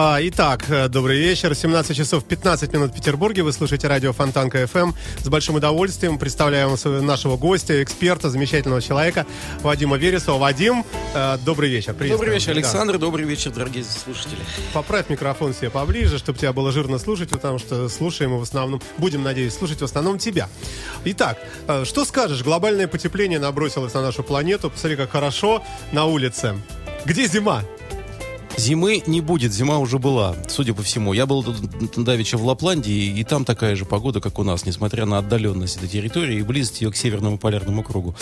А, 0.00 0.20
итак, 0.22 0.66
э, 0.68 0.86
добрый 0.86 1.18
вечер. 1.18 1.56
17 1.56 1.96
часов 1.96 2.22
15 2.22 2.72
минут 2.72 2.92
в 2.92 2.94
Петербурге. 2.94 3.42
Вы 3.42 3.52
слушаете 3.52 3.88
радио 3.88 4.12
Фонтанка 4.12 4.62
FM. 4.62 4.94
С 5.24 5.28
большим 5.28 5.56
удовольствием 5.56 6.20
представляем 6.20 6.76
нашего 7.04 7.36
гостя, 7.36 7.82
эксперта, 7.82 8.30
замечательного 8.30 8.80
человека 8.80 9.26
Вадима 9.60 9.96
Вересова. 9.96 10.38
Вадим, 10.38 10.84
э, 11.16 11.38
добрый 11.44 11.68
вечер. 11.68 11.94
Добрый 11.94 12.32
вечер, 12.32 12.52
Александр. 12.52 12.92
Да. 12.92 13.00
Добрый 13.00 13.26
вечер, 13.26 13.50
дорогие 13.50 13.82
слушатели. 13.82 14.38
Поправь 14.72 15.08
микрофон 15.08 15.52
себе 15.52 15.68
поближе, 15.68 16.18
чтобы 16.18 16.38
тебя 16.38 16.52
было 16.52 16.70
жирно 16.70 17.00
слушать, 17.00 17.30
потому 17.30 17.58
что 17.58 17.88
слушаем 17.88 18.30
мы 18.30 18.38
в 18.38 18.42
основном, 18.42 18.80
будем, 18.98 19.24
надеюсь, 19.24 19.54
слушать 19.54 19.80
в 19.80 19.84
основном 19.84 20.20
тебя. 20.20 20.48
Итак, 21.06 21.38
э, 21.66 21.84
что 21.84 22.04
скажешь? 22.04 22.44
Глобальное 22.44 22.86
потепление 22.86 23.40
набросилось 23.40 23.94
на 23.94 24.02
нашу 24.02 24.22
планету. 24.22 24.70
Посмотри, 24.70 24.96
как 24.96 25.10
хорошо 25.10 25.64
на 25.90 26.04
улице. 26.04 26.54
Где 27.04 27.26
зима? 27.26 27.64
Зимы 28.56 29.02
не 29.06 29.20
будет, 29.20 29.52
зима 29.52 29.78
уже 29.78 29.98
была, 29.98 30.34
судя 30.48 30.74
по 30.74 30.82
всему. 30.82 31.12
Я 31.12 31.26
был 31.26 31.44
давеча 31.96 32.36
в 32.36 32.44
Лапландии, 32.44 33.18
и 33.18 33.24
там 33.24 33.44
такая 33.44 33.76
же 33.76 33.84
погода, 33.84 34.20
как 34.20 34.38
у 34.38 34.42
нас, 34.42 34.66
несмотря 34.66 35.06
на 35.06 35.18
отдаленность 35.18 35.76
этой 35.76 35.88
территории 35.88 36.38
и 36.38 36.42
близость 36.42 36.80
ее 36.80 36.90
к 36.90 36.96
Северному 36.96 37.38
полярному 37.38 37.82
кругу. 37.82 38.14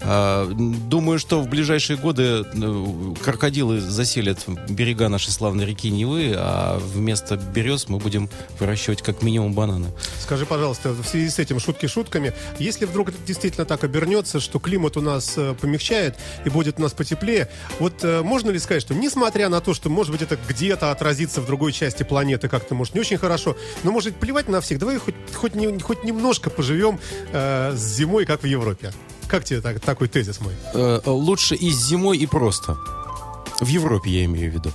А, 0.00 0.48
думаю, 0.52 1.18
что 1.18 1.40
в 1.40 1.48
ближайшие 1.48 1.96
годы 1.96 2.44
э, 2.52 3.14
крокодилы 3.22 3.80
заселят 3.80 4.44
берега 4.68 5.08
нашей 5.08 5.30
славной 5.30 5.66
реки 5.66 5.90
Невы, 5.90 6.34
а 6.36 6.78
вместо 6.78 7.36
берез 7.36 7.88
мы 7.88 7.98
будем 7.98 8.28
выращивать 8.58 9.02
как 9.02 9.22
минимум 9.22 9.54
бананы. 9.54 9.88
Скажи, 10.20 10.46
пожалуйста, 10.46 10.90
в 10.90 11.06
связи 11.06 11.30
с 11.30 11.38
этим 11.38 11.58
шутки 11.58 11.86
шутками, 11.86 12.32
если 12.58 12.84
вдруг 12.84 13.10
действительно 13.26 13.64
так 13.64 13.82
обернется, 13.84 14.40
что 14.40 14.58
климат 14.58 14.96
у 14.96 15.00
нас 15.00 15.34
э, 15.36 15.54
помягчает 15.60 16.16
и 16.44 16.48
будет 16.48 16.78
у 16.78 16.82
нас 16.82 16.92
потеплее, 16.92 17.48
вот 17.78 18.04
э, 18.04 18.22
можно 18.22 18.50
ли 18.50 18.58
сказать, 18.58 18.82
что 18.82 18.94
несмотря 18.94 19.48
на 19.48 19.60
то, 19.60 19.74
что, 19.80 19.88
может 19.88 20.12
быть, 20.12 20.20
это 20.20 20.36
где-то 20.48 20.90
отразится 20.90 21.40
в 21.40 21.46
другой 21.46 21.72
части 21.72 22.02
планеты 22.02 22.48
как-то, 22.48 22.74
может, 22.74 22.94
не 22.94 23.00
очень 23.00 23.16
хорошо, 23.16 23.56
но, 23.82 23.90
может, 23.92 24.14
плевать 24.16 24.46
на 24.46 24.60
всех. 24.60 24.78
Давай 24.78 24.98
хоть, 24.98 25.14
хоть, 25.34 25.54
не, 25.54 25.78
хоть 25.78 26.04
немножко 26.04 26.50
поживем 26.50 27.00
э, 27.32 27.72
с 27.74 27.96
зимой, 27.96 28.26
как 28.26 28.42
в 28.42 28.46
Европе. 28.46 28.92
Как 29.26 29.44
тебе 29.44 29.62
так, 29.62 29.80
такой 29.80 30.08
тезис 30.08 30.38
мой? 30.40 30.52
Э, 30.74 31.00
лучше 31.06 31.54
и 31.54 31.70
с 31.70 31.88
зимой, 31.88 32.18
и 32.18 32.26
просто. 32.26 32.76
В 33.60 33.68
Европе 33.68 34.10
я 34.10 34.26
имею 34.26 34.50
в 34.50 34.54
виду 34.54 34.70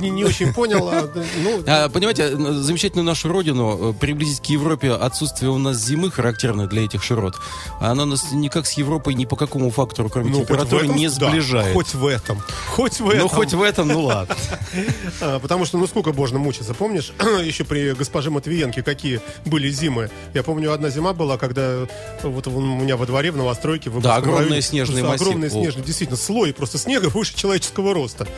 не, 0.00 0.10
не 0.10 0.24
очень 0.24 0.52
понял. 0.52 0.88
А, 0.88 1.08
ну... 1.42 1.62
а, 1.66 1.88
понимаете, 1.88 2.36
замечательную 2.36 3.04
нашу 3.04 3.28
родину 3.28 3.90
э, 3.90 3.92
приблизить 3.94 4.40
к 4.40 4.46
Европе 4.46 4.92
отсутствие 4.92 5.50
у 5.50 5.58
нас 5.58 5.76
зимы 5.78 6.10
характерное 6.10 6.66
для 6.66 6.84
этих 6.84 7.02
широт. 7.02 7.34
Она 7.80 8.04
нас 8.04 8.32
никак 8.32 8.66
с 8.66 8.72
Европой 8.72 9.14
ни 9.14 9.24
по 9.24 9.36
какому 9.36 9.70
фактору, 9.70 10.08
кроме 10.08 10.30
ну, 10.30 10.40
температуры, 10.40 10.84
этом, 10.84 10.96
не 10.96 11.08
сближает. 11.08 11.68
Да, 11.68 11.72
хоть 11.72 11.94
в 11.94 12.06
этом. 12.06 12.42
Хоть 12.68 13.00
в 13.00 13.00
ну, 13.00 13.10
этом. 13.10 13.22
Ну, 13.22 13.28
хоть 13.28 13.52
в 13.52 13.62
этом, 13.62 13.88
ну 13.88 14.02
ладно. 14.02 14.34
А, 15.20 15.38
потому 15.38 15.64
что, 15.64 15.78
ну, 15.78 15.86
сколько 15.86 16.12
можно 16.12 16.38
мучиться. 16.38 16.74
Помнишь, 16.74 17.12
еще 17.42 17.64
при 17.64 17.92
госпоже 17.92 18.30
Матвиенке 18.30 18.82
какие 18.82 19.20
были 19.44 19.70
зимы? 19.70 20.10
Я 20.34 20.42
помню, 20.42 20.72
одна 20.72 20.90
зима 20.90 21.12
была, 21.12 21.38
когда 21.38 21.86
вот 22.22 22.46
у 22.46 22.60
меня 22.60 22.96
во 22.96 23.06
дворе 23.06 23.32
в 23.32 23.36
новостройке... 23.36 23.90
Да, 23.90 24.16
огромные 24.16 24.62
снежные 24.62 25.02
массивы. 25.02 25.30
Огромные 25.30 25.50
снежные, 25.50 25.84
действительно, 25.84 26.16
слой 26.18 26.52
просто 26.52 26.78
снега 26.78 27.06
выше 27.06 27.34
человеческого 27.36 27.94
роста. 27.94 28.28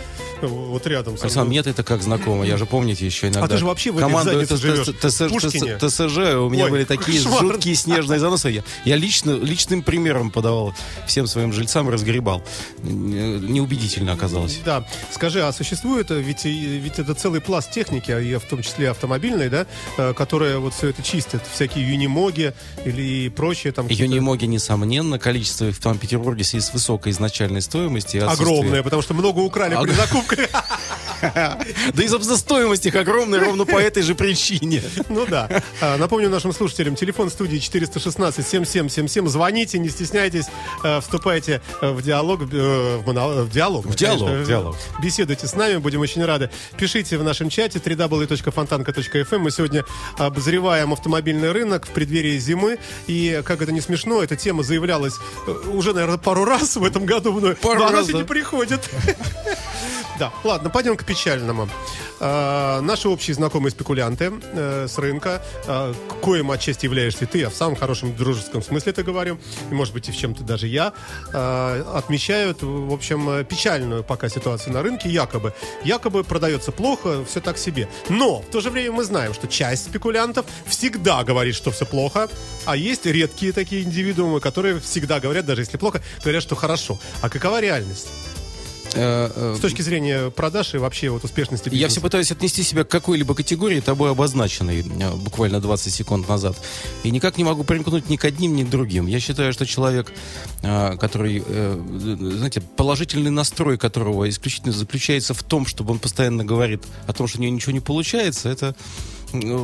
Вот 0.40 0.86
рядом. 1.00 1.16
Александр, 1.20 1.48
мне 1.48 1.58
это 1.60 1.82
как 1.82 2.02
знакомо. 2.02 2.44
Я 2.44 2.56
же, 2.56 2.66
помните, 2.66 3.06
еще 3.06 3.28
иногда... 3.28 3.44
А 3.44 3.48
ты 3.48 3.56
же 3.58 3.66
вообще 3.66 3.90
в 3.90 3.98
команду 3.98 4.44
ТСЖ, 4.46 6.18
у 6.36 6.50
меня 6.50 6.68
были 6.68 6.84
такие 6.84 7.20
жуткие 7.20 7.74
снежные 7.74 8.18
заносы. 8.18 8.62
Я 8.84 8.96
лично, 8.96 9.32
личным 9.32 9.82
примером 9.82 10.30
подавал 10.30 10.74
всем 11.06 11.26
своим 11.26 11.52
жильцам, 11.52 11.88
разгребал. 11.88 12.42
Неубедительно 12.82 14.12
оказалось. 14.12 14.60
Да. 14.64 14.86
Скажи, 15.10 15.42
а 15.42 15.52
существует, 15.52 16.10
ведь, 16.10 16.44
ведь 16.44 16.98
это 16.98 17.14
целый 17.14 17.40
пласт 17.40 17.70
техники, 17.70 18.10
а 18.10 18.38
в 18.38 18.44
том 18.44 18.62
числе 18.62 18.90
автомобильной, 18.90 19.48
да, 19.48 19.66
э, 19.96 20.14
которая 20.14 20.58
вот 20.58 20.74
все 20.74 20.88
это 20.88 21.02
чистит, 21.02 21.40
всякие 21.52 21.88
юнимоги 21.90 22.54
или 22.84 23.28
прочее 23.28 23.72
там. 23.72 23.88
Юнимоги, 23.88 24.44
несомненно, 24.46 25.18
количество 25.18 25.66
их 25.66 25.78
в 25.78 25.82
Санкт-Петербурге 25.82 26.44
с 26.44 26.72
высокой 26.72 27.12
изначальной 27.12 27.62
стоимостью. 27.62 28.28
Огромное, 28.30 28.82
потому 28.82 29.02
что 29.02 29.14
много 29.14 29.40
украли 29.40 29.76
при 29.82 29.92
закупке. 29.92 30.48
Да 31.20 32.02
и, 32.02 32.08
собственно, 32.08 32.38
стоимость 32.38 32.86
их 32.86 32.94
огромная 32.94 33.40
ровно 33.40 33.64
по 33.64 33.76
этой 33.76 34.02
же 34.02 34.14
причине. 34.14 34.82
Ну 35.08 35.26
да. 35.26 35.48
А, 35.80 35.96
напомню 35.96 36.28
нашим 36.28 36.52
слушателям, 36.52 36.94
телефон 36.94 37.30
студии 37.30 37.58
416-7777. 37.58 39.28
Звоните, 39.28 39.78
не 39.78 39.88
стесняйтесь, 39.88 40.46
э, 40.84 41.00
вступайте 41.00 41.60
в 41.80 42.02
диалог. 42.02 42.42
Э, 42.52 42.98
в 42.98 43.50
диалог. 43.50 43.86
В 43.86 43.94
диалог, 43.94 44.44
диалог. 44.44 44.76
Беседуйте 45.02 45.46
с 45.46 45.54
нами, 45.54 45.76
будем 45.78 46.00
очень 46.00 46.24
рады. 46.24 46.50
Пишите 46.76 47.18
в 47.18 47.24
нашем 47.24 47.50
чате 47.50 47.78
www.fontanka.fm. 47.78 49.38
Мы 49.38 49.50
сегодня 49.50 49.84
обозреваем 50.18 50.92
автомобильный 50.92 51.52
рынок 51.52 51.86
в 51.86 51.90
преддверии 51.90 52.38
зимы. 52.38 52.78
И, 53.06 53.42
как 53.44 53.62
это 53.62 53.72
не 53.72 53.80
смешно, 53.80 54.22
эта 54.22 54.36
тема 54.36 54.62
заявлялась 54.62 55.14
э, 55.46 55.50
уже, 55.72 55.92
наверное, 55.92 56.18
пару 56.18 56.44
раз 56.44 56.76
в 56.76 56.84
этом 56.84 57.06
году. 57.06 57.54
Пару 57.62 57.80
но 57.80 57.84
раз, 57.84 57.92
она 57.92 58.02
все 58.02 58.12
да. 58.12 58.18
не 58.18 58.24
приходит. 58.24 58.90
Да, 60.20 60.30
ладно, 60.44 60.68
пойдем 60.68 60.98
к 60.98 61.04
печальному. 61.06 61.66
А, 62.20 62.82
наши 62.82 63.08
общие 63.08 63.34
знакомые 63.34 63.70
спекулянты 63.70 64.30
э, 64.52 64.86
с 64.86 64.98
рынка, 64.98 65.42
э, 65.66 65.94
коим 66.20 66.50
отчасти 66.50 66.84
являешься 66.84 67.24
ты, 67.24 67.38
я 67.38 67.48
в 67.48 67.54
самом 67.54 67.74
хорошем 67.74 68.14
дружеском 68.14 68.60
смысле 68.60 68.92
это 68.92 69.02
говорю, 69.02 69.38
и 69.70 69.74
может 69.74 69.94
быть 69.94 70.10
и 70.10 70.12
в 70.12 70.16
чем-то 70.18 70.44
даже 70.44 70.66
я, 70.66 70.92
э, 71.32 71.84
отмечают, 71.94 72.58
в 72.60 72.92
общем, 72.92 73.46
печальную 73.46 74.04
пока 74.04 74.28
ситуацию 74.28 74.74
на 74.74 74.82
рынке, 74.82 75.08
якобы. 75.08 75.54
Якобы 75.84 76.22
продается 76.22 76.70
плохо, 76.70 77.24
все 77.24 77.40
так 77.40 77.56
себе. 77.56 77.88
Но 78.10 78.42
в 78.42 78.50
то 78.50 78.60
же 78.60 78.68
время 78.68 78.92
мы 78.92 79.04
знаем, 79.04 79.32
что 79.32 79.48
часть 79.48 79.86
спекулянтов 79.86 80.44
всегда 80.66 81.24
говорит, 81.24 81.54
что 81.54 81.70
все 81.70 81.86
плохо, 81.86 82.28
а 82.66 82.76
есть 82.76 83.06
редкие 83.06 83.54
такие 83.54 83.84
индивидуумы, 83.84 84.40
которые 84.40 84.80
всегда 84.80 85.18
говорят, 85.18 85.46
даже 85.46 85.62
если 85.62 85.78
плохо, 85.78 86.02
говорят, 86.22 86.42
что 86.42 86.56
хорошо. 86.56 86.98
А 87.22 87.30
какова 87.30 87.58
реальность? 87.62 88.08
Э, 88.94 89.30
э, 89.34 89.54
С 89.56 89.60
точки 89.60 89.82
зрения 89.82 90.30
продаж 90.30 90.74
и 90.74 90.78
вообще 90.78 91.10
вот 91.10 91.24
успешности 91.24 91.64
бизнеса. 91.64 91.80
Я 91.80 91.88
все 91.88 92.00
пытаюсь 92.00 92.32
отнести 92.32 92.62
себя 92.62 92.84
к 92.84 92.88
какой-либо 92.88 93.34
категории, 93.34 93.80
тобой 93.80 94.10
обозначенной 94.10 94.80
э, 94.80 95.14
буквально 95.14 95.60
20 95.60 95.92
секунд 95.92 96.28
назад. 96.28 96.56
И 97.04 97.10
никак 97.10 97.38
не 97.38 97.44
могу 97.44 97.64
примкнуть 97.64 98.08
ни 98.10 98.16
к 98.16 98.24
одним, 98.24 98.56
ни 98.56 98.64
к 98.64 98.70
другим. 98.70 99.06
Я 99.06 99.20
считаю, 99.20 99.52
что 99.52 99.66
человек, 99.66 100.12
который, 100.62 101.42
знаете, 101.42 102.60
положительный 102.60 103.30
настрой 103.30 103.78
которого 103.78 104.28
исключительно 104.28 104.72
заключается 104.72 105.34
в 105.34 105.42
том, 105.42 105.66
чтобы 105.66 105.92
он 105.92 105.98
постоянно 105.98 106.44
говорит 106.44 106.82
о 107.06 107.12
том, 107.12 107.28
что 107.28 107.38
у 107.38 107.42
него 107.42 107.54
ничего 107.54 107.72
не 107.72 107.80
получается, 107.80 108.48
это 108.48 108.74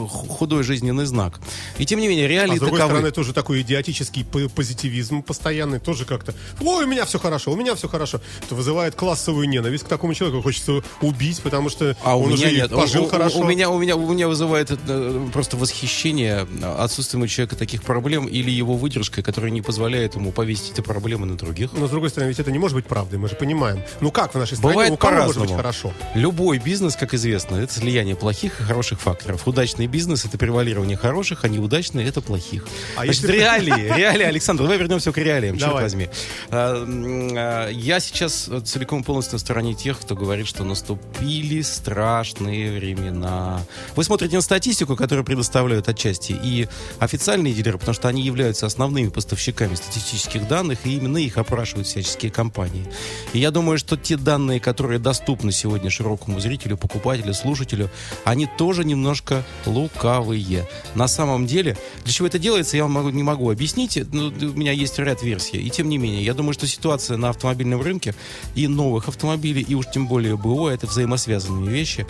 худой 0.09 0.63
жизненный 0.63 1.07
знак. 1.07 1.41
И 1.79 1.87
тем 1.87 2.01
не 2.01 2.09
менее, 2.09 2.29
реалии 2.29 2.55
а 2.55 2.57
с 2.57 2.61
другой 2.61 2.79
таковы. 2.79 2.95
стороны, 2.95 3.13
тоже 3.13 3.33
такой 3.33 3.63
идиотический 3.63 4.25
позитивизм 4.25 5.23
постоянный, 5.23 5.79
тоже 5.79 6.05
как-то, 6.05 6.35
ой, 6.61 6.85
у 6.85 6.89
меня 6.89 7.05
все 7.05 7.19
хорошо, 7.19 7.53
у 7.53 7.57
меня 7.57 7.75
все 7.75 7.89
хорошо. 7.89 8.21
Это 8.45 8.55
вызывает 8.55 8.95
классовую 8.95 9.49
ненависть 9.49 9.85
к 9.85 9.89
такому 9.89 10.15
человеку, 10.15 10.43
хочется 10.43 10.83
убить, 11.01 11.41
потому 11.43 11.69
что 11.69 11.97
а 12.03 12.17
он 12.17 12.33
у 12.33 12.37
меня 12.37 12.47
уже 12.47 12.57
нет. 12.57 12.71
пожил 12.71 13.05
у, 13.05 13.09
хорошо. 13.09 13.39
У, 13.39 13.43
у, 13.43 13.45
меня, 13.45 13.71
у, 13.71 13.79
меня, 13.79 13.97
у 13.97 14.13
меня 14.13 14.29
вызывает 14.29 14.71
э, 14.71 15.29
просто 15.33 15.57
восхищение 15.57 16.47
отсутствием 16.79 17.23
у 17.23 17.27
человека 17.27 17.57
таких 17.57 17.83
проблем 17.83 18.27
или 18.27 18.51
его 18.51 18.75
выдержкой, 18.75 19.23
которая 19.23 19.51
не 19.51 19.63
позволяет 19.63 20.15
ему 20.15 20.33
повесить 20.33 20.73
эти 20.73 20.81
проблемы 20.81 21.27
на 21.27 21.37
других. 21.37 21.71
Но 21.73 21.87
с 21.87 21.91
другой 21.91 22.11
стороны, 22.11 22.29
ведь 22.29 22.39
это 22.39 22.51
не 22.51 22.59
может 22.59 22.77
быть 22.77 22.87
правдой, 22.87 23.19
мы 23.19 23.29
же 23.29 23.35
понимаем. 23.35 23.83
Ну 24.01 24.11
как 24.11 24.35
в 24.35 24.39
нашей 24.39 24.57
стране, 24.57 24.75
Бывает 24.75 24.93
у 24.93 24.97
кого 24.97 25.23
может 25.23 25.41
быть 25.41 25.53
хорошо? 25.53 25.93
Любой 26.15 26.59
бизнес, 26.59 26.97
как 26.97 27.15
известно, 27.15 27.57
это 27.57 27.73
слияние 27.73 28.17
плохих 28.17 28.61
и 28.61 28.65
хороших 28.65 29.01
факторов 29.01 29.47
удачный 29.57 29.87
бизнес– 29.87 30.25
это 30.27 30.37
превалирование 30.37 30.99
хороших, 30.99 31.45
а 31.45 31.49
неудачные– 31.49 32.07
это 32.09 32.21
плохих. 32.21 32.67
А 32.95 33.05
Значит, 33.05 33.23
если... 33.23 33.37
реалии, 33.39 33.97
реалии, 33.97 34.25
Александр, 34.25 34.65
давай 34.65 34.77
вернемся 34.77 35.13
к 35.13 35.17
реалиям, 35.17 35.57
давай. 35.57 35.77
черт 35.77 35.83
возьми. 35.83 36.09
А, 36.51 36.85
а, 36.87 37.71
я 37.71 38.01
сейчас 38.01 38.51
целиком 38.65 39.03
полностью 39.03 39.37
на 39.37 39.39
стороне 39.39 39.75
тех, 39.75 39.99
кто 39.99 40.15
говорит, 40.15 40.47
что 40.47 40.63
наступили 40.63 41.63
страшные 41.63 42.79
времена. 42.79 43.63
Вы 43.95 44.05
смотрите 44.05 44.37
на 44.37 44.43
статистику, 44.43 44.95
которую 44.95 45.25
предоставляют 45.25 45.89
отчасти 45.89 46.33
и 46.33 46.69
официальные 46.99 47.55
дилеры, 47.55 47.79
потому 47.79 47.95
что 47.95 48.09
они 48.09 48.21
являются 48.21 48.67
основными 48.67 49.09
поставщиками 49.09 49.75
статистических 49.75 50.47
данных, 50.49 50.81
и 50.85 50.97
именно 50.97 51.17
их 51.17 51.39
опрашивают 51.39 51.87
всяческие 51.87 52.31
компании. 52.31 52.87
И 53.33 53.39
я 53.39 53.51
думаю, 53.51 53.79
что 53.79 53.97
те 53.97 54.19
данные, 54.19 54.61
которые 54.61 54.99
доступны 54.99 55.51
сегодня 55.51 55.89
широкому 55.89 56.41
зрителю, 56.41 56.77
покупателю, 56.77 57.33
слушателю, 57.33 57.89
они 58.25 58.47
тоже 58.59 58.85
немножко 58.85 59.46
лукавые. 59.65 60.69
На 60.95 61.09
самом 61.09 61.47
деле, 61.47 61.77
для 62.05 62.13
чего 62.13 62.29
это 62.29 62.39
делается, 62.39 62.77
я 62.77 62.87
вам 62.87 63.15
не 63.15 63.23
могу 63.23 63.51
объяснить. 63.51 63.99
Но 64.13 64.27
у 64.29 64.57
меня 64.57 64.73
есть 64.73 64.99
ряд 64.99 65.23
версий. 65.23 65.59
И 65.59 65.71
тем 65.71 65.89
не 65.89 65.99
менее, 65.99 66.25
я 66.25 66.35
думаю, 66.35 66.53
что 66.53 66.67
ситуация 66.67 67.17
на 67.17 67.31
автомобильном 67.31 67.83
рынке 67.83 68.15
и 68.55 68.69
новых 68.69 69.09
автомобилей, 69.09 69.65
и 69.67 69.75
уж 69.75 69.87
тем 69.93 70.07
более 70.07 70.37
БО, 70.37 70.69
это 70.69 70.87
взаимосвязанные 70.87 71.71
вещи, 71.71 72.07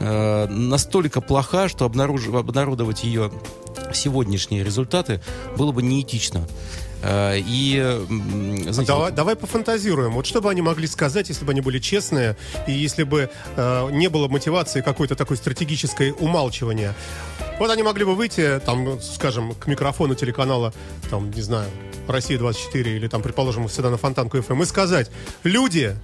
э, 0.00 0.46
настолько 0.48 1.20
плоха, 1.20 1.68
что 1.68 1.84
обнаруж... 1.84 2.28
обнародовать 2.28 3.04
ее 3.04 3.30
сегодняшние 3.94 4.64
результаты 4.64 5.20
было 5.56 5.72
бы 5.72 5.82
неэтично. 5.82 6.46
Э, 7.02 7.38
и, 7.38 8.06
знаете, 8.68 8.86
давай, 8.86 9.12
давай 9.12 9.36
пофантазируем. 9.36 10.12
Вот 10.12 10.26
что 10.26 10.40
бы 10.40 10.50
они 10.50 10.62
могли 10.62 10.86
сказать, 10.86 11.28
если 11.28 11.44
бы 11.44 11.52
они 11.52 11.60
были 11.60 11.78
честные, 11.78 12.36
и 12.66 12.72
если 12.72 13.04
бы 13.04 13.30
э, 13.56 13.88
не 13.92 14.08
было 14.08 14.28
мотивации 14.28 14.80
какой-то 14.80 15.14
такой 15.14 15.36
стратегической 15.36 16.12
умалчивания. 16.18 16.94
Вот 17.58 17.70
они 17.70 17.82
могли 17.82 18.04
бы 18.04 18.14
выйти, 18.14 18.60
там, 18.64 19.00
скажем, 19.00 19.54
к 19.54 19.66
микрофону 19.66 20.14
телеканала, 20.14 20.72
там, 21.10 21.30
не 21.30 21.42
знаю, 21.42 21.68
Россия-24 22.06 22.96
или 22.96 23.08
там, 23.08 23.22
предположим, 23.22 23.66
всегда 23.68 23.90
на 23.90 23.96
Фонтанку 23.96 24.40
ФМ 24.40 24.62
и 24.62 24.66
сказать, 24.66 25.10
люди, 25.42 25.96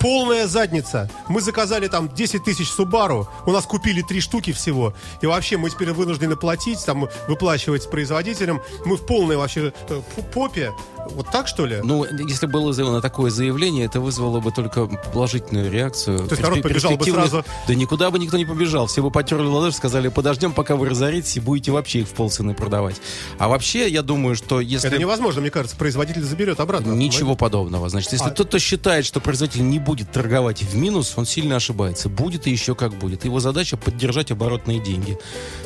полная 0.00 0.46
задница. 0.46 1.10
Мы 1.28 1.40
заказали 1.40 1.88
там 1.88 2.08
10 2.08 2.44
тысяч 2.44 2.70
Субару, 2.70 3.28
у 3.46 3.52
нас 3.52 3.66
купили 3.66 4.02
три 4.02 4.20
штуки 4.20 4.52
всего, 4.52 4.94
и 5.20 5.26
вообще 5.26 5.56
мы 5.56 5.70
теперь 5.70 5.92
вынуждены 5.92 6.36
платить, 6.36 6.84
там, 6.84 7.08
выплачивать 7.26 7.90
производителям. 7.90 8.60
Мы 8.84 8.96
в 8.96 9.06
полной 9.06 9.36
вообще 9.36 9.72
э, 9.88 10.00
попе. 10.32 10.72
Вот 11.10 11.30
так, 11.30 11.48
что 11.48 11.64
ли? 11.66 11.80
Ну, 11.82 12.04
если 12.04 12.46
было 12.46 12.72
сделано 12.72 13.00
такое 13.00 13.30
заявление, 13.30 13.86
это 13.86 14.00
вызвало 14.00 14.40
бы 14.40 14.52
только 14.52 14.86
положительную 14.86 15.70
реакцию. 15.70 16.18
То 16.18 16.34
есть 16.34 16.42
народ 16.42 16.62
побежал 16.62 16.96
бы 16.96 17.04
сразу? 17.04 17.44
Да 17.66 17.74
никуда 17.74 18.10
бы 18.10 18.18
никто 18.18 18.36
не 18.36 18.44
побежал. 18.44 18.86
Все 18.86 19.02
бы 19.02 19.10
потерли 19.10 19.46
ладоши, 19.46 19.76
сказали, 19.76 20.08
подождем, 20.08 20.52
пока 20.52 20.76
вы 20.76 20.88
разоритесь, 20.88 21.36
и 21.36 21.40
будете 21.40 21.72
вообще 21.72 22.00
их 22.00 22.08
в 22.08 22.12
полцены 22.12 22.54
продавать. 22.54 22.96
А 23.38 23.48
вообще, 23.48 23.88
я 23.88 24.02
думаю, 24.02 24.36
что 24.36 24.60
если... 24.60 24.88
Это 24.88 24.98
невозможно, 24.98 25.40
мне 25.40 25.50
кажется, 25.50 25.76
производитель 25.76 26.22
заберет 26.22 26.60
обратно. 26.60 26.92
Ничего 26.92 27.34
подобного. 27.36 27.88
Значит, 27.88 28.12
если 28.12 28.28
а... 28.28 28.30
тот, 28.30 28.48
кто 28.48 28.58
считает, 28.58 29.06
что 29.06 29.20
производитель 29.20 29.66
не 29.68 29.78
будет 29.88 30.12
торговать 30.12 30.62
в 30.62 30.76
минус, 30.76 31.14
он 31.16 31.24
сильно 31.24 31.56
ошибается. 31.56 32.10
Будет 32.10 32.46
и 32.46 32.50
еще 32.50 32.74
как 32.74 32.92
будет. 32.92 33.24
Его 33.24 33.40
задача 33.40 33.78
поддержать 33.78 34.30
оборотные 34.30 34.80
деньги. 34.80 35.16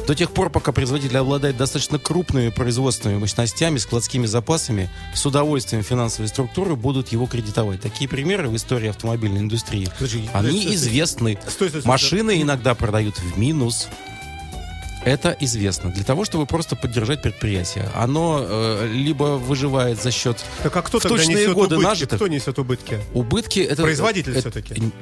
До 0.06 0.14
тех 0.14 0.30
пор, 0.30 0.48
пока 0.48 0.70
производитель 0.70 1.18
обладает 1.18 1.56
достаточно 1.56 1.98
крупными 1.98 2.50
производственными 2.50 3.18
мощностями, 3.18 3.78
складскими 3.78 4.26
запасами, 4.26 4.88
с 5.12 5.26
удовольствием 5.26 5.82
финансовые 5.82 6.28
структуры 6.28 6.76
будут 6.76 7.08
его 7.10 7.26
кредитовать. 7.26 7.80
Такие 7.80 8.08
примеры 8.08 8.48
в 8.48 8.54
истории 8.54 8.90
автомобильной 8.90 9.40
индустрии, 9.40 9.88
Подожди, 9.98 10.30
они 10.32 10.60
стой, 10.60 10.74
известны. 10.76 11.38
Стой, 11.48 11.68
стой, 11.68 11.80
стой, 11.80 11.90
Машины 11.90 12.32
стой. 12.34 12.42
иногда 12.42 12.76
продают 12.76 13.18
в 13.18 13.36
минус. 13.36 13.88
Это 15.04 15.36
известно. 15.40 15.90
Для 15.90 16.04
того, 16.04 16.24
чтобы 16.24 16.46
просто 16.46 16.76
поддержать 16.76 17.22
предприятие. 17.22 17.88
Оно 17.94 18.40
э, 18.42 18.88
либо 18.92 19.36
выживает 19.36 20.00
за 20.00 20.10
счет 20.10 20.36
так, 20.62 20.76
а 20.76 20.82
кто 20.82 20.98
в 20.98 21.02
точные 21.02 21.52
годы 21.52 21.74
убытки? 21.76 21.88
нажитых. 21.90 22.18
Кто 22.18 22.28
несет 22.28 22.58
убытки? 22.58 23.00
Убытки 23.12 23.60
это... 23.60 23.82
Производитель 23.82 24.32
это, 24.32 24.40
все-таки. 24.42 24.92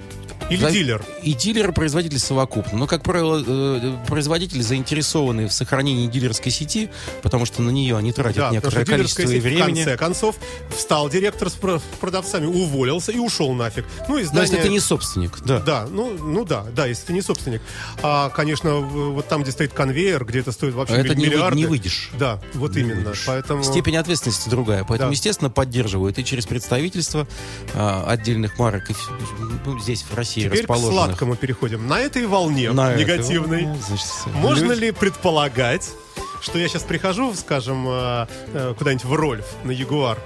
Или 0.50 0.60
за... 0.60 0.70
дилер? 0.70 1.04
И 1.22 1.32
дилер, 1.32 1.70
и 1.70 1.72
производитель 1.72 2.18
совокупно. 2.18 2.78
Но, 2.78 2.86
как 2.86 3.02
правило, 3.02 3.42
э, 3.46 3.96
производители 4.08 4.60
заинтересованы 4.60 5.46
в 5.46 5.52
сохранении 5.52 6.08
дилерской 6.08 6.50
сети, 6.50 6.90
потому 7.22 7.46
что 7.46 7.62
на 7.62 7.70
нее 7.70 7.96
они 7.96 8.12
тратят 8.12 8.36
да, 8.36 8.50
некоторое 8.50 8.84
количество 8.84 9.26
сеть, 9.26 9.42
времени. 9.42 9.82
В 9.82 9.84
конце 9.84 9.96
концов, 9.96 10.36
встал 10.76 11.08
директор 11.08 11.48
с 11.48 11.58
продавцами, 12.00 12.46
уволился 12.46 13.12
и 13.12 13.18
ушел 13.18 13.52
нафиг. 13.52 13.86
Ну, 14.08 14.20
издание... 14.20 14.32
Но 14.32 14.40
если 14.42 14.56
ты 14.56 14.68
не 14.68 14.80
собственник. 14.80 15.38
Да, 15.44 15.60
да 15.60 15.86
ну, 15.88 16.10
ну 16.18 16.44
да, 16.44 16.64
да, 16.74 16.86
если 16.86 17.06
ты 17.06 17.12
не 17.12 17.22
собственник. 17.22 17.62
А, 18.02 18.28
конечно, 18.30 18.76
вот 18.76 19.28
там, 19.28 19.42
где 19.42 19.52
стоит 19.52 19.72
конвейер, 19.72 20.24
где 20.24 20.40
это 20.40 20.50
стоит 20.52 20.74
вообще 20.74 20.96
это 20.96 21.14
миллиарды. 21.14 21.56
Не, 21.56 21.62
не 21.62 21.68
выйдешь. 21.68 22.10
Да, 22.18 22.40
вот 22.54 22.74
не 22.74 22.80
именно. 22.82 23.10
Выйдешь. 23.10 23.24
Поэтому... 23.26 23.62
Степень 23.62 23.96
ответственности 23.96 24.48
другая. 24.48 24.84
Поэтому, 24.84 25.10
да. 25.10 25.14
естественно, 25.14 25.50
поддерживают 25.50 26.18
и 26.18 26.24
через 26.24 26.46
представительство 26.46 27.28
а, 27.74 28.04
отдельных 28.08 28.58
марок, 28.58 28.90
и, 28.90 28.94
ну, 29.64 29.78
здесь, 29.78 30.02
в 30.02 30.14
России 30.14 30.39
Теперь 30.44 30.60
расположенных. 30.60 30.90
к 30.90 30.94
сладкому 30.94 31.36
переходим. 31.36 31.86
На 31.86 32.00
этой 32.00 32.26
волне 32.26 32.72
На 32.72 32.94
негативной 32.94 33.62
этой, 33.62 33.80
значит, 33.82 34.06
можно 34.34 34.72
люди... 34.72 34.80
ли 34.80 34.90
предполагать, 34.92 35.90
что 36.40 36.58
я 36.58 36.68
сейчас 36.68 36.82
прихожу, 36.82 37.34
скажем, 37.34 37.86
э, 37.88 38.26
э, 38.54 38.74
куда-нибудь 38.76 39.04
в 39.04 39.12
Рольф 39.14 39.46
на 39.64 39.70
Ягуар, 39.70 40.18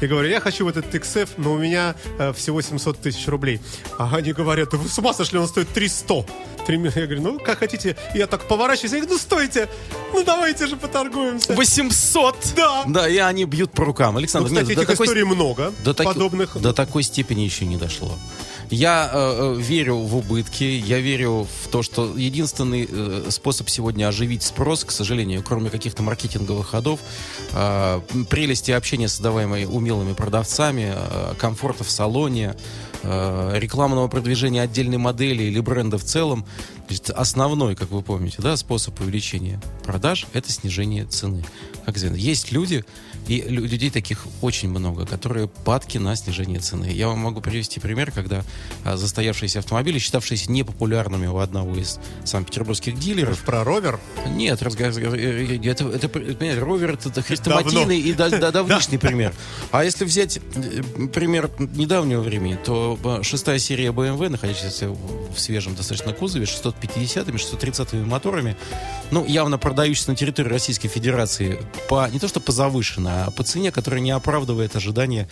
и 0.00 0.06
говорю, 0.06 0.28
я 0.28 0.40
хочу 0.40 0.64
вот 0.64 0.76
этот 0.76 0.94
XF, 0.94 1.28
но 1.36 1.52
у 1.52 1.58
меня 1.58 1.94
э, 2.18 2.32
всего 2.32 2.62
700 2.62 2.98
тысяч 2.98 3.26
рублей. 3.28 3.60
А 3.98 4.10
они 4.16 4.32
говорят, 4.32 4.70
да 4.70 4.78
вы 4.78 4.88
с 4.88 4.98
ума 4.98 5.12
сошли, 5.12 5.38
он 5.38 5.46
стоит 5.46 5.68
300. 5.68 6.24
Я 6.68 6.78
говорю, 6.78 7.20
ну, 7.20 7.38
как 7.38 7.58
хотите. 7.58 7.96
я 8.14 8.26
так 8.26 8.46
поворачиваюсь, 8.46 8.92
я 8.92 8.98
говорю, 8.98 9.14
ну, 9.14 9.18
стойте, 9.18 9.68
ну, 10.12 10.24
давайте 10.24 10.68
же 10.68 10.76
поторгуемся. 10.76 11.52
800? 11.52 12.36
Да. 12.56 12.84
Да, 12.86 13.08
и 13.08 13.16
они 13.18 13.44
бьют 13.44 13.72
по 13.72 13.84
рукам. 13.84 14.16
Александр, 14.16 14.48
ну, 14.48 14.54
кстати, 14.54 14.68
нет, 14.70 14.78
этих 14.78 14.86
до 14.86 15.04
историй 15.04 15.22
такой... 15.22 15.34
много, 15.34 15.72
до 15.84 15.94
подобных. 15.94 16.56
До 16.60 16.72
такой 16.72 17.02
степени 17.02 17.40
еще 17.40 17.66
не 17.66 17.76
дошло. 17.76 18.12
Я 18.70 19.10
э, 19.12 19.56
э, 19.56 19.60
верю 19.60 19.96
в 19.96 20.16
убытки, 20.16 20.62
я 20.62 21.00
верю 21.00 21.48
в 21.64 21.68
то, 21.68 21.82
что 21.82 22.16
единственный 22.16 22.88
э, 22.88 23.26
способ 23.28 23.68
сегодня 23.68 24.06
оживить 24.06 24.44
спрос, 24.44 24.84
к 24.84 24.92
сожалению, 24.92 25.42
кроме 25.42 25.70
каких-то 25.70 26.04
маркетинговых 26.04 26.68
ходов, 26.68 27.00
э, 27.52 28.00
прелести 28.30 28.70
общения, 28.70 29.08
создаваемой 29.08 29.64
умелыми 29.64 30.12
продавцами, 30.12 30.94
э, 30.94 31.34
комфорта 31.36 31.82
в 31.82 31.90
салоне, 31.90 32.54
э, 33.02 33.52
рекламного 33.58 34.06
продвижения 34.06 34.62
отдельной 34.62 34.98
модели 34.98 35.42
или 35.42 35.58
бренда 35.58 35.98
в 35.98 36.04
целом, 36.04 36.46
основной, 37.14 37.74
как 37.74 37.90
вы 37.90 38.02
помните, 38.02 38.36
да, 38.38 38.56
способ 38.56 39.00
увеличения 39.00 39.60
продаж– 39.84 40.26
это 40.32 40.52
снижение 40.52 41.06
цены. 41.06 41.44
Как 41.86 41.96
известно, 41.96 42.16
есть 42.16 42.52
люди, 42.52 42.84
и 43.26 43.42
людей 43.42 43.90
таких 43.90 44.26
очень 44.40 44.70
много, 44.70 45.06
которые 45.06 45.48
падки 45.48 45.98
на 45.98 46.16
снижение 46.16 46.60
цены. 46.60 46.86
Я 46.86 47.08
вам 47.08 47.18
могу 47.18 47.40
привести 47.40 47.80
пример, 47.80 48.10
когда 48.10 48.44
а, 48.84 48.96
застоявшиеся 48.96 49.60
автомобили, 49.60 49.98
считавшиеся 49.98 50.50
непопулярными 50.50 51.26
у 51.26 51.38
одного 51.38 51.76
из 51.76 51.98
санкт-петербургских 52.24 52.98
дилеров. 52.98 53.40
Про 53.44 53.64
ровер? 53.64 54.00
Нет, 54.26 54.62
разговор, 54.62 55.14
э, 55.14 55.58
это, 55.64 55.88
это, 55.88 56.08
понимаете, 56.08 56.58
ровер 56.58 56.92
это 56.92 57.22
хрестоматийный 57.22 58.00
и 58.00 58.12
да, 58.12 58.30
да, 58.30 58.50
давнишний 58.52 58.98
пример. 58.98 59.32
А 59.70 59.84
если 59.84 60.04
взять 60.04 60.38
э, 60.38 60.82
пример 61.12 61.50
недавнего 61.58 62.20
времени, 62.20 62.58
то 62.64 62.98
э, 63.02 63.22
шестая 63.22 63.58
серия 63.58 63.90
BMW, 63.90 64.28
находящаяся 64.28 64.88
в 64.88 65.38
свежем 65.38 65.74
достаточно 65.74 66.12
кузове, 66.12 66.46
650-ми, 66.46 67.36
630-ми 67.38 68.04
моторами, 68.04 68.56
ну, 69.10 69.24
явно 69.26 69.58
продающийся 69.58 70.10
на 70.10 70.16
территории 70.16 70.48
Российской 70.48 70.88
Федерации 70.88 71.58
по, 71.88 72.08
не 72.10 72.18
то 72.18 72.28
что 72.28 72.40
по 72.40 72.52
завышенной, 72.52 73.09
а 73.10 73.30
по 73.30 73.42
цене, 73.42 73.72
которая 73.72 74.00
не 74.00 74.10
оправдывает 74.10 74.76
ожидания 74.76 75.28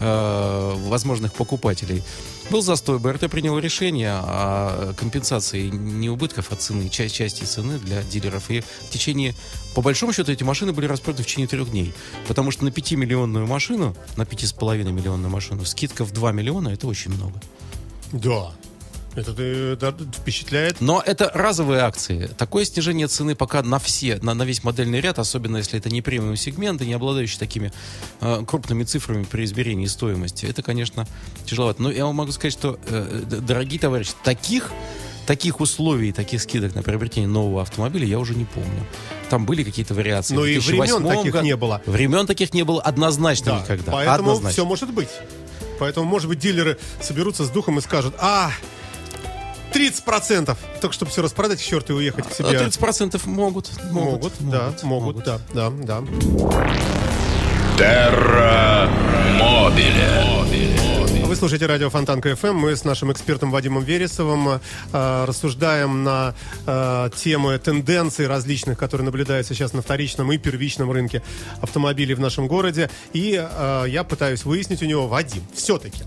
э, 0.00 0.74
возможных 0.86 1.32
покупателей. 1.32 2.02
Был 2.50 2.62
застой, 2.62 2.98
БРТ 2.98 3.30
принял 3.30 3.58
решение 3.58 4.12
о 4.12 4.92
компенсации 4.94 5.68
не 5.68 6.10
убытков, 6.10 6.52
а 6.52 6.56
цены, 6.56 6.88
часть, 6.88 7.14
части 7.14 7.44
цены 7.44 7.78
для 7.78 8.02
дилеров. 8.02 8.50
И 8.50 8.60
в 8.60 8.90
течение, 8.90 9.34
по 9.74 9.82
большому 9.82 10.12
счету, 10.12 10.32
эти 10.32 10.44
машины 10.44 10.72
были 10.72 10.86
распроданы 10.86 11.24
в 11.24 11.26
течение 11.26 11.48
трех 11.48 11.70
дней. 11.70 11.94
Потому 12.28 12.50
что 12.50 12.64
на 12.64 12.68
5-миллионную 12.68 13.46
машину, 13.46 13.96
на 14.16 14.22
5,5 14.22 14.92
миллионную 14.92 15.30
машину, 15.30 15.64
скидка 15.64 16.04
в 16.04 16.12
2 16.12 16.32
миллиона, 16.32 16.68
это 16.68 16.86
очень 16.86 17.12
много. 17.12 17.40
Да. 18.12 18.52
Это, 19.14 19.42
это 19.42 19.94
впечатляет. 20.16 20.80
Но 20.80 21.02
это 21.04 21.30
разовые 21.34 21.82
акции. 21.82 22.30
Такое 22.38 22.64
снижение 22.64 23.08
цены 23.08 23.34
пока 23.34 23.62
на 23.62 23.78
все, 23.78 24.18
на, 24.22 24.34
на 24.34 24.44
весь 24.44 24.64
модельный 24.64 25.00
ряд, 25.00 25.18
особенно 25.18 25.58
если 25.58 25.78
это 25.78 25.90
не 25.90 26.00
премиум 26.00 26.36
сегменты, 26.36 26.86
не 26.86 26.94
обладающие 26.94 27.38
такими 27.38 27.72
э, 28.20 28.44
крупными 28.46 28.84
цифрами 28.84 29.24
при 29.24 29.44
измерении 29.44 29.86
стоимости, 29.86 30.46
это, 30.46 30.62
конечно, 30.62 31.06
тяжеловато. 31.44 31.82
Но 31.82 31.90
я 31.90 32.06
вам 32.06 32.16
могу 32.16 32.32
сказать, 32.32 32.54
что, 32.54 32.78
э, 32.86 33.22
дорогие 33.26 33.78
товарищи, 33.78 34.12
таких 34.24 34.70
таких 35.26 35.60
условий, 35.60 36.12
таких 36.12 36.42
скидок 36.42 36.74
на 36.74 36.82
приобретение 36.82 37.28
нового 37.28 37.62
автомобиля 37.62 38.06
я 38.06 38.18
уже 38.18 38.34
не 38.34 38.44
помню. 38.44 38.86
Там 39.30 39.46
были 39.46 39.62
какие-то 39.62 39.94
вариации. 39.94 40.34
Но 40.34 40.44
и 40.44 40.58
времен 40.58 41.06
таких 41.06 41.32
год. 41.32 41.42
не 41.42 41.56
было. 41.56 41.80
Времен 41.86 42.26
таких 42.26 42.52
не 42.54 42.64
было 42.64 42.82
однозначно 42.82 43.52
да, 43.52 43.60
никогда. 43.60 43.92
Поэтому 43.92 44.14
однозначно. 44.14 44.50
все 44.50 44.64
может 44.64 44.92
быть. 44.92 45.08
Поэтому, 45.78 46.06
может 46.06 46.28
быть, 46.28 46.38
дилеры 46.38 46.78
соберутся 47.00 47.44
с 47.44 47.50
духом 47.50 47.78
и 47.78 47.80
скажут, 47.80 48.14
а, 48.18 48.50
30%. 49.72 50.56
Только 50.80 50.94
чтобы 50.94 51.10
все 51.10 51.22
распродать 51.22 51.60
к 51.60 51.62
черту 51.62 51.94
и 51.94 51.96
уехать 51.96 52.28
к 52.28 52.32
себе. 52.32 52.50
30% 52.50 53.20
могут. 53.26 53.70
Могут, 53.90 53.92
могут, 53.92 54.32
да, 54.40 54.72
могут, 54.82 55.16
могут, 55.16 55.24
да, 55.24 55.40
да, 55.52 55.70
да. 55.70 56.02
Терра 57.78 58.88
Мобиле. 59.38 60.32
Вы 61.32 61.36
слушаете 61.36 61.64
радио 61.64 61.88
Фонтанка 61.88 62.36
ФМ. 62.36 62.54
Мы 62.54 62.76
с 62.76 62.84
нашим 62.84 63.10
экспертом 63.10 63.50
Вадимом 63.50 63.82
Вересовым 63.82 64.60
э, 64.92 65.24
рассуждаем 65.26 66.04
на 66.04 66.34
э, 66.66 67.08
темы 67.16 67.58
тенденций 67.58 68.26
различных, 68.26 68.76
которые 68.76 69.06
наблюдаются 69.06 69.54
сейчас 69.54 69.72
на 69.72 69.80
вторичном 69.80 70.30
и 70.30 70.36
первичном 70.36 70.92
рынке 70.92 71.22
автомобилей 71.62 72.12
в 72.12 72.20
нашем 72.20 72.48
городе. 72.48 72.90
И 73.14 73.42
э, 73.42 73.84
я 73.88 74.04
пытаюсь 74.04 74.44
выяснить 74.44 74.82
у 74.82 74.84
него, 74.84 75.08
Вадим, 75.08 75.42
все-таки, 75.54 76.02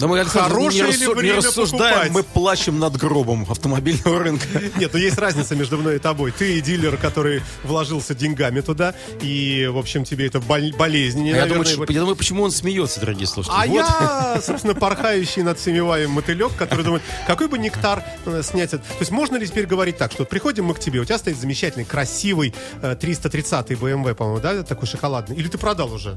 Да 0.00 0.06
мы, 0.06 0.18
Александр, 0.20 0.54
хорошее 0.54 0.84
не, 0.84 0.90
рассу- 0.92 1.22
не 1.22 1.32
рассуждаем, 1.32 1.94
покупать? 1.94 2.12
мы 2.12 2.22
плачем 2.22 2.78
над 2.78 2.96
гробом 2.96 3.46
автомобильного 3.50 4.18
рынка. 4.20 4.46
Нет, 4.78 4.92
но 4.94 4.98
есть 4.98 5.18
разница 5.18 5.54
между 5.54 5.76
мной 5.76 5.96
и 5.96 5.98
тобой. 5.98 6.32
Ты 6.32 6.58
дилер, 6.62 6.96
который 6.96 7.42
вложился 7.64 8.14
деньгами 8.14 8.60
туда, 8.62 8.94
и, 9.20 9.68
в 9.70 9.76
общем, 9.76 10.04
тебе 10.04 10.26
это 10.26 10.40
бол- 10.40 10.72
болезненнее, 10.78 11.34
А 11.34 11.36
я, 11.38 11.42
думаю, 11.46 11.64
наверное. 11.64 11.86
ч- 11.86 11.92
я 11.92 12.00
думаю, 12.00 12.16
почему 12.16 12.44
он 12.44 12.50
смеется, 12.50 12.98
дорогие 13.00 13.26
слушатели. 13.26 13.56
А 13.58 13.66
Вот. 13.66 13.74
я, 13.76 14.40
собственно, 14.42 14.74
порхающий 14.74 15.42
над 15.42 15.58
всеми 15.58 15.80
вами 15.80 16.06
мотылек, 16.06 16.56
который 16.56 16.82
думает, 16.84 17.02
какой 17.26 17.48
бы 17.48 17.58
нектар 17.58 18.02
э, 18.24 18.40
снять. 18.42 18.70
То 18.70 18.80
есть 19.00 19.10
можно 19.10 19.36
ли 19.36 19.46
теперь 19.46 19.66
говорить 19.66 19.98
так, 19.98 20.12
что 20.12 20.24
приходим 20.24 20.64
мы 20.64 20.74
к 20.74 20.80
тебе, 20.80 21.00
у 21.00 21.04
тебя 21.04 21.18
стоит 21.18 21.38
замечательный, 21.38 21.84
красивый 21.84 22.54
э, 22.80 22.94
330-й 22.98 23.74
BMW, 23.74 24.14
по-моему, 24.14 24.40
да, 24.40 24.62
такой 24.62 24.88
шоколадный? 24.88 25.36
Или 25.36 25.48
ты 25.48 25.58
продал 25.58 25.92
уже? 25.92 26.16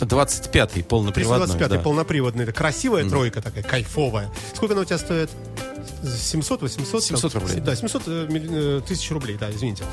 25-й 0.00 0.82
полноприводной. 0.82 1.56
325-й 1.56 1.68
да. 1.68 1.78
полноприводный. 1.78 2.44
Это 2.44 2.52
красивая 2.52 3.08
тройка 3.08 3.23
такая, 3.30 3.62
кайфовая. 3.62 4.30
Сколько 4.54 4.74
она 4.74 4.82
у 4.82 4.84
тебя 4.84 4.98
стоит? 4.98 5.30
700, 6.02 6.62
800? 6.62 7.04
700 7.04 7.32
там? 7.32 7.42
рублей. 7.42 7.60
Да, 7.60 7.76
700 7.76 8.02
э, 8.06 8.28
э, 8.30 8.80
тысяч 8.86 9.10
рублей, 9.10 9.36
да, 9.38 9.50
извините. 9.50 9.84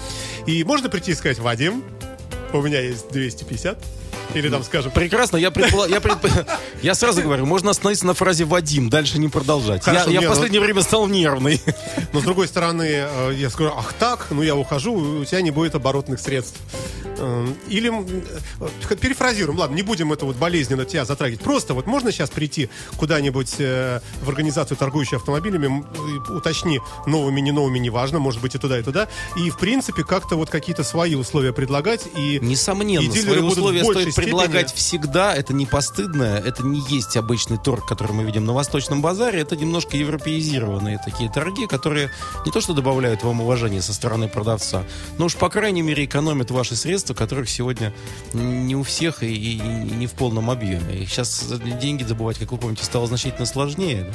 И 0.46 0.64
можно 0.64 0.90
прийти 0.90 1.12
и 1.12 1.16
сказать, 1.16 1.40
Вадим, 1.40 1.84
у 2.54 2.62
меня 2.62 2.82
есть 2.82 3.12
250. 3.12 3.78
Или 4.34 4.50
там, 4.50 4.64
скажем, 4.64 4.92
Прекрасно, 4.92 5.38
я, 5.38 5.50
предпола- 5.50 5.90
я, 5.90 5.98
предп- 5.98 6.48
я 6.82 6.96
сразу 6.96 7.22
говорю, 7.22 7.46
можно 7.46 7.72
остановиться 7.72 8.06
на 8.06 8.14
фразе 8.14 8.46
«Вадим», 8.46 8.90
дальше 8.90 9.20
не 9.20 9.28
продолжать. 9.28 9.84
Хорошо, 9.84 10.10
я 10.10 10.14
я 10.14 10.22
в 10.22 10.24
ну- 10.24 10.30
последнее 10.30 10.62
время 10.62 10.82
стал 10.82 11.08
нервный. 11.08 11.62
Но 12.14 12.22
с 12.22 12.24
другой 12.24 12.48
стороны, 12.48 12.88
э, 12.88 13.34
я 13.36 13.50
скажу, 13.50 13.72
ах 13.76 13.94
так, 13.94 14.28
ну 14.32 14.42
я 14.42 14.56
ухожу, 14.56 14.94
у 14.94 15.26
тебя 15.26 15.42
не 15.42 15.52
будет 15.52 15.76
оборотных 15.76 16.20
средств. 16.20 16.60
Э, 17.18 17.48
Или, 17.68 17.92
э, 17.92 18.96
перефразируем, 18.96 19.60
ладно, 19.60 19.76
не 19.76 19.84
будем 19.84 20.12
это 20.14 20.26
вот 20.26 20.36
болезненно 20.38 20.86
тебя 20.86 21.06
затрагивать. 21.06 21.42
Просто 21.42 21.74
вот 21.74 21.86
можно 21.86 22.12
сейчас 22.12 22.30
прийти 22.30 22.70
куда-нибудь 22.98 23.56
э, 23.60 24.00
в 24.22 24.30
организацию, 24.30 24.78
торгующую 24.78 25.18
автомобилями, 25.18 25.84
уточни, 26.30 26.80
новыми, 27.06 27.42
не 27.42 27.52
новыми, 27.52 27.80
неважно, 27.80 28.20
может 28.20 28.42
быть 28.42 28.56
и 28.56 28.58
туда, 28.58 28.80
и 28.80 28.84
туда, 28.84 29.08
и 29.38 29.50
в 29.50 29.58
принципе 29.58 30.04
как-то 30.04 30.36
вот 30.36 30.50
какие-то 30.50 30.84
свои 30.84 31.16
условия 31.16 31.54
предлагать. 31.54 32.08
И, 32.16 32.40
Несомненно, 32.42 33.04
и 33.04 33.22
свои 33.22 33.40
условия 33.40 33.84
стоит 34.04 34.16
предлагать 34.16 34.70
степени- 34.70 34.80
всегда. 34.82 35.36
Это 35.36 35.54
не 35.54 35.66
постыдно, 35.66 36.24
это 36.24 36.64
не 36.64 36.82
есть 36.90 37.16
обычный 37.18 37.58
торг, 37.58 37.88
который 37.88 38.14
мы 38.14 38.24
видим 38.24 38.46
на 38.46 38.54
Восточном 38.54 39.02
базаре. 39.02 39.42
Это 39.42 39.56
немножко 39.56 39.98
европеизированные 39.98 41.00
такие 41.06 41.30
торги, 41.30 41.68
которые 41.68 42.10
не 42.46 42.52
то 42.52 42.62
что 42.62 42.74
добавляют 42.74 43.24
вам 43.24 43.42
уважение 43.42 43.82
со 43.82 43.94
стороны 43.94 44.28
продавца, 44.28 44.84
но 45.18 45.26
уж, 45.26 45.36
по 45.36 45.50
крайней 45.50 45.82
мере, 45.82 46.06
экономят 46.06 46.50
ваши 46.52 46.76
средства, 46.76 47.14
которых 47.14 47.50
сегодня 47.50 47.94
не 48.34 48.76
у 48.76 48.84
всех 48.84 49.24
и, 49.24 49.28
и- 49.28 49.58
и 49.58 49.62
не 49.62 50.08
в 50.08 50.14
полном 50.14 50.50
объеме. 50.50 50.98
И 50.98 51.06
сейчас 51.06 51.46
деньги 51.82 52.04
добывать, 52.04 52.38
как 52.40 52.52
вы 52.52 52.58
помните, 52.58 52.84
стало 52.86 53.08
значительно 53.08 53.46
сложнее. 53.46 54.12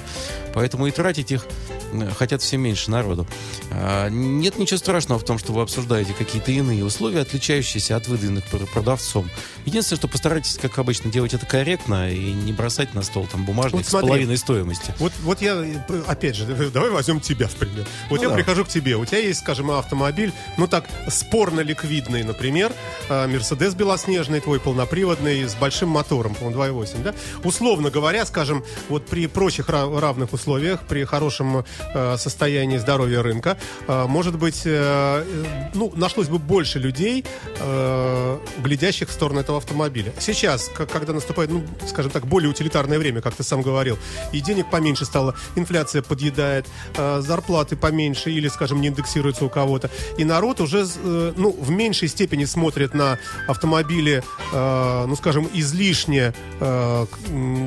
Поэтому 0.55 0.87
и 0.87 0.91
тратить 0.91 1.31
их 1.33 1.47
э, 1.93 2.11
хотят 2.17 2.41
все 2.43 2.57
меньше 2.57 2.91
народу. 2.91 3.27
А, 3.71 4.09
Нет 4.09 4.59
ничего 4.59 4.79
страшного 4.79 5.19
в 5.21 5.25
том, 5.25 5.39
что 5.39 5.53
вы 5.53 5.63
обсуждаете 5.63 6.13
какие-то 6.15 6.51
иные 6.51 6.85
условия, 6.85 7.21
отличающиеся 7.21 7.97
от 7.97 8.09
выданных 8.09 8.45
пр- 8.47 8.67
продавцом. 8.73 9.29
Единственное, 9.67 9.76
что 9.85 10.09
постарайтесь, 10.09 10.59
как 10.61 10.79
обычно, 10.79 11.11
делать 11.11 11.35
это 11.35 11.45
корректно 11.45 12.11
и 12.11 12.33
не 12.33 12.53
бросать 12.53 12.95
на 12.95 13.03
стол 13.03 13.27
там 13.31 13.45
бумажник 13.45 13.75
Вот 13.75 13.85
с 13.85 13.89
смотри. 13.91 14.09
половиной 14.09 14.37
стоимости. 14.39 14.95
Вот, 14.99 15.13
вот 15.23 15.43
я, 15.43 15.63
опять 16.07 16.35
же, 16.37 16.47
давай 16.73 16.91
возьмем 16.91 17.21
тебя, 17.21 17.47
в 17.49 17.55
пример. 17.55 17.85
Вот 18.09 18.17
Ну 18.19 18.23
я 18.23 18.29
да. 18.31 18.35
прихожу 18.35 18.65
к 18.65 18.69
тебе, 18.69 18.97
у 18.97 19.05
тебя 19.05 19.19
есть, 19.19 19.41
скажем, 19.41 19.71
автомобиль, 19.71 20.33
ну 20.57 20.67
так, 20.67 20.85
спорно 21.09 21.61
ликвидный, 21.61 22.23
например, 22.23 22.73
э, 23.09 23.27
Мерседес 23.27 23.75
белоснежный, 23.75 24.41
твой 24.41 24.61
полноприводный, 24.61 25.45
с 25.45 25.55
большим 25.55 25.91
мотором, 25.91 26.35
по-моему, 26.35 26.61
2.8, 26.83 27.03
да? 27.03 27.15
Условно 27.45 27.91
говоря, 27.91 28.25
скажем, 28.27 28.65
вот 28.89 29.07
при 29.07 29.27
прочих 29.27 29.69
ра- 29.69 29.99
равных 30.01 30.33
условиях, 30.33 30.81
при 30.87 31.05
хорошем 31.05 31.65
э, 31.95 32.17
состоянии 32.19 32.79
здоровья 32.79 33.23
рынка, 33.23 33.57
э, 33.87 34.07
может 34.07 34.39
быть, 34.39 34.63
э, 34.65 34.71
э, 35.27 35.71
ну, 35.75 35.93
нашлось 35.97 36.29
бы 36.29 36.39
больше 36.39 36.79
людей, 36.79 37.25
глядящих 38.63 39.09
в 39.09 39.13
сторону 39.13 39.41
этого 39.41 39.59
автомобиля. 39.71 40.13
Сейчас, 40.21 40.69
к- 40.69 40.87
когда 40.87 41.13
наступает, 41.13 41.51
ну, 41.51 41.65
скажем 41.89 42.11
так, 42.13 42.27
более 42.27 42.49
утилитарное 42.49 42.99
время, 42.99 43.21
как 43.21 43.35
ты 43.35 43.43
сам 43.43 43.63
говорил, 43.63 43.99
и 44.33 44.41
денег 44.41 44.71
поменьше 44.71 45.05
стало, 45.05 45.35
инфляция 45.57 46.03
подъедает, 46.03 46.67
э, 46.97 47.21
зарплаты 47.21 47.77
поменьше 47.77 48.31
или, 48.31 48.49
скажем, 48.49 48.81
не 48.81 48.89
индексируются 48.89 49.45
у 49.45 49.49
кого-то, 49.49 49.91
и 50.19 50.25
народ 50.25 50.61
уже, 50.61 50.87
э, 50.87 51.33
ну, 51.37 51.51
в 51.51 51.71
меньшей 51.71 52.09
степени 52.09 52.45
смотрит 52.45 52.95
на 52.95 53.19
автомобили, 53.49 54.23
э, 54.53 55.05
ну, 55.09 55.17
скажем, 55.17 55.49
излишне 55.53 56.33
э, 56.61 57.07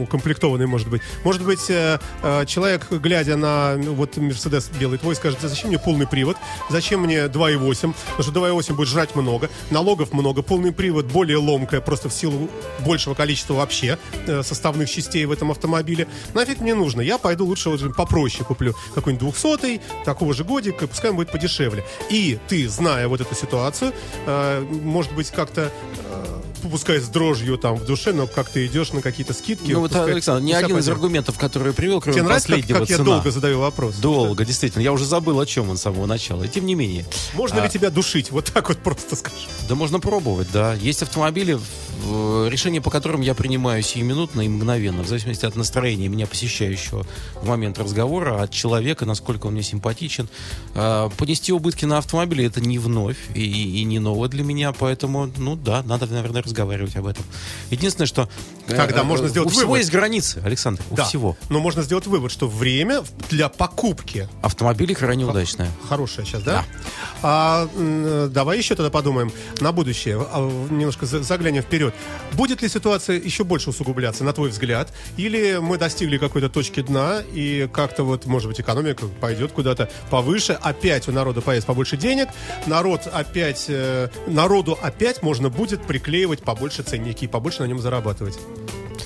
укомплектованные, 0.02 0.68
может 0.68 0.88
быть. 0.90 1.02
Может 1.24 1.44
быть, 1.44 1.70
э, 1.70 2.00
э, 2.24 2.46
человек, 2.46 2.88
глядя 2.92 3.36
на 3.36 3.76
ну, 3.76 3.94
вот 3.94 4.18
Мерседес 4.18 4.70
белый 4.80 4.98
твой, 4.98 5.16
скажет, 5.16 5.40
«Да 5.42 5.48
зачем 5.48 5.70
мне 5.70 5.80
полный 5.80 6.08
привод, 6.08 6.38
зачем 6.70 7.02
мне 7.02 7.28
2.8, 7.28 7.94
потому 8.18 8.24
что 8.24 8.32
2.8 8.32 8.74
будет 8.76 8.88
жрать 8.88 9.16
много, 9.16 9.50
налогов 9.70 10.14
много, 10.14 10.42
полный 10.42 10.72
привод 10.72 11.06
более 11.06 11.38
ломкая, 11.38 11.82
просто 11.90 12.08
в 12.08 12.14
силу 12.14 12.48
большего 12.86 13.16
количества 13.16 13.56
вообще 13.56 13.98
э, 14.28 14.44
составных 14.44 14.92
частей 14.92 15.26
в 15.26 15.32
этом 15.32 15.50
автомобиле. 15.50 16.08
Нафиг 16.36 16.60
мне 16.60 16.76
нужно, 16.76 17.02
я 17.02 17.18
пойду 17.18 17.48
лучше 17.48 17.70
вот 17.72 17.96
попроще 17.96 18.46
куплю 18.46 18.76
какой-нибудь 18.94 19.34
200 19.34 19.82
такого 20.06 20.36
же 20.36 20.44
годика, 20.44 20.86
пускай 20.86 21.10
он 21.10 21.16
будет 21.16 21.32
подешевле. 21.32 21.84
И 22.12 22.38
ты, 22.48 22.70
зная 22.70 23.08
вот 23.08 23.22
эту 23.22 23.34
ситуацию, 23.34 23.92
э, 24.28 24.62
может 24.70 25.14
быть, 25.14 25.32
как-то 25.32 25.72
э, 25.98 26.42
пускай 26.62 27.00
с 27.00 27.08
дрожью 27.08 27.58
там 27.58 27.76
в 27.76 27.86
душе, 27.86 28.12
но 28.14 28.28
как 28.28 28.50
ты 28.50 28.66
идешь 28.66 28.92
на 28.94 29.02
какие-то 29.02 29.34
скидки. 29.34 29.72
Ну 29.72 29.80
вот, 29.82 29.92
пускай- 29.92 30.12
Александр, 30.12 30.44
ни 30.46 30.52
один 30.52 30.70
из 30.72 30.86
пойдет. 30.86 30.90
аргументов, 30.94 31.38
которые 31.38 31.74
привел, 31.74 32.02
кроме 32.02 32.16
Тебе 32.16 32.24
нравится, 32.24 32.48
как, 32.48 32.58
последнего, 32.58 32.80
как 32.80 32.90
я 32.90 32.96
цена. 32.98 33.06
долго 33.06 33.32
задаю 33.32 33.60
вопрос? 33.60 33.96
Долго, 33.96 34.46
действительно. 34.46 34.82
Я 34.82 34.92
уже 34.92 35.06
забыл, 35.06 35.40
о 35.40 35.46
чем 35.46 35.70
он 35.70 35.78
с 35.78 35.82
самого 35.82 36.06
начала. 36.06 36.44
И 36.44 36.48
тем 36.48 36.66
не 36.66 36.76
менее. 36.76 37.06
Можно 37.34 37.62
А, 37.62 37.66
ли 37.66 37.70
тебя 37.72 37.90
душить? 37.90 38.32
Вот 38.32 38.46
так 38.54 38.70
вот 38.70 38.78
просто 38.80 39.16
скажу. 39.16 39.36
Да 39.68 39.76
можно 39.76 40.00
пробовать, 40.00 40.48
да. 40.52 40.74
Есть 40.74 41.02
автомобили, 41.04 41.60
решения 42.50 42.82
по 42.82 42.90
которым 42.90 43.22
я 43.22 43.34
принимаю 43.36 43.84
сиюминутно 43.84 44.42
и 44.42 44.48
мгновенно, 44.48 45.04
в 45.04 45.08
зависимости 45.08 45.46
от 45.46 45.56
настроения 45.56 46.08
меня 46.08 46.28
посещающего 46.28 47.06
в 47.42 47.48
момент 47.48 47.78
разговора, 47.78 48.42
от 48.42 48.52
человека, 48.52 49.06
насколько 49.06 49.48
он 49.48 49.54
мне 49.54 49.64
симпатичен. 49.64 50.28
А, 50.76 51.10
Понести 51.18 51.52
убытки 51.52 51.86
на 51.86 51.98
автомобиле 51.98 52.46
это 52.46 52.62
не 52.62 52.80
вновь 52.80 53.18
и, 53.36 53.82
и 53.82 53.84
не 53.84 54.00
ново 54.00 54.28
для 54.30 54.44
меня, 54.44 54.72
поэтому, 54.72 55.30
ну 55.38 55.56
да, 55.56 55.84
надо, 55.84 56.08
наверное, 56.08 56.42
разговаривать 56.50 56.96
об 56.96 57.06
этом. 57.08 57.24
Единственное, 57.70 58.08
что... 58.08 58.28
э, 58.68 58.76
Тогда 58.76 59.02
э, 59.02 59.04
можно 59.04 59.28
сделать 59.28 59.48
У 59.48 59.52
всего 59.52 59.68
вывод. 59.68 59.80
есть 59.80 59.92
границы, 59.92 60.42
Александр, 60.44 60.82
у 60.90 60.96
Да. 60.96 61.06
всего. 61.06 61.38
Но 61.50 61.60
можно 61.60 61.82
сделать 61.84 62.08
вывод, 62.08 62.32
что 62.32 62.48
время 62.48 63.04
для 63.30 63.50
покупки 63.50 64.28
Автомобили 64.42 64.94
крайне 64.94 65.26
удачные. 65.26 65.70
Хорошая 65.88 66.26
сейчас, 66.26 66.44
да? 66.44 66.66
А, 67.22 67.68
м, 67.76 68.32
давай 68.34 68.58
еще 68.58 68.76
тогда 68.76 68.90
подумаем 68.90 69.32
на 69.60 69.72
будущее, 69.72 70.18
а, 70.32 70.40
немножко 70.72 71.06
за- 71.06 71.22
заглянем 71.24 71.62
вперед. 71.62 71.94
Будет 72.34 72.62
ли 72.62 72.70
ситуация 72.70 73.20
еще 73.20 73.44
больше 73.44 73.70
усугубляться, 73.70 74.24
на 74.24 74.34
твой 74.34 74.50
взгляд? 74.50 74.92
Или 75.18 75.58
мы 75.62 75.78
достигли 75.78 76.18
какой-то 76.18 76.50
точки 76.50 76.82
дна, 76.82 77.22
и 77.34 77.70
как-то 77.72 78.04
вот, 78.04 78.26
может 78.26 78.48
быть, 78.50 78.60
экономика 78.62 79.06
пойдет 79.22 79.52
куда-то 79.52 79.90
повыше, 80.10 80.54
опять 80.54 81.08
у 81.08 81.12
народа 81.12 81.42
появится 81.42 81.68
побольше 81.68 81.98
денег, 81.98 82.30
народ 82.66 83.02
опять, 83.12 83.66
э, 83.68 84.10
народу 84.28 84.78
опять 84.82 85.22
можно 85.22 85.50
будет 85.50 85.82
приклеивать 85.84 86.39
побольше 86.44 86.84
ценники 86.84 87.26
и 87.26 87.28
побольше 87.28 87.64
на 87.64 87.68
нем 87.68 87.80
зарабатывать. 87.80 88.38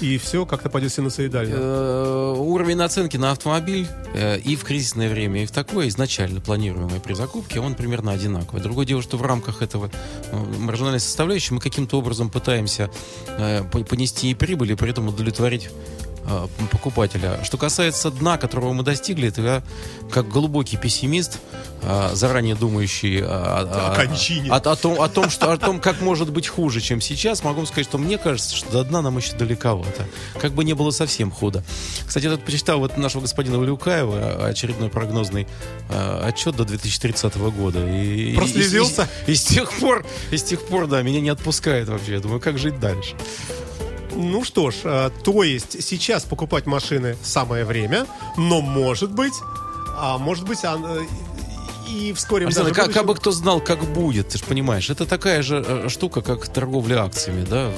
И 0.01 0.17
все 0.17 0.45
как-то 0.45 0.69
пойдет 0.69 0.91
синусоидально. 0.91 1.55
Э, 1.55 2.35
уровень 2.37 2.75
наценки 2.75 3.15
на 3.15 3.31
автомобиль 3.31 3.87
э, 4.13 4.37
и 4.39 4.55
в 4.55 4.63
кризисное 4.63 5.09
время, 5.09 5.43
и 5.43 5.45
в 5.45 5.51
такое 5.51 5.87
изначально 5.87 6.41
планируемое 6.41 6.99
при 6.99 7.13
закупке, 7.13 7.59
он 7.59 7.75
примерно 7.75 8.11
одинаковый. 8.11 8.61
Другое 8.61 8.85
дело, 8.85 9.01
что 9.01 9.17
в 9.17 9.21
рамках 9.21 9.61
этого 9.61 9.89
э, 10.31 10.35
маржинальной 10.59 10.99
составляющей 10.99 11.53
мы 11.53 11.61
каким-то 11.61 11.97
образом 11.99 12.29
пытаемся 12.29 12.89
по- 13.71 13.83
понести 13.83 14.31
и 14.31 14.35
прибыль, 14.35 14.73
и 14.73 14.75
при 14.75 14.89
этом 14.89 15.07
удовлетворить 15.07 15.69
покупателя. 16.71 17.43
Что 17.43 17.57
касается 17.57 18.09
дна, 18.11 18.37
которого 18.37 18.73
мы 18.73 18.83
достигли, 18.83 19.27
это 19.27 19.41
я, 19.41 19.63
как 20.11 20.27
глубокий 20.29 20.77
пессимист, 20.77 21.39
э, 21.81 22.11
заранее 22.13 22.55
думающий 22.55 23.21
о, 23.21 23.61
о- 23.91 23.95
О 24.49 24.59
том, 24.75 25.01
о, 25.01 25.09
том, 25.09 25.29
что, 25.29 25.51
о 25.51 25.57
том, 25.57 25.79
как 25.79 26.01
может 26.01 26.31
быть 26.31 26.47
хуже, 26.47 26.79
чем 26.81 27.01
сейчас, 27.01 27.43
могу 27.43 27.65
сказать, 27.65 27.85
что 27.85 27.97
мне 27.97 28.17
кажется, 28.17 28.55
что 28.55 28.71
до 28.71 28.83
дна 28.83 29.01
нам 29.01 29.17
еще 29.17 29.35
далековато. 29.35 30.05
Как 30.39 30.53
бы 30.53 30.63
не 30.63 30.73
было 30.73 30.91
совсем 30.91 31.29
худо. 31.31 31.63
Кстати, 32.07 32.25
я 32.25 32.31
тут 32.31 32.45
почитал 32.45 32.79
вот 32.79 32.97
нашего 32.97 33.21
господина 33.21 33.59
Валюкаева 33.59 34.45
очередной 34.47 34.89
прогнозный 34.89 35.47
э, 35.89 36.21
отчет 36.23 36.55
до 36.55 36.63
2030 36.65 37.35
года. 37.51 37.85
И, 37.85 38.31
и- 38.31 38.35
Прослезился? 38.35 39.07
И, 39.27 39.33
и 39.33 39.35
с 39.35 39.43
тех 39.43 39.71
пор, 39.73 40.05
и 40.31 40.37
с 40.37 40.43
тех 40.43 40.61
пор, 40.61 40.87
да, 40.87 41.01
меня 41.01 41.19
не 41.21 41.29
отпускает 41.29 41.89
вообще. 41.89 42.13
Я 42.13 42.19
думаю, 42.19 42.39
как 42.39 42.57
жить 42.57 42.79
дальше? 42.79 43.13
Ну 44.15 44.43
что 44.43 44.71
ж, 44.71 44.75
э, 44.83 45.09
то 45.23 45.43
есть 45.43 45.83
сейчас 45.83 46.23
покупать 46.23 46.65
машины 46.65 47.17
самое 47.23 47.65
время, 47.65 48.05
но 48.37 48.61
может 48.61 49.11
быть, 49.11 49.33
а 49.97 50.17
может 50.17 50.45
быть, 50.45 50.59
э, 50.63 50.99
и 51.89 52.13
вскоре 52.13 52.45
Александр, 52.45 52.73
как, 52.73 52.85
будущем- 52.85 52.99
как 52.99 53.07
бы 53.07 53.15
кто 53.15 53.31
знал, 53.31 53.59
как 53.59 53.83
будет, 53.83 54.29
ты 54.29 54.37
же 54.37 54.43
понимаешь, 54.45 54.89
это 54.89 55.05
такая 55.05 55.41
же 55.43 55.63
э, 55.67 55.89
штука, 55.89 56.21
как 56.21 56.47
торговля 56.47 57.03
акциями, 57.03 57.45
да, 57.45 57.71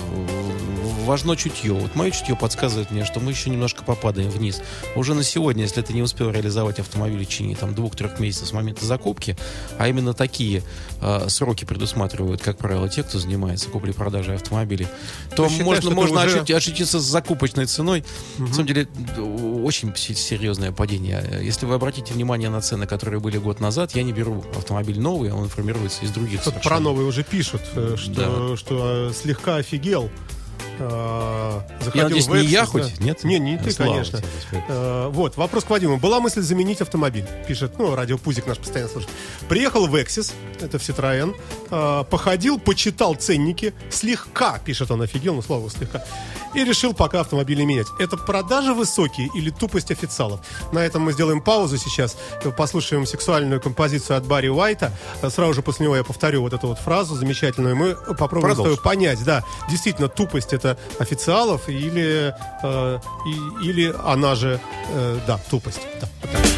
важно 1.05 1.37
чутье. 1.37 1.73
Вот 1.73 1.95
мое 1.95 2.11
чутье 2.11 2.35
подсказывает 2.35 2.91
мне, 2.91 3.05
что 3.05 3.19
мы 3.19 3.31
еще 3.31 3.49
немножко 3.49 3.83
попадаем 3.83 4.29
вниз. 4.29 4.61
Уже 4.95 5.13
на 5.13 5.23
сегодня, 5.23 5.63
если 5.63 5.81
ты 5.81 5.93
не 5.93 6.01
успел 6.01 6.31
реализовать 6.31 6.79
автомобиль 6.79 7.23
в 7.23 7.27
течение 7.27 7.55
там, 7.55 7.73
двух-трех 7.73 8.19
месяцев 8.19 8.47
с 8.49 8.53
момента 8.53 8.85
закупки, 8.85 9.37
а 9.77 9.87
именно 9.87 10.13
такие 10.13 10.63
э, 11.01 11.29
сроки 11.29 11.65
предусматривают, 11.65 12.41
как 12.41 12.57
правило, 12.57 12.89
те, 12.89 13.03
кто 13.03 13.19
занимается 13.19 13.69
куплей-продажей 13.69 14.35
автомобилей, 14.35 14.87
то 15.35 15.47
считаешь, 15.47 15.65
можно, 15.65 15.91
можно 15.91 16.25
уже... 16.25 16.41
ощутиться 16.55 16.99
с 16.99 17.03
закупочной 17.03 17.65
ценой. 17.65 18.03
Угу. 18.37 18.47
На 18.47 18.53
самом 18.53 18.67
деле, 18.67 18.87
очень 19.63 19.95
серьезное 19.95 20.71
падение. 20.71 21.41
Если 21.41 21.65
вы 21.65 21.75
обратите 21.75 22.13
внимание 22.13 22.49
на 22.49 22.61
цены, 22.61 22.87
которые 22.87 23.19
были 23.19 23.37
год 23.37 23.59
назад, 23.59 23.95
я 23.95 24.03
не 24.03 24.11
беру 24.11 24.43
автомобиль 24.55 24.99
новый, 24.99 25.31
он 25.31 25.47
формируется 25.49 26.03
из 26.03 26.11
других. 26.11 26.41
Про 26.63 26.79
новый 26.79 27.05
уже 27.05 27.23
пишут, 27.23 27.61
э, 27.75 27.95
что, 27.97 28.11
да. 28.49 28.57
что 28.57 29.09
э, 29.09 29.13
слегка 29.13 29.57
офигел 29.57 30.09
э, 30.79 31.61
заходил 31.79 31.93
я 31.93 32.03
надеюсь, 32.03 32.27
в 32.27 32.35
не 32.35 32.45
я 32.45 32.65
хоть? 32.65 32.99
Нет? 32.99 33.23
Не, 33.23 33.39
не 33.39 33.57
ты, 33.57 33.71
Слава 33.71 33.91
конечно. 33.91 34.21
Э, 34.67 35.09
вот, 35.11 35.37
вопрос 35.37 35.63
к 35.63 35.69
Вадиму. 35.69 35.97
Была 35.97 36.19
мысль 36.19 36.41
заменить 36.41 36.81
автомобиль, 36.81 37.25
пишет, 37.47 37.77
ну, 37.77 37.95
радио 37.95 38.17
Пузик 38.17 38.47
наш 38.47 38.57
постоянно 38.57 38.91
слушает. 38.91 39.13
Приехал 39.47 39.87
в 39.87 39.95
Exis, 39.95 40.33
это 40.59 40.79
в 40.79 40.81
Citroёn, 40.81 41.35
э, 41.69 42.03
походил, 42.09 42.59
почитал 42.59 43.15
ценники, 43.15 43.73
слегка, 43.89 44.59
пишет 44.59 44.91
он, 44.91 45.01
офигел, 45.01 45.35
ну, 45.35 45.41
слава 45.41 45.69
слегка, 45.69 46.03
и 46.53 46.63
решил 46.63 46.93
пока 46.93 47.19
автомобиль 47.19 47.57
не 47.57 47.65
менять. 47.65 47.87
Это 47.99 48.17
продажи 48.17 48.73
высокие 48.73 49.29
или 49.35 49.49
тупость 49.49 49.91
официалов? 49.91 50.39
На 50.71 50.79
этом 50.79 51.03
мы 51.03 51.13
сделаем 51.13 51.41
паузу 51.41 51.77
сейчас, 51.77 52.17
послушаем 52.57 53.05
сексуальную 53.05 53.61
композицию 53.61 54.17
от 54.17 54.25
Барри 54.25 54.47
Уайта. 54.47 54.91
Сразу 55.29 55.53
же 55.53 55.61
после 55.61 55.85
него 55.85 55.95
я 55.95 56.03
повторю 56.03 56.41
вот 56.41 56.53
эту 56.53 56.67
вот 56.67 56.79
фразу 56.79 57.15
замечательную, 57.15 57.75
мы 57.75 57.95
попробуем 58.15 58.77
понять, 58.77 59.23
да, 59.23 59.43
действительно, 59.69 60.07
тупость 60.07 60.53
это 60.53 60.64
официалов 60.99 61.69
или, 61.69 62.33
э, 62.63 62.99
и, 63.27 63.67
или 63.69 63.93
она 64.05 64.35
же, 64.35 64.59
э, 64.93 65.19
да, 65.27 65.39
тупость. 65.49 65.81
Да, 66.01 66.07
вот 66.21 66.31
так. 66.31 66.55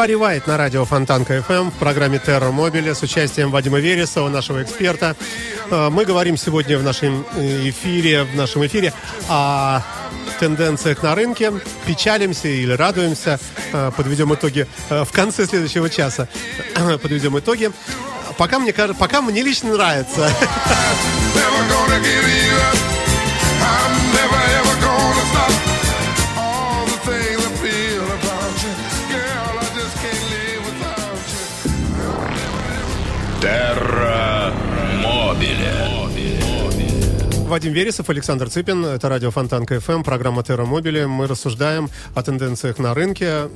Барри 0.00 0.14
Вайт 0.14 0.46
на 0.46 0.56
радио 0.56 0.86
Фонтанка 0.86 1.44
FM 1.46 1.70
в 1.70 1.74
программе 1.74 2.18
Терра 2.18 2.50
Мобиля 2.50 2.94
с 2.94 3.02
участием 3.02 3.50
Вадима 3.50 3.80
Вересова, 3.80 4.30
нашего 4.30 4.62
эксперта. 4.62 5.14
Э, 5.70 5.90
мы 5.90 6.06
говорим 6.06 6.38
сегодня 6.38 6.78
в 6.78 6.82
нашем 6.82 7.26
э, 7.36 7.68
эфире, 7.68 8.22
в 8.22 8.34
нашем 8.34 8.64
эфире 8.64 8.94
о 9.28 9.82
тенденциях 10.38 11.02
на 11.02 11.14
рынке, 11.14 11.52
печалимся 11.84 12.48
или 12.48 12.72
радуемся, 12.72 13.38
э, 13.74 13.92
подведем 13.94 14.32
итоги 14.32 14.66
в 14.88 15.12
конце 15.12 15.44
следующего 15.44 15.90
часа. 15.90 16.28
Подведем 17.02 17.38
итоги. 17.38 17.70
Пока 18.38 18.58
мне, 18.58 18.72
пока 18.72 19.20
мне 19.20 19.42
лично 19.42 19.74
нравится. 19.74 20.30
Вадим 37.50 37.72
Вересов, 37.72 38.08
Александр 38.08 38.48
Цыпин. 38.48 38.84
Это 38.84 39.08
радио 39.08 39.32
Фонтанка 39.32 39.66
ФМ, 39.66 40.04
программа 40.04 40.44
Терра 40.44 40.64
Мобили. 40.66 41.06
Мы 41.06 41.26
рассуждаем 41.26 41.90
о 42.14 42.22
тенденциях 42.22 42.78
на 42.78 42.94
рынке 42.94 43.48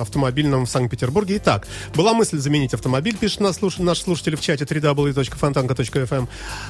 автомобильном 0.00 0.66
в 0.66 0.70
Санкт-Петербурге. 0.70 1.38
Итак, 1.38 1.66
была 1.96 2.14
мысль 2.14 2.38
заменить 2.38 2.74
автомобиль, 2.74 3.16
пишет 3.16 3.40
наш, 3.40 3.56
слуш... 3.56 3.78
наш 3.78 3.98
слушатель 3.98 4.36
в 4.36 4.40
чате 4.40 4.62
www.fontanka.fm. 4.62 6.28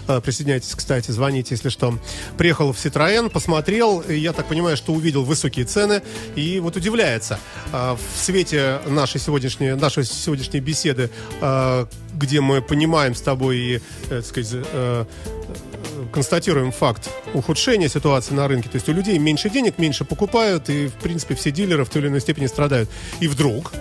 Э, 0.09 0.21
присоединяйтесь, 0.23 0.75
кстати, 0.75 1.11
звоните, 1.11 1.49
если 1.55 1.69
что. 1.69 1.99
Приехал 2.39 2.73
в 2.73 2.77
Citroën, 2.83 3.29
посмотрел, 3.29 4.01
и 4.01 4.17
я 4.17 4.33
так 4.33 4.47
понимаю, 4.47 4.79
что 4.79 4.95
увидел 4.95 5.23
высокие 5.23 5.67
цены, 5.67 6.01
и 6.35 6.61
вот 6.61 6.77
удивляется. 6.77 7.39
Э, 7.75 7.95
в 7.95 8.19
свете 8.19 8.81
нашей 8.87 9.21
сегодняшней, 9.21 9.75
нашей 9.75 10.05
сегодняшней 10.05 10.61
беседы, 10.61 11.11
э, 11.43 11.87
где 12.15 12.41
мы 12.41 12.63
понимаем 12.63 13.15
с 13.15 13.21
тобой 13.21 13.59
и, 13.59 13.81
так 14.09 14.25
сказать, 14.25 14.65
констатируем 16.13 16.73
факт 16.73 17.11
ухудшения 17.33 17.89
ситуации 17.89 18.35
на 18.35 18.49
рынке. 18.49 18.69
То 18.69 18.77
есть 18.77 18.89
у 18.89 18.93
людей 18.93 19.19
меньше 19.19 19.51
денег, 19.51 19.79
меньше 19.79 20.05
покупают, 20.05 20.69
и, 20.69 20.87
в 20.87 20.95
принципе, 20.95 21.35
все 21.35 21.51
дилеры 21.51 21.85
в 21.85 21.89
той 21.89 22.03
или 22.03 22.09
иной 22.09 22.21
степени 22.21 22.47
страдают. 22.47 22.89
И 23.21 23.29
вдруг 23.29 23.73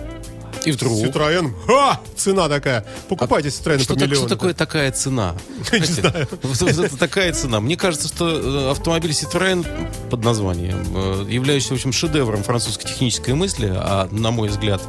и 0.66 0.72
вдруг... 0.72 0.92
Citroёn, 0.92 1.52
ха! 1.66 2.00
Цена 2.16 2.48
такая. 2.48 2.84
Покупайте 3.08 3.48
Citroёn 3.48 3.76
а 3.76 3.78
что, 3.80 3.94
по 3.94 3.98
миллиону. 3.98 4.26
Что 4.26 4.28
такое 4.28 4.54
такая 4.54 4.90
цена? 4.92 5.34
Не 5.72 5.84
знаю. 5.84 6.26
Такая 6.98 7.32
цена. 7.32 7.60
Мне 7.60 7.76
кажется, 7.76 8.08
что 8.08 8.28
э, 8.28 8.70
автомобиль 8.70 9.10
Citroёn 9.10 9.66
под 10.10 10.24
названием, 10.24 10.82
э, 10.94 11.26
являющийся, 11.28 11.74
в 11.74 11.76
общем, 11.76 11.92
шедевром 11.92 12.42
французской 12.42 12.86
технической 12.86 13.34
мысли, 13.34 13.70
а, 13.74 14.08
на 14.10 14.30
мой 14.30 14.48
взгляд, 14.48 14.80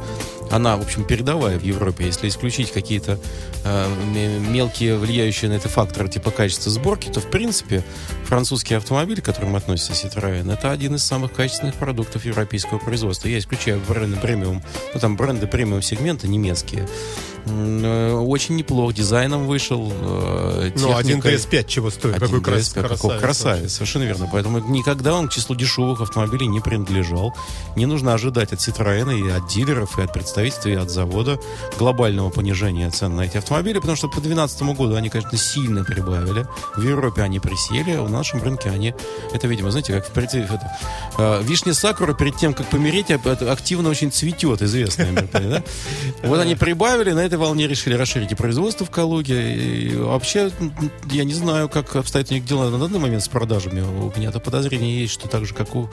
она, 0.50 0.76
в 0.76 0.82
общем, 0.82 1.04
передовая 1.04 1.58
в 1.58 1.62
Европе. 1.62 2.06
Если 2.06 2.28
исключить 2.28 2.72
какие-то 2.72 3.18
э, 3.64 4.40
мелкие 4.50 4.96
влияющие 4.96 5.50
на 5.50 5.54
это 5.54 5.68
факторы, 5.68 6.08
типа 6.08 6.30
качества 6.30 6.70
сборки, 6.70 7.08
то, 7.08 7.20
в 7.20 7.30
принципе, 7.30 7.82
французский 8.24 8.74
автомобиль, 8.74 9.20
к 9.20 9.24
которому 9.24 9.56
относится 9.56 9.92
Citroёn, 9.92 10.52
это 10.52 10.70
один 10.70 10.94
из 10.94 11.04
самых 11.04 11.32
качественных 11.32 11.74
продуктов 11.74 12.24
европейского 12.24 12.78
производства. 12.78 13.28
Я 13.28 13.38
исключаю 13.38 13.80
бренды 13.88 14.16
премиум, 14.16 14.62
ну, 14.94 15.00
там 15.00 15.16
бренды 15.16 15.46
премиум 15.46 15.82
сегмента 15.82 16.28
немецкие. 16.28 16.86
Э, 17.46 18.12
очень 18.14 18.56
неплох. 18.56 18.92
Дизайном 18.92 19.46
вышел. 19.46 19.92
Э, 19.92 20.72
ну, 20.76 20.96
один 20.96 21.20
DS5 21.20 21.66
чего 21.66 21.90
стоит? 21.90 22.18
Какой 22.18 22.40
крас... 22.40 22.70
красавец. 22.70 23.00
Какой 23.00 23.18
красавец, 23.18 23.72
совершенно 23.72 24.02
верно. 24.02 24.28
Поэтому 24.30 24.58
никогда 24.58 25.14
он 25.14 25.28
к 25.28 25.32
числу 25.32 25.54
дешевых 25.54 26.00
автомобилей 26.00 26.48
не 26.48 26.60
принадлежал. 26.60 27.34
Не 27.76 27.86
нужно 27.86 28.14
ожидать 28.14 28.52
от 28.52 28.58
Citroёn 28.58 29.14
и 29.16 29.30
от 29.30 29.46
дилеров, 29.48 29.98
и 29.98 30.02
от 30.02 30.12
представительства, 30.12 30.68
и 30.68 30.74
от 30.74 30.90
завода 30.90 31.38
глобального 31.78 32.30
понижения 32.30 32.90
цен 32.90 33.14
на 33.14 33.22
эти 33.22 33.36
автомобили, 33.36 33.78
потому 33.78 33.96
что 33.96 34.08
по 34.08 34.20
2012 34.20 34.62
году 34.76 34.96
они, 34.96 35.08
конечно, 35.08 35.38
сильно 35.38 35.84
прибавили. 35.84 36.46
В 36.76 36.82
Европе 36.82 37.22
они 37.22 37.38
присели, 37.38 37.92
а 37.92 38.02
в 38.02 38.10
нашем 38.10 38.42
рынке 38.42 38.70
они... 38.70 38.94
Это, 39.32 39.46
видимо, 39.46 39.70
знаете, 39.70 39.92
как 39.92 40.06
в 40.06 40.18
это, 40.18 40.72
э, 41.18 41.42
вишня 41.42 41.74
сакура 41.74 42.12
перед 42.14 42.36
тем, 42.36 42.54
как 42.54 42.66
помереть, 42.68 43.10
активно 43.10 43.88
очень 43.88 44.10
цветет, 44.10 44.62
известная. 44.62 45.28
Да? 45.36 45.62
Вот 46.22 46.40
они 46.40 46.56
прибавили, 46.56 47.12
на 47.12 47.20
это 47.20 47.35
этой 47.36 47.38
волне 47.38 47.68
решили 47.68 47.94
расширить 47.94 48.32
и 48.32 48.34
производство 48.34 48.86
в 48.86 48.90
Калуге. 48.90 49.54
И 49.54 49.96
вообще, 49.96 50.50
я 51.10 51.24
не 51.24 51.34
знаю, 51.34 51.68
как 51.68 51.94
обстоят 51.96 52.30
у 52.30 52.34
них 52.34 52.44
дела 52.44 52.70
на 52.70 52.78
данный 52.78 52.98
момент 52.98 53.22
с 53.22 53.28
продажами. 53.28 53.80
У 53.80 54.12
меня-то 54.16 54.40
подозрение 54.40 55.02
есть, 55.02 55.12
что 55.12 55.28
так 55.28 55.44
же, 55.44 55.54
как 55.54 55.74
у 55.74 55.88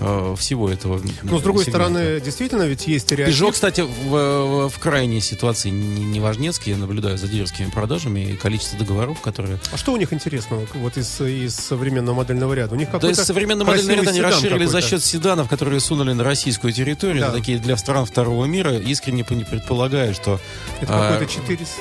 э, 0.00 0.34
всего 0.38 0.70
этого. 0.70 1.00
Но, 1.22 1.38
с 1.38 1.42
другой 1.42 1.64
сегмента. 1.64 1.88
стороны, 1.88 2.20
действительно, 2.20 2.62
ведь 2.62 2.86
есть 2.86 3.10
реальность. 3.10 3.40
Peugeot, 3.40 3.52
кстати, 3.52 3.80
в, 3.80 4.68
в 4.68 4.78
крайней 4.78 5.20
ситуации 5.20 5.70
не, 5.70 6.04
не 6.04 6.20
важнецкий. 6.20 6.72
Я 6.72 6.78
наблюдаю 6.78 7.18
за 7.18 7.26
дилерскими 7.26 7.70
продажами 7.70 8.20
и 8.20 8.36
количество 8.36 8.78
договоров, 8.78 9.20
которые... 9.20 9.58
А 9.72 9.76
что 9.76 9.92
у 9.92 9.96
них 9.96 10.12
интересного 10.12 10.66
вот 10.74 10.96
из, 10.96 11.20
из 11.20 11.54
современного 11.54 12.14
модельного 12.16 12.54
ряда? 12.54 12.74
У 12.74 12.78
них 12.78 12.88
какой-то 12.88 13.14
Да, 13.14 13.22
из 13.22 13.26
современного 13.26 13.70
модельного 13.70 13.96
ряда 13.98 14.10
они 14.10 14.20
расширили 14.20 14.66
за 14.66 14.80
счет 14.80 15.04
седанов, 15.04 15.48
которые 15.48 15.80
сунули 15.80 16.12
на 16.12 16.22
российскую 16.22 16.72
территорию, 16.72 17.22
да. 17.22 17.32
такие 17.32 17.58
для 17.58 17.76
стран 17.76 18.06
второго 18.06 18.44
мира, 18.44 18.78
искренне 18.78 19.24
предполагаю, 19.24 20.14
что 20.14 20.40
это 20.80 21.08
а, 21.08 21.12
какой-то 21.12 21.32
400... 21.32 21.80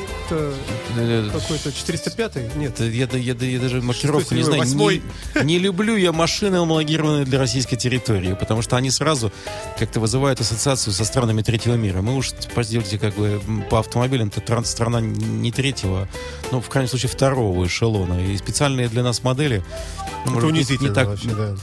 Э, 0.97 1.29
какой-то 1.31 1.71
405 1.71 2.55
Нет. 2.55 2.79
Я, 2.79 2.85
я, 2.87 3.07
я, 3.13 3.33
я 3.33 3.59
даже 3.59 3.81
маркировку 3.81 4.35
не 4.35 4.43
знаю. 4.43 4.63
Не, 4.63 5.01
не 5.43 5.59
люблю 5.59 5.95
я 5.95 6.11
машины, 6.11 6.55
homologированные 6.57 7.25
для 7.25 7.39
российской 7.39 7.75
территории, 7.75 8.33
потому 8.33 8.61
что 8.61 8.77
они 8.77 8.89
сразу 8.91 9.31
как-то 9.77 9.99
вызывают 9.99 10.39
ассоциацию 10.39 10.93
со 10.93 11.05
странами 11.05 11.41
третьего 11.41 11.75
мира. 11.75 12.01
Мы 12.01 12.15
уж 12.15 12.31
поделите 12.53 12.97
как 12.97 13.15
бы 13.15 13.41
по 13.69 13.79
автомобилям, 13.79 14.31
это 14.35 14.63
страна 14.63 15.01
не 15.01 15.51
третьего, 15.51 16.07
ну, 16.51 16.61
в 16.61 16.69
крайнем 16.69 16.89
случае, 16.89 17.09
второго 17.09 17.65
эшелона. 17.65 18.25
И 18.25 18.37
специальные 18.37 18.87
для 18.87 19.03
нас 19.03 19.23
модели... 19.23 19.63
Это 20.25 20.47
унизительно 20.47 20.89
не 20.89 20.93
так, 20.93 21.07
вообще, 21.07 21.29
да 21.29 21.55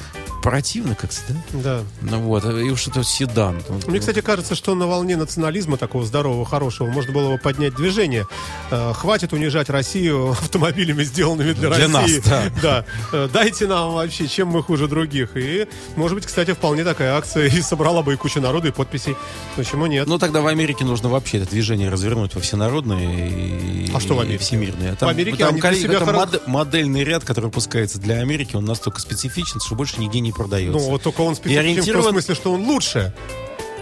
корпоративно 0.42 0.94
как-то, 0.96 1.16
да? 1.52 1.62
Да. 1.62 1.80
Ну 2.02 2.18
вот, 2.20 2.44
и 2.44 2.70
уж 2.70 2.88
это 2.88 3.04
седан. 3.04 3.62
Мне, 3.86 4.00
кстати, 4.00 4.20
кажется, 4.20 4.54
что 4.56 4.74
на 4.74 4.86
волне 4.88 5.16
национализма 5.16 5.76
такого 5.76 6.04
здорового, 6.04 6.44
хорошего, 6.44 6.88
можно 6.88 7.12
было 7.12 7.32
бы 7.32 7.38
поднять 7.38 7.76
движение. 7.76 8.26
Э, 8.72 8.92
хватит 8.92 9.32
унижать 9.32 9.70
Россию 9.70 10.30
автомобилями, 10.40 11.04
сделанными 11.04 11.52
для, 11.52 11.70
Для 11.70 11.86
нас, 11.88 12.02
России. 12.02 12.22
да. 12.26 12.42
Да. 12.62 12.84
Э, 13.12 13.28
Дайте 13.32 13.66
нам 13.68 13.92
вообще, 13.94 14.26
чем 14.26 14.48
мы 14.48 14.62
хуже 14.64 14.88
других. 14.88 15.30
И, 15.36 15.68
может 15.94 16.16
быть, 16.16 16.26
кстати, 16.26 16.52
вполне 16.52 16.82
такая 16.84 17.14
акция 17.16 17.46
и 17.46 17.60
собрала 17.62 18.02
бы 18.02 18.14
и 18.14 18.16
кучу 18.16 18.40
народу, 18.40 18.68
и 18.68 18.70
подписей. 18.72 19.14
Почему 19.56 19.86
нет? 19.86 20.06
Ну, 20.08 20.18
тогда 20.18 20.40
в 20.40 20.46
Америке 20.48 20.84
нужно 20.84 21.08
вообще 21.08 21.38
это 21.38 21.50
движение 21.50 21.88
развернуть 21.88 22.34
во 22.34 22.40
всенародное 22.40 23.28
и, 23.28 23.90
А 23.94 24.00
что 24.00 24.14
в 24.14 24.18
и 24.18 24.22
Америке? 24.24 24.42
всемирное. 24.44 24.96
В 24.96 25.02
Америке 25.04 25.36
там 25.38 25.50
они 25.50 25.60
коли- 25.60 25.78
себя 25.80 25.94
это 25.98 26.04
хоро- 26.04 26.16
мод- 26.26 26.42
модельный 26.48 27.04
ряд, 27.04 27.22
который 27.24 27.46
выпускается 27.46 27.98
для 28.00 28.16
Америки, 28.18 28.56
он 28.56 28.64
настолько 28.64 29.00
специфичен, 29.00 29.60
что 29.60 29.74
больше 29.76 30.00
нигде 30.00 30.18
не 30.20 30.31
продается. 30.32 30.78
Ну, 30.78 30.90
вот 30.90 31.02
только 31.02 31.20
он 31.22 31.34
специфичен 31.36 31.82
в 31.82 31.86
том 31.86 31.94
ориентирован- 31.96 32.10
смысле, 32.10 32.34
что 32.34 32.52
он 32.52 32.64
лучше. 32.66 33.12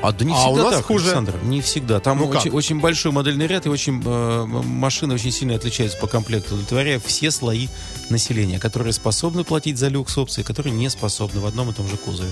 А 0.03 0.13
да 0.13 0.25
не 0.25 0.33
А 0.33 0.37
всегда 0.37 0.51
у 0.51 0.57
нас 0.65 0.77
так, 0.77 0.87
хуже. 0.87 1.05
Александр, 1.07 1.35
не 1.43 1.61
всегда. 1.61 2.01
Там 2.01 2.19
Ну 2.19 2.29
как? 2.29 2.41
очень, 2.41 2.51
очень 2.53 2.81
большой 2.81 3.13
модельный 3.13 3.47
ряд 3.47 3.67
и 3.67 3.69
очень 3.69 4.03
э, 4.03 4.45
машины 4.47 5.13
очень 5.15 5.31
сильно 5.31 5.57
отличаются 5.57 5.99
по 5.99 6.07
комплекту, 6.07 6.55
удовлетворяя 6.55 6.99
все 7.05 7.31
слои 7.31 7.69
населения, 8.09 8.59
которые 8.59 8.95
способны 8.95 9.45
платить 9.45 9.77
за 9.77 9.89
люкс 9.89 10.17
опции, 10.17 10.43
которые 10.43 10.73
не 10.73 10.89
способны 10.89 11.41
в 11.43 11.47
одном 11.47 11.69
и 11.69 11.75
том 11.75 11.87
же 11.87 11.99
кузове. 11.99 12.31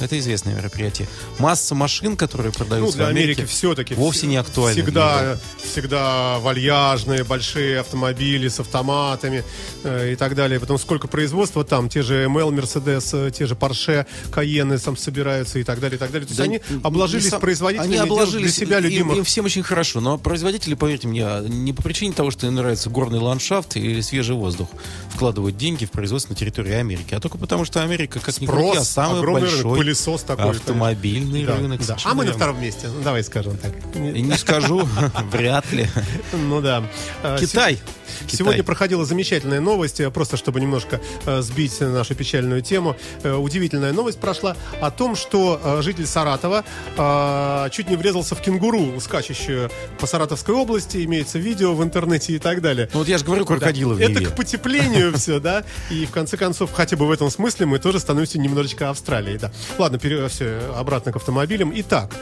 Это 0.00 0.18
известное 0.18 0.54
мероприятие. 0.54 1.08
Масса 1.38 1.74
машин, 1.74 2.16
которые 2.16 2.48
Ну, 2.52 2.58
продаются 2.58 2.96
для 2.96 3.06
в 3.06 3.08
Америке, 3.08 3.42
Америки 3.42 3.50
все-таки 3.52 3.94
вовсе 3.94 4.26
не 4.26 4.36
актуальны. 4.36 4.80
Всегда, 4.82 5.38
всегда 5.62 6.38
вальяжные, 6.38 7.24
большие 7.24 7.80
автомобили 7.80 8.48
с 8.48 8.60
автоматами 8.60 9.44
э, 9.84 10.12
и 10.12 10.16
так 10.16 10.34
далее. 10.34 10.60
Потом 10.60 10.78
сколько 10.78 11.08
производства 11.08 11.64
там, 11.64 11.88
те 11.88 12.02
же 12.02 12.24
ML, 12.24 12.50
Mercedes, 12.54 13.10
э, 13.26 13.30
те 13.30 13.46
же 13.46 13.54
Porsche, 13.54 14.06
Cayenne 14.30 14.78
там 14.78 14.96
собираются 14.96 15.58
и 15.58 15.64
так 15.64 15.80
далее, 15.80 15.96
и 15.96 15.98
так 15.98 16.10
далее. 16.12 16.26
То 16.26 16.30
есть 16.32 16.38
Да, 16.38 16.44
они 16.44 16.60
обложились 16.82 17.28
сам- 17.28 17.40
производителями 17.40 17.88
Они 17.96 17.98
обложились 17.98 18.54
для 18.56 18.66
себя 18.66 18.78
им- 18.78 18.84
любимых. 18.84 19.16
Им, 19.18 19.24
всем 19.24 19.44
очень 19.44 19.62
хорошо, 19.62 20.00
но 20.00 20.16
производители, 20.18 20.74
поверьте 20.74 21.08
мне, 21.08 21.26
не 21.48 21.72
по 21.72 21.82
причине 21.82 22.12
того, 22.12 22.30
что 22.30 22.46
им 22.46 22.54
нравится 22.54 22.88
горный 22.90 23.18
ландшафт 23.18 23.76
или 23.76 24.00
свежий 24.00 24.36
воздух, 24.36 24.68
вкладывают 25.14 25.56
деньги 25.56 25.84
в 25.84 25.90
производство 25.90 26.32
на 26.32 26.36
территории 26.38 26.72
Америки, 26.74 27.14
а 27.14 27.20
только 27.20 27.38
потому, 27.38 27.64
что 27.64 27.82
Америка, 27.82 28.20
как 28.20 28.40
ни 28.40 28.46
крути, 28.46 28.68
а 28.68 28.72
Спрос, 28.74 28.88
самый 28.88 29.18
огромный 29.18 29.42
рынок, 29.48 29.62
большой 29.64 29.78
пылесос 29.88 30.22
такой. 30.22 30.50
автомобильный 30.50 31.44
Да, 31.44 31.56
рынок. 31.56 31.84
да. 31.86 31.96
А 32.04 32.14
мы 32.14 32.24
на 32.24 32.32
втором 32.32 32.60
месте. 32.60 32.88
Ну, 32.88 33.02
давай 33.02 33.22
скажем 33.24 33.56
так. 33.56 33.72
Не 33.94 34.36
скажу, 34.36 34.86
вряд 35.32 35.70
ли. 35.72 35.88
Ну 36.32 36.60
да. 36.60 36.84
Э, 37.22 37.36
Китай. 37.40 37.78
Сегодня 38.26 38.62
проходила 38.64 39.04
замечательная 39.04 39.60
новость, 39.60 40.00
э, 40.00 40.10
просто 40.10 40.36
чтобы 40.36 40.60
немножко 40.60 41.00
э, 41.26 41.40
сбить 41.40 41.80
нашу 41.80 42.14
печальную 42.14 42.62
тему. 42.62 42.96
Э, 43.22 43.34
удивительная 43.34 43.92
новость 43.92 44.18
прошла 44.18 44.56
о 44.80 44.90
том, 44.90 45.16
что 45.16 45.80
житель 45.82 46.06
Саратова 46.06 46.64
э, 46.96 47.68
чуть 47.70 47.88
не 47.88 47.96
врезался 47.96 48.34
в 48.34 48.40
кенгуру, 48.40 49.00
скачущую 49.00 49.70
по 50.00 50.06
Саратовской 50.06 50.54
области, 50.54 51.04
имеется 51.04 51.38
видео 51.38 51.74
в 51.74 51.82
интернете 51.82 52.34
и 52.34 52.38
так 52.38 52.60
далее. 52.60 52.88
Ну 52.92 53.00
вот 53.00 53.08
я 53.08 53.18
же 53.18 53.24
говорю, 53.24 53.44
крокодилы 53.46 53.94
в 53.94 54.00
Это 54.00 54.10
Неве. 54.20 54.26
к 54.26 54.36
потеплению 54.36 55.16
все, 55.16 55.38
да. 55.40 55.64
И 55.90 56.04
в 56.06 56.10
конце 56.10 56.36
концов, 56.36 56.72
хотя 56.72 56.96
бы 56.96 57.06
в 57.06 57.10
этом 57.10 57.30
смысле 57.30 57.66
мы 57.66 57.78
тоже 57.78 58.00
становимся 58.00 58.38
немножечко 58.38 58.90
Австралией, 58.90 59.38
да. 59.38 59.52
Ладно, 59.78 60.00
все, 60.28 60.60
обратно 60.76 61.12
к 61.12 61.16
автомобилям. 61.16 61.72
Итак, 61.76 62.14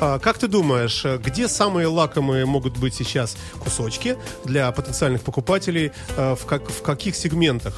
а, 0.00 0.18
как 0.18 0.36
ты 0.36 0.46
думаешь, 0.46 1.04
где 1.24 1.48
самые 1.48 1.86
лакомые 1.86 2.44
могут 2.44 2.76
быть 2.76 2.94
сейчас 2.94 3.36
кусочки 3.58 4.18
для 4.44 4.70
потенциальных 4.72 5.22
покупателей? 5.22 5.92
э, 6.16 6.36
В, 6.38 6.44
как, 6.44 6.68
в 6.68 6.82
каких 6.82 7.16
сегментах? 7.16 7.74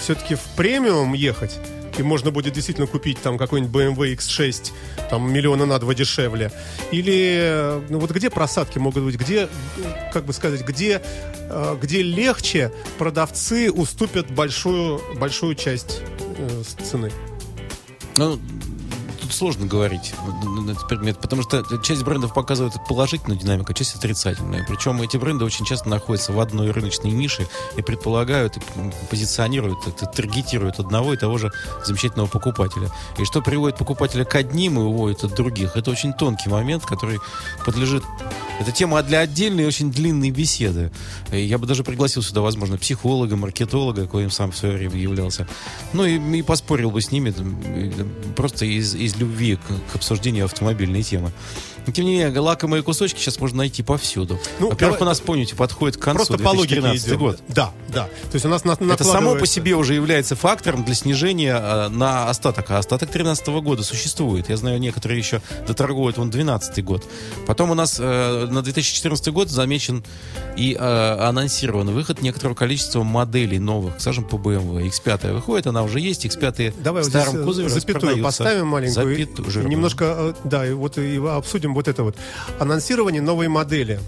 Все-таки 0.00 0.36
в 0.36 0.42
премиум 0.56 1.14
ехать? 1.14 1.58
И 1.98 2.02
можно 2.04 2.30
будет 2.30 2.54
действительно 2.54 2.86
купить 2.86 3.20
там 3.20 3.36
какой-нибудь 3.36 3.74
BMW 3.74 4.14
X6 4.16 4.70
там 5.10 5.30
миллиона 5.32 5.66
на 5.66 5.78
два 5.80 5.92
дешевле. 5.92 6.52
Или 6.92 7.82
ну, 7.88 7.98
вот 7.98 8.12
где 8.12 8.30
просадки 8.30 8.78
могут 8.78 9.02
быть? 9.02 9.16
Где, 9.16 9.48
как 10.12 10.24
бы 10.24 10.32
сказать, 10.32 10.62
где, 10.62 11.02
э, 11.50 11.76
где 11.82 12.02
легче 12.02 12.72
продавцы 12.98 13.70
уступят 13.72 14.30
большую, 14.30 15.00
большую 15.18 15.56
часть 15.56 16.00
э, 16.38 16.62
цены? 16.84 17.10
Ну, 18.20 18.38
тут 19.22 19.32
сложно 19.32 19.64
говорить 19.64 20.12
на 20.44 20.72
этот 20.72 20.86
предмет, 20.88 21.18
потому 21.18 21.40
что 21.40 21.64
часть 21.78 22.02
брендов 22.02 22.34
показывает 22.34 22.74
положительную 22.86 23.40
динамику, 23.40 23.72
а 23.72 23.74
часть 23.74 23.96
отрицательную. 23.96 24.66
Причем 24.68 25.00
эти 25.00 25.16
бренды 25.16 25.46
очень 25.46 25.64
часто 25.64 25.88
находятся 25.88 26.34
в 26.34 26.38
одной 26.38 26.70
рыночной 26.70 27.12
нише 27.12 27.48
и 27.78 27.82
предполагают, 27.82 28.58
и 28.58 28.60
позиционируют, 29.08 29.78
и 29.86 29.92
таргетируют 30.14 30.80
одного 30.80 31.14
и 31.14 31.16
того 31.16 31.38
же 31.38 31.50
замечательного 31.82 32.26
покупателя. 32.26 32.90
И 33.16 33.24
что 33.24 33.40
приводит 33.40 33.78
покупателя 33.78 34.26
к 34.26 34.34
одним 34.34 34.78
и 34.78 34.82
уводит 34.82 35.24
от 35.24 35.34
других, 35.34 35.74
это 35.74 35.90
очень 35.90 36.12
тонкий 36.12 36.50
момент, 36.50 36.84
который 36.84 37.20
подлежит... 37.64 38.04
Это 38.60 38.72
тема 38.72 39.02
для 39.02 39.20
отдельной 39.20 39.64
очень 39.64 39.90
длинной 39.90 40.30
беседы. 40.30 40.92
Я 41.32 41.56
бы 41.56 41.66
даже 41.66 41.82
пригласил 41.82 42.22
сюда, 42.22 42.42
возможно, 42.42 42.76
психолога, 42.76 43.34
маркетолога, 43.34 44.06
коим 44.06 44.30
сам 44.30 44.52
в 44.52 44.56
свое 44.56 44.76
время 44.76 44.96
являлся. 44.96 45.48
Ну 45.94 46.04
и, 46.04 46.38
и 46.38 46.42
поспорил 46.42 46.90
бы 46.90 47.00
с 47.00 47.10
ними 47.10 47.32
просто 48.36 48.66
из, 48.66 48.94
из 48.94 49.16
любви 49.16 49.56
к, 49.56 49.92
к 49.92 49.96
обсуждению 49.96 50.44
автомобильной 50.44 51.02
темы. 51.02 51.32
Но, 51.90 51.94
тем 51.94 52.04
не 52.04 52.12
менее, 52.12 52.38
лакомые 52.38 52.84
кусочки 52.84 53.18
сейчас 53.18 53.40
можно 53.40 53.58
найти 53.58 53.82
повсюду. 53.82 54.38
Ну, 54.60 54.70
Во-первых, 54.70 55.00
у 55.00 55.04
нас, 55.04 55.18
помните, 55.18 55.56
подходит 55.56 55.96
к 55.96 56.00
концу 56.00 56.18
Просто 56.24 56.38
по 56.38 56.50
логике 56.50 56.80
2013 56.80 57.08
идем. 57.08 57.18
год. 57.18 57.40
Да, 57.48 57.72
да. 57.88 58.04
То 58.04 58.34
есть 58.34 58.46
у 58.46 58.48
нас 58.48 58.64
на, 58.64 58.72
Это 58.74 59.02
само 59.02 59.34
по 59.34 59.44
себе 59.44 59.74
уже 59.74 59.94
является 59.94 60.36
фактором 60.36 60.84
для 60.84 60.94
снижения 60.94 61.60
э, 61.60 61.88
на 61.88 62.30
остаток. 62.30 62.70
А 62.70 62.78
остаток 62.78 63.08
2013 63.08 63.48
года 63.48 63.82
существует. 63.82 64.48
Я 64.48 64.56
знаю, 64.56 64.78
некоторые 64.78 65.18
еще 65.18 65.42
доторгуют 65.66 66.16
вон 66.16 66.30
2012 66.30 66.84
год. 66.84 67.04
Потом 67.48 67.72
у 67.72 67.74
нас 67.74 67.98
э, 67.98 68.46
на 68.48 68.62
2014 68.62 69.28
год 69.32 69.50
замечен 69.50 70.04
и 70.56 70.76
э, 70.78 71.16
анонсирован 71.28 71.90
выход 71.90 72.22
некоторого 72.22 72.54
количества 72.54 73.02
моделей 73.02 73.58
новых, 73.58 73.94
скажем, 73.98 74.22
по 74.22 74.36
BMW. 74.36 74.88
X5 74.88 75.34
выходит, 75.34 75.66
она 75.66 75.82
уже 75.82 75.98
есть. 75.98 76.24
X5 76.24 76.74
Давай 76.84 77.02
в 77.02 77.06
вот 77.06 77.10
старом 77.10 77.42
э, 77.42 77.44
кузове 77.44 77.68
запятую 77.68 78.22
поставим 78.22 78.68
маленькую. 78.68 79.16
Запятую, 79.16 79.68
немножко, 79.68 80.04
э, 80.04 80.34
да, 80.44 80.64
и 80.64 80.72
вот 80.72 80.96
и 80.96 81.16
обсудим 81.16 81.74
вот 81.80 81.88
это 81.88 82.02
вот. 82.02 82.16
Анонсирование 82.58 83.22
новой 83.22 83.48
модели. 83.48 84.00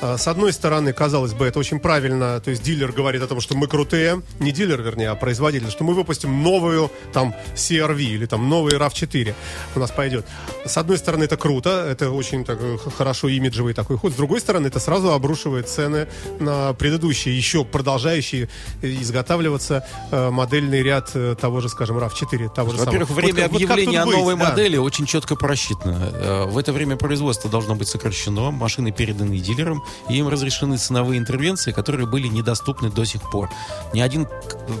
А, 0.00 0.16
С 0.16 0.28
одной 0.28 0.52
стороны, 0.52 0.92
казалось 0.92 1.32
бы, 1.32 1.44
это 1.46 1.58
очень 1.58 1.80
правильно, 1.80 2.40
то 2.40 2.50
есть 2.50 2.62
дилер 2.62 2.92
говорит 2.92 3.20
о 3.22 3.26
том, 3.26 3.40
что 3.40 3.56
мы 3.56 3.66
крутые, 3.66 4.22
не 4.38 4.52
дилер, 4.52 4.80
вернее, 4.80 5.10
а 5.10 5.16
производитель, 5.16 5.70
что 5.70 5.82
мы 5.82 5.92
выпустим 5.94 6.42
новую 6.42 6.90
там 7.12 7.34
CRV 7.56 8.00
или 8.00 8.26
там 8.26 8.48
новый 8.48 8.74
RAV4 8.74 9.34
у 9.74 9.80
нас 9.80 9.90
пойдет. 9.90 10.24
С 10.64 10.76
одной 10.76 10.98
стороны, 10.98 11.24
это 11.24 11.36
круто, 11.36 11.84
это 11.90 12.10
очень 12.12 12.44
так, 12.44 12.58
э, 12.60 12.76
хорошо 12.96 13.28
имиджевый 13.28 13.74
такой 13.74 13.98
ход. 13.98 14.12
С 14.12 14.16
другой 14.16 14.40
стороны, 14.40 14.68
это 14.68 14.78
сразу 14.78 15.10
обрушивает 15.12 15.68
цены 15.68 16.06
на 16.38 16.74
предыдущие, 16.74 17.36
еще 17.36 17.64
продолжающие 17.64 18.48
э, 18.82 18.88
изготавливаться 19.02 19.84
э, 20.12 20.30
модельный 20.30 20.82
ряд 20.82 21.12
того 21.40 21.60
же, 21.60 21.68
скажем, 21.68 21.98
RAV4, 21.98 22.54
того 22.54 22.70
же 22.70 22.78
Во-первых, 22.78 23.08
самого. 23.08 23.20
время 23.24 23.34
Вот 23.34 23.42
как- 23.42 23.50
вот 23.52 23.56
объявления 23.62 24.02
о 24.02 24.06
быть? 24.06 24.16
новой 24.16 24.36
Да. 24.36 24.50
модели 24.50 24.76
очень 24.76 25.06
четко 25.06 25.34
просчитано. 25.34 26.46
В 26.48 26.56
это 26.58 26.72
время 26.72 26.96
производство 26.96 27.50
должно 27.50 27.74
быть 27.74 27.88
сокращено, 27.88 28.52
машины 28.52 28.92
переданы 28.92 29.38
дилерам, 29.38 29.82
и 30.08 30.16
им 30.16 30.28
разрешены 30.28 30.76
ценовые 30.78 31.18
интервенции, 31.18 31.72
которые 31.72 32.06
были 32.06 32.26
недоступны 32.28 32.90
до 32.90 33.04
сих 33.04 33.22
пор. 33.30 33.50
Ни 33.92 34.00
один, 34.00 34.26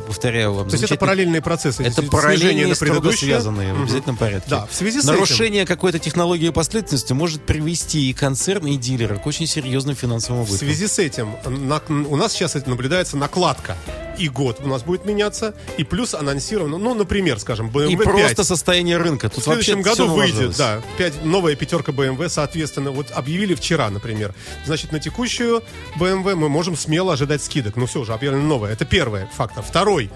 повторяю 0.06 0.52
вам, 0.54 0.68
То 0.68 0.74
есть 0.74 0.84
это 0.84 0.96
параллельные 0.96 1.42
процессы. 1.42 1.82
Это 1.82 2.02
параллельные, 2.02 2.66
на 2.66 2.74
строго 2.74 3.12
связанные 3.12 3.72
в 3.72 3.76
Мгм. 3.76 3.82
обязательном 3.84 4.16
порядке. 4.16 4.50
Да, 4.50 4.66
в 4.66 4.74
связи 4.74 5.00
с 5.00 5.04
Нарушение 5.04 5.66
какой-то 5.66 5.98
технологии 5.98 6.50
последовательности 6.50 7.12
может 7.12 7.42
привести 7.44 8.10
и 8.10 8.12
концерн, 8.12 8.66
и 8.66 8.76
дилера 8.76 9.16
к 9.16 9.26
очень 9.26 9.46
серьезным 9.46 9.94
финансовым 9.96 10.44
В 10.44 10.48
убыткам. 10.48 10.68
связи 10.68 10.86
с 10.86 10.98
этим 10.98 11.34
на- 11.46 11.80
у 12.08 12.16
нас 12.16 12.32
сейчас 12.32 12.54
наблюдается 12.66 13.16
накладка. 13.16 13.76
И 14.18 14.28
год 14.28 14.58
у 14.64 14.66
нас 14.66 14.82
будет 14.82 15.04
меняться, 15.04 15.54
и 15.76 15.84
плюс 15.84 16.12
анонсировано, 16.12 16.76
ну, 16.78 16.92
например, 16.92 17.38
скажем, 17.38 17.70
BMW 17.70 17.92
И 17.92 17.96
5. 17.96 18.04
просто 18.04 18.42
состояние 18.42 18.96
рынка. 18.96 19.28
Тут 19.28 19.42
В 19.42 19.44
следующем 19.44 19.80
году 19.80 20.08
выйдет, 20.08 20.56
да, 20.56 20.82
5, 20.96 21.24
новая 21.24 21.54
пятерка 21.54 21.92
BMW, 21.92 22.28
соответственно, 22.28 22.90
вот 22.90 23.12
объявили 23.12 23.54
вчера, 23.54 23.88
например. 23.90 24.34
Значит, 24.66 24.90
на 24.98 25.02
текущую 25.02 25.62
BMW 25.96 26.34
мы 26.34 26.48
можем 26.48 26.76
смело 26.76 27.12
ожидать 27.12 27.40
скидок. 27.42 27.76
Ну 27.76 27.86
все, 27.86 28.00
уже 28.00 28.12
объявлено 28.12 28.42
новое. 28.44 28.72
Это 28.72 28.84
первый 28.84 29.26
фактор. 29.36 29.62
Второй. 29.62 30.10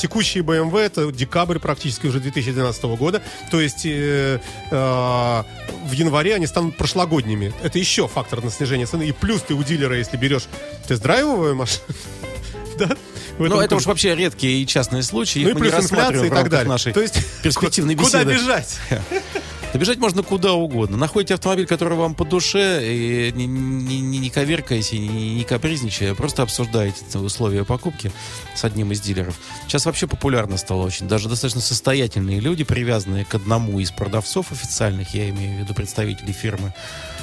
Текущие 0.00 0.44
BMW, 0.44 0.78
это 0.78 1.10
декабрь 1.10 1.58
практически 1.58 2.06
уже 2.06 2.20
2012 2.20 2.84
года. 2.84 3.20
То 3.50 3.60
есть 3.60 3.84
э, 3.84 4.38
э, 4.70 4.76
в 4.76 5.92
январе 5.92 6.36
они 6.36 6.46
станут 6.46 6.76
прошлогодними. 6.76 7.52
Это 7.64 7.80
еще 7.80 8.06
фактор 8.06 8.44
на 8.44 8.50
снижение 8.52 8.86
цены. 8.86 9.08
И 9.08 9.12
плюс 9.12 9.42
ты 9.42 9.54
у 9.54 9.62
дилера, 9.64 9.96
если 9.96 10.16
берешь 10.16 10.46
тест-драйвовую 10.86 11.56
машину, 11.56 11.86
да, 12.78 12.90
Ну, 13.38 13.60
это 13.60 13.74
уж 13.74 13.86
вообще 13.86 14.14
редкие 14.14 14.62
и 14.62 14.66
частные 14.68 15.02
случаи. 15.02 15.40
Ну 15.40 15.50
и 15.50 15.54
плюс 15.54 15.74
инфляция 15.74 16.26
и 16.26 16.30
так 16.30 16.48
далее. 16.48 16.68
нашей 16.68 16.92
То 16.92 17.00
есть 17.00 17.16
перспективной 17.42 17.96
ку- 17.96 18.04
Куда 18.04 18.22
беседы. 18.22 18.40
бежать? 18.44 18.78
Добежать 19.72 19.98
можно 19.98 20.22
куда 20.22 20.54
угодно. 20.54 20.96
Находите 20.96 21.34
автомобиль, 21.34 21.66
который 21.66 21.96
вам 21.96 22.14
по 22.14 22.24
душе, 22.24 22.80
и 22.82 23.32
не, 23.34 23.46
не, 23.46 24.00
не, 24.00 24.18
не 24.18 24.30
коверкаясь, 24.30 24.92
не, 24.92 25.34
не 25.34 25.44
капризничая, 25.44 26.14
просто 26.14 26.42
обсуждаете 26.42 27.18
условия 27.18 27.64
покупки 27.64 28.10
с 28.54 28.64
одним 28.64 28.92
из 28.92 29.00
дилеров. 29.00 29.38
Сейчас 29.66 29.84
вообще 29.84 30.06
популярно 30.06 30.56
стало 30.56 30.86
очень. 30.86 31.06
Даже 31.06 31.28
достаточно 31.28 31.60
состоятельные 31.60 32.40
люди, 32.40 32.64
привязанные 32.64 33.26
к 33.26 33.34
одному 33.34 33.78
из 33.78 33.90
продавцов 33.90 34.52
официальных, 34.52 35.14
я 35.14 35.28
имею 35.28 35.58
в 35.58 35.60
виду 35.60 35.74
представителей 35.74 36.32
фирмы, 36.32 36.72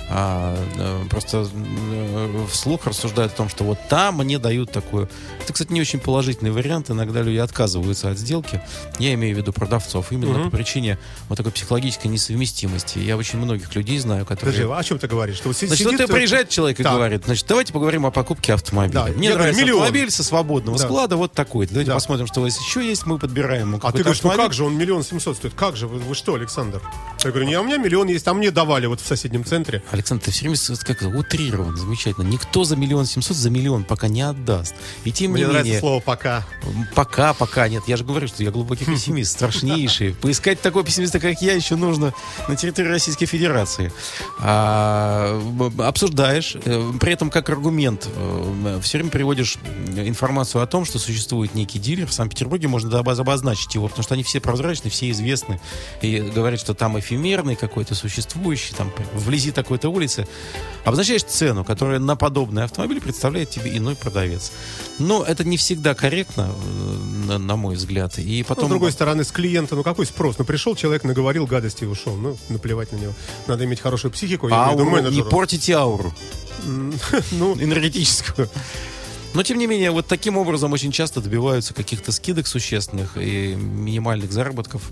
а, 0.09 0.55
э, 0.77 1.05
просто 1.09 1.47
э, 1.51 2.45
вслух 2.51 2.85
рассуждают 2.85 3.33
о 3.33 3.35
том, 3.35 3.49
что 3.49 3.63
вот 3.63 3.79
там 3.89 4.17
мне 4.17 4.37
дают 4.37 4.71
такую... 4.71 5.09
Это, 5.41 5.53
кстати, 5.53 5.71
не 5.71 5.81
очень 5.81 5.99
положительный 5.99 6.51
вариант. 6.51 6.91
Иногда 6.91 7.21
люди 7.21 7.37
отказываются 7.37 8.09
от 8.11 8.17
сделки. 8.17 8.61
Я 8.99 9.13
имею 9.15 9.35
в 9.35 9.37
виду 9.39 9.51
продавцов. 9.51 10.11
Именно 10.11 10.41
угу. 10.41 10.49
по 10.49 10.57
причине 10.57 10.99
вот 11.27 11.37
такой 11.37 11.51
психологической 11.51 12.09
несовместимости. 12.11 12.99
Я 12.99 13.17
очень 13.17 13.39
многих 13.39 13.73
людей 13.75 13.97
знаю, 13.97 14.25
которые... 14.25 14.53
Подожди, 14.53 14.73
о 14.73 14.83
чем 14.83 14.99
ты 14.99 15.07
говоришь? 15.07 15.37
Что 15.37 15.49
вот 15.49 15.57
значит, 15.57 15.77
сидит... 15.77 15.99
вот 15.99 16.11
приезжает 16.11 16.49
человек 16.49 16.79
и 16.79 16.83
так. 16.83 16.93
говорит, 16.93 17.25
значит, 17.25 17.45
давайте 17.47 17.73
поговорим 17.73 18.05
о 18.05 18.11
покупке 18.11 18.53
автомобиля. 18.53 19.05
Да, 19.05 19.07
мне 19.07 19.33
нравится 19.33 19.61
говорю, 19.61 19.81
автомобиль 19.81 20.11
со 20.11 20.23
свободного 20.23 20.77
да. 20.77 20.83
склада, 20.83 21.17
вот 21.17 21.33
такой. 21.33 21.65
Давайте 21.67 21.89
да. 21.89 21.95
посмотрим, 21.95 22.27
что 22.27 22.41
у 22.41 22.43
вас 22.43 22.59
еще 22.59 22.87
есть, 22.87 23.05
мы 23.05 23.17
подбираем. 23.17 23.79
А 23.81 23.91
ты 23.91 24.03
говоришь, 24.03 24.21
ну 24.23 24.31
как 24.31 24.53
же, 24.53 24.63
он 24.63 24.77
миллион 24.77 25.03
семьсот 25.03 25.37
стоит. 25.37 25.53
Как 25.55 25.75
же, 25.75 25.87
вы, 25.87 25.99
вы 25.99 26.13
что, 26.15 26.35
Александр? 26.35 26.81
Я 27.23 27.31
говорю, 27.31 27.47
не, 27.47 27.55
а 27.55 27.61
у 27.61 27.63
меня 27.63 27.77
миллион 27.77 28.07
есть, 28.07 28.27
а 28.27 28.33
мне 28.33 28.51
давали 28.51 28.85
вот 28.85 29.01
в 29.01 29.05
соседнем 29.05 29.43
центре. 29.43 29.81
Александр, 29.95 30.25
ты 30.25 30.31
все 30.31 30.49
время 30.49 30.57
как 30.83 31.01
утрирован, 31.01 31.75
замечательно. 31.77 32.27
Никто 32.27 32.63
за 32.63 32.75
миллион 32.75 33.05
семьсот 33.05 33.37
за 33.37 33.49
миллион 33.49 33.83
пока 33.83 34.07
не 34.07 34.21
отдаст. 34.21 34.75
И 35.03 35.11
тем 35.11 35.31
Мне 35.31 35.41
не 35.41 35.47
нравится 35.47 35.65
менее... 35.65 35.79
слово 35.79 35.99
«пока». 35.99 36.45
Пока, 36.93 37.33
пока. 37.33 37.67
Нет, 37.67 37.83
я 37.87 37.97
же 37.97 38.03
говорю, 38.03 38.27
что 38.27 38.43
я 38.43 38.51
глубокий 38.51 38.85
пессимист, 38.85 39.31
страшнейший. 39.31 40.13
Поискать 40.13 40.61
такого 40.61 40.83
пессимиста, 40.83 41.19
как 41.19 41.41
я, 41.41 41.53
еще 41.53 41.75
нужно 41.75 42.13
на 42.47 42.55
территории 42.55 42.89
Российской 42.89 43.25
Федерации. 43.25 43.91
А, 44.39 45.41
обсуждаешь, 45.79 46.55
э, 46.63 46.91
при 46.99 47.13
этом 47.13 47.29
как 47.29 47.49
аргумент 47.49 48.07
э, 48.13 48.79
все 48.81 48.97
время 48.97 49.11
приводишь 49.11 49.57
информацию 49.95 50.61
о 50.61 50.67
том, 50.67 50.85
что 50.85 50.99
существует 50.99 51.55
некий 51.55 51.79
дилер 51.79 52.07
в 52.07 52.13
Санкт-Петербурге, 52.13 52.67
можно 52.67 52.99
обозначить 52.99 53.73
его, 53.75 53.87
потому 53.87 54.03
что 54.03 54.13
они 54.13 54.23
все 54.23 54.39
прозрачны, 54.39 54.89
все 54.89 55.09
известны, 55.11 55.59
и 56.01 56.19
говорят, 56.19 56.59
что 56.59 56.73
там 56.73 56.99
эфемерный 56.99 57.55
какой-то 57.55 57.95
существующий, 57.95 58.73
там 58.73 58.91
вблизи 59.13 59.51
такой-то 59.51 59.84
улицы. 59.89 60.27
Обозначаешь 60.83 61.23
цену, 61.23 61.63
которая 61.63 61.99
на 61.99 62.15
подобный 62.15 62.63
автомобиль 62.63 63.01
представляет 63.01 63.49
тебе 63.49 63.75
иной 63.75 63.95
продавец. 63.95 64.51
Но 64.99 65.23
это 65.23 65.43
не 65.43 65.57
всегда 65.57 65.95
корректно, 65.95 66.51
э, 66.51 67.27
на, 67.27 67.37
на 67.39 67.55
мой 67.55 67.75
взгляд. 67.75 68.19
И 68.19 68.43
потом... 68.43 68.65
Ну, 68.65 68.67
с 68.67 68.71
другой 68.71 68.91
стороны, 68.91 69.23
с 69.23 69.31
клиента, 69.31 69.75
ну 69.75 69.83
какой 69.83 70.05
спрос? 70.05 70.37
Ну 70.37 70.45
пришел 70.45 70.75
человек, 70.75 71.03
наговорил 71.03 71.47
гадости 71.47 71.85
и 71.85 71.87
ушел. 71.87 72.15
Ну, 72.15 72.37
наплевать 72.49 72.91
на 72.91 72.97
него. 72.97 73.13
Надо 73.47 73.65
иметь 73.65 73.81
хорошую 73.81 74.11
психику. 74.11 74.47
Ауру, 74.51 75.09
не 75.09 75.23
портите 75.23 75.73
ауру. 75.73 76.13
ну, 77.31 77.55
энергетическую. 77.55 78.49
Но, 79.33 79.43
тем 79.43 79.57
не 79.57 79.67
менее, 79.67 79.91
вот 79.91 80.07
таким 80.07 80.37
образом 80.37 80.71
очень 80.71 80.91
часто 80.91 81.19
добиваются 81.19 81.73
каких-то 81.73 82.13
скидок 82.13 82.47
существенных 82.47 83.17
и 83.17 83.53
минимальных 83.55 84.31
заработков 84.31 84.83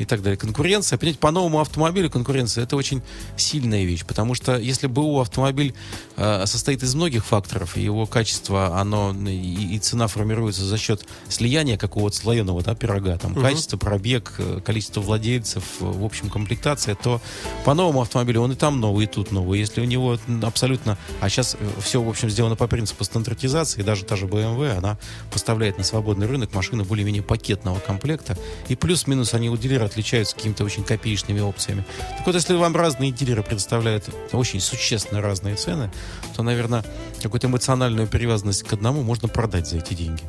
и 0.00 0.06
так 0.06 0.22
далее. 0.22 0.38
Конкуренция, 0.38 0.96
понимаете, 0.96 1.20
по 1.20 1.30
новому 1.30 1.60
автомобилю 1.60 2.08
конкуренция 2.10 2.64
это 2.64 2.74
очень 2.74 3.02
сильная 3.36 3.84
вещь, 3.84 4.06
потому 4.06 4.34
что 4.34 4.56
если 4.56 4.86
БУ 4.86 5.20
автомобиль 5.20 5.74
э, 6.16 6.46
состоит 6.46 6.82
из 6.82 6.94
многих 6.94 7.26
факторов, 7.26 7.76
и 7.76 7.82
его 7.82 8.06
качество, 8.06 8.78
оно 8.78 9.14
и, 9.28 9.74
и 9.74 9.78
цена 9.78 10.06
формируется 10.06 10.64
за 10.64 10.78
счет 10.78 11.06
слияния 11.28 11.76
какого-то 11.76 12.16
слоеного 12.16 12.62
да, 12.62 12.74
пирога, 12.74 13.18
там 13.18 13.32
угу. 13.32 13.42
качество, 13.42 13.76
пробег, 13.76 14.36
э, 14.38 14.60
количество 14.64 15.02
владельцев, 15.02 15.64
в 15.80 16.02
общем, 16.02 16.30
комплектация, 16.30 16.94
то 16.94 17.20
по 17.66 17.74
новому 17.74 18.00
автомобилю 18.00 18.40
он 18.40 18.52
и 18.52 18.56
там 18.56 18.80
новый, 18.80 19.04
и 19.04 19.06
тут 19.06 19.32
новый. 19.32 19.60
Если 19.60 19.82
у 19.82 19.84
него 19.84 20.18
абсолютно, 20.42 20.96
а 21.20 21.28
сейчас 21.28 21.58
э, 21.60 21.70
все, 21.82 22.02
в 22.02 22.08
общем, 22.08 22.30
сделано 22.30 22.56
по 22.56 22.68
принципу 22.68 23.04
стандартизации, 23.04 23.82
даже 23.82 24.06
та 24.06 24.16
же 24.16 24.24
BMW, 24.24 24.78
она 24.78 24.96
поставляет 25.30 25.76
на 25.76 25.84
свободный 25.84 26.26
рынок 26.26 26.54
машины 26.54 26.84
более-менее 26.84 27.22
пакетного 27.22 27.80
комплекта, 27.80 28.38
и 28.68 28.76
плюс-минус 28.76 29.34
они 29.34 29.50
у 29.50 29.58
дилера 29.58 29.89
отличаются 29.90 30.36
какими-то 30.36 30.64
очень 30.64 30.84
копеечными 30.84 31.40
опциями. 31.40 31.84
Так 32.16 32.26
вот, 32.26 32.34
если 32.34 32.54
вам 32.54 32.74
разные 32.74 33.10
дилеры 33.10 33.42
предоставляют 33.42 34.08
очень 34.32 34.60
существенно 34.60 35.20
разные 35.20 35.56
цены, 35.56 35.90
то, 36.34 36.42
наверное, 36.42 36.84
какую-то 37.28 37.46
эмоциональную 37.46 38.06
привязанность 38.08 38.62
к 38.62 38.72
одному 38.72 39.02
можно 39.02 39.28
продать 39.28 39.68
за 39.68 39.78
эти 39.78 39.94
деньги. 39.94 40.22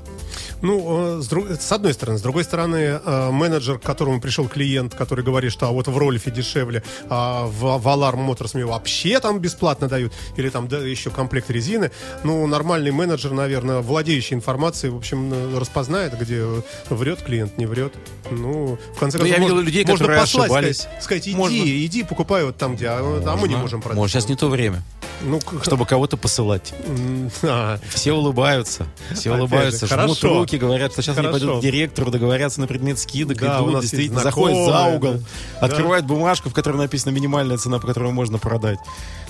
Ну, 0.61 1.17
э, 1.17 1.21
с, 1.21 1.27
друг, 1.27 1.49
с 1.49 1.71
одной 1.71 1.93
стороны. 1.93 2.17
С 2.17 2.21
другой 2.21 2.43
стороны, 2.43 2.99
э, 3.03 3.31
менеджер, 3.31 3.79
к 3.79 3.83
которому 3.83 4.21
пришел 4.21 4.47
клиент, 4.47 4.93
который 4.93 5.23
говорит, 5.23 5.51
что 5.51 5.67
а 5.67 5.71
вот 5.71 5.87
в 5.87 5.97
Рольфе 5.97 6.31
дешевле, 6.31 6.83
а 7.09 7.45
в, 7.45 7.79
в 7.79 7.87
Alarm 7.87 8.27
Motors 8.27 8.51
мне 8.53 8.65
вообще 8.65 9.19
там 9.19 9.39
бесплатно 9.39 9.87
дают, 9.87 10.13
или 10.37 10.49
там 10.49 10.67
да, 10.67 10.77
еще 10.77 11.09
комплект 11.09 11.49
резины. 11.49 11.91
Ну, 12.23 12.45
нормальный 12.47 12.91
менеджер, 12.91 13.31
наверное, 13.31 13.79
владеющий 13.79 14.35
информацией, 14.35 14.91
в 14.91 14.97
общем, 14.97 15.33
э, 15.33 15.57
распознает, 15.57 16.17
где 16.19 16.45
врет 16.89 17.21
клиент, 17.21 17.57
не 17.57 17.65
врет. 17.65 17.93
Ну, 18.29 18.77
в 18.95 18.99
конце 18.99 19.17
концов, 19.17 19.37
я 19.37 19.43
видел 19.43 19.59
людей, 19.59 19.83
можно 19.85 20.05
которые 20.05 20.19
послать, 20.19 20.45
ошибались. 20.45 20.77
Сказать, 20.77 21.03
сказать 21.03 21.27
иди, 21.27 21.35
можно. 21.35 21.55
иди, 21.55 22.03
покупай 22.03 22.43
вот 22.43 22.57
там, 22.57 22.75
где, 22.75 22.87
а, 22.87 23.23
а 23.25 23.35
мы 23.35 23.47
не 23.47 23.55
можем 23.55 23.81
продать. 23.81 23.97
Может, 23.97 24.13
сейчас 24.13 24.29
не 24.29 24.35
то 24.35 24.47
время. 24.47 24.83
Ну, 25.23 25.39
чтобы 25.63 25.85
кого-то 25.85 26.17
посылать. 26.17 26.73
Все 27.89 28.13
улыбаются. 28.13 28.85
Все 29.13 29.33
улыбаются, 29.33 29.87
жмут 29.87 30.23
руки, 30.23 30.57
говорят, 30.57 30.93
что 30.93 31.01
сейчас 31.01 31.17
они 31.17 31.27
пойдут 31.27 31.59
к 31.59 31.61
директору, 31.61 32.11
договорятся 32.11 32.61
на 32.61 32.67
предмет 32.67 32.99
скидок, 32.99 33.41
идут, 33.41 33.81
действительно, 33.81 34.21
заходят 34.21 34.65
за 34.65 34.85
угол, 34.95 35.15
открывают 35.59 36.05
бумажку, 36.05 36.49
в 36.49 36.53
которой 36.53 36.77
написана 36.77 37.13
минимальная 37.13 37.57
цена, 37.57 37.79
по 37.79 37.87
которой 37.87 38.11
можно 38.11 38.37
продать. 38.37 38.79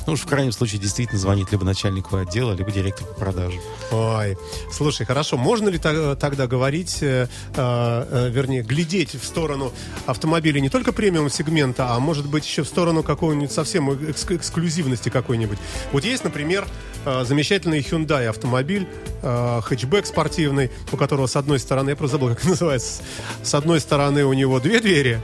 Ну 0.07 0.13
уж 0.13 0.21
в 0.21 0.25
крайнем 0.25 0.51
случае 0.51 0.79
действительно 0.79 1.19
звонит 1.19 1.51
либо 1.51 1.63
начальнику 1.63 2.17
отдела, 2.17 2.53
либо 2.53 2.71
директору 2.71 3.07
по 3.09 3.19
продаже. 3.19 3.59
Ой, 3.91 4.37
слушай, 4.71 5.05
хорошо, 5.05 5.37
можно 5.37 5.69
ли 5.69 5.77
тогда 5.77 6.47
говорить, 6.47 6.99
э, 7.01 7.27
э, 7.55 8.29
вернее, 8.31 8.63
глядеть 8.63 9.13
в 9.15 9.23
сторону 9.23 9.71
автомобиля 10.05 10.59
не 10.59 10.69
только 10.69 10.91
премиум 10.91 11.29
сегмента, 11.29 11.91
а 11.91 11.99
может 11.99 12.25
быть 12.27 12.45
еще 12.45 12.63
в 12.63 12.67
сторону 12.67 13.03
какой-нибудь 13.03 13.51
совсем 13.51 13.91
экск 14.09 14.31
эксклюзивности 14.31 15.09
какой-нибудь? 15.09 15.59
Вот 15.91 16.03
есть, 16.03 16.23
например, 16.23 16.65
э, 17.05 17.23
замечательный 17.25 17.79
Hyundai 17.79 18.27
автомобиль, 18.27 18.87
э, 19.21 19.61
хэтчбэк 19.63 20.05
спортивный, 20.05 20.71
у 20.91 20.97
которого 20.97 21.27
с 21.27 21.35
одной 21.35 21.59
стороны, 21.59 21.91
я 21.91 21.95
просто 21.95 22.17
забыл, 22.17 22.29
как 22.29 22.43
называется, 22.45 23.03
с 23.43 23.53
одной 23.53 23.79
стороны 23.79 24.25
у 24.25 24.33
него 24.33 24.59
две 24.59 24.79
двери, 24.79 25.21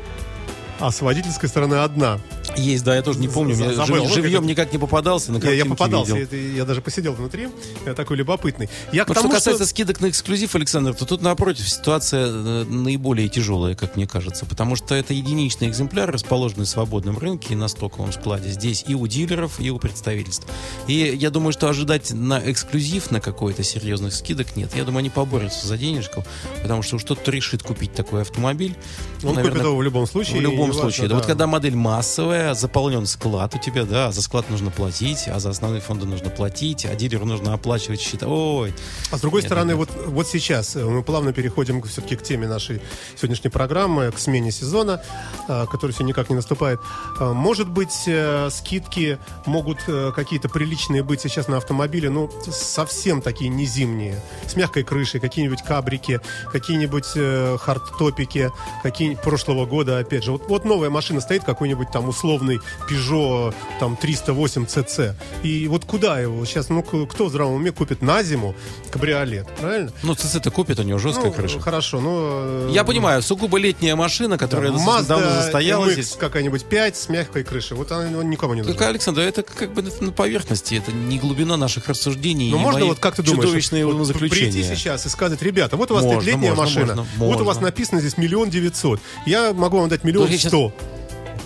а 0.80 0.92
с 0.92 1.02
водительской 1.02 1.50
стороны 1.50 1.76
одна. 1.76 2.20
Есть, 2.56 2.84
да, 2.84 2.96
я 2.96 3.02
тоже 3.02 3.20
не 3.20 3.28
помню. 3.28 3.56
Забыл. 3.56 3.86
Жив, 3.86 4.04
ну, 4.04 4.10
живьем 4.10 4.40
это... 4.40 4.50
никак 4.50 4.72
не 4.72 4.80
попадался. 4.80 5.32
На 5.32 5.38
я, 5.38 5.52
я 5.52 5.66
попадался, 5.66 6.16
я, 6.16 6.38
я 6.38 6.66
даже 6.66 6.82
посидел 6.82 7.14
внутри. 7.14 7.50
Я 7.86 7.94
такой 7.94 8.18
любопытный. 8.18 8.70
Я 8.92 9.06
тому, 9.06 9.20
что 9.20 9.30
касается 9.30 9.66
что... 9.66 9.72
скидок 9.72 10.02
на 10.02 10.10
эксклюзив, 10.10 10.56
Александр, 10.56 10.94
то 10.94 11.06
тут 11.06 11.22
напротив 11.22 11.70
ситуация 11.70 12.28
э, 12.28 12.64
наиболее 12.64 13.28
тяжелая, 13.30 13.76
как 13.76 13.96
мне 13.96 14.08
кажется. 14.08 14.46
Потому 14.46 14.76
что 14.76 14.96
это 14.96 15.14
единичный 15.14 15.68
экземпляр, 15.68 16.12
расположенный 16.12 16.66
в 16.66 16.70
свободном 16.70 17.18
рынке 17.18 17.54
и 17.54 17.56
на 17.56 17.68
стоковом 17.68 18.12
складе. 18.12 18.50
Здесь 18.50 18.86
и 18.88 18.96
у 18.96 19.06
дилеров, 19.08 19.60
и 19.60 19.70
у 19.70 19.78
представительств. 19.78 20.48
И 20.88 20.94
я 20.94 21.30
думаю, 21.30 21.54
что 21.54 21.70
ожидать 21.70 22.12
на 22.12 22.40
эксклюзив 22.40 23.12
на 23.12 23.20
какой-то 23.20 23.64
серьезных 23.64 24.14
скидок 24.14 24.56
нет. 24.56 24.76
Я 24.76 24.84
думаю, 24.84 25.00
они 25.00 25.10
поборются 25.10 25.68
за 25.68 25.78
денежку, 25.78 26.24
потому 26.62 26.82
что 26.82 26.96
уж 26.96 27.04
кто-то 27.04 27.30
решит 27.32 27.64
купить 27.64 27.94
такой 27.94 28.22
автомобиль. 28.22 28.76
Он 29.24 29.36
наверное, 29.36 29.52
купит 29.52 29.66
его 29.66 29.76
в 29.78 29.84
любом 29.84 30.08
случае. 30.08 30.38
В 30.38 30.42
любом 30.42 30.74
случае. 30.74 31.04
Важно, 31.04 31.10
да. 31.10 31.16
Вот 31.16 31.26
когда 31.26 31.48
модель 31.48 31.76
массовая, 31.76 32.37
заполнен 32.54 33.06
склад 33.06 33.56
у 33.56 33.60
тебя, 33.60 33.84
да, 33.84 34.08
а 34.08 34.12
за 34.12 34.22
склад 34.22 34.50
нужно 34.50 34.72
платить, 34.72 35.28
а 35.28 35.40
за 35.40 35.50
основные 35.50 35.82
фонды 35.82 36.06
нужно 36.06 36.30
платить, 36.30 36.86
а 36.86 36.96
дилеру 36.96 37.26
нужно 37.26 37.54
оплачивать 37.54 38.00
счета. 38.00 38.28
Ой. 38.28 38.74
А 39.12 39.18
с 39.18 39.22
другой 39.22 39.42
нет, 39.42 39.50
стороны, 39.50 39.72
нет. 39.72 39.78
вот, 39.78 39.90
вот 40.08 40.28
сейчас 40.28 40.76
э, 40.76 40.84
мы 40.84 41.04
плавно 41.04 41.34
переходим 41.34 41.82
все-таки 41.84 42.16
к 42.16 42.24
теме 42.24 42.48
нашей 42.48 42.82
сегодняшней 43.16 43.50
программы, 43.50 44.12
к 44.12 44.20
смене 44.20 44.52
сезона, 44.52 45.02
э, 45.48 45.66
который 45.72 45.92
все 45.92 46.04
никак 46.04 46.30
не 46.30 46.36
наступает. 46.36 46.80
Э, 47.20 47.34
может 47.34 47.70
быть, 47.70 48.08
скидки 48.50 49.18
могут 49.46 49.80
какие-то 50.16 50.50
приличные 50.50 51.04
быть 51.04 51.22
сейчас 51.22 51.48
на 51.48 51.58
автомобиле, 51.58 52.10
ну, 52.10 52.30
совсем 52.52 53.22
такие 53.22 53.50
не 53.50 53.66
зимние, 53.66 54.22
с 54.46 54.56
мягкой 54.56 54.84
крышей, 54.84 55.20
какие-нибудь 55.20 55.62
кабрики, 55.64 56.22
какие-нибудь 56.52 57.60
хардтопики, 57.60 58.52
какие-нибудь 58.84 59.24
прошлого 59.24 59.66
года, 59.66 60.00
опять 60.00 60.24
же. 60.24 60.32
Вот, 60.32 60.48
вот 60.48 60.66
новая 60.66 60.90
машина 60.90 61.22
стоит, 61.22 61.44
какой-нибудь 61.44 61.92
там 61.92 62.08
условный 62.10 62.27
условный 62.28 62.60
Peugeot 62.90 63.54
там 63.80 63.96
308 63.96 64.66
CC. 64.66 65.14
И 65.44 65.68
вот 65.68 65.86
куда 65.86 66.20
его 66.20 66.44
сейчас, 66.46 66.70
ну 66.70 66.84
кто 66.84 67.26
в 67.26 67.30
здравом 67.30 67.56
уме 67.56 67.72
купит 67.72 68.02
на 68.02 68.22
зиму 68.24 68.56
кабриолет, 68.92 69.48
правильно? 69.60 69.92
Ну 70.04 70.14
CC-то 70.14 70.52
купит, 70.52 70.80
у 70.80 70.84
него 70.84 71.00
жесткая 71.00 71.28
ну, 71.28 71.34
крыша. 71.34 71.60
Хорошо, 71.60 72.02
ну... 72.02 72.70
Я 72.70 72.84
понимаю, 72.84 73.22
сугубо 73.22 73.58
летняя 73.58 73.96
машина, 73.96 74.38
которая 74.38 74.72
да, 74.72 74.78
Mazda 74.78 75.08
давно 75.08 75.30
застоялась. 75.30 75.94
здесь. 75.94 76.18
какая-нибудь 76.20 76.66
5 76.66 76.98
с 76.98 77.10
мягкой 77.10 77.44
крышей. 77.44 77.78
Вот 77.78 77.92
она 77.92 78.08
никому 78.24 78.54
не 78.54 78.62
нужна. 78.62 78.74
Так, 78.74 78.90
Александр, 78.90 79.22
это 79.22 79.44
как 79.44 79.74
бы 79.74 79.84
на 80.02 80.12
поверхности, 80.12 80.76
это 80.76 80.92
не 80.92 81.18
глубина 81.20 81.56
наших 81.56 81.88
рассуждений. 81.88 82.52
Ну 82.52 82.58
можно 82.58 82.86
вот 82.86 83.00
как 83.00 83.16
ты 83.16 83.24
думаешь, 83.24 83.46
чудовищные 83.46 83.86
вот, 83.86 84.14
прийти 84.18 84.64
сейчас 84.64 85.06
и 85.06 85.10
сказать, 85.10 85.42
ребята, 85.42 85.78
вот 85.78 85.92
у 85.92 85.96
вас 85.96 86.04
можно, 86.04 86.20
летняя 86.20 86.50
можно, 86.50 86.64
машина, 86.64 86.86
можно, 86.88 87.06
вот 87.18 87.28
можно. 87.28 87.44
у 87.44 87.46
вас 87.46 87.62
написано 87.62 88.02
здесь 88.02 88.18
миллион 88.18 88.50
девятьсот, 88.50 89.00
я 89.26 89.54
могу 89.54 89.80
вам 89.80 89.90
дать 89.90 90.04
миллион 90.04 90.30
сто. 90.38 90.74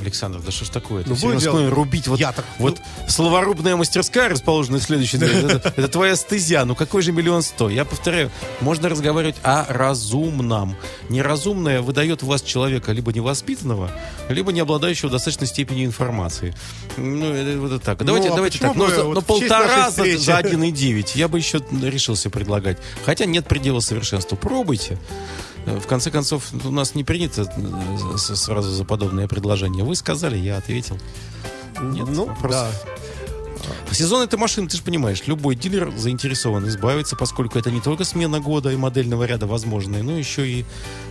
Александр, 0.02 0.40
да 0.44 0.52
что 0.52 0.66
ж 0.66 0.70
такое? 0.70 1.04
Ну, 1.06 1.16
все 1.16 1.38
дело... 1.40 1.70
рубить. 1.70 2.08
Вот, 2.08 2.20
я 2.20 2.32
так... 2.32 2.46
вот 2.58 2.80
словорубная 3.08 3.76
мастерская, 3.76 4.30
расположенная 4.30 4.80
в 4.80 4.84
следующей 4.84 5.18
это, 5.22 5.74
это 5.76 5.88
твоя 5.88 6.16
стезя. 6.16 6.66
Ну 6.66 6.76
какой 6.76 7.02
же 7.02 7.12
миллион 7.12 7.42
сто? 7.42 7.70
Я 7.70 7.86
повторяю, 7.86 8.32
можно 8.60 8.90
разговаривать 8.90 9.38
о 9.44 9.66
разумном. 9.70 10.76
Неразумное 11.10 11.82
выдает 11.82 12.24
вас 12.24 12.42
человека 12.42 12.92
либо 12.92 13.14
невоспитанного, 13.14 13.92
либо 14.30 14.52
не 14.52 14.60
обладающего 14.60 15.10
достаточной 15.10 15.48
степенью 15.48 15.86
информации. 15.86 16.56
Ну, 16.98 17.34
это, 17.34 17.60
вот 17.60 17.84
так. 17.84 18.04
Давайте, 18.04 18.28
ну, 18.30 18.34
а 18.34 18.36
давайте 18.36 18.60
так. 18.60 18.76
Ну, 18.76 18.86
вот 18.86 19.16
ну 19.16 19.22
полтора 19.22 19.92
за, 19.92 20.18
за 20.18 20.40
1,9. 20.40 21.12
Я 21.16 21.28
бы 21.28 21.38
еще 21.38 21.62
решился 21.82 22.30
предлагать. 22.30 22.78
Хотя 23.06 23.26
нет 23.26 23.46
предела 23.48 23.80
совершенства. 23.80 24.36
Пробуйте. 24.36 24.98
В 25.66 25.88
конце 25.88 26.12
концов, 26.12 26.52
у 26.66 26.72
нас 26.72 26.96
не 26.96 27.04
принято 27.04 27.44
э, 27.44 28.18
сразу 28.18 28.72
за 28.72 28.84
подобное 28.84 29.28
предложение. 29.28 29.84
Вы 29.84 29.96
сказали, 29.96 30.38
я 30.38 30.58
ответил. 30.58 30.98
Нет, 31.82 32.08
ну, 32.10 32.26
вопрос. 32.26 32.52
да. 32.52 32.72
Сезон 33.92 34.24
это 34.24 34.38
машина, 34.38 34.70
ты 34.70 34.78
же 34.78 34.84
понимаешь, 34.84 35.24
любой 35.28 35.56
дилер 35.56 35.92
заинтересован 35.96 36.68
избавиться, 36.68 37.16
поскольку 37.16 37.60
это 37.60 37.70
не 37.72 37.82
только 37.82 38.06
смена 38.06 38.40
года 38.40 38.72
и 38.72 38.76
модельного 38.78 39.26
ряда 39.26 39.48
возможная, 39.48 40.02
но 40.02 40.18
еще 40.18 40.48
и 40.48 40.66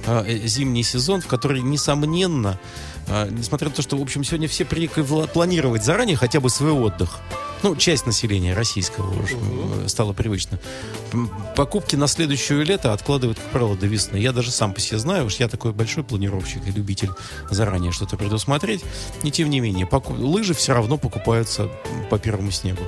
э, 0.07 0.47
зимний 0.47 0.83
сезон, 0.83 1.21
в 1.21 1.27
который, 1.27 1.61
несомненно, 1.61 2.59
э, 3.07 3.29
несмотря 3.31 3.69
на 3.69 3.75
то, 3.75 3.83
что, 3.83 3.97
в 3.99 4.03
общем, 4.03 4.25
сегодня 4.25 4.49
все 4.49 4.65
привыкли 4.65 5.05
планировать 5.27 5.85
заранее 5.85 6.17
хотя 6.17 6.41
бы 6.41 6.49
свой 6.49 6.73
отдых, 6.73 7.19
ну, 7.63 7.77
часть 7.77 8.07
населения 8.07 8.55
российского 8.55 9.11
уже 9.23 9.37
угу. 9.37 9.89
стало 9.89 10.13
привычно. 10.13 10.59
Покупки 11.57 11.97
на 11.97 12.07
следующее 12.07 12.65
лето 12.65 12.93
откладывают, 12.93 13.39
как 13.39 13.49
правило, 13.51 13.77
до 13.77 13.87
весны. 13.87 14.17
Я 14.17 14.33
даже 14.33 14.51
сам 14.51 14.73
по 14.73 14.81
себе 14.81 14.99
знаю, 14.99 15.27
уж 15.27 15.37
я 15.37 15.49
такой 15.49 15.73
большой 15.73 16.05
планировщик 16.05 16.67
и 16.67 16.71
любитель 16.71 17.11
заранее 17.51 17.93
что-то 17.93 18.17
предусмотреть. 18.17 18.83
И 19.23 19.31
тем 19.31 19.51
не 19.51 19.61
менее, 19.61 19.87
покуп... 19.87 20.19
лыжи 20.19 20.55
все 20.55 20.73
равно 20.73 20.97
покупаются 20.97 21.69
по 22.09 22.19
первому 22.19 22.51
снегу. 22.51 22.83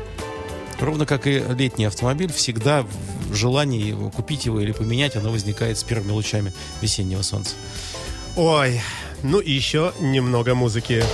Ровно 0.81 1.07
как 1.07 1.27
и 1.27 1.43
летний 1.57 1.85
автомобиль, 1.85 2.33
всегда 2.33 2.85
желание 3.33 3.95
купить 4.11 4.47
его 4.47 4.61
или 4.61 4.73
поменять, 4.73 5.15
оно 5.15 5.31
возникает 5.31 5.79
с 5.79 5.85
первыми 5.85 6.11
лучами 6.11 6.53
весеннего 6.81 7.23
солнца. 7.23 7.55
Ой, 8.37 8.81
ну 9.23 9.39
и 9.39 9.53
еще 9.53 9.93
немного 10.01 10.55
музыки. 10.55 11.05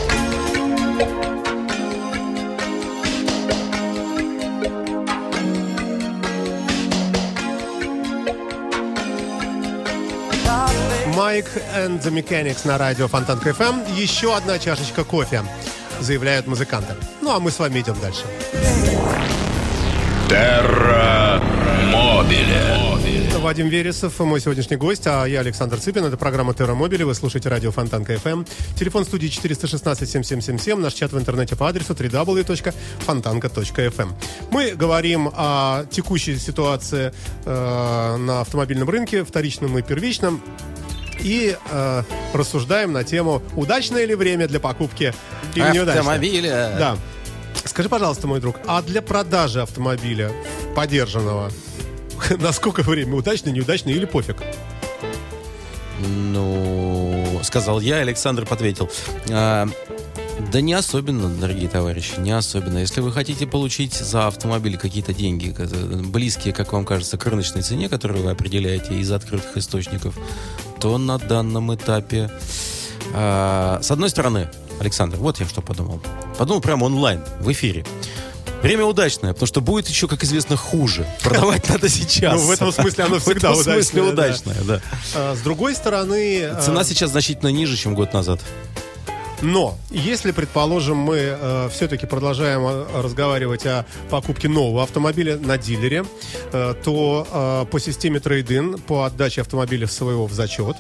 Mike 11.39 11.47
and 11.77 12.01
the 12.01 12.11
Mechanics 12.11 12.67
на 12.67 12.79
радио 12.79 13.07
Фонтанка 13.07 13.39
FM. 13.39 13.95
Еще 13.95 14.37
одна 14.37 14.59
чашечка 14.59 15.05
кофе, 15.05 15.45
заявляют 16.01 16.49
музыканты. 16.49 16.95
Ну, 17.23 17.31
а 17.31 17.39
мы 17.39 17.53
с 17.53 17.61
вами 17.61 17.79
идем 17.79 17.97
дальше. 18.01 18.25
Terra 20.29 21.41
Mobile. 21.93 23.39
Вадим 23.39 23.69
Вересов, 23.69 24.19
мой 24.19 24.41
сегодняшний 24.41 24.77
гость, 24.77 25.07
а 25.07 25.27
я 25.27 25.39
Александр 25.41 25.79
Цыпин. 25.79 26.05
Это 26.05 26.17
программа 26.17 26.55
Terra 26.55 26.75
Mobile. 26.75 27.05
Вы 27.05 27.15
слушаете 27.15 27.49
радио 27.49 27.71
Фонтанка 27.71 28.05
FM. 28.05 28.43
Телефон 28.77 29.05
студии 29.05 29.29
416-7777. 29.29 30.77
Наш 30.77 30.95
чат 30.95 31.13
в 31.13 31.19
интернете 31.19 31.55
по 31.55 31.69
адресу 31.69 31.93
www.fontanka.fm. 31.93 34.09
Мы 34.51 34.73
говорим 34.73 35.31
о 35.33 35.85
текущей 35.89 36.37
ситуации 36.37 37.13
э, 37.45 38.17
на 38.17 38.41
автомобильном 38.41 38.91
рынке, 38.91 39.23
вторичном 39.25 39.79
и 39.79 39.83
первичном 39.83 40.43
и 41.21 41.57
э, 41.71 42.03
рассуждаем 42.33 42.93
на 42.93 43.05
тему, 43.05 43.43
удачное 43.57 44.05
ли 44.05 44.15
время 44.15 44.49
для 44.49 44.61
покупки 44.61 45.15
или 45.55 45.65
неудачное. 45.65 46.01
Автомобиля. 46.01 46.77
Да. 46.79 46.97
Скажи, 47.65 47.89
пожалуйста, 47.89 48.27
мой 48.27 48.41
друг, 48.41 48.57
а 48.67 48.83
для 48.83 49.03
продажи 49.03 49.61
автомобиля 49.61 50.33
подержанного 50.75 51.51
насколько 52.39 52.83
время 52.83 53.15
удачно, 53.17 53.51
неудачно 53.51 53.91
или 53.91 54.05
пофиг? 54.05 54.37
Ну, 56.01 57.41
сказал 57.43 57.81
я, 57.81 57.97
Александр 57.97 58.47
ответил. 58.49 58.89
А, 59.31 59.67
да 60.53 60.61
не 60.61 60.75
особенно, 60.75 61.29
дорогие 61.29 61.69
товарищи, 61.69 62.15
не 62.19 62.31
особенно. 62.31 62.79
Если 62.79 63.01
вы 63.01 63.13
хотите 63.13 63.47
получить 63.47 63.95
за 63.95 64.29
автомобиль 64.29 64.77
какие-то 64.77 65.13
деньги, 65.13 65.55
близкие, 66.07 66.55
как 66.55 66.73
вам 66.73 66.85
кажется, 66.85 67.19
к 67.19 67.27
рыночной 67.27 67.63
цене, 67.63 67.89
которую 67.89 68.23
вы 68.23 68.31
определяете 68.31 68.95
из 68.95 69.11
открытых 69.11 69.57
источников, 69.57 70.15
то 70.81 70.99
на 70.99 71.19
данном 71.19 71.75
этапе... 71.75 72.31
Э, 73.15 73.79
с 73.83 73.91
одной 73.91 74.11
стороны, 74.11 74.49
Александр, 74.81 75.17
вот 75.17 75.41
я 75.41 75.47
что 75.47 75.61
подумал. 75.61 76.01
Подумал 76.37 76.61
прямо 76.61 76.85
онлайн, 76.85 77.21
в 77.41 77.51
эфире. 77.53 77.85
Время 78.63 78.85
удачное, 78.85 79.33
потому 79.35 79.47
что 79.47 79.61
будет 79.61 79.89
еще, 79.89 80.09
как 80.09 80.25
известно, 80.25 80.57
хуже. 80.57 81.07
Продавать 81.23 81.69
надо 81.69 81.89
сейчас. 81.89 82.41
Ну, 82.41 82.49
в 82.49 82.51
этом 82.51 82.73
смысле 82.73 83.05
оно 83.05 83.19
всегда 83.21 83.53
удачное. 83.53 83.57
В 83.57 83.61
этом 83.61 83.83
смысле 83.83 84.03
удачное, 84.03 84.57
да. 84.65 84.81
А, 85.15 85.37
с 85.37 85.41
другой 85.41 85.75
стороны... 85.77 86.45
А, 86.45 86.61
Цена 86.61 86.83
сейчас 86.83 87.11
значительно 87.11 87.49
ниже, 87.49 87.77
чем 87.77 87.95
год 87.95 88.13
назад. 88.13 88.41
Но 89.43 89.77
если, 89.91 90.33
предположим, 90.33 90.97
мы 90.97 91.17
э, 91.17 91.69
все-таки 91.71 92.07
продолжаем 92.07 92.67
э, 92.67 93.03
разговаривать 93.03 93.67
о 93.67 93.87
покупке 94.11 94.49
нового 94.49 94.83
автомобиля 94.83 95.39
на 95.39 95.57
дилере, 95.57 96.05
э, 96.53 96.75
то 96.85 97.27
э, 97.31 97.71
по 97.71 97.79
системе 97.79 98.19
трейдин, 98.19 98.79
по 98.79 99.05
отдаче 99.05 99.43
автомобиля 99.43 99.87
своего 99.87 100.27
в 100.27 100.33
зачет, 100.33 100.77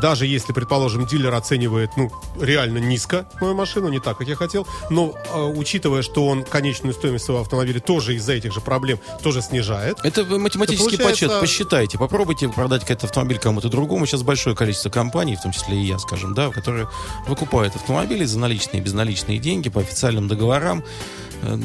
даже 0.00 0.26
если, 0.26 0.52
предположим, 0.52 1.06
дилер 1.06 1.34
оценивает, 1.34 1.90
ну, 1.96 2.10
реально 2.40 2.78
низко 2.78 3.26
мою 3.40 3.54
машину, 3.54 3.88
не 3.88 4.00
так, 4.00 4.18
как 4.18 4.28
я 4.28 4.36
хотел, 4.36 4.66
но 4.90 5.14
э, 5.32 5.42
учитывая, 5.42 6.02
что 6.02 6.26
он 6.26 6.44
конечную 6.44 6.94
стоимость 6.94 7.24
своего 7.24 7.42
автомобиля 7.42 7.80
тоже 7.80 8.14
из-за 8.16 8.32
этих 8.32 8.52
же 8.52 8.60
проблем 8.60 8.98
тоже 9.22 9.42
снижает. 9.42 9.98
Это 10.02 10.24
математический 10.24 10.98
получается... 10.98 11.28
подсчет, 11.28 11.40
посчитайте, 11.40 11.98
попробуйте 11.98 12.48
продать 12.48 12.82
этот 12.84 13.04
автомобиль 13.04 13.38
кому-то 13.38 13.68
другому. 13.68 14.06
Сейчас 14.06 14.22
большое 14.22 14.56
количество 14.56 14.90
компаний, 14.90 15.36
в 15.36 15.42
том 15.42 15.52
числе 15.52 15.76
и 15.76 15.84
я, 15.84 15.98
скажем, 15.98 16.34
да, 16.34 16.50
которые 16.50 16.88
выкупают 17.26 17.76
автомобили 17.76 18.24
за 18.24 18.38
наличные 18.38 18.80
и 18.80 18.84
безналичные 18.84 19.38
деньги 19.38 19.68
по 19.68 19.80
официальным 19.80 20.28
договорам 20.28 20.84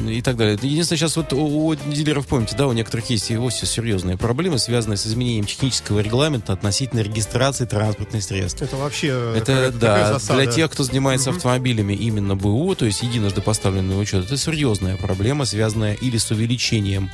и 0.08 0.22
так 0.22 0.36
далее. 0.36 0.58
Единственное, 0.60 0.98
сейчас 0.98 1.16
вот 1.16 1.32
у, 1.32 1.66
у 1.66 1.74
дилеров, 1.74 2.26
помните, 2.26 2.54
да, 2.56 2.66
у 2.66 2.72
некоторых 2.72 3.10
есть 3.10 3.30
и 3.30 3.36
вовсе 3.36 3.66
серьезные 3.66 4.16
проблемы, 4.16 4.58
связанные 4.58 4.96
с 4.96 5.06
изменением 5.06 5.44
технического 5.44 6.00
регламента 6.00 6.52
относительно 6.52 7.00
регистрации 7.00 7.64
транспортных 7.64 8.22
средств. 8.22 8.62
Это 8.62 8.76
вообще 8.76 9.34
это, 9.36 9.72
да, 9.72 10.18
для 10.18 10.46
тех, 10.46 10.70
кто 10.70 10.84
занимается 10.84 11.30
угу. 11.30 11.36
автомобилями 11.36 11.94
именно 11.94 12.36
БУ, 12.36 12.74
то 12.74 12.86
есть 12.86 13.02
единожды 13.02 13.40
поставленный 13.40 14.00
учет, 14.00 14.24
это 14.24 14.36
серьезная 14.36 14.96
проблема, 14.96 15.44
связанная 15.44 15.94
или 15.94 16.18
с 16.18 16.30
увеличением 16.30 17.10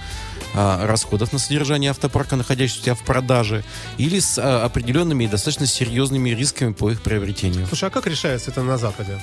а, 0.54 0.86
расходов 0.86 1.32
на 1.32 1.38
содержание 1.38 1.90
автопарка, 1.90 2.36
находящегося 2.36 2.94
в 2.94 3.04
продаже, 3.04 3.64
или 3.98 4.18
с 4.18 4.38
а, 4.38 4.64
определенными 4.64 5.24
и 5.24 5.26
достаточно 5.28 5.66
серьезными 5.66 6.30
рисками 6.30 6.72
по 6.72 6.90
их 6.90 7.02
приобретению. 7.02 7.66
Слушай, 7.66 7.88
а 7.88 7.90
как 7.90 8.06
решается 8.06 8.50
это 8.50 8.62
на 8.62 8.76
Западе? 8.76 9.20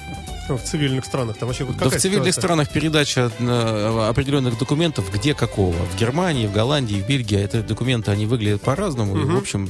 В 0.49 0.59
цивильных 0.59 1.03
странах 1.05 1.37
там 1.37 1.47
вообще 1.49 1.65
вот 1.65 1.75
Да 1.77 1.89
в 1.89 1.97
цивильных 1.97 2.33
ситуация? 2.33 2.41
странах 2.41 2.69
передача 2.69 3.26
определенных 3.35 4.57
документов 4.57 5.11
где 5.13 5.33
какого. 5.33 5.73
В 5.73 5.99
Германии, 5.99 6.47
в 6.47 6.53
Голландии, 6.53 7.01
в 7.01 7.07
Бельгии 7.07 7.37
эти 7.37 7.61
документы, 7.61 8.11
они 8.11 8.25
выглядят 8.25 8.61
по-разному. 8.61 9.13
Угу. 9.13 9.21
И, 9.21 9.25
в 9.25 9.37
общем, 9.37 9.69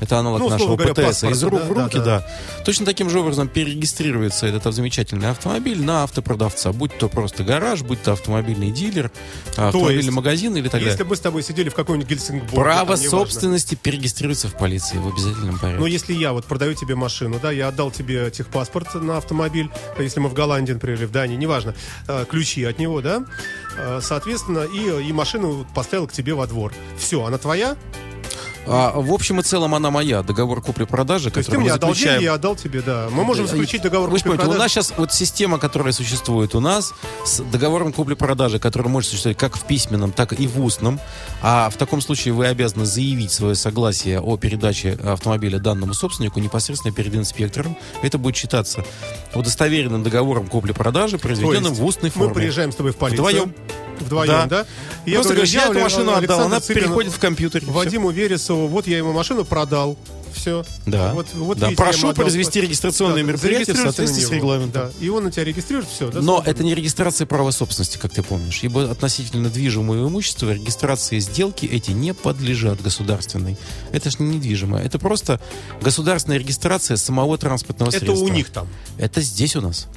это 0.00 0.18
аналог 0.18 0.40
ну, 0.40 0.48
нашего 0.50 0.76
говоря, 0.76 0.94
ПТС. 0.94 1.24
Из 1.24 1.42
рук 1.42 1.60
да, 1.60 1.66
в 1.66 1.72
руки, 1.72 1.98
да, 1.98 2.04
да. 2.04 2.18
да. 2.20 2.64
Точно 2.64 2.84
таким 2.84 3.10
же 3.10 3.20
образом 3.20 3.48
перерегистрируется 3.48 4.46
этот 4.46 4.74
замечательный 4.74 5.30
автомобиль 5.30 5.82
на 5.82 6.04
автопродавца. 6.04 6.72
Будь 6.72 6.96
то 6.98 7.08
просто 7.08 7.44
гараж, 7.44 7.82
будь 7.82 8.02
то 8.02 8.12
автомобильный 8.12 8.70
дилер, 8.70 9.10
то 9.54 9.68
автомобильный 9.68 10.04
есть, 10.04 10.10
магазин 10.10 10.56
или 10.56 10.64
так 10.64 10.72
далее. 10.72 10.90
Если 10.90 11.04
бы 11.04 11.16
с 11.16 11.20
тобой 11.20 11.42
сидели 11.42 11.68
в 11.68 11.74
каком-нибудь 11.74 12.08
Гельсингбурге... 12.08 12.56
Право 12.56 12.96
собственности 12.96 13.74
важно. 13.74 13.82
перерегистрируется 13.82 14.48
в 14.48 14.56
полиции 14.56 14.98
в 14.98 15.08
обязательном 15.08 15.58
порядке. 15.58 15.80
Но 15.80 15.86
если 15.86 16.12
я 16.12 16.32
вот 16.32 16.44
продаю 16.44 16.74
тебе 16.74 16.94
машину, 16.94 17.38
да, 17.40 17.50
я 17.50 17.68
отдал 17.68 17.90
тебе 17.90 18.30
техпаспорт 18.30 18.94
на 18.94 19.16
автомобиль, 19.16 19.70
если 19.98 20.20
мы 20.20 20.28
в 20.28 20.34
Голландии, 20.34 20.72
например, 20.72 21.06
в 21.06 21.10
Дании, 21.10 21.36
неважно, 21.36 21.74
э, 22.08 22.24
ключи 22.28 22.64
от 22.64 22.78
него, 22.78 23.00
да, 23.00 23.24
э, 23.78 24.00
соответственно, 24.02 24.64
и, 24.64 25.08
и 25.08 25.12
машину 25.12 25.66
поставил 25.74 26.06
к 26.06 26.12
тебе 26.12 26.34
во 26.34 26.46
двор. 26.46 26.72
Все, 26.98 27.24
она 27.24 27.38
твоя, 27.38 27.76
а, 28.66 28.92
в 29.00 29.12
общем 29.12 29.40
и 29.40 29.42
целом 29.42 29.74
она 29.74 29.90
моя. 29.90 30.22
Договор 30.22 30.60
купли-продажи, 30.60 31.30
который 31.30 31.44
ты 31.44 31.58
мне 31.58 31.72
отдал 31.72 31.94
деньги, 31.94 32.24
я 32.24 32.34
отдал 32.34 32.56
тебе, 32.56 32.82
да. 32.82 33.08
Мы 33.10 33.24
можем 33.24 33.46
заключить 33.46 33.82
договор 33.82 34.10
купли-продажи. 34.10 34.50
У 34.50 34.54
нас 34.54 34.72
сейчас 34.72 34.92
вот 34.96 35.12
система, 35.12 35.58
которая 35.58 35.92
существует 35.92 36.54
у 36.54 36.60
нас, 36.60 36.92
с 37.24 37.40
договором 37.40 37.92
купли-продажи, 37.92 38.58
который 38.58 38.88
может 38.88 39.10
существовать 39.10 39.38
как 39.38 39.56
в 39.56 39.64
письменном, 39.64 40.12
так 40.12 40.32
и 40.32 40.46
в 40.46 40.62
устном. 40.62 41.00
А 41.42 41.70
в 41.70 41.76
таком 41.76 42.00
случае 42.00 42.34
вы 42.34 42.46
обязаны 42.46 42.86
заявить 42.86 43.32
свое 43.32 43.54
согласие 43.54 44.20
о 44.20 44.36
передаче 44.36 44.98
автомобиля 45.04 45.58
данному 45.58 45.94
собственнику 45.94 46.40
непосредственно 46.40 46.94
перед 46.94 47.14
инспектором. 47.14 47.76
Это 48.02 48.18
будет 48.18 48.36
считаться 48.36 48.84
удостоверенным 49.34 50.02
договором 50.02 50.46
купли-продажи, 50.46 51.18
произведенным 51.18 51.74
в 51.74 51.84
устной 51.84 52.10
форме. 52.10 52.28
Мы 52.28 52.34
приезжаем 52.34 52.72
с 52.72 52.76
тобой 52.76 52.92
в 52.92 52.96
полицию. 52.96 53.26
Вдвоем 53.26 53.54
вдвоем, 54.00 54.48
да? 54.48 54.66
И 55.04 55.12
я 55.12 55.22
говорю, 55.22 55.42
я 55.44 55.66
эту 55.68 55.80
машину 55.80 56.12
отдал, 56.12 56.40
она 56.40 56.60
переходит 56.60 57.12
в 57.12 57.18
компьютер. 57.18 57.62
Вадиму 57.66 58.10
Вот 58.56 58.86
я 58.86 58.98
ему 58.98 59.12
машину 59.12 59.44
продал, 59.44 59.96
все. 60.36 60.64
Да. 60.84 61.12
Вот, 61.14 61.26
вот 61.34 61.58
да. 61.58 61.70
Прошу 61.76 62.12
произвести 62.12 62.60
регистрационное 62.60 63.22
да, 63.22 63.28
мероприятие 63.28 63.74
в 63.74 63.78
соответствии 63.78 64.22
с 64.22 64.30
регламентом. 64.30 64.82
Да. 64.88 65.04
И 65.04 65.08
он 65.08 65.24
на 65.24 65.30
тебя 65.30 65.44
регистрирует, 65.44 65.88
все. 65.88 66.10
Да, 66.10 66.20
Но 66.20 66.42
это 66.44 66.62
не 66.62 66.74
регистрация 66.74 67.26
права 67.26 67.50
собственности, 67.50 67.98
как 67.98 68.12
ты 68.12 68.22
помнишь. 68.22 68.60
Ибо 68.62 68.90
относительно 68.90 69.48
движимого 69.48 70.08
имущества 70.08 70.52
регистрации 70.52 71.18
сделки 71.18 71.66
эти 71.66 71.90
не 71.90 72.14
подлежат 72.14 72.82
государственной. 72.82 73.56
Это 73.92 74.10
же 74.10 74.16
не 74.20 74.36
недвижимое. 74.36 74.84
Это 74.84 74.98
просто 74.98 75.40
государственная 75.80 76.38
регистрация 76.38 76.96
самого 76.96 77.38
транспортного 77.38 77.90
это 77.90 77.98
средства. 77.98 78.24
Это 78.24 78.32
у 78.32 78.34
них 78.34 78.50
там. 78.50 78.68
Это 78.98 79.20
здесь 79.20 79.56
у 79.56 79.60
нас. 79.60 79.88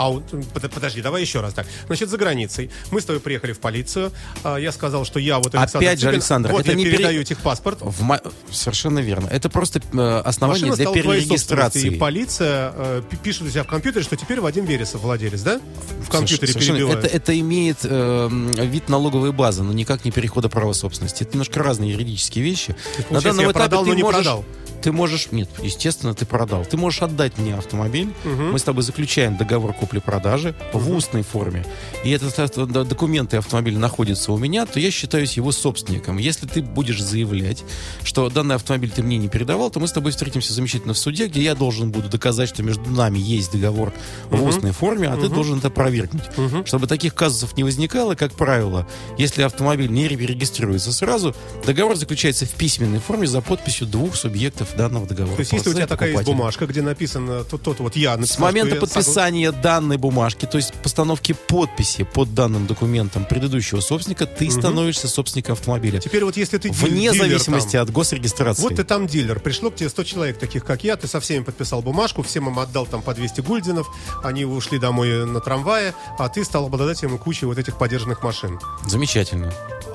А 0.00 0.18
подожди, 0.54 1.02
давай 1.02 1.20
еще 1.20 1.40
раз 1.40 1.52
так. 1.52 1.66
Значит, 1.86 2.08
за 2.08 2.16
границей. 2.16 2.70
Мы 2.90 3.02
с 3.02 3.04
тобой 3.04 3.20
приехали 3.20 3.52
в 3.52 3.60
полицию. 3.60 4.12
А, 4.42 4.56
я 4.56 4.72
сказал, 4.72 5.04
что 5.04 5.18
я 5.20 5.36
вот 5.36 5.54
Александр 5.54 5.86
Опять 5.86 6.00
же, 6.00 6.08
Александр, 6.08 6.52
вот 6.52 6.62
это 6.62 6.70
я 6.70 6.74
не 6.74 6.84
передаю 6.84 7.22
пере... 7.22 7.24
техпаспорт. 7.24 7.80
В 7.82 8.02
ма... 8.02 8.18
Совершенно 8.50 9.00
верно. 9.00 9.28
Это 9.28 9.50
просто 9.50 9.82
э, 9.92 10.22
основание 10.24 10.70
Машина 10.70 10.92
для 10.92 11.02
перерегистрации. 11.02 11.88
И 11.88 11.98
полиция 11.98 12.72
э, 12.74 13.02
пишет 13.22 13.42
у 13.42 13.50
себя 13.50 13.62
в 13.62 13.66
компьютере, 13.66 14.02
что 14.02 14.16
теперь 14.16 14.40
Вадим 14.40 14.64
Вересов 14.64 15.02
владелец, 15.02 15.42
да? 15.42 15.60
В 16.00 16.08
компьютере 16.08 16.54
перебивает. 16.54 17.04
Это, 17.04 17.16
это 17.16 17.38
имеет 17.38 17.80
э, 17.82 18.28
вид 18.30 18.88
налоговой 18.88 19.32
базы, 19.32 19.62
но 19.64 19.74
никак 19.74 20.06
не 20.06 20.10
перехода 20.10 20.48
права 20.48 20.72
собственности. 20.72 21.24
Это 21.24 21.32
немножко 21.32 21.62
разные 21.62 21.90
юридические 21.90 22.42
вещи. 22.42 22.74
На 23.10 23.20
данном 23.20 23.44
этапе 23.44 23.58
продал, 23.58 23.84
ты 23.84 23.90
но 23.90 23.94
не 23.96 24.02
можешь... 24.02 24.24
продал 24.24 24.44
ты 24.80 24.92
можешь, 24.92 25.30
нет, 25.30 25.48
естественно, 25.62 26.14
ты 26.14 26.26
продал. 26.26 26.64
Ты 26.64 26.76
можешь 26.76 27.02
отдать 27.02 27.38
мне 27.38 27.54
автомобиль, 27.54 28.12
угу. 28.24 28.42
мы 28.42 28.58
с 28.58 28.62
тобой 28.62 28.82
заключаем 28.82 29.36
договор 29.36 29.72
купли-продажи 29.90 30.54
угу. 30.72 30.78
в 30.78 30.90
устной 30.92 31.22
форме, 31.22 31.64
и 32.04 32.10
этот 32.10 32.88
документы 32.88 33.36
автомобиля 33.36 33.78
находятся 33.78 34.32
у 34.32 34.38
меня, 34.38 34.64
то 34.66 34.78
я 34.78 34.90
считаюсь 34.90 35.32
его 35.34 35.50
собственником. 35.52 36.18
Если 36.18 36.46
ты 36.46 36.62
будешь 36.62 37.02
заявлять, 37.02 37.64
что 38.04 38.30
данный 38.30 38.54
автомобиль 38.54 38.90
ты 38.90 39.02
мне 39.02 39.18
не 39.18 39.28
передавал, 39.28 39.70
то 39.70 39.80
мы 39.80 39.88
с 39.88 39.92
тобой 39.92 40.12
встретимся 40.12 40.52
замечательно 40.52 40.94
в 40.94 40.98
суде, 40.98 41.26
где 41.26 41.42
я 41.42 41.54
должен 41.54 41.90
буду 41.90 42.08
доказать, 42.08 42.48
что 42.48 42.62
между 42.62 42.88
нами 42.90 43.18
есть 43.18 43.52
договор 43.52 43.92
угу. 44.30 44.36
в 44.36 44.44
устной 44.44 44.70
форме, 44.72 45.08
а 45.08 45.14
угу. 45.14 45.22
ты 45.22 45.28
должен 45.28 45.58
это 45.58 45.68
опровергнуть. 45.68 46.22
Угу. 46.36 46.66
Чтобы 46.66 46.86
таких 46.86 47.14
казусов 47.14 47.56
не 47.56 47.64
возникало, 47.64 48.14
как 48.14 48.32
правило, 48.32 48.86
если 49.18 49.42
автомобиль 49.42 49.90
не 49.90 50.06
регистрируется 50.06 50.92
сразу, 50.92 51.34
договор 51.66 51.96
заключается 51.96 52.46
в 52.46 52.50
письменной 52.50 53.00
форме 53.00 53.26
за 53.26 53.40
подписью 53.40 53.86
двух 53.86 54.14
субъектов 54.14 54.76
данного 54.76 55.06
договора. 55.06 55.36
То 55.36 55.40
есть, 55.40 55.52
если 55.52 55.70
у 55.70 55.74
тебя 55.74 55.86
такая 55.86 56.12
есть 56.12 56.24
бумажка, 56.24 56.66
где 56.66 56.82
написано 56.82 57.44
тот, 57.44 57.62
тот 57.62 57.80
вот 57.80 57.96
я 57.96 58.16
написал, 58.16 58.36
С 58.36 58.38
момента 58.38 58.76
подписания 58.76 59.50
согла... 59.50 59.60
данной 59.80 59.96
бумажки, 59.96 60.44
то 60.46 60.58
есть 60.58 60.74
постановки 60.74 61.32
подписи 61.32 62.04
под 62.04 62.34
данным 62.34 62.66
документом 62.66 63.24
предыдущего 63.24 63.80
собственника, 63.80 64.26
ты 64.26 64.46
угу. 64.46 64.52
становишься 64.52 65.08
собственником 65.08 65.54
автомобиля. 65.54 65.98
Теперь 66.00 66.24
вот 66.24 66.36
если 66.36 66.58
ты 66.58 66.70
Вне 66.70 67.10
дилер, 67.10 67.24
зависимости 67.24 67.72
там, 67.72 67.82
от 67.82 67.90
госрегистрации. 67.90 68.62
Вот 68.62 68.76
ты 68.76 68.84
там 68.84 69.06
дилер, 69.06 69.40
пришло 69.40 69.70
к 69.70 69.76
тебе 69.76 69.88
100 69.88 70.04
человек, 70.04 70.38
таких 70.38 70.64
как 70.64 70.84
я, 70.84 70.96
ты 70.96 71.06
со 71.06 71.18
всеми 71.20 71.42
подписал 71.42 71.80
бумажку, 71.80 72.22
всем 72.22 72.48
им 72.48 72.58
отдал 72.58 72.86
там 72.86 73.00
по 73.00 73.14
200 73.14 73.40
гульдинов, 73.40 73.88
они 74.22 74.44
ушли 74.44 74.78
домой 74.78 75.26
на 75.26 75.40
трамвае, 75.40 75.94
а 76.18 76.28
ты 76.28 76.44
стал 76.44 76.66
обладателем 76.66 77.16
кучи 77.16 77.44
вот 77.44 77.58
этих 77.58 77.78
подержанных 77.78 78.22
машин. 78.22 78.60
Замечательно. 78.86 79.52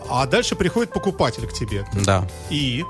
А 0.10 0.26
дальше 0.26 0.56
приходит 0.56 0.92
покупатель 0.92 1.46
к 1.48 1.54
тебе. 1.54 1.86
Да. 1.94 2.28
И 2.50 2.84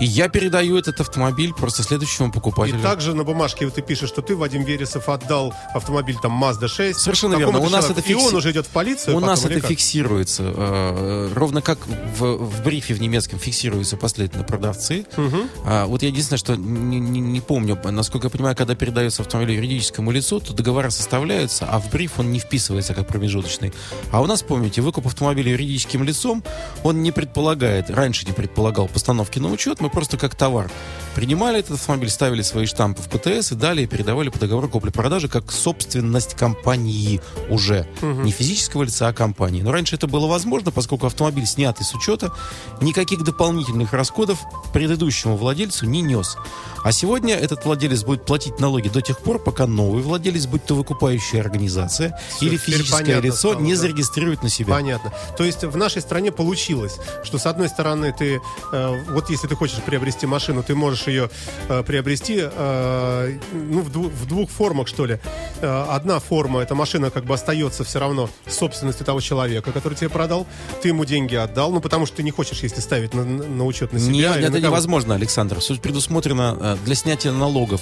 и 0.00 0.06
я 0.06 0.28
передаю 0.28 0.78
этот 0.78 1.00
автомобиль 1.00 1.52
просто 1.52 1.82
следующему 1.82 2.32
покупателю. 2.32 2.78
И 2.78 2.82
также 2.82 3.14
на 3.14 3.22
бумажке 3.22 3.68
ты 3.68 3.82
пишешь, 3.82 4.08
что 4.08 4.22
ты, 4.22 4.34
Вадим 4.34 4.64
Вересов, 4.64 5.08
отдал 5.08 5.54
автомобиль 5.74 6.16
там 6.20 6.42
Mazda 6.42 6.68
6. 6.68 6.98
Совершенно 6.98 7.34
верно. 7.36 7.58
У 7.60 7.68
нас 7.68 7.90
это 7.90 8.00
фикси... 8.00 8.12
И 8.12 8.14
он 8.14 8.34
уже 8.34 8.50
идет 8.50 8.66
в 8.66 8.70
полицию. 8.70 9.16
У 9.16 9.20
нас 9.20 9.44
это 9.44 9.60
как? 9.60 9.70
фиксируется. 9.70 10.42
Э, 10.56 11.32
ровно 11.34 11.60
как 11.60 11.78
в, 11.86 12.36
в 12.36 12.64
брифе 12.64 12.94
в 12.94 13.00
немецком 13.00 13.38
фиксируются 13.38 13.96
последовательно 13.96 14.44
продавцы. 14.44 15.04
Угу. 15.16 15.36
А, 15.66 15.86
вот 15.86 16.02
я 16.02 16.08
единственное, 16.08 16.38
что 16.38 16.56
не, 16.56 16.98
не, 16.98 17.20
не 17.20 17.40
помню, 17.40 17.78
насколько 17.84 18.28
я 18.28 18.30
понимаю, 18.30 18.56
когда 18.56 18.74
передается 18.74 19.22
автомобиль 19.22 19.56
юридическому 19.56 20.10
лицу, 20.10 20.40
то 20.40 20.54
договора 20.54 20.88
составляются, 20.90 21.66
а 21.70 21.78
в 21.78 21.90
бриф 21.90 22.18
он 22.18 22.32
не 22.32 22.38
вписывается 22.38 22.94
как 22.94 23.06
промежуточный. 23.06 23.72
А 24.12 24.22
у 24.22 24.26
нас, 24.26 24.42
помните, 24.42 24.80
выкуп 24.80 25.06
автомобиля 25.06 25.52
юридическим 25.52 26.04
лицом, 26.04 26.42
он 26.82 27.02
не 27.02 27.12
предполагает, 27.12 27.90
раньше 27.90 28.26
не 28.26 28.32
предполагал 28.32 28.88
постановки 28.88 29.38
на 29.38 29.50
учет, 29.50 29.80
мы 29.80 29.89
просто 29.90 30.16
как 30.16 30.34
товар. 30.34 30.70
Принимали 31.14 31.58
этот 31.58 31.72
автомобиль, 31.72 32.08
ставили 32.08 32.42
свои 32.42 32.66
штампы 32.66 33.02
в 33.02 33.08
ПТС 33.08 33.52
и 33.52 33.54
далее 33.56 33.86
передавали 33.88 34.28
по 34.28 34.38
договору 34.38 34.68
купли-продажи 34.68 35.28
как 35.28 35.50
собственность 35.50 36.34
компании 36.34 37.20
уже. 37.48 37.86
Угу. 38.00 38.22
Не 38.22 38.30
физического 38.30 38.84
лица, 38.84 39.08
а 39.08 39.12
компании. 39.12 39.62
Но 39.62 39.72
раньше 39.72 39.96
это 39.96 40.06
было 40.06 40.28
возможно, 40.28 40.70
поскольку 40.70 41.06
автомобиль 41.06 41.46
снятый 41.46 41.84
с 41.84 41.94
учета, 41.94 42.32
никаких 42.80 43.24
дополнительных 43.24 43.92
расходов 43.92 44.38
предыдущему 44.72 45.36
владельцу 45.36 45.86
не 45.86 46.00
нес. 46.00 46.36
А 46.82 46.92
сегодня 46.92 47.34
этот 47.34 47.64
владелец 47.64 48.04
будет 48.04 48.24
платить 48.24 48.58
налоги 48.58 48.88
до 48.88 49.02
тех 49.02 49.18
пор, 49.18 49.38
пока 49.38 49.66
новый 49.66 50.02
владелец, 50.02 50.46
будь 50.46 50.64
то 50.64 50.74
выкупающая 50.74 51.40
организация 51.40 52.18
Все, 52.36 52.46
или 52.46 52.56
физическое 52.56 53.20
лицо, 53.20 53.50
стало, 53.50 53.60
не 53.60 53.74
да. 53.74 53.80
зарегистрирует 53.80 54.42
на 54.42 54.48
себя. 54.48 54.74
Понятно. 54.74 55.12
То 55.36 55.44
есть 55.44 55.64
в 55.64 55.76
нашей 55.76 56.00
стране 56.00 56.32
получилось, 56.32 56.98
что 57.24 57.38
с 57.38 57.46
одной 57.46 57.68
стороны 57.68 58.14
ты, 58.16 58.40
э, 58.72 59.04
вот 59.10 59.28
если 59.28 59.46
ты 59.46 59.56
хочешь 59.56 59.79
приобрести 59.80 60.26
машину, 60.26 60.62
ты 60.62 60.74
можешь 60.74 61.06
ее 61.06 61.30
э, 61.68 61.82
приобрести 61.82 62.38
э, 62.40 63.38
ну, 63.52 63.80
в, 63.80 63.90
дву, 63.90 64.08
в 64.08 64.26
двух 64.26 64.50
формах, 64.50 64.88
что 64.88 65.06
ли. 65.06 65.18
Э, 65.60 65.86
одна 65.90 66.20
форма, 66.20 66.60
эта 66.60 66.74
машина 66.74 67.10
как 67.10 67.24
бы 67.24 67.34
остается 67.34 67.84
все 67.84 68.00
равно 68.00 68.30
собственностью 68.46 69.06
того 69.06 69.20
человека, 69.20 69.72
который 69.72 69.94
тебе 69.94 70.08
продал. 70.08 70.46
Ты 70.82 70.88
ему 70.88 71.04
деньги 71.04 71.34
отдал, 71.34 71.72
ну 71.72 71.80
потому 71.80 72.06
что 72.06 72.16
ты 72.16 72.22
не 72.22 72.30
хочешь, 72.30 72.62
если 72.62 72.80
ставить 72.80 73.14
на, 73.14 73.24
на 73.24 73.64
учет 73.64 73.92
на 73.92 73.98
себя. 73.98 74.12
Нет, 74.12 74.36
это 74.36 74.52
на 74.52 74.56
невозможно, 74.58 75.14
Александр. 75.14 75.60
Суть 75.60 75.80
предусмотрена 75.80 76.56
э, 76.60 76.76
для 76.84 76.94
снятия 76.94 77.32
налогов, 77.32 77.80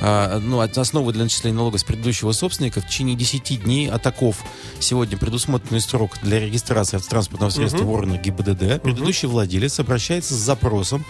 а, 0.00 0.38
ну, 0.38 0.60
основы 0.60 1.12
для 1.12 1.24
начисления 1.24 1.56
налога 1.56 1.78
с 1.78 1.84
предыдущего 1.84 2.32
собственника 2.32 2.80
в 2.80 2.86
течение 2.86 3.16
10 3.16 3.62
дней 3.62 3.88
а 3.88 3.98
таков 3.98 4.42
сегодня 4.80 5.16
предусмотренный 5.16 5.80
срок 5.80 6.18
для 6.22 6.40
регистрации 6.40 6.98
транспортного 6.98 7.50
средства 7.50 7.78
uh-huh. 7.78 7.84
в 7.84 7.90
органах 7.90 8.20
ГИБДД. 8.20 8.82
Предыдущий 8.82 9.28
uh-huh. 9.28 9.32
владелец 9.32 9.78
обращается 9.80 10.34
с 10.34 10.38
запросом 10.38 11.04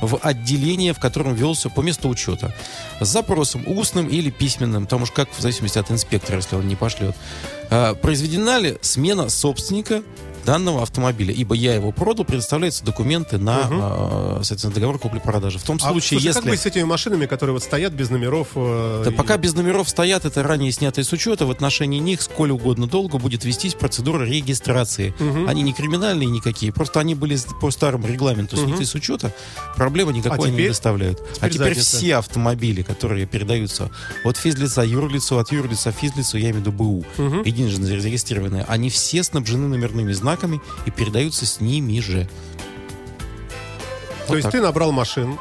в 0.00 0.18
отделение, 0.22 0.92
в 0.92 0.98
котором 0.98 1.34
велся 1.34 1.70
по 1.70 1.80
месту 1.80 2.08
учета. 2.08 2.54
С 3.00 3.08
запросом 3.08 3.64
устным 3.66 4.08
или 4.08 4.30
письменным, 4.30 4.84
потому 4.84 5.06
что 5.06 5.14
как 5.14 5.28
в 5.32 5.40
зависимости 5.40 5.78
от 5.78 5.90
инспектора, 5.90 6.36
если 6.36 6.56
он 6.56 6.68
не 6.68 6.76
пошлет. 6.76 7.16
А, 7.70 7.94
произведена 7.94 8.58
ли 8.58 8.78
смена 8.80 9.28
собственника 9.28 10.02
данного 10.48 10.80
автомобиля, 10.80 11.34
ибо 11.34 11.54
я 11.54 11.74
его 11.74 11.92
продал, 11.92 12.24
предоставляются 12.24 12.82
документы 12.82 13.36
на, 13.36 13.66
угу. 13.66 13.74
э, 13.74 14.30
соответственно, 14.36 14.72
договор 14.72 14.98
купли-продажи. 14.98 15.58
В 15.58 15.62
том 15.62 15.76
а, 15.76 15.90
случае, 15.90 16.20
слушай, 16.20 16.24
если... 16.24 16.40
как 16.40 16.48
быть 16.48 16.60
с 16.60 16.64
этими 16.64 16.84
машинами, 16.84 17.26
которые 17.26 17.52
вот 17.52 17.62
стоят 17.62 17.92
без 17.92 18.08
номеров? 18.08 18.48
Э, 18.54 19.02
да 19.04 19.10
и... 19.10 19.14
пока 19.14 19.36
без 19.36 19.52
номеров 19.52 19.90
стоят, 19.90 20.24
это 20.24 20.42
ранее 20.42 20.72
снятые 20.72 21.04
с 21.04 21.12
учета, 21.12 21.44
в 21.44 21.50
отношении 21.50 21.98
них 21.98 22.22
сколь 22.22 22.50
угодно 22.50 22.86
долго 22.86 23.18
будет 23.18 23.44
вестись 23.44 23.74
процедура 23.74 24.24
регистрации. 24.24 25.14
Угу. 25.20 25.48
Они 25.48 25.60
не 25.60 25.74
криминальные 25.74 26.30
никакие, 26.30 26.72
просто 26.72 26.98
они 27.00 27.14
были 27.14 27.36
по 27.60 27.70
старому 27.70 28.06
регламенту 28.06 28.56
угу. 28.56 28.68
сняты 28.68 28.86
с 28.86 28.94
учета, 28.94 29.34
проблемы 29.76 30.14
никакой 30.14 30.48
а 30.48 30.50
теперь? 30.50 30.62
не 30.62 30.68
доставляют. 30.68 31.18
Теперь 31.18 31.36
а 31.40 31.50
теперь 31.50 31.68
задница. 31.74 31.96
все 31.98 32.16
автомобили, 32.16 32.80
которые 32.80 33.26
передаются 33.26 33.90
от 34.24 34.38
физлица 34.38 34.80
юрлицу, 34.80 35.38
от 35.38 35.52
юрлица 35.52 35.92
физлицу, 35.92 36.38
я 36.38 36.44
имею 36.44 36.56
в 36.56 36.58
виду 36.60 36.72
БУ, 36.72 37.04
угу. 37.18 37.42
единожды 37.44 37.84
зарегистрированные, 37.84 38.64
они 38.66 38.88
все 38.88 39.22
снабжены 39.22 39.68
номерными 39.68 40.12
знаками 40.14 40.37
знаками 40.38 40.60
и 40.86 40.90
передаются 40.90 41.46
с 41.46 41.60
ними 41.60 42.00
же. 42.00 42.28
То 44.26 44.34
вот 44.34 44.36
есть 44.36 44.44
так. 44.44 44.52
ты 44.52 44.60
набрал 44.60 44.92
машин, 44.92 45.38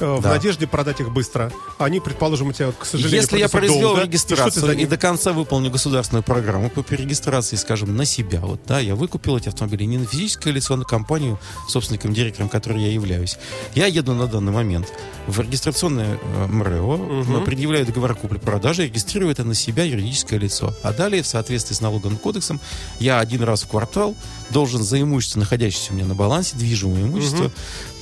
в 0.00 0.20
да. 0.20 0.30
надежде 0.30 0.66
продать 0.66 1.00
их 1.00 1.12
быстро. 1.12 1.52
Они, 1.78 2.00
предположим, 2.00 2.48
у 2.48 2.52
тебя, 2.52 2.72
к 2.72 2.84
сожалению, 2.84 3.20
Если 3.20 3.38
я 3.38 3.48
произвел 3.48 3.80
долго, 3.80 4.02
регистрацию 4.02 4.72
и, 4.72 4.82
и 4.82 4.86
до 4.86 4.96
конца 4.96 5.32
выполню 5.32 5.70
государственную 5.70 6.22
программу 6.22 6.70
по 6.70 6.82
перерегистрации, 6.82 7.56
скажем, 7.56 7.96
на 7.96 8.04
себя, 8.04 8.40
вот, 8.40 8.60
да, 8.66 8.80
я 8.80 8.94
выкупил 8.94 9.36
эти 9.36 9.48
автомобили 9.48 9.84
не 9.84 9.98
на 9.98 10.06
физическое 10.06 10.52
лицо, 10.52 10.74
а 10.74 10.76
на 10.76 10.84
компанию, 10.84 11.38
собственником, 11.68 12.12
директором, 12.12 12.48
которой 12.48 12.82
я 12.82 12.92
являюсь. 12.92 13.36
Я 13.74 13.86
еду 13.86 14.14
на 14.14 14.26
данный 14.26 14.52
момент 14.52 14.92
в 15.26 15.40
регистрационное 15.40 16.18
э, 16.20 16.46
МРЭО, 16.46 16.94
угу. 16.94 17.40
предъявляю 17.42 17.86
договор 17.86 18.14
купли-продажи, 18.14 18.84
регистрирую 18.84 19.30
это 19.30 19.44
на 19.44 19.54
себя 19.54 19.84
юридическое 19.84 20.38
лицо. 20.38 20.74
А 20.82 20.92
далее, 20.92 21.22
в 21.22 21.26
соответствии 21.26 21.74
с 21.74 21.80
налоговым 21.80 22.16
кодексом, 22.16 22.60
я 22.98 23.20
один 23.20 23.42
раз 23.42 23.62
в 23.62 23.68
квартал 23.68 24.14
должен 24.50 24.82
за 24.82 25.00
имущество, 25.00 25.40
находящееся 25.40 25.92
у 25.92 25.96
меня 25.96 26.06
на 26.06 26.14
балансе, 26.14 26.56
движимое 26.56 27.02
имущество, 27.04 27.44
угу. 27.44 27.52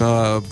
э, 0.00 0.42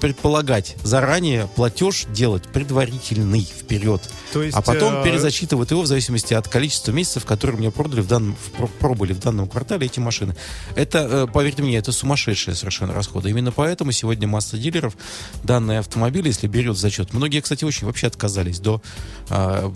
предполагать 0.00 0.63
заранее 0.82 1.14
заранее 1.14 1.46
платеж 1.54 2.06
делать 2.12 2.42
предварительный 2.44 3.42
вперед. 3.42 4.00
То 4.32 4.42
есть, 4.42 4.56
а 4.56 4.62
потом 4.62 4.96
э... 4.96 5.04
перезачитывать 5.04 5.70
его 5.70 5.82
в 5.82 5.86
зависимости 5.86 6.34
от 6.34 6.48
количества 6.48 6.92
месяцев, 6.92 7.24
которые 7.24 7.58
мне 7.58 7.70
продали 7.70 8.00
в 8.00 8.08
данном, 8.08 8.34
в, 8.34 8.66
пробыли 8.78 9.12
в 9.12 9.20
данном 9.20 9.48
квартале 9.48 9.86
эти 9.86 10.00
машины. 10.00 10.34
Это, 10.74 11.26
э, 11.28 11.32
поверьте 11.32 11.62
мне, 11.62 11.76
это 11.76 11.92
сумасшедшие 11.92 12.54
совершенно 12.54 12.94
расходы. 12.94 13.30
Именно 13.30 13.52
поэтому 13.52 13.92
сегодня 13.92 14.26
масса 14.26 14.56
дилеров 14.56 14.96
данные 15.42 15.80
автомобили, 15.80 16.28
если 16.28 16.48
берет 16.48 16.76
зачет, 16.76 17.12
многие, 17.12 17.40
кстати, 17.40 17.64
очень 17.64 17.86
вообще 17.86 18.06
отказались 18.06 18.58
до... 18.58 18.82
Э, 19.30 19.70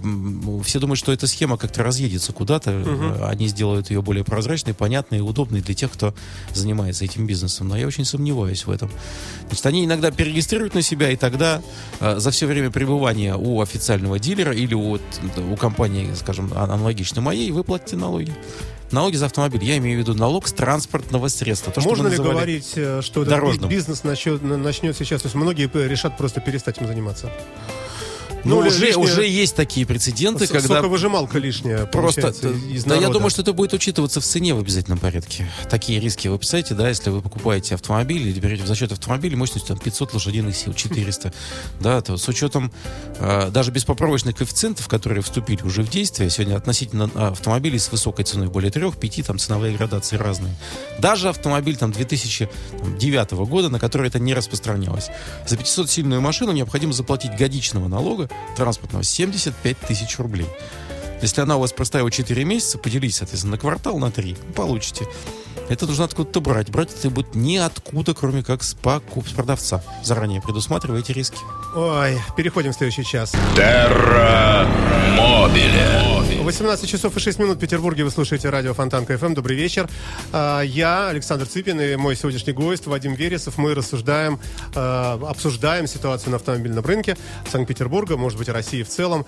все 0.64 0.80
думают, 0.80 0.98
что 0.98 1.12
эта 1.12 1.26
схема 1.26 1.56
как-то 1.56 1.82
разъедется 1.82 2.32
куда-то, 2.32 2.70
угу. 2.80 3.24
они 3.24 3.48
сделают 3.48 3.90
ее 3.90 4.02
более 4.02 4.24
прозрачной, 4.24 4.74
понятной 4.74 5.18
и 5.18 5.20
удобной 5.20 5.60
для 5.60 5.74
тех, 5.74 5.92
кто 5.92 6.14
занимается 6.52 7.04
этим 7.04 7.26
бизнесом. 7.26 7.68
Но 7.68 7.76
я 7.76 7.86
очень 7.86 8.04
сомневаюсь 8.04 8.66
в 8.66 8.70
этом. 8.70 8.90
Значит, 9.46 9.66
они 9.66 9.84
иногда 9.84 10.10
перерегистрируют 10.10 10.74
на 10.78 10.82
себя, 10.82 11.10
и 11.10 11.16
тогда 11.16 11.60
э, 12.00 12.18
за 12.18 12.30
все 12.30 12.46
время 12.46 12.70
пребывания 12.70 13.34
у 13.34 13.60
официального 13.60 14.18
дилера 14.18 14.52
или 14.52 14.74
у, 14.74 14.98
у 15.52 15.56
компании, 15.56 16.14
скажем, 16.14 16.52
а, 16.54 16.64
аналогично 16.64 17.20
моей, 17.20 17.50
вы 17.50 17.64
платите 17.64 17.96
налоги. 17.96 18.32
Налоги 18.90 19.16
за 19.16 19.26
автомобиль. 19.26 19.62
Я 19.64 19.76
имею 19.78 19.98
в 19.98 20.00
виду 20.00 20.14
налог 20.14 20.48
с 20.48 20.52
транспортного 20.52 21.28
средства. 21.28 21.72
То, 21.72 21.80
Можно 21.82 22.08
ли 22.08 22.16
говорить, 22.16 22.72
э, 22.76 23.02
что 23.02 23.22
этот 23.22 23.66
бизнес 23.68 24.04
начнет, 24.04 24.42
начнет 24.42 24.96
сейчас? 24.96 25.22
То 25.22 25.26
есть 25.26 25.34
многие 25.34 25.68
решат 25.88 26.16
просто 26.16 26.40
перестать 26.40 26.78
им 26.78 26.86
заниматься? 26.86 27.30
Ну, 28.48 28.58
уже, 28.58 28.86
лишнее... 28.86 28.96
уже 28.96 29.26
есть 29.26 29.54
такие 29.54 29.86
прецеденты, 29.86 30.46
С- 30.46 30.50
когда... 30.50 30.76
Соковыжималка 30.76 31.38
лишняя 31.38 31.86
Просто, 31.86 32.28
из 32.28 32.84
Да, 32.84 32.96
я 32.96 33.08
думаю, 33.08 33.30
что 33.30 33.42
это 33.42 33.52
будет 33.52 33.72
учитываться 33.72 34.20
в 34.20 34.24
цене 34.24 34.54
в 34.54 34.58
обязательном 34.58 34.98
порядке. 34.98 35.48
Такие 35.68 36.00
риски 36.00 36.28
вы 36.28 36.38
представляете, 36.38 36.74
да, 36.74 36.88
если 36.88 37.10
вы 37.10 37.20
покупаете 37.20 37.74
автомобиль 37.74 38.26
или 38.26 38.38
берете 38.40 38.62
в 38.62 38.66
зачет 38.66 38.92
автомобиль 38.92 39.36
мощностью 39.36 39.76
там, 39.76 39.78
500 39.78 40.14
лошадиных 40.14 40.56
сил, 40.56 40.72
400, 40.72 41.32
да, 41.80 42.00
то 42.00 42.16
с 42.16 42.26
учетом 42.28 42.72
э, 43.18 43.50
даже 43.50 43.70
беспоправочных 43.70 44.36
коэффициентов, 44.36 44.88
которые 44.88 45.22
вступили 45.22 45.62
уже 45.62 45.82
в 45.82 45.90
действие, 45.90 46.30
сегодня 46.30 46.56
относительно 46.56 47.10
автомобилей 47.14 47.78
с 47.78 47.90
высокой 47.90 48.24
ценой, 48.24 48.48
более 48.48 48.70
3-5, 48.70 49.24
там 49.24 49.38
ценовые 49.38 49.76
градации 49.76 50.16
разные. 50.16 50.54
Даже 50.98 51.28
автомобиль 51.28 51.76
там 51.76 51.92
2009 51.92 53.30
года, 53.48 53.68
на 53.68 53.78
который 53.78 54.08
это 54.08 54.18
не 54.18 54.34
распространялось. 54.34 55.08
За 55.46 55.56
500-сильную 55.56 56.20
машину 56.20 56.52
необходимо 56.52 56.92
заплатить 56.92 57.36
годичного 57.36 57.88
налога 57.88 58.30
транспортного 58.56 59.04
75 59.04 59.78
тысяч 59.78 60.18
рублей. 60.18 60.46
Если 61.20 61.40
она 61.40 61.56
у 61.56 61.60
вас 61.60 61.72
простояла 61.72 62.10
4 62.10 62.44
месяца, 62.44 62.78
поделитесь, 62.78 63.16
соответственно, 63.16 63.52
на 63.52 63.58
квартал, 63.58 63.98
на 63.98 64.10
3, 64.10 64.36
получите. 64.54 65.06
Это 65.68 65.86
нужно 65.86 66.04
откуда-то 66.04 66.40
брать. 66.40 66.70
Брать 66.70 66.94
это 66.98 67.10
будет 67.10 67.34
ниоткуда, 67.34 68.14
кроме 68.14 68.42
как 68.42 68.62
с, 68.62 68.74
покуп, 68.74 69.28
с 69.28 69.32
продавца. 69.32 69.82
Заранее 70.02 70.40
предусматривая 70.40 71.00
эти 71.00 71.12
риски. 71.12 71.38
Ой, 71.74 72.18
переходим 72.36 72.72
в 72.72 72.74
следующий 72.74 73.04
час. 73.04 73.32
Терра 73.54 74.66
Мобиле. 75.16 76.08
18 76.48 76.88
часов 76.88 77.14
и 77.14 77.20
6 77.20 77.40
минут 77.40 77.58
в 77.58 77.60
Петербурге 77.60 78.04
вы 78.04 78.10
слушаете 78.10 78.48
радио 78.48 78.72
Фонтанка 78.72 79.18
ФМ. 79.18 79.34
Добрый 79.34 79.54
вечер. 79.54 79.86
А, 80.32 80.62
я, 80.62 81.08
Александр 81.08 81.46
Цыпин, 81.46 81.78
и 81.78 81.96
мой 81.96 82.16
сегодняшний 82.16 82.54
гость 82.54 82.86
Вадим 82.86 83.12
Вересов. 83.12 83.58
Мы 83.58 83.74
рассуждаем, 83.74 84.40
а, 84.74 85.20
обсуждаем 85.28 85.86
ситуацию 85.86 86.30
на 86.30 86.36
автомобильном 86.36 86.82
рынке 86.86 87.18
Санкт-Петербурга, 87.52 88.16
может 88.16 88.38
быть, 88.38 88.48
России 88.48 88.82
в 88.82 88.88
целом, 88.88 89.26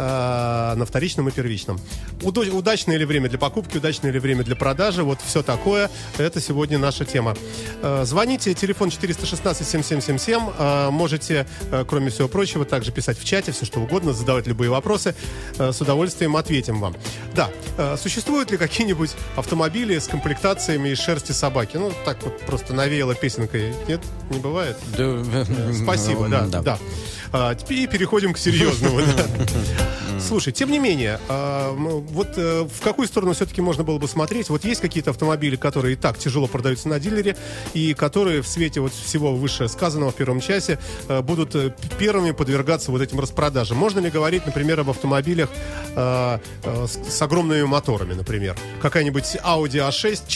а, 0.00 0.76
на 0.76 0.86
вторичном 0.86 1.28
и 1.28 1.32
первичном. 1.32 1.80
Удачное 2.22 2.96
ли 2.96 3.04
время 3.04 3.28
для 3.28 3.38
покупки, 3.38 3.78
удачное 3.78 4.12
ли 4.12 4.20
время 4.20 4.44
для 4.44 4.54
продажи, 4.54 5.02
вот 5.02 5.18
все 5.24 5.42
такое. 5.42 5.90
Это 6.18 6.40
сегодня 6.40 6.78
наша 6.78 7.04
тема. 7.04 7.34
Звоните, 8.02 8.54
телефон 8.54 8.90
416-7777. 8.90 10.90
Можете, 10.90 11.46
кроме 11.88 12.10
всего 12.10 12.28
прочего, 12.28 12.64
также 12.64 12.92
писать 12.92 13.18
в 13.18 13.24
чате 13.24 13.52
все, 13.52 13.64
что 13.64 13.80
угодно, 13.80 14.12
задавать 14.12 14.46
любые 14.46 14.70
вопросы. 14.70 15.14
С 15.58 15.80
удовольствием 15.80 16.36
ответим 16.36 16.80
вам. 16.80 16.94
Да, 17.34 17.50
э, 17.76 17.96
существуют 17.96 18.50
ли 18.50 18.56
какие-нибудь 18.56 19.10
автомобили 19.36 19.98
с 19.98 20.08
комплектациями 20.08 20.90
из 20.90 20.98
шерсти 20.98 21.32
собаки? 21.32 21.76
Ну, 21.76 21.92
так 22.04 22.22
вот 22.22 22.38
просто 22.40 22.74
навеяло 22.74 23.14
песенкой. 23.14 23.74
Нет, 23.86 24.00
не 24.30 24.38
бывает? 24.38 24.76
Да, 24.96 25.04
э, 25.34 25.72
Спасибо, 25.82 26.28
да, 26.28 26.46
да. 26.46 26.62
да. 26.62 26.78
А, 27.32 27.54
теперь 27.54 27.88
переходим 27.88 28.32
к 28.32 28.38
серьезному. 28.38 29.00
Слушай, 30.20 30.52
тем 30.52 30.70
не 30.70 30.78
менее, 30.78 31.20
а, 31.28 31.72
вот 31.72 32.28
э, 32.36 32.62
в 32.62 32.80
какую 32.82 33.06
сторону 33.06 33.34
все-таки 33.34 33.60
можно 33.60 33.84
было 33.84 33.98
бы 33.98 34.08
смотреть? 34.08 34.50
Вот 34.50 34.64
есть 34.64 34.80
какие-то 34.80 35.10
автомобили, 35.10 35.56
которые 35.56 35.94
и 35.94 35.96
так 35.96 36.18
тяжело 36.18 36.46
продаются 36.46 36.88
на 36.88 36.98
дилере, 36.98 37.36
и 37.72 37.94
которые 37.94 38.42
в 38.42 38.48
свете 38.48 38.80
вот 38.80 38.92
всего 38.92 39.34
вышесказанного 39.34 40.10
в 40.10 40.14
первом 40.16 40.40
часе 40.40 40.78
э, 41.08 41.22
будут 41.22 41.54
э, 41.54 41.72
первыми 41.98 42.32
подвергаться 42.32 42.90
вот 42.90 43.00
этим 43.00 43.20
распродажам. 43.20 43.78
Можно 43.78 44.00
ли 44.00 44.10
говорить, 44.10 44.44
например, 44.44 44.80
об 44.80 44.90
автомобилях 44.90 45.48
с 45.94 47.22
огромными 47.22 47.62
моторами, 47.62 48.14
например? 48.14 48.56
Какая-нибудь 48.80 49.36
Audi 49.44 49.88
A6 49.88 50.26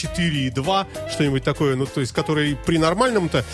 4.2, 0.53 1.11
что-нибудь 1.11 1.43
такое, 1.43 1.75
ну, 1.75 1.85
то 1.85 2.01
есть, 2.01 2.11
который 2.11 2.55
при 2.55 2.77
нормальном-то 2.77 3.45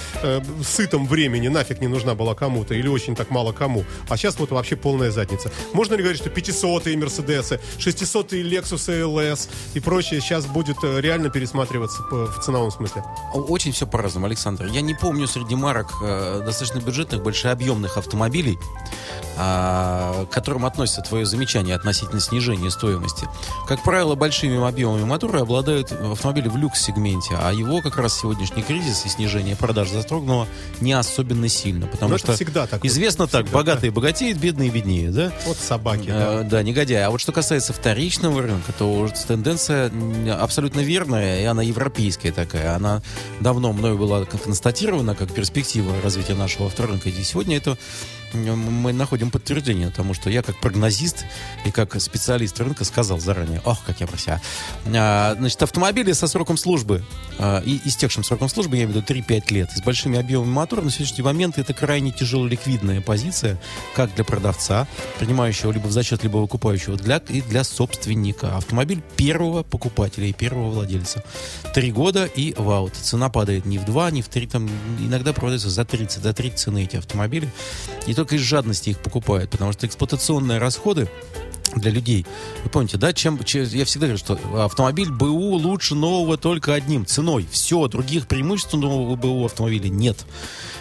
сытом 0.63 1.07
времени 1.07 1.47
нафиг 1.47 1.81
не 1.81 1.87
нужна 1.87 2.15
была 2.15 2.35
кому-то, 2.35 2.73
или 2.73 2.87
очень 2.87 3.15
так 3.15 3.28
мало 3.31 3.51
кому. 3.51 3.85
А 4.09 4.17
сейчас 4.17 4.39
вот 4.39 4.51
вообще 4.51 4.75
полная 4.75 5.11
задница. 5.11 5.51
Можно 5.73 5.95
ли 5.95 6.03
говорить, 6.03 6.21
что 6.21 6.29
500-е 6.29 6.97
Мерседесы, 6.97 7.59
600-е 7.77 8.43
Lexus 8.43 8.89
LS 8.89 9.49
и 9.73 9.79
прочее 9.79 10.21
сейчас 10.21 10.45
будет 10.45 10.77
э, 10.83 11.01
реально 11.01 11.29
пересматриваться 11.29 12.01
в 12.11 12.39
ценовом 12.41 12.71
смысле? 12.71 13.03
Очень 13.33 13.71
все 13.71 13.87
по-разному, 13.87 14.25
Александр. 14.25 14.65
Я 14.65 14.81
не 14.81 14.93
помню 14.93 15.27
среди 15.27 15.55
марок 15.55 15.93
э, 16.01 16.41
достаточно 16.45 16.79
бюджетных, 16.79 17.23
большеобъемных 17.23 17.97
автомобилей, 17.97 18.57
э, 19.37 20.25
к 20.25 20.29
которым 20.29 20.65
относится 20.65 21.01
твое 21.01 21.25
замечание 21.25 21.75
относительно 21.75 22.21
снижения 22.21 22.69
стоимости. 22.69 23.27
Как 23.67 23.83
правило, 23.83 24.15
большими 24.15 24.65
объемами 24.67 25.03
мотора 25.03 25.41
обладают 25.41 25.91
автомобили 25.91 26.47
в 26.47 26.57
люкс-сегменте, 26.57 27.37
а 27.41 27.51
его 27.51 27.81
как 27.81 27.97
раз 27.97 28.19
сегодняшний 28.19 28.63
кризис 28.63 29.05
и 29.05 29.09
снижение 29.09 29.55
продаж 29.55 29.89
застрогнуло 29.89 30.47
не 30.81 30.93
особенно 30.93 31.47
сильно, 31.49 31.87
потому 31.87 32.11
Но 32.11 32.17
что 32.17 32.33
всегда 32.33 32.67
так 32.67 32.83
известно 32.85 33.18
вот, 33.23 33.31
так, 33.31 33.45
всегда, 33.45 33.57
богатые 33.57 33.91
да. 33.91 33.95
богатеют, 33.95 34.37
бедные 34.37 34.69
беднее, 34.69 35.11
да? 35.11 35.31
Вот 35.45 35.57
собаки, 35.57 36.07
да. 36.07 36.43
да, 36.43 36.63
негодяй. 36.63 37.03
А 37.03 37.09
вот 37.09 37.21
что 37.21 37.31
касается 37.31 37.73
вторичного 37.73 38.41
рынка, 38.41 38.73
то 38.77 39.09
тенденция 39.27 39.91
абсолютно 40.39 40.81
верная, 40.81 41.41
и 41.41 41.45
она 41.45 41.61
европейская 41.61 42.31
такая. 42.31 42.75
Она 42.75 43.01
давно 43.39 43.73
мною 43.73 43.97
была 43.97 44.25
констатирована, 44.25 45.15
как 45.15 45.33
перспектива 45.33 45.93
развития 46.03 46.35
нашего 46.35 46.67
авторынка. 46.67 47.09
И 47.09 47.23
сегодня 47.23 47.57
это 47.57 47.77
мы 48.33 48.93
находим 48.93 49.31
подтверждение 49.31 49.89
тому, 49.89 50.13
что 50.13 50.29
я 50.29 50.41
как 50.41 50.59
прогнозист 50.59 51.25
и 51.65 51.71
как 51.71 51.99
специалист 51.99 52.59
рынка 52.59 52.85
сказал 52.85 53.19
заранее, 53.19 53.61
ох, 53.65 53.83
как 53.85 53.99
я 53.99 54.07
про 54.07 54.17
себя. 54.17 54.41
А, 54.85 55.35
значит, 55.37 55.61
автомобили 55.63 56.11
со 56.11 56.27
сроком 56.27 56.57
службы 56.57 57.03
а, 57.37 57.61
и 57.61 57.79
истекшим 57.85 58.23
сроком 58.23 58.49
службы, 58.49 58.77
я 58.77 58.83
имею 58.83 59.01
в 59.01 59.05
виду 59.07 59.13
3-5 59.13 59.53
лет, 59.53 59.71
с 59.75 59.81
большими 59.81 60.19
объемами 60.19 60.49
мотора, 60.49 60.81
на 60.81 60.91
сегодняшний 60.91 61.23
момент 61.23 61.57
это 61.57 61.73
крайне 61.73 62.11
тяжело 62.11 62.45
ликвидная 62.47 63.01
позиция, 63.01 63.59
как 63.95 64.13
для 64.15 64.23
продавца, 64.23 64.87
принимающего 65.19 65.71
либо 65.71 65.87
в 65.87 65.91
зачет, 65.91 66.23
либо 66.23 66.37
выкупающего, 66.37 66.97
для, 66.97 67.17
и 67.17 67.41
для 67.41 67.63
собственника. 67.63 68.57
Автомобиль 68.57 69.01
первого 69.15 69.63
покупателя 69.63 70.27
и 70.27 70.33
первого 70.33 70.69
владельца. 70.69 71.23
Три 71.73 71.91
года 71.91 72.25
и 72.25 72.53
ваут. 72.57 72.93
Цена 72.95 73.29
падает 73.29 73.65
не 73.65 73.77
в 73.77 73.85
два, 73.85 74.11
не 74.11 74.21
в 74.21 74.27
три, 74.27 74.47
там 74.47 74.69
иногда 74.99 75.33
продается 75.33 75.69
за 75.69 75.85
30, 75.85 76.23
за 76.23 76.33
30 76.33 76.59
цены 76.59 76.83
эти 76.83 76.97
автомобили. 76.97 77.49
И 78.05 78.13
только 78.19 78.35
из 78.35 78.41
жадности 78.41 78.89
их 78.89 78.99
покупают, 78.99 79.49
потому 79.49 79.71
что 79.71 79.87
эксплуатационные 79.87 80.59
расходы 80.59 81.07
для 81.75 81.91
людей. 81.91 82.25
Вы 82.63 82.69
помните, 82.69 82.97
да, 82.97 83.13
чем, 83.13 83.43
чем 83.43 83.63
я 83.63 83.85
всегда 83.85 84.07
говорю, 84.07 84.17
что 84.17 84.39
автомобиль 84.63 85.11
БУ 85.11 85.55
лучше 85.55 85.95
нового 85.95 86.37
только 86.37 86.73
одним 86.73 87.05
ценой. 87.05 87.47
Все, 87.51 87.87
других 87.87 88.27
преимуществ 88.27 88.73
нового 88.73 89.15
БУ 89.15 89.45
автомобиля 89.45 89.89
нет. 89.89 90.25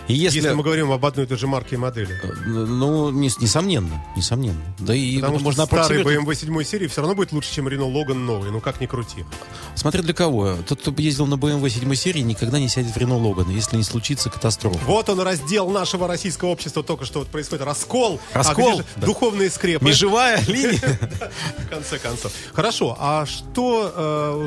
И 0.09 0.15
если... 0.15 0.39
если 0.39 0.55
мы 0.55 0.63
говорим 0.63 0.91
об 0.91 1.05
одной 1.05 1.27
и 1.27 1.29
той 1.29 1.37
же 1.37 1.47
марке 1.47 1.77
и 1.77 1.79
модели. 1.79 2.19
Э, 2.23 2.29
ну, 2.47 3.11
не, 3.11 3.31
несомненно, 3.41 4.03
несомненно. 4.17 4.61
Да 4.79 4.95
и 4.95 5.17
Потому 5.17 5.39
что 5.39 5.45
можно 5.45 5.67
старый 5.67 6.03
BMW 6.03 6.35
7 6.35 6.65
серии 6.65 6.87
все 6.87 7.03
равно 7.03 7.15
будет 7.15 7.33
лучше, 7.33 7.53
чем 7.53 7.69
Renault 7.69 7.93
Logan 7.93 8.15
новый, 8.15 8.51
ну 8.51 8.61
как 8.61 8.81
ни 8.81 8.87
крути. 8.87 9.27
Смотря 9.75 10.01
для 10.03 10.15
кого. 10.15 10.57
Тот, 10.67 10.81
кто 10.81 10.95
ездил 10.97 11.27
на 11.27 11.35
BMW 11.35 11.69
7 11.69 11.95
серии, 11.95 12.21
никогда 12.21 12.59
не 12.59 12.69
сядет 12.69 12.93
в 12.93 12.97
Renault 12.97 13.23
Logan, 13.23 13.53
если 13.53 13.77
не 13.77 13.83
случится 13.83 14.31
катастрофа. 14.31 14.79
Вот 14.87 15.11
он, 15.11 15.21
раздел 15.21 15.69
нашего 15.69 16.09
российского 16.09 16.49
общества 16.49 16.83
только 16.83 17.05
что 17.05 17.19
вот 17.19 17.29
происходит. 17.29 17.67
Раскол. 17.67 18.19
Раскол. 18.33 18.81
А 18.81 19.01
да. 19.01 19.07
Духовные 19.07 19.51
скрепы. 19.51 19.85
Межевая 19.85 20.43
линия. 20.47 20.78
В 20.79 21.69
конце 21.71 21.99
концов. 21.99 22.33
Хорошо, 22.53 22.97
а 22.99 23.27
что, 23.27 23.93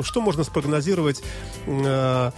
э, 0.00 0.02
что 0.04 0.20
можно 0.20 0.44
спрогнозировать 0.44 1.22
э, 1.66 2.30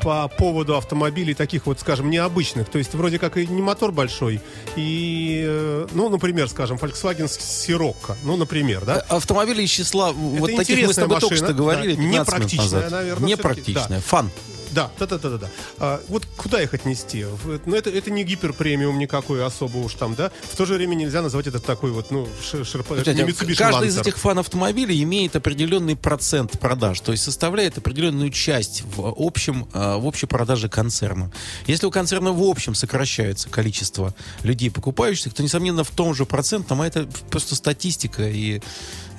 по 0.00 0.28
поводу 0.28 0.76
автомобилей 0.76 1.34
таких 1.34 1.66
вот, 1.66 1.80
скажем, 1.80 2.10
необычных. 2.10 2.68
То 2.68 2.78
есть 2.78 2.94
вроде 2.94 3.18
как 3.18 3.36
и 3.36 3.46
не 3.46 3.62
мотор 3.62 3.92
большой, 3.92 4.40
и, 4.76 5.44
э, 5.46 5.86
ну, 5.92 6.08
например, 6.08 6.48
скажем, 6.48 6.76
Volkswagen 6.76 7.26
Sirocco, 7.26 8.16
ну, 8.22 8.36
например, 8.36 8.84
да? 8.84 9.04
Автомобили 9.08 9.62
из 9.62 9.70
числа, 9.70 10.12
вот 10.12 10.54
таких 10.56 10.86
мы 10.86 10.92
с 10.92 10.96
тобой 10.96 11.16
машина, 11.16 11.28
только 11.30 11.44
что 11.44 11.54
говорили, 11.54 11.94
да, 11.94 12.02
непрактичная, 12.02 12.90
наверное. 12.90 13.28
Непрактичная, 13.28 14.00
фан. 14.00 14.30
Да, 14.72 14.90
да, 14.98 15.06
да, 15.06 15.18
да, 15.18 15.38
да. 15.38 15.50
А, 15.78 16.00
вот 16.08 16.26
куда 16.36 16.62
их 16.62 16.74
отнести? 16.74 17.26
Ну, 17.66 17.74
это, 17.74 17.90
это 17.90 18.10
не 18.10 18.24
гиперпремиум 18.24 18.98
никакой 18.98 19.44
особо 19.44 19.78
уж 19.78 19.94
там, 19.94 20.14
да? 20.14 20.30
В 20.50 20.56
то 20.56 20.64
же 20.64 20.74
время 20.74 20.94
нельзя 20.94 21.22
назвать 21.22 21.46
это 21.46 21.60
такой 21.60 21.90
вот, 21.90 22.10
ну, 22.10 22.28
шерпа... 22.42 22.96
Каждый 22.96 23.14
Lancer. 23.16 23.86
из 23.86 23.98
этих 23.98 24.18
фан-автомобилей 24.18 25.02
имеет 25.02 25.36
определенный 25.36 25.96
процент 25.96 26.58
продаж, 26.58 27.00
то 27.00 27.12
есть 27.12 27.24
составляет 27.24 27.78
определенную 27.78 28.30
часть 28.30 28.82
в 28.82 29.14
общем, 29.16 29.68
а, 29.72 29.96
в 29.98 30.06
общей 30.06 30.26
продаже 30.26 30.68
концерна. 30.68 31.32
Если 31.66 31.86
у 31.86 31.90
концерна 31.90 32.32
в 32.32 32.42
общем 32.42 32.74
сокращается 32.74 33.48
количество 33.48 34.14
людей, 34.42 34.70
покупающих, 34.70 35.34
то, 35.34 35.42
несомненно, 35.42 35.84
в 35.84 35.90
том 35.90 36.14
же 36.14 36.26
процентном, 36.26 36.80
а 36.80 36.86
это 36.86 37.08
просто 37.30 37.54
статистика 37.54 38.28
и 38.28 38.60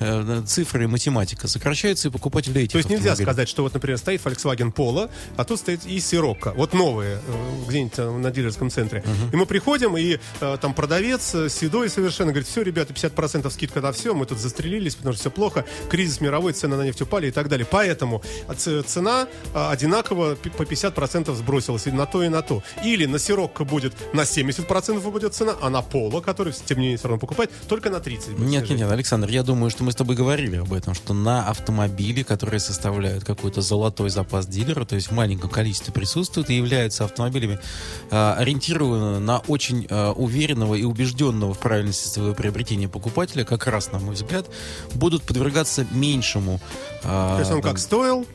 э, 0.00 0.42
цифры 0.46 0.84
и 0.84 0.86
математика, 0.86 1.48
сокращаются 1.48 2.08
и 2.08 2.10
покупатели 2.10 2.62
этих 2.62 2.72
То 2.72 2.78
есть 2.78 2.90
нельзя 2.90 3.16
сказать, 3.16 3.48
что 3.48 3.62
вот, 3.62 3.74
например, 3.74 3.98
стоит 3.98 4.20
Volkswagen 4.22 4.72
Polo, 4.72 5.10
а 5.36 5.44
тут 5.44 5.58
стоит 5.58 5.86
и 5.86 6.00
Сирокко, 6.00 6.52
вот 6.56 6.72
новые, 6.72 7.18
э, 7.26 7.68
где-нибудь 7.68 7.98
э, 7.98 8.10
на 8.10 8.30
дилерском 8.30 8.70
центре. 8.70 9.00
Uh-huh. 9.00 9.32
И 9.32 9.36
мы 9.36 9.46
приходим, 9.46 9.96
и 9.96 10.18
э, 10.40 10.58
там 10.60 10.74
продавец 10.74 11.34
седой 11.48 11.88
совершенно 11.88 12.32
говорит, 12.32 12.48
все, 12.48 12.62
ребята, 12.62 12.92
50% 12.92 13.50
скидка 13.50 13.80
на 13.80 13.92
все, 13.92 14.14
мы 14.14 14.26
тут 14.26 14.38
застрелились, 14.38 14.94
потому 14.94 15.14
что 15.14 15.20
все 15.22 15.30
плохо, 15.30 15.64
кризис 15.88 16.20
мировой, 16.20 16.52
цены 16.52 16.76
на 16.76 16.82
нефть 16.82 17.02
упали 17.02 17.28
и 17.28 17.30
так 17.30 17.48
далее. 17.48 17.66
Поэтому 17.70 18.22
цена 18.86 19.28
одинаково 19.54 20.34
по 20.34 20.62
50% 20.62 21.34
сбросилась 21.34 21.86
и 21.86 21.90
на 21.90 22.06
то, 22.06 22.22
и 22.22 22.28
на 22.28 22.42
то. 22.42 22.62
Или 22.84 23.06
на 23.06 23.18
Сирокко 23.18 23.64
будет 23.64 23.94
на 24.12 24.22
70% 24.22 25.06
упадет 25.06 25.34
цена, 25.34 25.54
а 25.60 25.70
на 25.70 25.82
Поло, 25.82 26.20
который, 26.20 26.52
тем 26.52 26.78
не 26.78 26.84
менее, 26.84 26.98
все 26.98 27.08
равно 27.08 27.20
покупает, 27.20 27.50
только 27.68 27.90
на 27.90 27.96
30%. 27.96 28.40
Нет, 28.40 28.68
нет, 28.68 28.78
нет, 28.78 28.90
Александр, 28.90 29.28
я 29.28 29.42
думаю, 29.42 29.70
что 29.70 29.81
мы 29.82 29.92
с 29.92 29.94
тобой 29.94 30.16
говорили 30.16 30.56
об 30.56 30.72
этом, 30.72 30.94
что 30.94 31.14
на 31.14 31.48
автомобили, 31.48 32.22
которые 32.22 32.60
составляют 32.60 33.24
какой-то 33.24 33.60
золотой 33.60 34.10
запас 34.10 34.46
дилера, 34.46 34.84
то 34.84 34.94
есть 34.94 35.08
в 35.08 35.12
маленьком 35.12 35.50
количестве 35.50 35.92
присутствуют 35.92 36.50
и 36.50 36.56
являются 36.56 37.04
автомобилями, 37.04 37.58
э, 38.10 38.34
ориентированы 38.38 39.18
на 39.18 39.38
очень 39.38 39.86
э, 39.88 40.10
уверенного 40.10 40.74
и 40.74 40.84
убежденного 40.84 41.54
в 41.54 41.58
правильности 41.58 42.08
своего 42.08 42.34
приобретения 42.34 42.88
покупателя, 42.88 43.44
как 43.44 43.66
раз, 43.66 43.92
на 43.92 43.98
мой 43.98 44.14
взгляд, 44.14 44.46
будут 44.94 45.22
подвергаться 45.22 45.86
меньшему... 45.92 46.60
Э, 47.04 47.34
то 47.34 47.38
есть 47.40 47.50
он 47.50 47.62
как 47.62 47.78
стоил? 47.78 48.26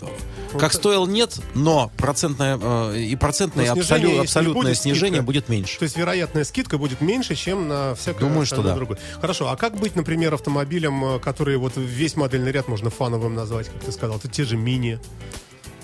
Как 0.57 0.74
стоил, 0.74 1.07
нет, 1.07 1.39
но 1.55 1.91
процентное 1.97 2.57
э, 2.61 2.99
и 2.99 3.15
процентное 3.15 3.72
абсолю, 3.72 4.22
абсолютное 4.22 4.63
будет 4.63 4.78
снижение 4.78 5.22
скидка. 5.22 5.26
будет 5.26 5.49
меньше. 5.49 5.78
То 5.78 5.84
есть 5.84 5.97
вероятная 5.97 6.43
скидка 6.43 6.78
будет 6.78 7.01
меньше, 7.01 7.36
чем 7.36 7.68
на 7.68 7.95
всякое 7.95 8.20
Думаю, 8.20 8.45
что 8.45 8.61
да. 8.61 8.76
другое. 8.76 8.97
Хорошо, 9.20 9.49
а 9.49 9.57
как 9.57 9.78
быть, 9.78 9.95
например, 9.95 10.34
автомобилем, 10.34 11.03
э, 11.03 11.20
который 11.20 11.57
вот 11.57 11.74
весь 11.76 12.15
модельный 12.15 12.51
ряд 12.51 12.68
можно 12.68 12.89
фановым 12.89 13.36
назвать, 13.36 13.68
как 13.70 13.84
ты 13.84 13.91
сказал, 13.91 14.18
это 14.18 14.28
те 14.28 14.45
же 14.45 14.57
мини. 14.57 14.99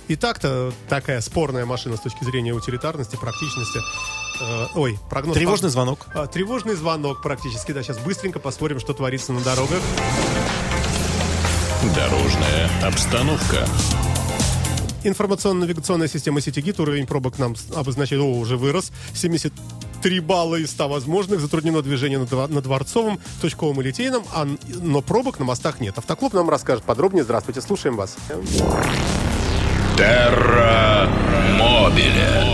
И 0.07 0.15
так-то 0.15 0.73
такая 0.89 1.21
спорная 1.21 1.65
машина 1.65 1.95
с 1.95 2.01
точки 2.01 2.23
зрения 2.23 2.53
утилитарности, 2.53 3.15
практичности. 3.15 3.79
Э, 4.41 4.67
ой, 4.75 4.99
прогноз... 5.09 5.35
Тревожный 5.35 5.69
звонок. 5.69 6.07
Э, 6.13 6.27
тревожный 6.31 6.75
звонок 6.75 7.21
практически, 7.21 7.71
да. 7.71 7.83
Сейчас 7.83 7.99
быстренько 7.99 8.39
посмотрим, 8.39 8.79
что 8.79 8.93
творится 8.93 9.33
на 9.33 9.41
дорогах. 9.41 9.81
Дорожная 11.91 12.69
обстановка. 12.81 13.67
Информационно-навигационная 15.03 16.07
система 16.07 16.39
Ситигит. 16.39 16.79
Уровень 16.79 17.05
пробок 17.05 17.37
нам 17.37 17.55
обозначает, 17.75 18.21
о, 18.21 18.39
уже 18.39 18.55
вырос. 18.55 18.93
73 19.13 20.21
балла 20.21 20.55
из 20.55 20.71
100 20.71 20.87
возможных. 20.87 21.41
Затруднено 21.41 21.81
движение 21.81 22.19
на, 22.19 22.47
на 22.47 22.61
Дворцовом, 22.61 23.19
Точковом 23.41 23.81
и 23.81 23.83
Литейном, 23.83 24.23
а, 24.33 24.47
но 24.81 25.01
пробок 25.01 25.39
на 25.39 25.45
мостах 25.45 25.81
нет. 25.81 25.97
Автоклуб 25.97 26.31
нам 26.31 26.49
расскажет 26.49 26.85
подробнее. 26.85 27.25
Здравствуйте, 27.25 27.59
слушаем 27.59 27.97
вас. 27.97 28.15
Терра 29.97 31.07
Мобиле. 31.57 32.53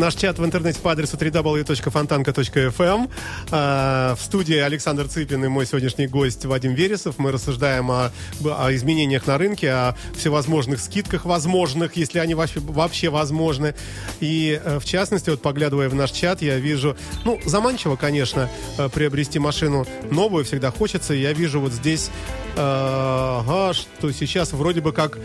Наш 0.00 0.14
чат 0.14 0.38
в 0.38 0.44
интернете 0.46 0.80
по 0.80 0.92
адресу 0.92 1.18
www.fontanka.fm. 1.18 3.10
А, 3.50 4.14
в 4.14 4.22
студии 4.22 4.56
Александр 4.56 5.06
Цыпин 5.06 5.44
и 5.44 5.48
мой 5.48 5.66
сегодняшний 5.66 6.06
гость 6.06 6.46
Вадим 6.46 6.72
Вересов. 6.72 7.18
Мы 7.18 7.32
рассуждаем 7.32 7.90
о, 7.90 8.10
о 8.42 8.74
изменениях 8.74 9.26
на 9.26 9.36
рынке, 9.36 9.70
о 9.70 9.94
всевозможных 10.14 10.80
скидках 10.80 11.26
возможных, 11.26 11.96
если 11.96 12.18
они 12.18 12.34
вообще, 12.34 12.60
вообще 12.60 13.10
возможны. 13.10 13.74
И 14.20 14.58
э, 14.64 14.78
в 14.78 14.86
частности, 14.86 15.28
вот 15.28 15.42
поглядывая 15.42 15.90
в 15.90 15.94
наш 15.94 16.12
чат, 16.12 16.40
я 16.40 16.58
вижу, 16.58 16.96
ну, 17.26 17.38
заманчиво, 17.44 17.96
конечно, 17.96 18.48
э, 18.78 18.88
приобрести 18.88 19.38
машину 19.38 19.86
новую 20.10 20.46
всегда 20.46 20.70
хочется. 20.70 21.12
Я 21.12 21.34
вижу 21.34 21.60
вот 21.60 21.74
здесь, 21.74 22.10
э, 22.56 22.58
ага, 22.58 23.74
что 23.74 24.10
сейчас 24.12 24.54
вроде 24.54 24.80
бы 24.80 24.94
как 24.94 25.18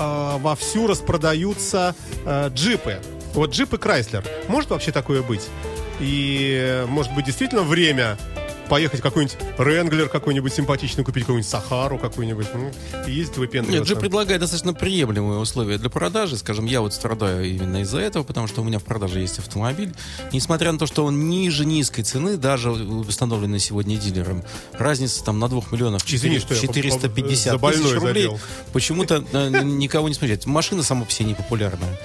э, 0.00 0.38
вовсю 0.38 0.86
распродаются 0.86 1.94
э, 2.24 2.48
джипы. 2.48 2.98
Вот 3.34 3.50
джип 3.52 3.74
и 3.74 3.76
Крайслер. 3.76 4.24
Может 4.48 4.70
вообще 4.70 4.90
такое 4.90 5.22
быть? 5.22 5.46
И, 6.00 6.84
может 6.88 7.14
быть, 7.14 7.26
действительно 7.26 7.62
время 7.62 8.16
поехать 8.70 9.00
какой-нибудь 9.00 9.36
Ренглер 9.58 10.08
какой-нибудь 10.08 10.54
симпатичный, 10.54 11.02
купить 11.02 11.24
какую-нибудь 11.24 11.50
Сахару 11.50 11.98
какую-нибудь, 11.98 12.46
ну, 12.54 12.70
и 13.06 13.10
ездить 13.10 13.36
выпендриваться. 13.36 13.80
Нет, 13.80 13.88
же 13.88 13.96
предлагает 13.96 14.40
достаточно 14.40 14.72
приемлемые 14.72 15.40
условия 15.40 15.76
для 15.76 15.90
продажи. 15.90 16.36
Скажем, 16.36 16.66
я 16.66 16.80
вот 16.80 16.94
страдаю 16.94 17.44
именно 17.44 17.82
из-за 17.82 17.98
этого, 17.98 18.22
потому 18.22 18.46
что 18.46 18.62
у 18.62 18.64
меня 18.64 18.78
в 18.78 18.84
продаже 18.84 19.18
есть 19.18 19.40
автомобиль. 19.40 19.92
Несмотря 20.32 20.70
на 20.70 20.78
то, 20.78 20.86
что 20.86 21.04
он 21.04 21.28
ниже 21.28 21.66
низкой 21.66 22.02
цены, 22.02 22.36
даже 22.36 22.70
установленный 22.70 23.58
сегодня 23.58 23.96
дилером, 23.96 24.44
разница 24.72 25.24
там 25.24 25.40
на 25.40 25.48
2 25.48 25.62
миллионов 25.72 26.04
4, 26.04 26.36
Извини, 26.36 26.60
450 26.60 27.60
тысяч 27.60 27.94
рублей 27.94 28.30
почему-то 28.72 29.24
э, 29.32 29.62
никого 29.64 30.08
не 30.08 30.14
смущает. 30.14 30.46
Машина 30.46 30.84
сама 30.84 31.04
по 31.04 31.10
себе 31.10 31.26
не 31.30 31.34
популярная. 31.34 31.98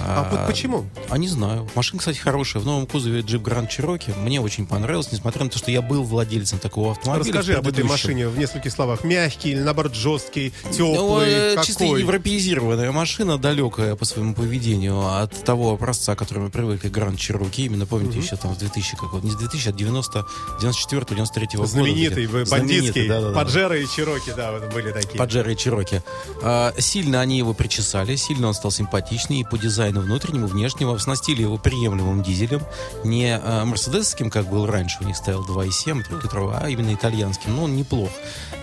А, 0.00 0.28
а 0.30 0.46
почему? 0.46 0.84
А 1.08 1.18
не 1.18 1.28
знаю. 1.28 1.68
Машина, 1.74 1.98
кстати, 1.98 2.18
хорошая. 2.18 2.62
В 2.62 2.66
новом 2.66 2.86
кузове 2.86 3.20
Jeep 3.20 3.42
Grand 3.42 3.68
Cherokee. 3.68 4.18
Мне 4.18 4.40
очень 4.40 4.66
понравилось, 4.66 5.10
несмотря 5.12 5.44
на 5.44 5.50
то, 5.50 5.58
что 5.58 5.70
я 5.70 5.82
был 5.82 6.04
владельцем 6.04 6.58
такого 6.58 6.92
автомобиля. 6.92 7.24
Расскажи 7.24 7.54
об 7.54 7.66
этой 7.68 7.84
машине 7.84 8.28
в 8.28 8.38
нескольких 8.38 8.72
словах. 8.72 9.04
Мягкий 9.04 9.52
или, 9.52 9.60
наоборот, 9.60 9.94
жесткий, 9.94 10.52
теплый, 10.70 11.50
ну, 11.50 11.54
какой? 11.54 11.66
Чисто 11.66 11.84
европеизированная 11.84 12.92
машина, 12.92 13.38
далекая 13.38 13.96
по 13.96 14.04
своему 14.04 14.34
поведению 14.34 15.00
от 15.06 15.32
того 15.44 15.72
образца, 15.72 16.14
к 16.14 16.18
которому 16.18 16.50
привыкли, 16.50 16.90
Grand 16.90 17.16
Cherokee. 17.16 17.66
Именно, 17.66 17.86
помните, 17.86 18.18
угу. 18.18 18.24
еще 18.24 18.36
там 18.36 18.54
в 18.54 18.58
2000, 18.58 18.96
как, 18.96 19.22
не 19.22 19.30
с 19.30 19.36
2000, 19.36 19.68
а 19.68 19.72
90, 19.72 20.26
94 20.60 21.06
93 21.10 21.48
года. 21.54 21.68
Знаменитый, 21.68 22.26
бандитский, 22.26 23.08
да, 23.08 23.20
да, 23.20 23.28
да. 23.30 23.34
Паджеро 23.34 23.78
и 23.78 23.86
Чироки, 23.86 24.32
да, 24.36 24.52
вот 24.52 24.72
были 24.72 24.92
такие. 24.92 25.18
Паджеро 25.18 25.52
и 25.52 25.56
Чироки. 25.56 26.02
А, 26.42 26.72
сильно 26.78 27.20
они 27.20 27.38
его 27.38 27.54
причесали, 27.54 28.16
сильно 28.16 28.48
он 28.48 28.54
стал 28.54 28.70
симпатичнее 28.70 29.42
и 29.42 29.44
по 29.44 29.58
дизайну 29.58 29.83
дизайну 29.84 30.00
внутреннему, 30.00 30.46
внешнего, 30.46 30.94
оснастили 30.94 31.42
его 31.42 31.58
приемлемым 31.58 32.22
дизелем, 32.22 32.62
не 33.04 33.38
э, 33.38 33.64
мерседесским, 33.64 34.30
как 34.30 34.48
был 34.48 34.66
раньше, 34.66 34.96
у 35.02 35.04
них 35.04 35.14
стоял 35.14 35.44
2,7 35.44 36.04
трехлитровый, 36.04 36.56
а 36.58 36.70
именно 36.70 36.94
итальянским. 36.94 37.54
Но 37.54 37.64
он 37.64 37.76
неплох. 37.76 38.08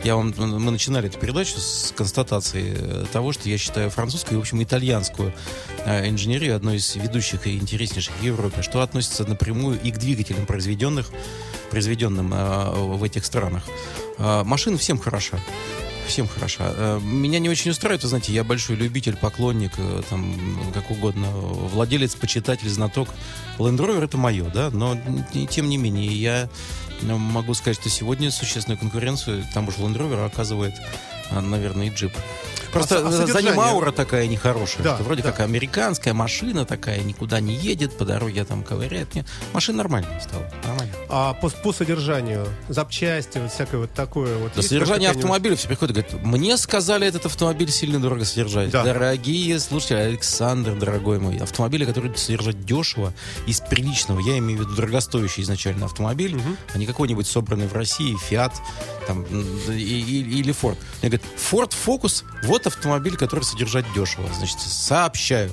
Я 0.04 0.16
вам, 0.16 0.34
мы 0.36 0.72
начинали 0.72 1.10
эту 1.10 1.20
передачу 1.20 1.60
с 1.60 1.94
констатации 1.96 2.76
э, 2.76 3.06
того, 3.14 3.34
что 3.34 3.50
я 3.50 3.60
считаю 3.60 3.92
французскую 3.92 4.38
и, 4.38 4.40
в 4.40 4.42
общем, 4.42 4.64
итальянскую 4.64 5.32
э, 5.86 6.10
инженерию 6.10 6.56
одной 6.56 6.78
из 6.78 6.96
ведущих 6.96 7.46
и 7.46 7.56
интереснейших 7.56 8.16
в 8.16 8.24
Европе, 8.24 8.64
что 8.64 8.82
относится 8.82 9.24
напрямую 9.24 9.80
и 9.80 9.92
к 9.92 10.00
двигателям, 10.00 10.48
произведенных, 10.48 11.12
произведенным 11.70 12.32
в 12.32 13.04
этих 13.04 13.26
странах. 13.26 13.64
Машина 14.18 14.78
всем 14.78 14.98
хороша 14.98 15.40
всем 16.12 16.28
хороша. 16.28 16.74
Э, 16.76 17.00
меня 17.02 17.40
не 17.40 17.50
очень 17.50 17.72
устраивает, 17.72 18.04
вы 18.04 18.10
знаете, 18.10 18.34
я 18.34 18.44
большой 18.44 18.76
любитель, 18.76 19.16
поклонник, 19.16 19.72
э, 19.78 20.02
там, 20.10 20.36
как 20.74 20.92
угодно, 20.92 21.30
владелец, 21.32 22.16
почитатель, 22.16 22.70
знаток. 22.70 23.08
Land 23.58 23.78
Rover 23.78 24.04
это 24.04 24.18
мое, 24.18 24.50
да, 24.50 24.70
но 24.72 24.98
тем 25.50 25.70
не 25.70 25.78
менее 25.78 26.12
я 26.12 26.50
могу 27.02 27.54
сказать, 27.54 27.80
что 27.80 27.90
сегодня 27.90 28.30
существенную 28.30 28.78
конкуренцию 28.78 29.46
тому 29.54 29.72
же 29.72 29.78
Land 29.78 29.98
Rover 29.98 30.26
оказывает, 30.26 30.74
наверное, 31.40 31.88
и 31.88 31.90
джип. 31.90 32.12
Просто 32.72 33.00
а, 33.00 33.08
а 33.08 33.28
за 33.28 33.42
ним 33.42 33.60
аура 33.60 33.92
такая 33.92 34.28
нехорошая. 34.28 34.84
Да, 34.84 34.96
что 34.96 35.04
вроде 35.04 35.24
да. 35.24 35.32
как 35.32 35.42
американская 35.42 36.14
машина 36.14 36.66
такая, 36.66 37.02
никуда 37.02 37.40
не 37.40 37.54
едет, 37.54 37.98
по 37.98 38.06
дороге 38.06 38.44
там 38.46 38.64
ковыряет. 38.64 39.14
Нет, 39.14 39.26
машина 39.54 39.80
нормальная 39.80 40.20
стала. 40.22 40.50
Нормально. 40.64 40.94
А 41.10 41.34
по, 41.34 41.50
по 41.50 41.74
содержанию, 41.74 42.48
запчасти, 42.70 43.40
вот 43.40 43.52
всякое 43.52 43.82
вот 43.82 43.92
такое 43.92 44.38
вот. 44.38 44.56
За 44.56 44.62
содержание 44.62 45.10
автомобиля 45.10 45.56
все 45.56 45.68
приходят 45.68 45.98
и 45.98 46.02
говорят, 46.02 46.24
мне 46.26 46.56
сказали, 46.58 47.06
этот 47.06 47.26
автомобиль 47.26 47.70
сильно 47.70 48.00
дорого 48.00 48.24
содержать. 48.24 48.70
Да. 48.70 48.84
Дорогие 48.84 49.60
слушайте, 49.60 49.96
Александр, 49.98 50.76
дорогой 50.76 51.20
мой, 51.20 51.38
автомобили, 51.38 51.86
которые 51.86 52.16
содержать 52.16 52.66
дешево, 52.66 53.14
из 53.48 53.60
приличного, 53.60 54.20
я 54.20 54.38
имею 54.38 54.60
в 54.60 54.62
виду 54.64 54.76
дорогостоящий 54.76 55.44
изначально 55.44 55.86
автомобиль, 55.86 56.36
угу. 56.36 56.56
а 56.74 56.78
не 56.78 56.86
какой-нибудь 56.86 57.28
собранный 57.28 57.68
в 57.68 57.74
России, 57.74 58.16
Fiat 58.30 58.54
там, 59.08 59.24
и, 59.70 59.74
и, 59.74 60.40
или 60.40 60.54
Ford. 60.54 60.78
Мне 61.02 61.10
говорят, 61.10 61.21
Ford 61.36 61.74
Focus, 61.86 62.24
вот 62.44 62.68
автомобиль, 62.68 63.18
который 63.18 63.44
содержать 63.44 63.86
дешево. 63.94 64.28
Значит, 64.34 64.60
сообщаю. 64.60 65.52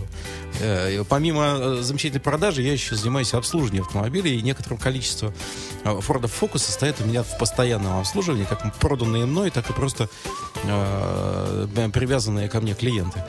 Э, 0.60 1.04
помимо 1.08 1.56
э, 1.58 1.78
замечательной 1.82 2.20
продажи, 2.20 2.62
я 2.62 2.72
еще 2.72 2.96
занимаюсь 2.96 3.34
обслуживанием 3.34 3.84
автомобилей 3.84 4.38
и 4.38 4.42
некоторого 4.42 4.78
количества 4.78 5.32
Ford 5.84 6.22
Focus 6.22 6.70
стоят 6.70 7.00
у 7.00 7.04
меня 7.04 7.22
в 7.22 7.38
постоянном 7.38 7.98
обслуживании, 7.98 8.44
как 8.44 8.74
проданные 8.76 9.26
мной, 9.26 9.50
так 9.50 9.70
и 9.70 9.72
просто 9.72 10.08
э, 10.64 11.88
привязанные 11.92 12.48
ко 12.48 12.60
мне 12.60 12.74
клиенты. 12.74 13.22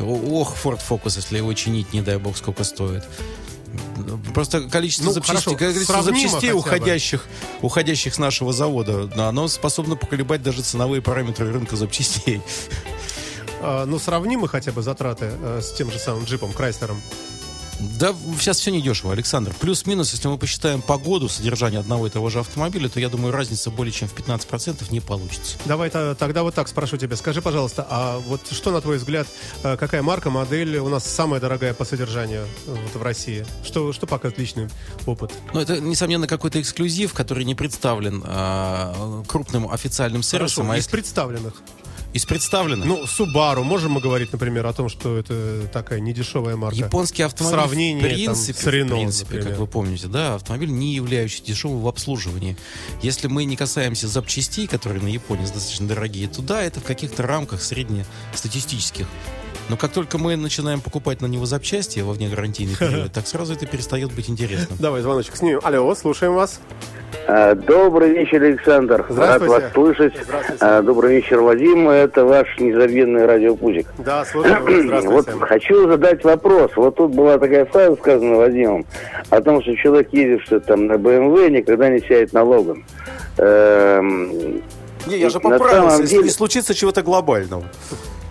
Ох, 0.00 0.56
Ford 0.62 0.80
Focus, 0.86 1.16
если 1.16 1.38
его 1.38 1.52
чинить, 1.54 1.92
не 1.92 2.02
дай 2.02 2.18
бог, 2.18 2.36
сколько 2.36 2.64
стоит. 2.64 3.04
Просто 4.32 4.68
количество 4.68 5.06
ну, 5.06 5.12
запчастей, 5.12 5.56
количество 5.56 6.02
запчастей 6.02 6.52
уходящих, 6.52 7.24
уходящих 7.62 8.14
с 8.14 8.18
нашего 8.18 8.52
завода, 8.52 9.10
оно 9.16 9.48
способно 9.48 9.96
поколебать 9.96 10.42
даже 10.42 10.62
ценовые 10.62 11.02
параметры 11.02 11.52
рынка 11.52 11.76
запчастей. 11.76 12.42
А, 13.66 13.86
ну, 13.86 13.98
сравнимы 13.98 14.46
хотя 14.46 14.72
бы 14.72 14.82
затраты 14.82 15.30
э, 15.30 15.60
с 15.62 15.72
тем 15.72 15.90
же 15.90 15.98
самым 15.98 16.24
джипом, 16.24 16.52
Крайслером? 16.52 17.00
Да, 17.98 18.14
сейчас 18.38 18.58
все 18.58 18.70
недешево, 18.70 19.12
Александр. 19.12 19.54
Плюс-минус, 19.60 20.12
если 20.12 20.28
мы 20.28 20.38
посчитаем 20.38 20.82
погоду 20.82 21.28
содержания 21.28 21.78
одного 21.78 22.06
и 22.06 22.10
того 22.10 22.30
же 22.30 22.40
автомобиля, 22.40 22.88
то, 22.88 23.00
я 23.00 23.08
думаю, 23.08 23.32
разница 23.32 23.70
более 23.70 23.92
чем 23.92 24.08
в 24.08 24.14
15% 24.14 24.90
не 24.90 25.00
получится. 25.00 25.56
Давай 25.64 25.90
тогда 25.90 26.42
вот 26.42 26.54
так 26.54 26.68
спрошу 26.68 26.96
тебя. 26.96 27.16
Скажи, 27.16 27.42
пожалуйста, 27.42 27.86
а 27.88 28.18
вот 28.18 28.40
что, 28.50 28.70
на 28.70 28.80
твой 28.80 28.98
взгляд, 28.98 29.26
э, 29.62 29.76
какая 29.76 30.02
марка, 30.02 30.30
модель 30.30 30.78
у 30.78 30.88
нас 30.88 31.04
самая 31.04 31.40
дорогая 31.40 31.74
по 31.74 31.84
содержанию 31.84 32.46
э, 32.66 32.74
вот, 32.74 33.00
в 33.00 33.02
России? 33.02 33.46
Что, 33.64 33.92
что 33.92 34.06
пока 34.06 34.28
отличный 34.28 34.68
опыт? 35.06 35.32
Ну, 35.52 35.60
это, 35.60 35.80
несомненно, 35.80 36.26
какой-то 36.26 36.60
эксклюзив, 36.60 37.12
который 37.12 37.44
не 37.44 37.54
представлен 37.54 38.22
а, 38.26 39.22
крупным 39.26 39.70
официальным 39.70 40.22
сервисом. 40.22 40.66
Хорошо, 40.66 40.76
а 40.76 40.78
из 40.78 40.88
представленных? 40.88 41.54
Из 42.14 42.24
представленных? 42.26 42.86
Ну, 42.86 43.04
Subaru. 43.04 43.64
Можем 43.64 43.92
мы 43.92 44.00
говорить, 44.00 44.32
например, 44.32 44.64
о 44.66 44.72
том, 44.72 44.88
что 44.88 45.18
это 45.18 45.66
такая 45.72 45.98
недешевая 45.98 46.54
марка? 46.54 46.78
Японский 46.78 47.24
автомобиль, 47.24 47.58
Сравнение, 47.58 48.04
в 48.04 48.08
принципе, 48.08 48.52
там, 48.52 48.62
с 48.62 48.74
Renault, 48.74 48.86
в 48.86 48.92
принципе 48.92 49.42
как 49.42 49.58
вы 49.58 49.66
помните, 49.66 50.06
да, 50.06 50.36
автомобиль, 50.36 50.70
не 50.70 50.94
являющийся 50.94 51.44
дешевым 51.44 51.80
в 51.80 51.88
обслуживании. 51.88 52.56
Если 53.02 53.26
мы 53.26 53.44
не 53.44 53.56
касаемся 53.56 54.06
запчастей, 54.06 54.68
которые 54.68 55.02
на 55.02 55.08
Японии 55.08 55.42
достаточно 55.42 55.88
дорогие, 55.88 56.28
то 56.28 56.40
да, 56.40 56.62
это 56.62 56.78
в 56.78 56.84
каких-то 56.84 57.24
рамках 57.24 57.60
среднестатистических. 57.60 59.08
Но 59.68 59.76
как 59.76 59.92
только 59.92 60.18
мы 60.18 60.36
начинаем 60.36 60.80
покупать 60.80 61.20
на 61.22 61.26
него 61.26 61.46
запчасти 61.46 62.00
во 62.00 62.12
внегарантийный 62.12 62.76
период, 62.76 63.12
так 63.12 63.26
сразу 63.26 63.54
это 63.54 63.66
перестает 63.66 64.12
быть 64.12 64.28
интересным. 64.28 64.78
Давай 64.78 65.00
звоночек 65.00 65.36
снимем. 65.36 65.60
Алло, 65.62 65.94
слушаем 65.94 66.34
вас. 66.34 66.60
А, 67.26 67.54
добрый 67.54 68.10
вечер, 68.10 68.42
Александр. 68.42 69.06
Рад 69.08 69.42
вас 69.42 69.72
слышать. 69.72 70.12
А, 70.60 70.82
добрый 70.82 71.16
вечер, 71.16 71.40
Вадим. 71.40 71.88
Это 71.88 72.24
ваш 72.24 72.58
незабвенный 72.58 73.24
радиопузик. 73.24 73.86
Да, 73.98 74.24
слушаю. 74.24 74.54
Вот 75.14 75.28
хочу 75.40 75.88
задать 75.88 76.24
вопрос. 76.24 76.72
Вот 76.76 76.96
тут 76.96 77.14
была 77.14 77.38
такая 77.38 77.64
фраза 77.64 77.96
сказана 77.96 78.36
Вадимом 78.36 78.84
о 79.30 79.40
том, 79.40 79.62
что 79.62 79.74
человек 79.76 80.12
едет 80.12 80.42
что 80.42 80.60
там 80.60 80.86
на 80.86 80.98
БМВ, 80.98 81.50
никогда 81.50 81.88
не 81.88 82.00
сядет 82.00 82.32
на 82.32 82.42
Логан. 82.42 82.84
Эм, 83.38 84.62
не, 85.06 85.18
я 85.18 85.30
же 85.30 85.40
поправился, 85.40 86.02
если 86.02 86.16
деле... 86.16 86.24
не 86.24 86.30
случится 86.30 86.74
чего-то 86.74 87.02
глобального. 87.02 87.64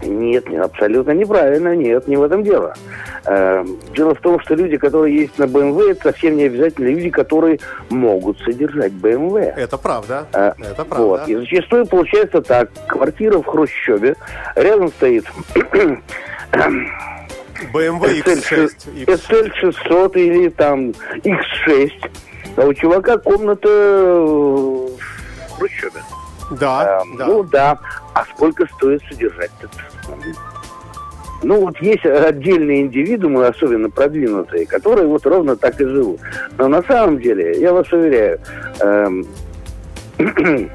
Нет, 0.06 0.46
абсолютно 0.54 1.12
неправильно, 1.12 1.76
нет, 1.76 2.08
не 2.08 2.18
в 2.18 2.24
этом 2.24 2.44
дело. 2.44 2.74
Э, 3.26 3.66
дело 3.96 4.16
в 4.16 4.20
том, 4.20 4.40
что 4.40 4.56
люди, 4.56 4.78
которые 4.78 5.16
ездят 5.16 5.40
на 5.40 5.44
BMW, 5.44 5.92
это 5.92 6.12
совсем 6.12 6.38
не 6.38 6.44
обязательно 6.46 6.88
люди, 6.88 7.10
которые 7.10 7.60
могут 7.90 8.40
содержать 8.40 8.92
BMW. 8.94 9.54
Это 9.56 9.78
правда, 9.78 10.28
э, 10.34 10.54
это 10.60 10.86
правда. 10.86 11.06
Вот. 11.06 11.28
И 11.28 11.36
зачастую 11.36 11.86
получается 11.86 12.42
так. 12.42 12.70
Квартира 12.88 13.40
в 13.40 13.46
Хрущеве, 13.46 14.16
рядом 14.56 14.90
стоит 14.90 15.26
BMW 17.74 18.24
X6. 18.24 19.06
SL600 19.06 20.14
или 20.16 20.50
там 20.50 20.94
X6. 21.24 21.92
А 22.56 22.66
у 22.66 22.74
чувака 22.74 23.18
комната 23.18 23.70
в 23.70 24.90
Хрущеве. 25.58 26.02
Да, 26.52 27.02
эм, 27.02 27.18
да. 27.18 27.26
Ну 27.26 27.44
да. 27.44 27.80
А 28.14 28.26
сколько 28.26 28.68
стоит 28.76 29.02
содержать 29.10 29.52
этот 29.60 29.72
ну, 31.44 31.60
вот 31.60 31.78
есть 31.82 32.06
отдельные 32.06 32.82
индивидуумы, 32.82 33.46
особенно 33.46 33.90
продвинутые, 33.90 34.66
которые 34.66 35.08
вот 35.08 35.26
ровно 35.26 35.56
так 35.56 35.80
и 35.82 35.86
живут. 35.86 36.20
Но 36.58 36.68
на 36.68 36.82
самом 36.84 37.20
деле, 37.20 37.60
я 37.60 37.74
вас 37.74 37.92
уверяю, 37.92 38.40
эм, 38.80 39.26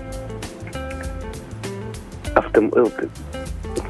автом, 2.34 2.72
э, 2.74 2.86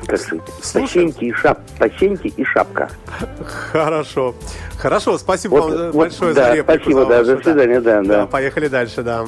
как 0.07 0.19
сказать, 0.19 1.23
и, 1.23 1.33
шап, 1.33 1.59
посеньки 1.79 2.29
и 2.29 2.45
шапка. 2.45 2.89
Хорошо. 3.73 4.35
Хорошо, 4.79 5.19
спасибо 5.19 5.55
вот, 5.55 5.73
вам 5.73 5.87
вот, 5.87 5.95
большое 5.95 6.35
да, 6.35 6.51
за 6.51 6.57
реплику. 6.57 6.81
Спасибо, 6.81 7.07
да, 7.07 7.25
до 7.25 7.43
свидания, 7.43 7.81
да, 7.81 8.03
да. 8.03 8.09
да. 8.09 8.27
Поехали 8.27 8.69
дальше, 8.69 9.03
да. 9.03 9.25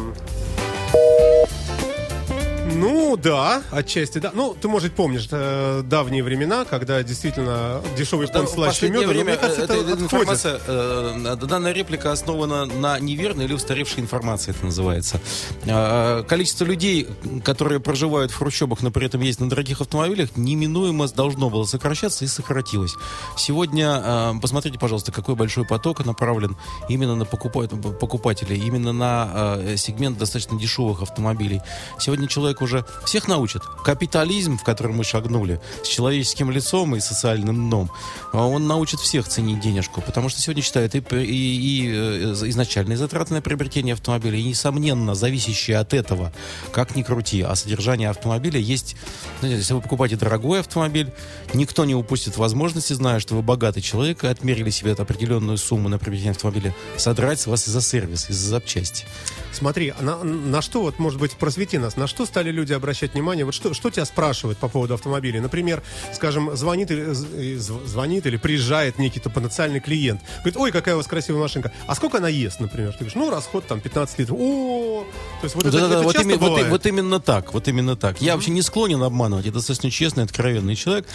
Ну, 2.81 3.17
да, 3.17 3.63
отчасти, 3.71 4.19
да. 4.19 4.31
Ну, 4.33 4.57
ты, 4.59 4.67
может, 4.67 4.95
помнишь 4.95 5.29
э, 5.31 5.83
давние 5.85 6.23
времена, 6.23 6.65
когда 6.65 7.03
действительно 7.03 7.83
дешевый 7.97 8.27
да, 8.33 8.47
слаще 8.47 8.89
меда. 8.89 9.07
время 9.07 9.37
кажется, 9.37 9.65
это, 9.65 9.75
это 9.75 10.03
информация, 10.03 10.61
э, 10.67 11.37
данная 11.43 11.73
реплика 11.73 12.11
основана 12.11 12.65
на 12.65 12.99
неверной 12.99 13.45
или 13.45 13.53
устаревшей 13.53 14.01
информации, 14.03 14.53
это 14.53 14.65
называется. 14.65 15.21
Э, 15.67 16.25
количество 16.27 16.65
людей, 16.65 17.07
которые 17.45 17.81
проживают 17.81 18.33
в 18.33 18.37
хрущебах, 18.37 18.81
но 18.81 18.91
при 18.91 19.07
этом 19.07 19.21
ездят 19.21 19.43
на 19.43 19.51
дорогих 19.51 19.83
автомобилях, 19.83 20.37
неминуемо 20.37 21.07
должно 21.09 21.51
было 21.51 21.65
сокращаться 21.65 22.25
и 22.25 22.29
сократилось. 22.29 22.95
Сегодня, 23.37 24.03
э, 24.03 24.33
посмотрите, 24.41 24.79
пожалуйста, 24.79 25.13
какой 25.13 25.35
большой 25.35 25.67
поток 25.67 26.05
направлен 26.07 26.57
именно 26.89 27.15
на 27.15 27.27
покупателей, 27.27 28.59
именно 28.59 28.93
на 28.93 29.57
э, 29.59 29.77
сегмент 29.77 30.17
достаточно 30.17 30.59
дешевых 30.59 31.03
автомобилей. 31.03 31.61
Сегодня 31.99 32.27
человек 32.27 32.63
уже 32.63 32.70
всех 33.05 33.29
научит. 33.29 33.63
Капитализм, 33.85 34.59
в 34.59 34.65
который 34.65 34.93
мы 34.93 35.05
шагнули, 35.05 35.61
с 35.83 35.89
человеческим 35.89 36.51
лицом 36.51 36.97
и 36.97 37.01
социальным 37.01 37.69
дном, 37.69 37.91
а 38.33 38.47
он 38.47 38.67
научит 38.67 39.01
всех 39.01 39.29
ценить 39.29 39.61
денежку, 39.61 40.01
потому 40.01 40.29
что 40.29 40.41
сегодня 40.41 40.63
считают 40.63 40.95
и, 40.95 40.99
и, 40.99 41.25
и 41.25 41.89
э, 41.89 42.33
изначальные 42.49 42.97
затраты 42.97 43.35
на 43.35 43.43
приобретение 43.43 43.95
автомобиля, 43.95 44.39
и, 44.39 44.43
несомненно, 44.43 45.15
зависящие 45.15 45.79
от 45.79 45.95
этого, 45.95 46.33
как 46.73 46.97
ни 46.97 47.03
крути, 47.03 47.43
а 47.43 47.55
содержание 47.55 48.11
автомобиля 48.11 48.61
есть... 48.61 48.97
Знаете, 49.41 49.59
если 49.59 49.75
вы 49.75 49.81
покупаете 49.81 50.17
дорогой 50.17 50.61
автомобиль, 50.61 51.13
никто 51.55 51.85
не 51.85 51.95
упустит 51.95 52.37
возможности, 52.37 52.93
зная, 52.93 53.21
что 53.21 53.35
вы 53.35 53.43
богатый 53.43 53.81
человек, 53.81 54.25
и 54.25 54.27
отмерили 54.27 54.71
себе 54.71 54.93
определенную 54.93 55.59
сумму 55.59 55.89
на 55.89 55.99
приобретение 55.99 56.33
автомобиля, 56.33 56.75
содрать 56.97 57.41
с 57.41 57.47
вас 57.47 57.67
из-за 57.67 57.81
сервиса, 57.81 58.33
из-за 58.33 58.49
запчасти. 58.49 59.07
Смотри, 59.53 59.93
на, 60.01 60.23
на 60.23 60.63
что, 60.63 60.83
вот, 60.83 60.99
может 60.99 61.19
быть, 61.19 61.33
просвети 61.33 61.79
нас, 61.79 61.97
на 61.97 62.07
что 62.07 62.27
стали 62.27 62.51
люди 62.61 62.73
обращать 62.73 63.15
внимание? 63.15 63.45
Вот 63.45 63.55
что, 63.55 63.75
что 63.75 63.91
тебя 63.91 64.05
спрашивают 64.05 64.59
по 64.59 64.69
поводу 64.69 64.95
автомобиля? 64.95 65.41
Например, 65.41 65.83
скажем, 66.15 66.57
звонит, 66.57 66.91
или, 66.91 67.13
звонит 67.57 68.27
или 68.27 68.37
приезжает 68.37 68.99
некий 68.99 69.21
потенциальный 69.21 69.81
клиент. 69.81 70.21
Говорит, 70.39 70.57
ой, 70.57 70.73
какая 70.73 70.95
у 70.95 70.99
вас 70.99 71.07
красивая 71.07 71.41
машинка. 71.41 71.73
А 71.87 71.95
сколько 71.95 72.19
она 72.19 72.29
ест, 72.29 72.61
например? 72.61 72.93
Ты 72.93 72.99
говоришь, 72.99 73.15
ну, 73.15 73.31
расход 73.31 73.67
там 73.67 73.81
15 73.81 74.19
литров. 74.19 74.39
О, 74.41 75.05
то 75.41 75.45
есть 75.45 75.55
вот 75.55 75.67
это, 75.67 75.79
да, 75.79 75.87
это 75.87 76.03
вот, 76.03 76.15
часто 76.15 76.39
вот, 76.39 76.67
вот 76.69 76.87
именно 76.87 77.21
так, 77.21 77.53
вот 77.53 77.69
именно 77.69 77.97
так. 77.97 78.21
Я 78.21 78.35
вообще 78.35 78.51
не 78.51 78.63
склонен 78.63 79.03
обманывать, 79.03 79.47
я 79.47 79.53
достаточно 79.53 79.91
честный, 79.91 80.25
откровенный 80.25 80.77
человек, 80.77 81.07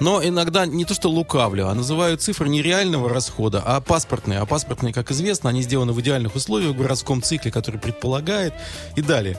но 0.00 0.24
иногда 0.24 0.66
не 0.66 0.84
то 0.84 0.94
что 0.94 1.10
лукавлю, 1.10 1.68
а 1.68 1.74
называю 1.74 2.16
цифры 2.16 2.48
не 2.48 2.62
реального 2.62 3.08
расхода, 3.08 3.62
а 3.64 3.80
паспортные. 3.80 4.38
А 4.38 4.46
паспортные, 4.46 4.92
как 4.94 5.10
известно, 5.10 5.50
они 5.50 5.62
сделаны 5.62 5.92
в 5.92 6.00
идеальных 6.00 6.34
условиях 6.34 6.72
в 6.72 6.78
городском 6.78 7.22
цикле, 7.22 7.50
который 7.50 7.80
предполагает 7.80 8.54
и 8.96 9.02
далее. 9.02 9.38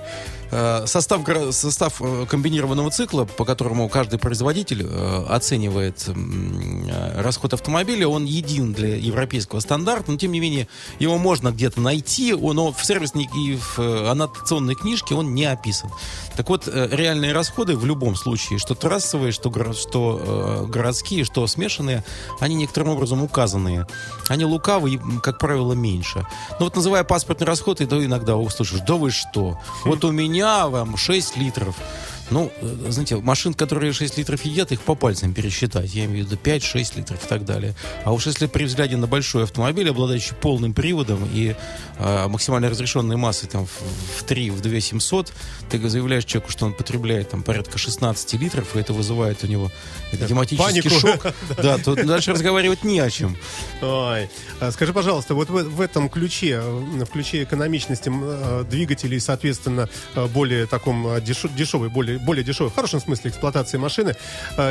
Э, 0.58 0.88
состав, 0.88 1.22
состав 1.52 2.02
э, 2.02 2.26
комбинированного 2.30 2.90
цикла, 2.90 3.26
по 3.26 3.44
которому 3.44 3.90
каждый 3.90 4.20
производитель 4.20 4.88
э, 4.90 5.26
оценивает 5.28 6.08
расход 7.18 7.54
автомобиля, 7.54 8.08
он 8.08 8.24
един 8.24 8.72
для 8.72 8.96
европейского 8.96 9.60
стандарта, 9.60 10.12
но 10.12 10.18
тем 10.18 10.32
не 10.32 10.40
менее 10.40 10.70
его 10.98 11.18
можно 11.18 11.52
где-то 11.52 11.82
найти, 11.82 12.34
но 12.34 12.72
в 12.72 12.86
сервисной 12.86 13.28
и 13.36 13.58
в 13.58 14.10
аннотационной 14.10 14.76
книжке 14.76 15.14
он 15.14 15.34
не 15.34 15.44
описан. 15.44 15.90
Так 16.38 16.48
вот, 16.48 16.68
реальные 16.68 17.34
расходы 17.34 17.76
в 17.76 17.86
любом 17.86 18.16
случае, 18.16 18.60
что 18.60 18.76
трассовые, 18.76 19.34
что, 19.34 19.74
что 19.74 20.66
городские, 20.70 21.26
что 21.26 21.46
смешанные, 21.48 22.04
они 22.40 22.56
некоторым 22.56 22.90
образом 22.90 23.24
указанные. 23.24 23.88
Они 24.30 24.46
лукавые, 24.46 25.02
как 25.22 25.40
правило, 25.40 25.74
меньше. 25.74 26.26
Но 26.60 26.66
вот 26.66 26.76
называя 26.76 27.04
паспортный 27.04 27.48
расход, 27.48 27.82
и 27.82 27.86
то 27.86 28.04
иногда 28.04 28.38
услышишь, 28.38 28.80
да 28.88 28.96
вы 28.96 29.12
что, 29.12 29.60
вот 29.84 30.06
у 30.06 30.12
меня 30.12 30.45
меня 30.46 30.68
вам 30.68 30.96
6 30.96 31.38
литров. 31.38 31.76
Ну, 32.30 32.52
э, 32.62 32.88
знаете, 32.90 33.18
машин, 33.18 33.54
которые 33.54 33.94
6 33.94 34.18
литров 34.18 34.44
едят, 34.46 34.72
их 34.72 34.82
по 34.82 34.96
пальцам 34.96 35.34
пересчитать. 35.34 35.94
Я 35.94 36.06
имею 36.06 36.26
в 36.26 36.32
виду 36.32 36.42
5-6 36.42 36.98
литров 36.98 37.24
и 37.24 37.28
так 37.28 37.46
далее. 37.46 37.76
А 38.04 38.14
уж 38.14 38.26
если 38.26 38.48
при 38.48 38.66
взгляде 38.66 38.98
на 38.98 39.08
большой 39.08 39.44
автомобиль, 39.44 39.90
обладающий 39.90 40.36
полным 40.36 40.74
приводом 40.74 41.28
и 41.34 41.56
э, 41.98 42.28
максимально 42.28 42.70
разрешенной 42.70 43.16
массой 43.16 43.48
там, 43.48 43.66
в, 43.66 44.20
в 44.20 44.24
3, 44.24 44.50
в 44.50 44.62
2 44.62 44.80
700, 44.80 45.34
ты 45.70 45.90
заявляешь 45.90 46.26
человеку, 46.26 46.52
что 46.52 46.66
он 46.66 46.74
потребляет 46.74 47.30
там 47.30 47.44
порядка 47.44 47.78
16 47.78 48.34
литров, 48.34 48.76
и 48.76 48.80
это 48.80 48.94
вызывает 48.94 49.44
у 49.44 49.48
него 49.48 49.72
тематический 50.12 50.82
Панику. 50.82 50.90
шок. 50.90 51.34
Да, 51.58 51.78
то 51.78 51.96
дальше 51.96 52.32
разговаривать 52.32 52.84
не 52.84 53.00
о 53.00 53.10
чем. 53.10 53.38
Ой. 53.82 54.30
А 54.60 54.72
скажи, 54.72 54.94
пожалуйста, 54.94 55.36
вот 55.36 55.50
в, 55.50 55.82
этом 55.82 56.10
ключе, 56.10 56.60
в 56.62 57.06
ключе 57.06 57.44
экономичности 57.44 58.12
э, 58.14 58.64
двигателей, 58.70 59.20
соответственно, 59.20 59.90
э, 60.16 60.26
более 60.28 60.66
таком 60.66 61.08
э, 61.08 61.22
дешевой, 61.22 61.90
более, 61.90 62.15
более 62.18 62.44
дешевой, 62.44 62.72
в 62.72 62.76
хорошем 62.76 63.00
смысле 63.00 63.32
эксплуатации 63.32 63.78
машины, 63.78 64.16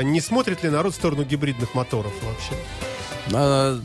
не 0.03 0.21
смотрит 0.21 0.63
ли 0.63 0.71
народ 0.71 0.93
в 0.93 0.97
сторону 0.97 1.25
гибридных 1.25 1.75
моторов 1.75 2.13
вообще? 2.23 2.55
А, 3.33 3.81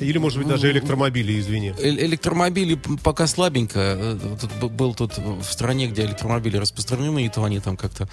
Или, 0.00 0.18
может 0.18 0.38
быть, 0.38 0.48
даже 0.48 0.70
электромобили, 0.70 1.38
извини. 1.38 1.74
Электромобили 1.78 2.78
пока 3.02 3.26
слабенько. 3.26 4.18
Тут 4.40 4.72
был 4.72 4.94
тут 4.94 5.18
в 5.18 5.44
стране, 5.44 5.88
где 5.88 6.02
электромобили 6.02 6.56
распространены, 6.56 7.26
и 7.26 7.28
то 7.28 7.44
они 7.44 7.60
там 7.60 7.76
как-то 7.76 8.08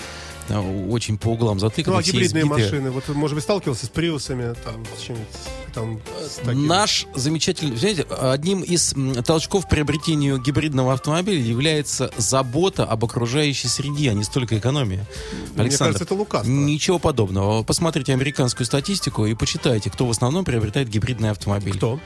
очень 0.89 1.17
по 1.17 1.29
углам 1.29 1.59
затыканы. 1.59 1.95
Ну, 1.95 1.99
а 1.99 2.03
гибридные 2.03 2.45
машины? 2.45 2.91
Вот, 2.91 3.07
может 3.09 3.35
быть, 3.35 3.43
сталкивался 3.43 3.85
с 3.85 3.89
приусами, 3.89 4.55
там, 4.63 4.85
с 4.97 5.01
чем-нибудь 5.03 5.27
там 5.73 5.99
Наш 6.45 7.07
замечательный... 7.15 7.75
Знаете, 7.75 8.03
одним 8.03 8.61
из 8.61 8.93
толчков 9.25 9.67
приобретению 9.67 10.37
гибридного 10.37 10.93
автомобиля 10.93 11.41
является 11.41 12.11
забота 12.17 12.85
об 12.85 13.03
окружающей 13.03 13.67
среде, 13.67 14.11
а 14.11 14.13
не 14.13 14.23
столько 14.23 14.57
экономия. 14.57 15.07
Мне 15.55 15.63
Александр, 15.63 15.93
кажется, 15.93 16.03
это 16.03 16.13
лукавство. 16.13 16.51
Ничего 16.51 16.99
подобного. 16.99 17.63
Посмотрите 17.63 18.13
американскую 18.13 18.67
статистику 18.67 19.25
и 19.25 19.33
почитайте, 19.33 19.89
кто 19.89 20.05
в 20.05 20.11
основном 20.11 20.45
приобретает 20.45 20.62
гибридный 20.89 21.31
автомобиль. 21.31 21.77
Кто? 21.77 21.99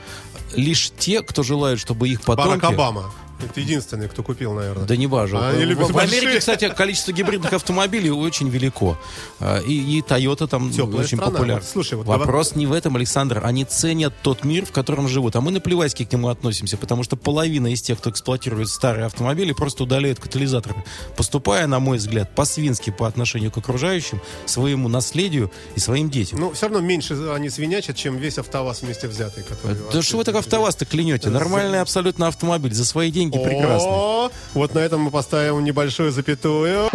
Лишь 0.54 0.90
те, 0.98 1.22
кто 1.22 1.42
желает, 1.42 1.78
чтобы 1.78 2.08
их 2.08 2.22
потомки... 2.22 2.60
Барак 2.60 2.64
Обама. 2.64 3.12
Это 3.40 3.60
единственный, 3.60 4.08
кто 4.08 4.22
купил, 4.22 4.52
наверное. 4.52 4.84
Да 4.84 4.96
не 4.96 5.06
важно. 5.06 5.50
А, 5.50 5.52
в, 5.52 5.92
в 5.92 5.98
Америке, 5.98 6.38
кстати, 6.40 6.68
количество 6.68 7.12
гибридных 7.12 7.52
автомобилей 7.52 8.10
очень 8.10 8.48
велико. 8.48 8.98
А, 9.38 9.60
и, 9.60 9.72
и 9.72 10.00
Toyota 10.00 10.48
там 10.48 10.70
Теплая 10.70 11.04
очень 11.04 11.18
популярна. 11.18 11.64
Слушай, 11.64 11.94
вот 11.94 12.06
Вопрос 12.06 12.50
давай... 12.50 12.60
не 12.60 12.66
в 12.66 12.72
этом, 12.72 12.96
Александр. 12.96 13.40
Они 13.44 13.64
ценят 13.64 14.12
тот 14.22 14.44
мир, 14.44 14.66
в 14.66 14.72
котором 14.72 15.06
живут. 15.06 15.36
А 15.36 15.40
мы 15.40 15.52
наплевательски 15.52 16.04
к 16.04 16.12
нему 16.12 16.28
относимся, 16.28 16.76
потому 16.76 17.04
что 17.04 17.16
половина 17.16 17.72
из 17.72 17.80
тех, 17.80 17.98
кто 17.98 18.10
эксплуатирует 18.10 18.68
старые 18.68 19.06
автомобили, 19.06 19.52
просто 19.52 19.84
удаляют 19.84 20.18
катализаторы. 20.18 20.84
Поступая, 21.16 21.66
на 21.66 21.78
мой 21.78 21.98
взгляд, 21.98 22.34
по-свински 22.34 22.90
по 22.90 23.06
отношению 23.06 23.52
к 23.52 23.58
окружающим, 23.58 24.20
своему 24.46 24.88
наследию 24.88 25.52
и 25.76 25.80
своим 25.80 26.10
детям. 26.10 26.40
Ну, 26.40 26.52
все 26.52 26.66
равно 26.68 26.80
меньше 26.80 27.14
они 27.32 27.50
свинячат, 27.50 27.96
чем 27.96 28.16
весь 28.16 28.38
АвтоВАЗ 28.38 28.82
вместе 28.82 29.06
взятый. 29.06 29.44
Да 29.92 30.02
что 30.02 30.16
вы 30.16 30.24
так 30.24 30.34
АвтоВАЗ-то 30.34 30.86
клянете? 30.86 31.30
Нормальный 31.30 31.80
абсолютно 31.80 32.26
автомобиль 32.26 32.74
за 32.74 32.84
свои 32.84 33.12
деньги 33.12 33.27
деньги 33.30 33.44
прекрасны. 33.44 34.30
Вот 34.54 34.74
на 34.74 34.78
этом 34.80 35.02
мы 35.02 35.10
поставим 35.10 35.62
небольшую 35.64 36.10
запятую. 36.12 36.88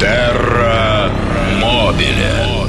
Терра 0.00 1.10
Мобиле. 1.60 2.67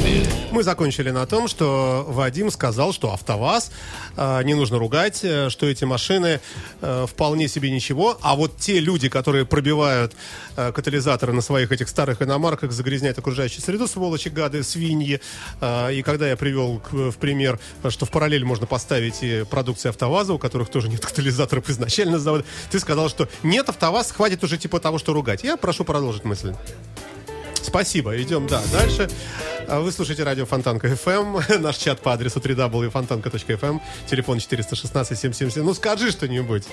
Мы 0.51 0.63
закончили 0.63 1.11
на 1.11 1.25
том, 1.25 1.47
что 1.47 2.05
Вадим 2.07 2.49
сказал, 2.49 2.91
что 2.91 3.13
АвтоВАЗ 3.13 3.71
э, 4.17 4.43
не 4.43 4.55
нужно 4.55 4.79
ругать, 4.79 5.19
э, 5.23 5.49
что 5.49 5.67
эти 5.67 5.85
машины 5.85 6.41
э, 6.81 7.05
вполне 7.07 7.47
себе 7.47 7.69
ничего, 7.69 8.17
а 8.21 8.35
вот 8.35 8.57
те 8.57 8.79
люди, 8.79 9.09
которые 9.09 9.45
пробивают 9.45 10.15
э, 10.57 10.71
катализаторы 10.71 11.33
на 11.33 11.41
своих 11.41 11.71
этих 11.71 11.87
старых 11.87 12.21
иномарках, 12.21 12.71
загрязняют 12.71 13.19
окружающую 13.19 13.61
среду, 13.61 13.87
сволочи, 13.87 14.29
гады, 14.29 14.63
свиньи. 14.63 15.21
Э, 15.61 15.93
и 15.93 16.01
когда 16.01 16.27
я 16.27 16.35
привел 16.35 16.81
в 16.91 17.17
пример, 17.17 17.59
что 17.89 18.05
в 18.05 18.11
параллель 18.11 18.43
можно 18.43 18.65
поставить 18.65 19.21
и 19.21 19.45
продукции 19.49 19.89
АвтоВАЗа, 19.89 20.33
у 20.33 20.39
которых 20.39 20.69
тоже 20.69 20.89
нет 20.89 21.05
катализаторов 21.05 21.69
изначально 21.69 22.17
завода, 22.17 22.43
ты 22.71 22.79
сказал, 22.79 23.09
что 23.09 23.29
нет, 23.43 23.69
АвтоВАЗ 23.69 24.11
хватит 24.11 24.43
уже 24.43 24.57
типа 24.57 24.79
того, 24.79 24.97
что 24.97 25.13
ругать. 25.13 25.43
Я 25.43 25.57
прошу 25.57 25.83
продолжить 25.83 26.25
мысль. 26.25 26.53
Спасибо. 27.69 28.19
Идем, 28.19 28.47
да, 28.47 28.63
дальше. 28.71 29.07
А 29.67 29.79
вы 29.79 29.91
слушаете 29.91 30.23
радио 30.23 30.47
Фонтанка 30.47 30.87
FM. 30.87 31.59
Наш 31.59 31.77
чат 31.77 32.01
по 32.01 32.13
адресу 32.13 32.39
www.fontanka.fm. 32.39 33.79
Телефон 34.09 34.39
416-777. 34.39 35.61
Ну, 35.61 35.75
скажи 35.75 36.09
что-нибудь, 36.09 36.63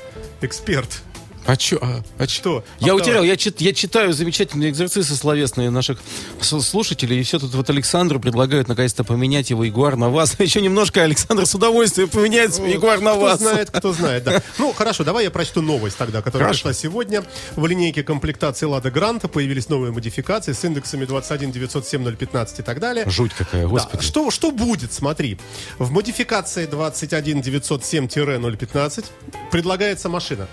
эксперт. 0.40 1.03
А 1.47 1.57
чё? 1.57 1.78
А, 1.80 2.03
а 2.18 2.26
что? 2.26 2.64
Я 2.80 2.92
а 2.92 2.94
утерял, 2.97 3.22
я, 3.22 3.36
чит, 3.36 3.61
я 3.61 3.72
читаю 3.72 4.12
замечательные 4.12 4.70
экзерцисы 4.70 5.14
словесные 5.14 5.70
наших 5.70 5.99
слушателей, 6.40 7.20
и 7.20 7.22
все 7.22 7.38
тут 7.38 7.55
вот 7.55 7.70
Александру 7.70 8.18
предлагают 8.18 8.66
наконец-то 8.66 9.05
поменять 9.05 9.51
его 9.51 9.62
Ягуар 9.62 9.97
на 9.97 10.11
вас. 10.11 10.34
Еще 10.40 10.61
немножко 10.61 11.03
Александр 11.03 11.47
с 11.47 11.55
удовольствием 11.55 12.09
поменяет 12.09 12.55
свой 12.55 12.72
Ягуар 12.72 13.01
на 13.01 13.14
вас. 13.14 13.38
Кто 13.38 13.51
знает, 13.51 13.70
кто 13.70 13.92
знает, 13.92 14.24
да. 14.24 14.42
Ну, 14.59 14.72
хорошо, 14.72 15.05
давай 15.05 15.24
я 15.24 15.30
прочту 15.30 15.62
новость 15.62 15.97
тогда, 15.97 16.20
которая 16.20 16.49
Хорошо. 16.49 16.68
пришла 16.68 16.72
сегодня. 16.72 17.22
В 17.55 17.64
линейке 17.66 18.03
комплектации 18.03 18.66
Лада 18.66 18.90
Гранта 18.90 19.28
появились 19.28 19.68
новые 19.68 19.92
модификации 19.92 20.53
с 20.53 20.64
индексами 20.64 21.05
21 21.05 21.53
907 21.53 22.16
015 22.16 22.59
и 22.59 22.62
так 22.62 22.80
далее. 22.80 23.05
Жуть 23.09 23.32
какая, 23.34 23.66
господи. 23.68 23.99
Да. 23.99 24.03
Что, 24.03 24.30
что 24.30 24.51
будет, 24.51 24.92
смотри. 24.92 25.38
В 25.78 25.92
модификации 25.92 26.66
21 26.66 27.40
907-015 27.40 29.05
предлагается 29.53 30.09
машина 30.09 30.49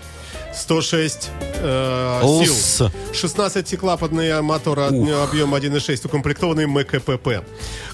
106 0.56 1.30
э, 1.60 2.20
сил. 2.44 2.90
16-клапанные 3.12 4.40
моторы 4.42 4.82
объем 4.82 5.54
1.6, 5.54 6.06
укомплектованные 6.06 6.66
МКПП. 6.66 7.44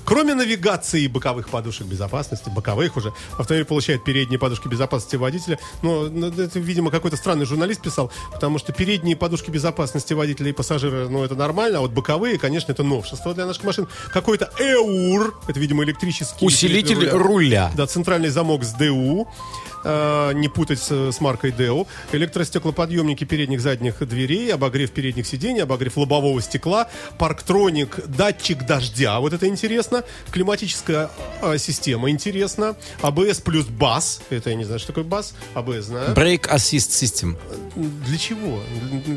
Кроме 0.04 0.34
навигации 0.34 1.02
и 1.02 1.08
боковых 1.08 1.48
подушек 1.48 1.86
безопасности, 1.86 2.50
боковых 2.50 2.96
уже, 2.96 3.12
автомобиль 3.38 3.64
получает 3.64 4.04
передние 4.04 4.38
подушки 4.38 4.68
безопасности 4.68 5.16
водителя. 5.16 5.58
Но 5.82 6.06
это, 6.06 6.58
видимо, 6.58 6.90
какой-то 6.90 7.16
странный 7.16 7.46
журналист 7.46 7.82
писал, 7.82 8.10
потому 8.32 8.58
что 8.58 8.72
передние 8.72 9.16
подушки 9.16 9.50
безопасности 9.50 10.12
водителя 10.12 10.50
и 10.50 10.52
пассажира, 10.52 11.08
ну, 11.08 11.24
это 11.24 11.34
нормально, 11.34 11.78
а 11.78 11.80
вот 11.82 11.92
боковые, 11.92 12.38
конечно, 12.38 12.72
это 12.72 12.82
новшество 12.82 13.34
для 13.34 13.46
наших 13.46 13.64
машин. 13.64 13.88
Какой-то 14.12 14.50
ЭУР, 14.58 15.34
это, 15.48 15.58
видимо, 15.60 15.84
электрический... 15.84 16.44
Усилитель 16.44 17.08
руля. 17.08 17.12
руля. 17.12 17.72
Да, 17.76 17.86
центральный 17.86 18.28
замок 18.28 18.64
с 18.64 18.72
ДУ 18.72 19.28
э, 19.84 20.32
не 20.34 20.48
путать 20.48 20.80
с, 20.80 21.12
с 21.12 21.20
маркой 21.20 21.50
Deo. 21.50 21.86
Электростеклоподъемники 22.12 23.24
передних 23.24 23.60
задних 23.60 24.06
дверей, 24.06 24.52
обогрев 24.52 24.90
передних 24.90 25.26
сидений, 25.26 25.62
обогрев 25.62 25.96
лобового 25.96 26.40
стекла, 26.42 26.88
парктроник, 27.18 28.06
датчик 28.06 28.66
дождя, 28.66 29.20
вот 29.20 29.32
это 29.32 29.46
интересно, 29.46 30.04
климатическая 30.30 31.10
э, 31.42 31.58
система 31.58 32.10
интересно, 32.10 32.76
ABS 33.02 33.42
плюс 33.42 33.66
бас, 33.66 34.20
это 34.30 34.50
я 34.50 34.56
не 34.56 34.64
знаю, 34.64 34.78
что 34.78 34.88
такое 34.88 35.04
бас, 35.04 35.34
ABS 35.54 35.82
знаю. 35.82 36.14
Brake 36.14 36.48
Assist 36.50 36.90
System. 36.90 37.36
Для 38.06 38.18
чего? 38.18 38.60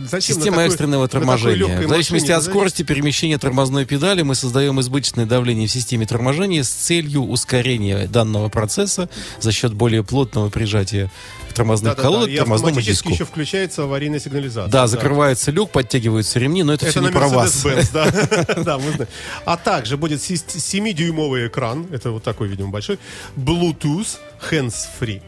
Зачем 0.05 0.35
Система 0.35 0.57
такой, 0.57 0.67
экстренного 0.67 1.07
торможения. 1.07 1.81
В 1.81 1.89
зависимости 1.89 2.31
машине, 2.31 2.35
от 2.35 2.43
скорости 2.43 2.83
перемещения 2.83 3.37
тормозной 3.37 3.85
педали 3.85 4.21
мы 4.21 4.35
создаем 4.35 4.79
избыточное 4.79 5.25
давление 5.25 5.67
в 5.67 5.71
системе 5.71 6.05
торможения 6.05 6.63
с 6.63 6.69
целью 6.69 7.23
ускорения 7.23 8.07
данного 8.07 8.49
процесса 8.49 9.09
за 9.39 9.51
счет 9.51 9.73
более 9.73 10.03
плотного 10.03 10.49
прижатие 10.53 11.09
тормозных 11.53 11.95
да, 11.95 12.01
колодок 12.01 12.29
да, 12.29 12.31
да. 12.31 12.35
к 12.35 12.39
тормозному 12.39 12.81
диску. 12.81 13.09
еще 13.09 13.25
включается 13.25 13.83
аварийная 13.83 14.19
сигнализация. 14.19 14.71
Да, 14.71 14.81
да, 14.81 14.87
закрывается 14.87 15.51
люк, 15.51 15.71
подтягиваются 15.71 16.39
ремни, 16.39 16.63
но 16.63 16.73
это, 16.73 16.85
это 16.85 16.91
все 16.91 17.01
не 17.01 17.11
про 17.11 17.27
вас. 17.27 17.63
да, 17.93 18.77
мы 18.77 18.91
знаем. 18.91 19.07
А 19.45 19.57
также 19.57 19.97
будет 19.97 20.19
7-дюймовый 20.19 21.47
экран, 21.47 21.87
это 21.91 22.11
вот 22.11 22.23
такой, 22.23 22.47
видимо, 22.47 22.69
большой, 22.69 22.99
Bluetooth 23.35 24.17
hands-free. 24.49 25.21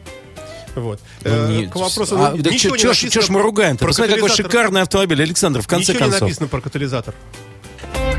Вот. 0.74 1.00
Ну, 1.24 1.30
э, 1.30 1.48
не, 1.48 1.66
К 1.68 1.76
вопросу, 1.76 2.16
а, 2.18 2.32
ну, 2.32 2.42
да 2.42 2.50
ничего 2.50 2.76
чё, 2.76 2.88
не 2.88 2.88
написано. 2.88 3.10
Чё 3.10 3.22
ж 3.22 3.28
мы 3.30 3.40
ругаем-то? 3.40 3.86
Посмотри, 3.86 4.14
какой 4.14 4.28
шикарный 4.28 4.82
автомобиль, 4.82 5.22
Александр, 5.22 5.62
в 5.62 5.66
конце 5.66 5.92
ничего 5.92 5.98
концов. 6.00 6.14
Ничего 6.14 6.26
не 6.26 6.30
написано 6.30 6.48
про 6.48 6.60
катализатор. 6.60 7.14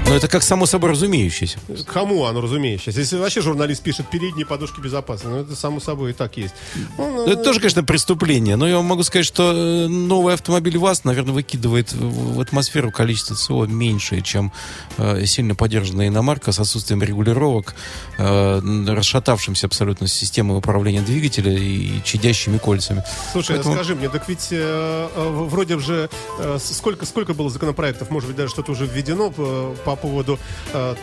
Но 0.07 0.15
это 0.15 0.29
как 0.29 0.41
само 0.41 0.65
собой 0.65 0.91
разумеющееся. 0.91 1.59
Кому 1.85 2.25
оно 2.25 2.39
разумеющееся? 2.39 2.97
Если 2.97 3.17
вообще 3.17 3.41
журналист 3.41 3.83
пишет 3.83 4.09
передние 4.09 4.45
подушки 4.45 4.79
безопасности, 4.79 5.27
ну 5.27 5.41
это 5.41 5.53
само 5.55 5.81
собой 5.81 6.11
и 6.11 6.13
так 6.13 6.37
есть. 6.37 6.53
Ну, 6.97 7.11
ну, 7.11 7.27
это 7.27 7.43
тоже, 7.43 7.59
конечно, 7.59 7.83
преступление. 7.83 8.55
Но 8.55 8.67
я 8.69 8.77
вам 8.77 8.85
могу 8.85 9.03
сказать, 9.03 9.25
что 9.25 9.51
э, 9.51 9.87
новый 9.87 10.33
автомобиль 10.33 10.77
ВАЗ, 10.77 11.03
наверное, 11.03 11.33
выкидывает 11.33 11.91
в 11.91 12.39
атмосферу 12.39 12.89
количество 12.89 13.35
СО 13.35 13.65
меньшее, 13.65 14.21
чем 14.21 14.53
э, 14.97 15.25
сильно 15.25 15.55
поддержанная 15.55 16.07
иномарка 16.07 16.53
с 16.53 16.59
отсутствием 16.59 17.03
регулировок, 17.03 17.75
э, 18.17 18.61
расшатавшимся 18.87 19.67
абсолютно 19.67 20.07
системой 20.07 20.57
управления 20.57 21.01
двигателя 21.01 21.51
и 21.51 22.01
чадящими 22.05 22.59
кольцами. 22.59 23.03
Слушай, 23.33 23.57
Поэтому... 23.57 23.75
скажи 23.75 23.93
мне, 23.95 24.07
так 24.07 24.29
ведь 24.29 24.47
э, 24.51 25.09
э 25.15 25.47
вроде 25.47 25.77
же 25.79 26.09
э, 26.39 26.57
сколько, 26.61 27.05
сколько 27.05 27.33
было 27.33 27.49
законопроектов, 27.49 28.09
может 28.09 28.29
быть, 28.29 28.37
даже 28.37 28.51
что-то 28.51 28.71
уже 28.71 28.85
введено 28.85 29.31
по 29.31 29.96
поводу 29.97 30.39
э, 30.73 30.95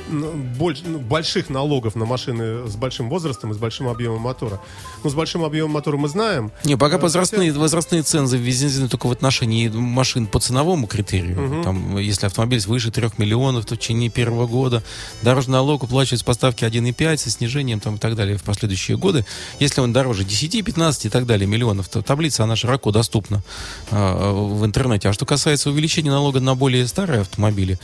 больш, 0.59 0.83
ну, 0.85 0.99
больших 0.99 1.51
налогов 1.51 1.95
на 1.95 2.05
машины 2.05 2.67
с 2.67 2.77
большим 2.77 3.09
возрастом 3.09 3.51
и 3.51 3.55
с 3.55 3.59
большим 3.59 3.89
объемом 3.89 4.21
мотора. 4.21 4.61
Ну, 5.03 5.11
с 5.11 5.15
большим 5.15 5.45
объемом 5.45 5.73
мотора 5.73 5.97
мы 5.97 6.09
знаем. 6.09 6.53
Не, 6.65 6.77
пока 6.77 6.97
э, 6.97 7.01
возрастные, 7.01 7.51
хотя... 7.51 7.61
возрастные 7.61 8.03
цензы 8.03 8.37
введены 8.37 8.89
только 8.89 9.07
в 9.07 9.13
отношении 9.13 9.69
машин 9.69 10.27
по 10.27 10.41
ценовому 10.41 10.87
критерию. 10.87 11.45
Угу. 11.45 11.63
Там, 11.63 11.99
если 11.99 12.27
автомобиль 12.27 12.61
свыше 12.61 12.91
3 12.91 13.11
миллионов 13.19 13.65
в 13.65 13.69
течение 13.69 14.11
первого 14.11 14.47
года, 14.47 14.83
дорожный 15.23 15.55
налог 15.55 15.83
уплачивается 15.83 16.25
по 16.25 16.35
ставке 16.35 16.67
1,5 16.67 17.17
со 17.17 17.31
снижением 17.31 17.81
там, 17.81 17.97
и 17.97 17.99
так 17.99 18.15
далее 18.15 18.37
в 18.37 18.43
последующие 18.43 18.97
годы. 18.97 19.25
Если 19.61 19.81
он 19.81 19.93
дороже 19.93 20.25
10, 20.25 20.65
15 20.65 21.07
и 21.07 21.09
так 21.09 21.27
далее 21.27 21.47
миллионов, 21.47 21.89
то 21.89 22.03
таблица, 22.03 22.45
она 22.45 22.57
широко 22.57 22.91
доступна 22.91 23.43
э, 23.91 24.33
в 24.33 24.65
интернете. 24.65 25.09
А 25.09 25.13
что 25.13 25.27
касается 25.27 25.71
увеличения 25.71 26.11
налога 26.11 26.41
на 26.41 26.55
более 26.55 26.87
старые 26.87 27.23
автомобили 27.23 27.79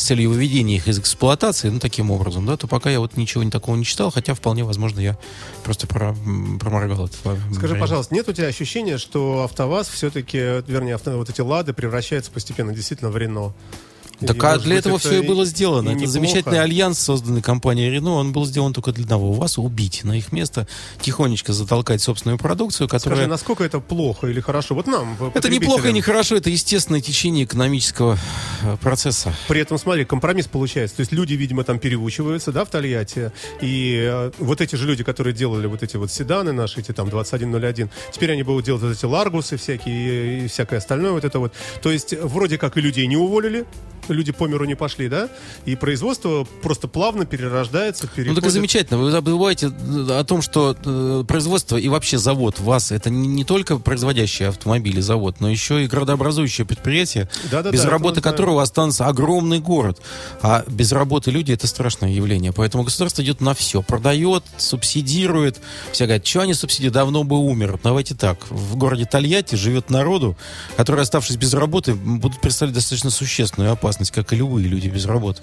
с 0.00 0.04
целью 0.04 0.30
выведения 0.30 0.76
их 0.76 0.88
из 0.88 0.98
эксплуатации, 0.98 1.68
ну, 1.68 1.78
таким 1.78 2.10
образом, 2.10 2.46
да, 2.46 2.56
то 2.56 2.66
пока 2.66 2.90
я 2.90 3.00
вот 3.00 3.16
ничего 3.16 3.48
такого 3.50 3.76
не 3.76 3.84
читал, 3.84 4.10
хотя 4.10 4.34
вполне 4.34 4.64
возможно 4.64 5.00
я 5.00 5.18
просто 5.62 5.86
про, 5.86 6.16
проморгал 6.58 7.06
это. 7.06 7.16
Скажи, 7.52 7.68
время. 7.68 7.80
пожалуйста, 7.80 8.14
нет 8.14 8.28
у 8.28 8.32
тебя 8.32 8.46
ощущения, 8.46 8.98
что 8.98 9.42
АвтоВАЗ 9.44 9.88
все-таки, 9.88 10.38
вернее, 10.66 10.94
авто, 10.94 11.16
вот 11.16 11.28
эти 11.28 11.40
«Лады» 11.40 11.72
превращаются 11.72 12.30
постепенно 12.30 12.72
действительно 12.72 13.10
в 13.10 13.16
«Рено»? 13.16 13.52
Так 14.26 14.42
а 14.44 14.58
для 14.58 14.76
этого 14.76 14.98
все 14.98 15.22
и 15.22 15.26
было 15.26 15.44
сделано. 15.44 15.90
Это 15.90 16.06
замечательный 16.06 16.60
альянс, 16.60 16.98
созданный 16.98 17.42
компанией 17.42 17.90
Рено, 17.90 18.12
он 18.12 18.32
был 18.32 18.46
сделан 18.46 18.72
только 18.72 18.92
для 18.92 19.04
одного. 19.04 19.32
Вас 19.32 19.58
убить, 19.58 20.04
на 20.04 20.16
их 20.16 20.32
место 20.32 20.66
тихонечко 21.00 21.52
затолкать 21.52 22.02
собственную 22.02 22.38
продукцию, 22.38 22.88
которая... 22.88 23.18
Скажи, 23.18 23.30
насколько 23.30 23.64
это 23.64 23.80
плохо 23.80 24.28
или 24.28 24.40
хорошо? 24.40 24.74
Вот 24.74 24.86
нам, 24.86 25.16
Это 25.34 25.48
не 25.48 25.60
плохо 25.60 25.88
и 25.88 25.92
не 25.92 26.00
хорошо, 26.00 26.36
это 26.36 26.50
естественное 26.50 27.00
течение 27.00 27.44
экономического 27.44 28.18
э, 28.62 28.76
процесса. 28.80 29.34
При 29.48 29.60
этом, 29.60 29.78
смотри, 29.78 30.04
компромисс 30.04 30.46
получается. 30.46 30.96
То 30.96 31.00
есть 31.00 31.12
люди, 31.12 31.34
видимо, 31.34 31.64
там 31.64 31.78
переучиваются, 31.78 32.52
да, 32.52 32.64
в 32.64 32.70
Тольятти, 32.70 33.32
и 33.60 34.06
э, 34.08 34.30
вот 34.38 34.60
эти 34.60 34.76
же 34.76 34.86
люди, 34.86 35.02
которые 35.02 35.34
делали 35.34 35.66
вот 35.66 35.82
эти 35.82 35.96
вот 35.96 36.10
седаны 36.10 36.52
наши, 36.52 36.80
эти 36.80 36.92
там 36.92 37.08
2101, 37.08 37.90
теперь 38.12 38.32
они 38.32 38.42
будут 38.42 38.64
делать 38.64 38.82
вот 38.82 38.92
эти 38.92 39.04
ларгусы 39.04 39.56
всякие 39.56 40.40
и, 40.40 40.44
и 40.44 40.48
всякое 40.48 40.78
остальное 40.78 41.12
вот 41.12 41.24
это 41.24 41.38
вот. 41.38 41.52
То 41.82 41.90
есть 41.90 42.14
вроде 42.20 42.58
как 42.58 42.76
и 42.76 42.80
людей 42.80 43.06
не 43.06 43.16
уволили, 43.16 43.66
люди 44.14 44.32
по 44.32 44.46
миру 44.46 44.64
не 44.64 44.74
пошли, 44.74 45.08
да? 45.08 45.28
И 45.64 45.76
производство 45.76 46.46
просто 46.62 46.88
плавно 46.88 47.26
перерождается, 47.26 48.06
переходит... 48.06 48.28
Ну 48.28 48.34
так 48.36 48.46
и 48.46 48.52
замечательно. 48.52 48.98
Вы 48.98 49.10
забываете 49.10 49.66
э, 49.66 50.18
о 50.18 50.24
том, 50.24 50.42
что 50.42 50.76
э, 50.84 51.24
производство 51.26 51.76
и 51.76 51.88
вообще 51.88 52.18
завод 52.18 52.60
ВАЗ 52.60 52.92
это 52.92 53.10
не, 53.10 53.28
не 53.28 53.44
только 53.44 53.78
производящий 53.78 54.48
автомобили 54.48 55.00
завод, 55.00 55.36
но 55.40 55.50
еще 55.50 55.84
и 55.84 55.86
градообразующее 55.86 56.66
предприятие, 56.66 57.28
да, 57.50 57.62
да, 57.62 57.70
без 57.70 57.82
да, 57.82 57.90
работы 57.90 58.20
которого 58.20 58.62
останется 58.62 59.06
огромный 59.06 59.60
город. 59.60 60.00
А 60.42 60.64
без 60.66 60.92
работы 60.92 61.30
люди 61.30 61.52
это 61.52 61.66
страшное 61.66 62.10
явление. 62.10 62.52
Поэтому 62.52 62.84
государство 62.84 63.22
идет 63.22 63.40
на 63.40 63.54
все. 63.54 63.82
Продает, 63.82 64.44
субсидирует. 64.56 65.60
Все 65.92 66.04
говорят, 66.04 66.26
что 66.26 66.40
они 66.40 66.54
субсидируют? 66.54 66.94
Давно 66.94 67.24
бы 67.24 67.38
умер. 67.38 67.78
Давайте 67.82 68.14
так. 68.14 68.38
В 68.50 68.76
городе 68.76 69.04
Тольятти 69.04 69.54
живет 69.54 69.90
народу, 69.90 70.36
который, 70.76 71.02
оставшись 71.02 71.36
без 71.36 71.52
работы, 71.54 71.94
будут 71.94 72.40
представлять 72.40 72.74
достаточно 72.74 73.10
существенную 73.10 73.72
опасность 73.72 73.99
безопасность, 74.00 74.10
как 74.10 74.32
и 74.32 74.36
любые 74.36 74.66
люди 74.66 74.88
без 74.88 75.06
работы. 75.06 75.42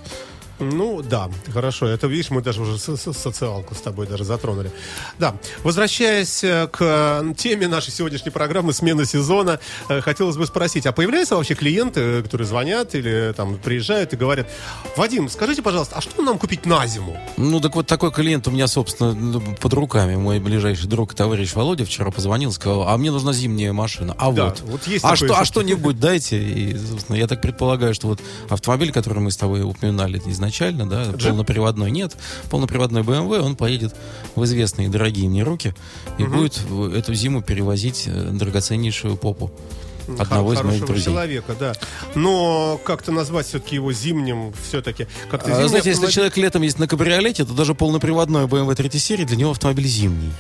Ну, 0.60 1.02
да, 1.02 1.30
хорошо. 1.54 1.88
Это, 1.88 2.08
видишь, 2.08 2.30
мы 2.32 2.42
даже 2.42 2.62
уже 2.62 2.78
социалку 2.78 3.76
с 3.76 3.82
тобой 3.82 4.08
даже 4.08 4.24
затронули. 4.24 4.72
Да, 5.20 5.36
возвращаясь 5.64 6.44
э, 6.44 6.68
к 6.68 6.78
э, 6.82 7.34
теме 7.38 7.68
нашей 7.68 7.92
сегодняшней 7.92 8.32
программы 8.32 8.74
«Смена 8.74 9.06
сезона», 9.06 9.60
э, 9.90 10.02
хотелось 10.02 10.36
бы 10.36 10.48
спросить, 10.48 10.86
а 10.88 10.92
появляются 10.92 11.36
вообще 11.36 11.54
клиенты, 11.54 12.24
которые 12.24 12.48
звонят 12.48 12.96
или 12.96 13.34
там 13.36 13.58
приезжают 13.58 14.14
и 14.14 14.16
говорят, 14.16 14.48
Вадим, 14.96 15.30
скажите, 15.30 15.62
пожалуйста, 15.62 15.98
а 15.98 16.02
что 16.02 16.22
нам 16.24 16.40
купить 16.40 16.66
на 16.66 16.88
зиму? 16.88 17.18
Ну, 17.38 17.60
так 17.60 17.76
вот 17.76 17.86
такой 17.86 18.12
клиент 18.12 18.48
у 18.48 18.52
меня, 18.52 18.68
собственно, 18.68 19.40
под 19.62 19.74
руками. 19.74 20.16
Мой 20.16 20.40
ближайший 20.40 20.88
друг 20.88 21.14
и 21.14 21.16
товарищ 21.16 21.54
Володя 21.54 21.86
вчера 21.86 22.10
позвонил, 22.10 22.52
сказал, 22.52 22.88
а 22.88 22.98
мне 22.98 23.12
нужна 23.12 23.32
зимняя 23.32 23.74
машина. 23.74 24.16
А 24.18 24.32
да, 24.32 24.46
вот, 24.46 24.62
вот 24.62 24.88
есть 24.88 25.06
а, 25.06 25.16
что, 25.16 25.38
а 25.38 25.46
что-нибудь 25.46 26.00
дайте. 26.00 26.42
И, 26.42 26.76
собственно, 26.78 27.16
я 27.16 27.28
так 27.28 27.42
предполагаю, 27.42 27.94
что 27.94 28.08
вот 28.08 28.22
автомобиль, 28.50 28.92
который 28.92 29.20
мы 29.20 29.30
с 29.30 29.38
тобой 29.38 29.62
упоминали 29.62 30.18
изначально, 30.26 30.47
изначально, 30.48 30.90
да, 30.90 31.12
Джип? 31.12 31.30
полноприводной 31.30 31.92
нет. 31.92 32.16
Полноприводной 32.50 33.02
BMW, 33.02 33.40
он 33.40 33.56
поедет 33.56 33.96
в 34.36 34.44
известные 34.44 34.90
дорогие 34.90 35.30
мне 35.30 35.44
руки 35.44 35.74
и 36.18 36.24
угу. 36.24 36.36
будет 36.36 36.60
эту 36.94 37.14
зиму 37.14 37.42
перевозить 37.42 38.04
э, 38.08 38.30
драгоценнейшую 38.32 39.18
попу 39.18 39.52
одного 40.18 40.54
из 40.54 40.62
моих 40.62 40.86
друзей. 40.86 41.06
человека, 41.06 41.56
да. 41.60 41.74
Но 42.16 42.80
как-то 42.84 43.12
назвать 43.12 43.48
все-таки 43.48 43.76
его 43.76 43.92
зимним 43.92 44.54
все-таки. 44.68 45.08
Как-то 45.30 45.52
а, 45.52 45.56
знаете, 45.56 45.78
автомобиль... 45.78 45.92
если 45.92 46.08
человек 46.14 46.38
летом 46.38 46.62
ездит 46.62 46.80
на 46.80 46.88
кабриолете, 46.88 47.44
то 47.44 47.54
даже 47.54 47.76
полноприводной 47.76 48.46
BMW 48.46 48.74
3 48.76 49.00
серии 49.00 49.26
для 49.26 49.36
него 49.36 49.52
автомобиль 49.52 49.88
зимний. 49.88 50.32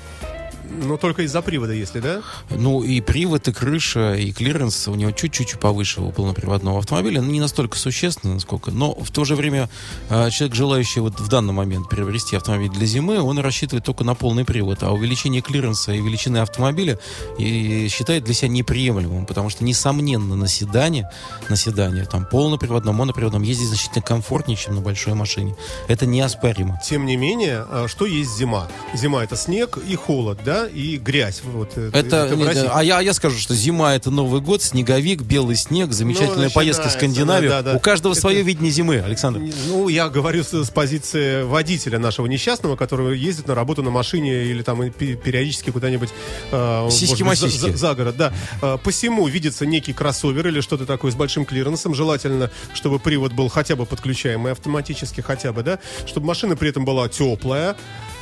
Ну, 0.69 0.97
только 0.97 1.23
из-за 1.23 1.41
привода, 1.41 1.73
если, 1.73 1.99
да? 1.99 2.21
Ну, 2.49 2.83
и 2.83 3.01
привод, 3.01 3.47
и 3.47 3.53
крыша, 3.53 4.15
и 4.15 4.31
клиренс 4.31 4.87
у 4.87 4.95
него 4.95 5.11
чуть-чуть 5.11 5.59
повыше 5.59 6.01
у 6.01 6.11
полноприводного 6.11 6.79
автомобиля. 6.79 7.21
Ну, 7.21 7.31
не 7.31 7.39
настолько 7.39 7.77
существенно, 7.77 8.35
насколько. 8.35 8.71
Но 8.71 8.93
в 8.93 9.11
то 9.11 9.25
же 9.25 9.35
время 9.35 9.69
а, 10.09 10.29
человек, 10.29 10.55
желающий 10.55 10.99
вот 10.99 11.19
в 11.19 11.27
данный 11.27 11.53
момент 11.53 11.89
приобрести 11.89 12.35
автомобиль 12.35 12.69
для 12.69 12.85
зимы, 12.85 13.21
он 13.21 13.39
рассчитывает 13.39 13.85
только 13.85 14.03
на 14.03 14.15
полный 14.15 14.45
привод. 14.45 14.83
А 14.83 14.91
увеличение 14.91 15.41
клиренса 15.41 15.91
и 15.93 16.01
величины 16.01 16.37
автомобиля 16.37 16.99
и 17.37 17.87
считает 17.89 18.23
для 18.23 18.33
себя 18.33 18.49
неприемлемым, 18.49 19.25
потому 19.25 19.49
что, 19.49 19.63
несомненно, 19.63 20.35
на 20.35 20.47
седане, 20.47 21.09
на 21.49 21.55
седане, 21.55 22.05
там, 22.05 22.25
полноприводном, 22.25 22.95
моноприводном 22.95 23.43
ездить 23.43 23.67
значительно 23.67 24.01
комфортнее, 24.01 24.57
чем 24.57 24.75
на 24.75 24.81
большой 24.81 25.13
машине. 25.13 25.55
Это 25.87 26.05
неоспоримо. 26.05 26.79
Тем 26.83 27.05
не 27.05 27.17
менее, 27.17 27.65
а, 27.69 27.87
что 27.87 28.05
есть 28.05 28.35
зима? 28.37 28.67
Зима— 28.93 29.23
это 29.25 29.35
снег 29.35 29.77
и 29.77 29.95
холод, 29.95 30.39
да? 30.43 30.56
И 30.65 30.97
грязь. 30.97 31.41
Вот, 31.43 31.73
э, 31.75 31.89
это, 31.93 32.27
это 32.27 32.35
нет, 32.35 32.69
а 32.71 32.83
я, 32.83 32.99
я 33.01 33.13
скажу, 33.13 33.37
что 33.37 33.55
зима 33.55 33.95
это 33.95 34.11
Новый 34.11 34.41
год, 34.41 34.61
снеговик, 34.61 35.21
белый 35.21 35.55
снег, 35.55 35.91
замечательная 35.91 36.47
ну, 36.47 36.53
поездка 36.53 36.89
в 36.89 36.91
Скандинавию. 36.91 37.49
Да, 37.49 37.61
да. 37.61 37.73
У 37.75 37.79
каждого 37.79 38.13
это, 38.13 38.21
свое 38.21 38.41
видение 38.41 38.71
зимы, 38.71 38.97
Александр. 38.97 39.41
Ну, 39.67 39.87
я 39.87 40.09
говорю 40.09 40.43
с, 40.43 40.53
с 40.53 40.69
позиции 40.69 41.43
водителя 41.43 41.99
нашего 41.99 42.27
несчастного, 42.27 42.75
который 42.75 43.17
ездит 43.17 43.47
на 43.47 43.55
работу 43.55 43.83
на 43.83 43.91
машине 43.91 44.45
или 44.45 44.63
там 44.63 44.91
периодически 44.91 45.71
куда-нибудь 45.71 46.09
э, 46.51 46.89
за, 46.89 47.35
за, 47.35 47.77
за 47.77 47.95
город. 47.95 48.17
Да. 48.17 48.33
Э, 48.61 48.77
посему 48.83 49.27
видится 49.27 49.65
некий 49.65 49.93
кроссовер 49.93 50.47
или 50.47 50.61
что-то 50.61 50.85
такое 50.85 51.11
с 51.11 51.15
большим 51.15 51.45
клиренсом. 51.45 51.93
Желательно, 51.93 52.51
чтобы 52.73 52.99
привод 52.99 53.33
был 53.33 53.49
хотя 53.49 53.75
бы 53.75 53.85
подключаемый 53.85 54.51
автоматически, 54.51 55.21
хотя 55.21 55.53
бы, 55.53 55.63
да, 55.63 55.79
чтобы 56.05 56.27
машина 56.27 56.55
при 56.55 56.69
этом 56.69 56.85
была 56.85 57.09
теплая, 57.09 57.75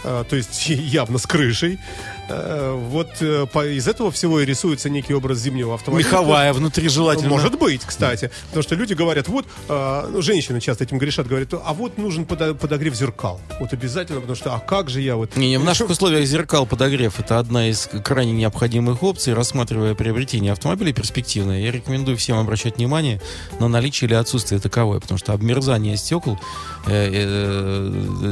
э, 0.04 0.24
то 0.30 0.36
есть 0.36 0.68
явно 0.70 1.18
с 1.18 1.26
крышей. 1.26 1.80
Э, 2.28 2.74
вот 2.90 3.10
э, 3.22 3.46
из 3.76 3.88
этого 3.88 4.12
всего 4.12 4.40
и 4.40 4.46
рисуется 4.46 4.90
некий 4.90 5.14
образ 5.14 5.40
зимнего 5.40 5.76
автомобиля. 5.76 6.08
Меховая 6.08 6.54
внутри 6.54 6.90
желательно. 6.90 7.30
Может 7.30 7.60
быть, 7.60 7.82
кстати. 7.82 8.32
Потому 8.48 8.64
что 8.64 8.76
люди 8.76 8.94
говорят, 8.94 9.28
вот, 9.28 9.46
э, 9.70 10.10
ну, 10.12 10.22
женщины 10.22 10.60
часто 10.60 10.86
этим 10.86 10.98
грешат, 10.98 11.28
говорят, 11.28 11.54
а 11.54 11.74
вот 11.74 11.98
нужен 11.98 12.26
подогрев 12.26 12.96
зеркал. 12.96 13.40
Вот 13.60 13.74
обязательно, 13.74 14.22
потому 14.22 14.36
что, 14.36 14.56
а 14.56 14.60
как 14.60 14.90
же 14.90 15.02
я 15.02 15.16
вот... 15.16 15.36
Не, 15.36 15.50
не 15.50 15.58
в 15.58 15.64
наших 15.64 15.90
условиях 15.90 16.26
зеркал 16.26 16.66
подогрев 16.66 17.20
это 17.20 17.38
одна 17.38 17.68
из 17.70 17.88
крайне 18.04 18.34
необходимых 18.34 19.04
опций. 19.04 19.34
Рассматривая 19.34 19.94
приобретение 19.94 20.52
автомобиля 20.52 20.94
перспективное, 20.94 21.60
я 21.62 21.72
рекомендую 21.72 22.18
всем 22.18 22.38
обращать 22.38 22.78
внимание 22.78 23.22
на 23.60 23.68
наличие 23.68 24.08
или 24.08 24.16
отсутствие 24.16 24.60
таковой, 24.60 25.00
потому 25.00 25.18
что 25.18 25.34
обмерзание 25.34 25.98
стекол 25.98 26.40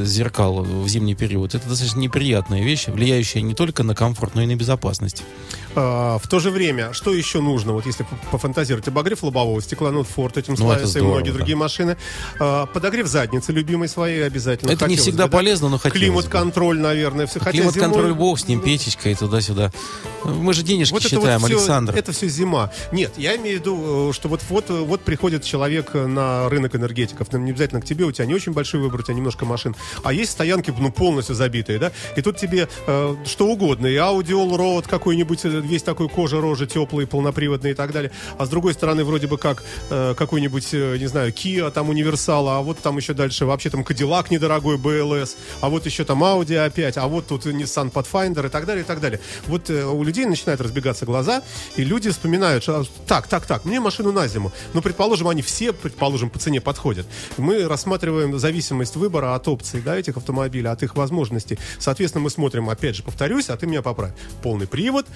зеркал 0.04 0.62
в 0.62 0.88
зимний 0.88 1.14
период 1.14 1.54
это 1.54 1.68
достаточно 1.68 1.98
неприятная 1.98 2.62
вещь, 2.62 2.86
влияющая 2.86 3.42
не 3.42 3.54
только 3.54 3.83
на 3.86 3.94
комфорт, 3.94 4.34
но 4.34 4.42
и 4.42 4.46
на 4.46 4.56
безопасность. 4.56 5.22
А, 5.76 6.18
в 6.18 6.28
то 6.28 6.38
же 6.40 6.50
время, 6.50 6.92
что 6.92 7.12
еще 7.12 7.40
нужно, 7.40 7.72
вот 7.72 7.86
если 7.86 8.06
пофантазировать, 8.30 8.86
обогрев 8.88 9.22
лобового 9.22 9.60
стекла, 9.60 9.90
ну, 9.90 10.04
Форд 10.04 10.36
этим 10.36 10.54
ну, 10.54 10.64
славится, 10.64 10.98
и 10.98 11.02
многие 11.02 11.30
да. 11.30 11.36
другие 11.36 11.56
машины. 11.56 11.96
А, 12.38 12.66
подогрев 12.66 13.06
задницы 13.06 13.52
любимой 13.52 13.88
своей 13.88 14.24
обязательно. 14.24 14.70
Это 14.70 14.86
не 14.86 14.96
всегда 14.96 15.26
бы, 15.26 15.32
полезно, 15.32 15.68
но 15.68 15.78
хотелось 15.78 16.00
Климат-контроль, 16.00 16.78
наверное. 16.78 17.26
Все. 17.26 17.40
Климат-контроль, 17.40 18.04
зимой... 18.04 18.18
бог 18.18 18.38
с 18.38 18.48
ним, 18.48 18.60
печечка 18.60 19.08
и 19.08 19.14
туда-сюда. 19.14 19.72
Мы 20.24 20.54
же 20.54 20.62
денежки 20.62 20.92
вот 20.92 21.02
считаем, 21.02 21.40
вот 21.40 21.48
все, 21.48 21.58
Александр. 21.58 21.94
Это 21.96 22.12
все 22.12 22.28
зима. 22.28 22.70
Нет, 22.92 23.14
я 23.16 23.36
имею 23.36 23.58
в 23.58 23.60
виду, 23.60 24.12
что 24.12 24.28
вот, 24.28 24.40
вот, 24.48 24.70
вот 24.70 25.00
приходит 25.02 25.44
человек 25.44 25.94
на 25.94 26.48
рынок 26.48 26.74
энергетиков, 26.74 27.32
не 27.32 27.50
обязательно 27.50 27.80
к 27.80 27.84
тебе, 27.84 28.04
у 28.04 28.12
тебя 28.12 28.26
не 28.26 28.34
очень 28.34 28.52
большой 28.52 28.80
выбор, 28.80 29.00
у 29.00 29.02
тебя 29.02 29.14
немножко 29.14 29.44
машин, 29.44 29.76
а 30.02 30.12
есть 30.12 30.32
стоянки, 30.32 30.72
ну, 30.76 30.90
полностью 30.90 31.34
забитые, 31.34 31.78
да, 31.78 31.92
и 32.16 32.22
тут 32.22 32.36
тебе 32.36 32.68
э, 32.86 33.16
что 33.26 33.46
угодно, 33.46 33.86
и 33.86 33.94
Audi 33.94 34.30
Allroad 34.30 34.88
какой-нибудь, 34.88 35.44
весь 35.66 35.82
такой 35.82 36.08
кожа, 36.08 36.40
рожа, 36.40 36.66
теплый, 36.66 37.06
полноприводный 37.06 37.72
и 37.72 37.74
так 37.74 37.92
далее. 37.92 38.10
А 38.38 38.46
с 38.46 38.48
другой 38.48 38.74
стороны, 38.74 39.04
вроде 39.04 39.26
бы 39.26 39.38
как 39.38 39.62
э, 39.90 40.14
какой-нибудь, 40.16 40.68
э, 40.72 40.96
не 40.98 41.06
знаю, 41.06 41.32
Kia, 41.32 41.70
там 41.70 41.88
универсал, 41.88 42.48
а 42.48 42.60
вот 42.60 42.78
там 42.78 42.96
еще 42.96 43.14
дальше 43.14 43.46
вообще 43.46 43.70
там 43.70 43.82
Cadillac 43.82 44.26
недорогой, 44.30 44.76
BLS, 44.76 45.36
а 45.60 45.68
вот 45.68 45.86
еще 45.86 46.04
там 46.04 46.22
Audi 46.22 46.56
опять, 46.56 46.96
а 46.96 47.06
вот 47.06 47.26
тут 47.26 47.46
Nissan 47.46 47.92
Pathfinder 47.92 48.46
и 48.46 48.48
так 48.48 48.66
далее, 48.66 48.84
и 48.84 48.86
так 48.86 49.00
далее. 49.00 49.20
Вот 49.46 49.70
э, 49.70 49.84
у 49.84 50.02
людей 50.02 50.26
начинают 50.26 50.60
разбегаться 50.60 51.04
глаза, 51.04 51.42
и 51.76 51.84
люди 51.84 52.10
вспоминают, 52.10 52.62
что 52.62 52.84
так, 53.06 53.26
так, 53.26 53.46
так, 53.46 53.64
мне 53.64 53.80
машину 53.80 54.12
на 54.12 54.26
зиму. 54.28 54.52
Ну, 54.72 54.82
предположим, 54.82 55.28
они 55.28 55.42
все, 55.42 55.72
предположим, 55.72 56.30
по 56.30 56.38
цене 56.38 56.60
подходят. 56.60 57.06
Мы 57.36 57.66
рассматриваем 57.68 58.38
зависимость 58.38 58.96
выбора 58.96 59.34
от 59.34 59.48
опций, 59.48 59.80
да, 59.80 59.96
этих 59.96 60.16
автомобилей, 60.16 60.68
от 60.68 60.82
их 60.82 60.96
возможностей. 60.96 61.58
Соответственно, 61.78 62.24
мы 62.24 62.30
смотрим, 62.30 62.68
опять 62.68 62.96
же, 62.96 63.02
повторюсь, 63.02 63.50
а 63.50 63.56
ты 63.56 63.66
меня 63.66 63.82
поправь. 63.82 64.12
Полный 64.42 64.66
привод, 64.66 65.06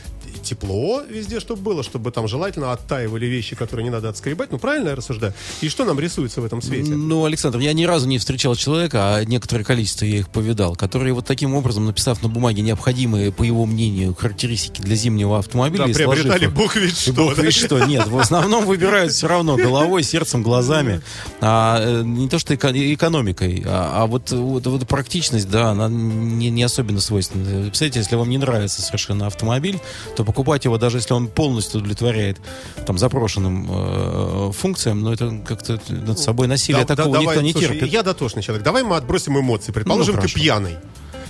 тепло 0.42 1.02
везде, 1.08 1.40
чтобы 1.40 1.62
было, 1.62 1.82
чтобы 1.82 2.10
там 2.10 2.28
желательно 2.28 2.72
оттаивали 2.72 3.26
вещи, 3.26 3.56
которые 3.56 3.84
не 3.84 3.90
надо 3.90 4.08
отскребать. 4.08 4.50
Ну, 4.50 4.58
правильно 4.58 4.90
я 4.90 4.96
рассуждаю? 4.96 5.34
И 5.60 5.68
что 5.68 5.84
нам 5.84 5.98
рисуется 6.00 6.40
в 6.40 6.44
этом 6.44 6.62
свете? 6.62 6.92
Ну, 6.92 7.24
Александр, 7.24 7.58
я 7.58 7.72
ни 7.72 7.84
разу 7.84 8.08
не 8.08 8.18
встречал 8.18 8.54
человека, 8.56 9.16
а 9.16 9.24
некоторое 9.24 9.64
количество 9.64 10.04
я 10.04 10.18
их 10.18 10.28
повидал, 10.28 10.76
которые 10.76 11.12
вот 11.12 11.26
таким 11.26 11.54
образом, 11.54 11.86
написав 11.86 12.22
на 12.22 12.28
бумаге 12.28 12.62
необходимые, 12.62 13.32
по 13.32 13.42
его 13.42 13.66
мнению, 13.66 14.14
характеристики 14.14 14.80
для 14.80 14.96
зимнего 14.96 15.38
автомобиля, 15.38 15.86
да, 15.86 15.92
приобретали 15.92 16.46
бог 16.46 16.76
ведь 16.76 16.98
что. 16.98 17.12
Бог 17.12 17.36
да? 17.36 17.50
что. 17.50 17.84
Нет, 17.84 18.06
в 18.06 18.18
основном 18.18 18.66
выбирают 18.66 19.12
все 19.12 19.28
равно 19.28 19.56
головой, 19.56 20.02
сердцем, 20.02 20.42
глазами. 20.42 21.00
А, 21.40 21.78
э, 21.80 22.02
не 22.02 22.28
то, 22.28 22.38
что 22.38 22.54
эко- 22.54 22.72
экономикой, 22.72 23.62
а, 23.66 24.02
а 24.02 24.06
вот, 24.06 24.30
вот, 24.30 24.66
вот 24.66 24.88
практичность, 24.88 25.48
да, 25.50 25.70
она 25.70 25.88
не, 25.88 26.50
не 26.50 26.62
особенно 26.62 27.00
свойственна. 27.00 27.62
Представляете, 27.62 28.00
если 28.00 28.16
вам 28.16 28.30
не 28.30 28.38
нравится 28.38 28.82
совершенно 28.82 29.26
автомобиль, 29.26 29.78
то 30.16 30.24
покупать 30.28 30.66
его, 30.66 30.76
даже 30.76 30.98
если 30.98 31.14
он 31.14 31.26
полностью 31.26 31.80
удовлетворяет 31.80 32.36
там 32.84 32.98
запрошенным 32.98 33.66
э, 33.70 34.52
функциям, 34.52 35.00
но 35.00 35.14
это 35.14 35.40
как-то 35.46 35.80
над 35.88 36.18
собой 36.18 36.48
насилие 36.48 36.84
да, 36.84 36.96
такого 36.96 37.14
да, 37.14 37.20
никто 37.20 37.32
давай, 37.32 37.44
не 37.46 37.52
слушай, 37.52 37.68
терпит. 37.68 37.88
Я 37.90 38.02
дотошный 38.02 38.42
человек. 38.42 38.62
Давай 38.62 38.82
мы 38.82 38.96
отбросим 38.96 39.40
эмоции. 39.40 39.72
Предположим, 39.72 40.16
ну, 40.16 40.20
ты 40.20 40.28
пьяный 40.28 40.76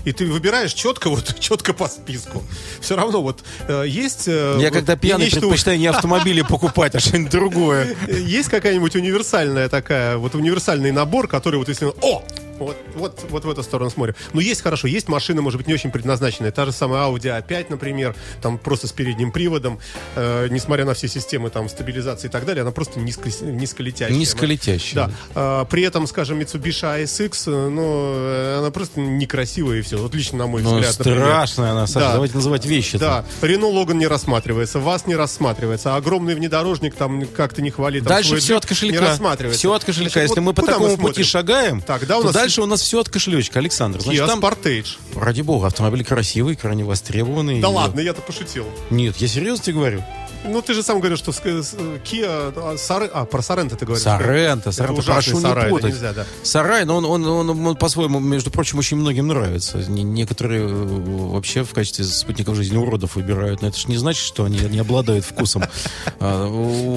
и 0.04 0.12
ты 0.12 0.26
выбираешь 0.26 0.72
четко, 0.72 1.10
вот 1.10 1.36
четко 1.40 1.72
по 1.74 1.86
списку. 1.86 2.42
Все 2.80 2.96
равно 2.96 3.22
вот 3.22 3.44
э, 3.68 3.84
есть... 3.86 4.26
Э, 4.26 4.56
Я 4.58 4.68
вот, 4.68 4.74
когда 4.74 4.96
пьяный 4.96 5.26
нечто... 5.26 5.40
предпочитаю 5.40 5.78
не 5.78 5.86
автомобили 5.86 6.42
покупать, 6.42 6.94
а 6.96 7.00
что-нибудь 7.00 7.30
другое. 7.30 7.96
Есть 8.08 8.48
какая-нибудь 8.48 8.96
универсальная 8.96 9.68
такая, 9.68 10.16
вот 10.16 10.34
универсальный 10.34 10.90
набор, 10.90 11.28
который 11.28 11.58
вот 11.58 11.68
если... 11.68 11.92
О! 12.02 12.24
Вот, 12.58 12.76
вот, 12.94 13.24
вот 13.30 13.44
в 13.44 13.50
эту 13.50 13.62
сторону 13.62 13.90
смотрим. 13.90 14.14
Но 14.32 14.40
есть 14.40 14.62
хорошо, 14.62 14.88
есть 14.88 15.08
машины, 15.08 15.42
может 15.42 15.58
быть, 15.58 15.66
не 15.66 15.74
очень 15.74 15.90
предназначенные. 15.90 16.52
Та 16.52 16.66
же 16.66 16.72
самая 16.72 17.02
Audi 17.08 17.42
A5, 17.42 17.66
например, 17.70 18.14
там 18.40 18.58
просто 18.58 18.86
с 18.86 18.92
передним 18.92 19.32
приводом, 19.32 19.78
э, 20.16 20.48
несмотря 20.50 20.84
на 20.84 20.94
все 20.94 21.08
системы 21.08 21.50
там 21.50 21.68
стабилизации 21.68 22.28
и 22.28 22.30
так 22.30 22.44
далее, 22.44 22.62
она 22.62 22.70
просто 22.70 23.00
низко, 23.00 23.28
низколетящая. 23.42 24.16
Низколетящая. 24.16 25.10
Да. 25.34 25.62
Э, 25.62 25.66
при 25.68 25.82
этом, 25.82 26.06
скажем, 26.06 26.40
Mitsubishi 26.40 27.02
ASX, 27.02 27.44
э, 27.46 27.68
ну, 27.68 28.12
э, 28.14 28.58
она 28.58 28.70
просто 28.70 29.00
некрасивая 29.00 29.78
и 29.78 29.82
все. 29.82 29.98
Вот 29.98 30.14
лично, 30.14 30.38
на 30.38 30.46
мой 30.46 30.62
ну, 30.62 30.74
взгляд. 30.74 30.94
страшная 30.94 31.72
она, 31.72 31.86
Саша, 31.86 32.06
да. 32.06 32.12
давайте 32.14 32.34
называть 32.34 32.66
вещи. 32.66 32.98
Да. 32.98 33.24
Renault 33.40 33.74
Logan 33.74 33.94
не 33.94 34.06
рассматривается, 34.06 34.80
ВАЗ 34.80 35.06
не 35.06 35.16
рассматривается, 35.16 35.96
огромный 35.96 36.34
внедорожник 36.34 36.94
там 36.94 37.26
как-то 37.26 37.62
не 37.62 37.70
хвалит. 37.70 38.04
Дальше 38.04 38.36
все 38.36 38.56
от 38.56 38.66
кошелька. 38.66 39.00
Не 39.00 39.06
рассматривается. 39.06 39.58
Все 39.58 39.72
от 39.72 39.84
кошелька. 39.84 40.10
Значит, 40.10 40.30
Если 40.30 40.40
вот 40.40 40.46
мы 40.46 40.54
по 40.54 40.62
такому 40.62 40.96
пути 40.96 41.22
шагаем, 41.22 41.80
Тогда 41.80 42.18
у 42.18 42.22
нас 42.22 42.32
дальше 42.48 42.62
у 42.62 42.66
нас 42.66 42.80
все 42.80 43.00
от 43.00 43.10
кошелечка, 43.10 43.58
Александр. 43.58 44.00
Значит, 44.00 44.22
Kia 44.22 44.26
там, 44.26 44.40
Sportage. 44.40 44.96
Ради 45.14 45.42
бога, 45.42 45.66
автомобиль 45.66 46.02
красивый, 46.02 46.56
крайне 46.56 46.82
востребованный. 46.82 47.60
Да 47.60 47.68
и... 47.68 47.72
ладно, 47.72 48.00
я-то 48.00 48.22
пошутил. 48.22 48.64
Нет, 48.88 49.18
я 49.18 49.28
серьезно 49.28 49.62
тебе 49.62 49.74
говорю. 49.74 50.04
Ну, 50.44 50.62
ты 50.62 50.72
же 50.72 50.82
сам 50.82 50.98
говорил, 50.98 51.18
что 51.18 51.30
Kia... 51.32 52.54
А, 52.56 52.76
Сары, 52.78 53.10
а, 53.12 53.26
про 53.26 53.42
Соренто 53.42 53.76
ты 53.76 53.84
говоришь. 53.84 54.02
Соренто, 54.02 54.72
Соренто, 54.72 55.02
прошу 55.02 55.40
сарай, 55.40 55.64
не 55.66 55.70
путать. 55.70 55.92
Нельзя, 55.92 56.14
да. 56.14 56.24
Сарай, 56.42 56.86
но 56.86 56.96
он, 56.96 57.04
он, 57.04 57.26
он, 57.26 57.50
он, 57.50 57.66
он 57.66 57.76
по-своему, 57.76 58.18
между 58.18 58.50
прочим, 58.50 58.78
очень 58.78 58.96
многим 58.96 59.26
нравится. 59.26 59.78
Некоторые 59.78 60.62
э, 60.62 60.68
вообще 60.68 61.64
в 61.64 61.74
качестве 61.74 62.06
спутников 62.06 62.56
жизни 62.56 62.78
уродов 62.78 63.16
выбирают, 63.16 63.60
но 63.60 63.68
это 63.68 63.78
же 63.78 63.88
не 63.88 63.98
значит, 63.98 64.24
что 64.24 64.44
они 64.44 64.58
не 64.60 64.78
обладают 64.78 65.26
вкусом. 65.26 65.64
А, 66.20 66.48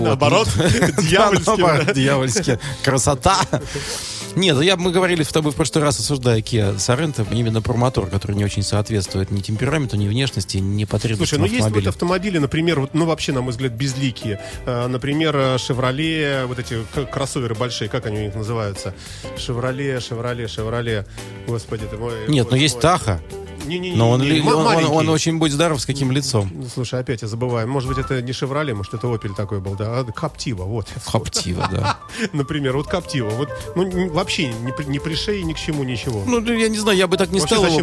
наоборот, 0.03 0.47
дьявольски. 0.97 1.93
Дьявольски. 1.93 2.59
Красота. 2.83 3.37
Нет, 4.35 4.61
я, 4.61 4.77
мы 4.77 4.91
говорили 4.91 5.23
с 5.23 5.29
тобой 5.29 5.51
в 5.51 5.55
прошлый 5.55 5.83
раз, 5.83 5.99
обсуждая 5.99 6.39
Kia 6.39 6.75
Sorento, 6.75 7.27
именно 7.31 7.61
про 7.61 7.73
мотор, 7.73 8.07
который 8.07 8.35
не 8.35 8.45
очень 8.45 8.63
соответствует 8.63 9.31
ни 9.31 9.41
темпераменту, 9.41 9.97
ни 9.97 10.07
внешности, 10.07 10.57
ни 10.57 10.85
потребностям 10.85 11.39
Слушай, 11.39 11.39
ну 11.39 11.55
есть 11.55 11.69
вот 11.69 11.87
автомобили, 11.87 12.37
например, 12.37 12.79
вот, 12.79 12.93
ну 12.93 13.05
вообще, 13.05 13.33
на 13.33 13.41
мой 13.41 13.51
взгляд, 13.51 13.73
безликие. 13.73 14.39
Э, 14.65 14.87
например, 14.87 15.35
Chevrolet, 15.35 16.45
вот 16.45 16.59
эти 16.59 16.77
кроссоверы 17.11 17.55
большие, 17.55 17.89
как 17.89 18.05
они 18.05 18.19
у 18.19 18.23
них 18.23 18.35
называются? 18.35 18.93
Chevrolet, 19.37 19.97
Chevrolet, 19.97 20.45
Chevrolet. 20.45 21.05
Господи, 21.47 21.85
ты 21.85 21.97
мой... 21.97 22.13
Нет, 22.27 22.49
но 22.49 22.55
есть 22.55 22.79
Таха. 22.79 23.19
Не, 23.65 23.79
не, 23.79 23.91
не, 23.91 23.95
Но 23.95 24.09
он, 24.09 24.21
не, 24.21 24.41
он, 24.41 24.65
он, 24.65 24.85
он 24.85 25.09
очень 25.09 25.37
будет 25.37 25.53
здоров 25.53 25.81
с 25.81 25.85
каким 25.85 26.11
лицом. 26.11 26.49
Ну, 26.53 26.67
слушай, 26.73 26.99
опять 26.99 27.21
я 27.21 27.27
забываю. 27.27 27.67
Может 27.67 27.89
быть, 27.89 27.97
это 27.97 28.21
не 28.21 28.33
Шевроле, 28.33 28.73
может, 28.73 28.93
это 28.93 29.07
Opel 29.07 29.35
такой 29.35 29.59
был, 29.59 29.75
да? 29.75 29.99
А, 29.99 30.03
Каптива, 30.03 30.63
вот. 30.63 30.87
Каптива, 31.11 31.69
да. 31.71 31.99
Например, 32.33 32.75
вот 32.75 32.87
Каптива. 32.87 33.29
Вот, 33.29 33.49
ну, 33.75 34.09
вообще 34.09 34.47
не, 34.47 34.87
не 34.87 34.99
при 34.99 35.15
шее 35.15 35.43
ни 35.43 35.53
к 35.53 35.57
чему 35.57 35.83
ничего. 35.83 36.23
Ну, 36.25 36.41
я 36.53 36.69
не 36.69 36.77
знаю, 36.77 36.97
я 36.97 37.07
бы 37.07 37.17
так 37.17 37.31
не 37.31 37.39
стал 37.39 37.65
его 37.65 37.81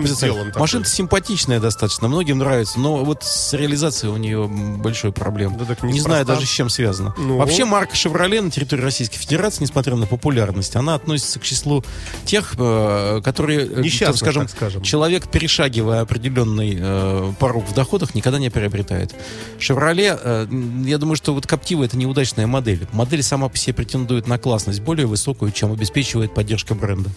Машина 0.56 0.84
симпатичная 0.84 1.60
достаточно, 1.60 2.08
многим 2.08 2.38
нравится, 2.38 2.80
но 2.80 3.04
вот 3.04 3.22
с 3.22 3.52
реализацией 3.52 4.12
у 4.12 4.16
нее 4.16 4.48
большой 4.48 5.12
проблем. 5.12 5.56
Да, 5.58 5.76
не, 5.82 5.94
не 5.94 6.00
знаю 6.00 6.24
даже, 6.24 6.46
с 6.46 6.50
чем 6.50 6.68
связано. 6.68 7.14
Ну, 7.18 7.38
Вообще, 7.38 7.64
марка 7.64 7.94
Шевроле 7.94 8.40
на 8.40 8.50
территории 8.50 8.82
Российской 8.82 9.18
Федерации, 9.18 9.62
несмотря 9.62 9.96
на 9.96 10.06
популярность, 10.06 10.76
она 10.76 10.94
относится 10.94 11.38
к 11.38 11.42
числу 11.42 11.84
тех, 12.24 12.54
э, 12.58 13.20
которые, 13.24 13.66
э, 13.66 13.80
Несчастных, 13.80 14.18
скажем, 14.18 14.48
скажем, 14.48 14.82
человек 14.82 15.28
перешагивает 15.28 15.67
затрагивая 15.68 16.00
определенный 16.00 16.78
э, 16.80 17.32
порог 17.38 17.68
в 17.68 17.74
доходах, 17.74 18.14
никогда 18.14 18.38
не 18.38 18.48
приобретает. 18.48 19.14
Шевроле, 19.58 20.18
э, 20.18 20.46
я 20.86 20.96
думаю, 20.96 21.16
что 21.16 21.34
вот 21.34 21.46
Коптива 21.46 21.84
это 21.84 21.96
неудачная 21.98 22.46
модель. 22.46 22.86
Модель 22.92 23.22
сама 23.22 23.50
по 23.50 23.56
себе 23.58 23.74
претендует 23.74 24.26
на 24.26 24.38
классность 24.38 24.80
более 24.80 25.06
высокую, 25.06 25.52
чем 25.52 25.72
обеспечивает 25.72 26.32
поддержка 26.32 26.74
бренда. 26.74 27.10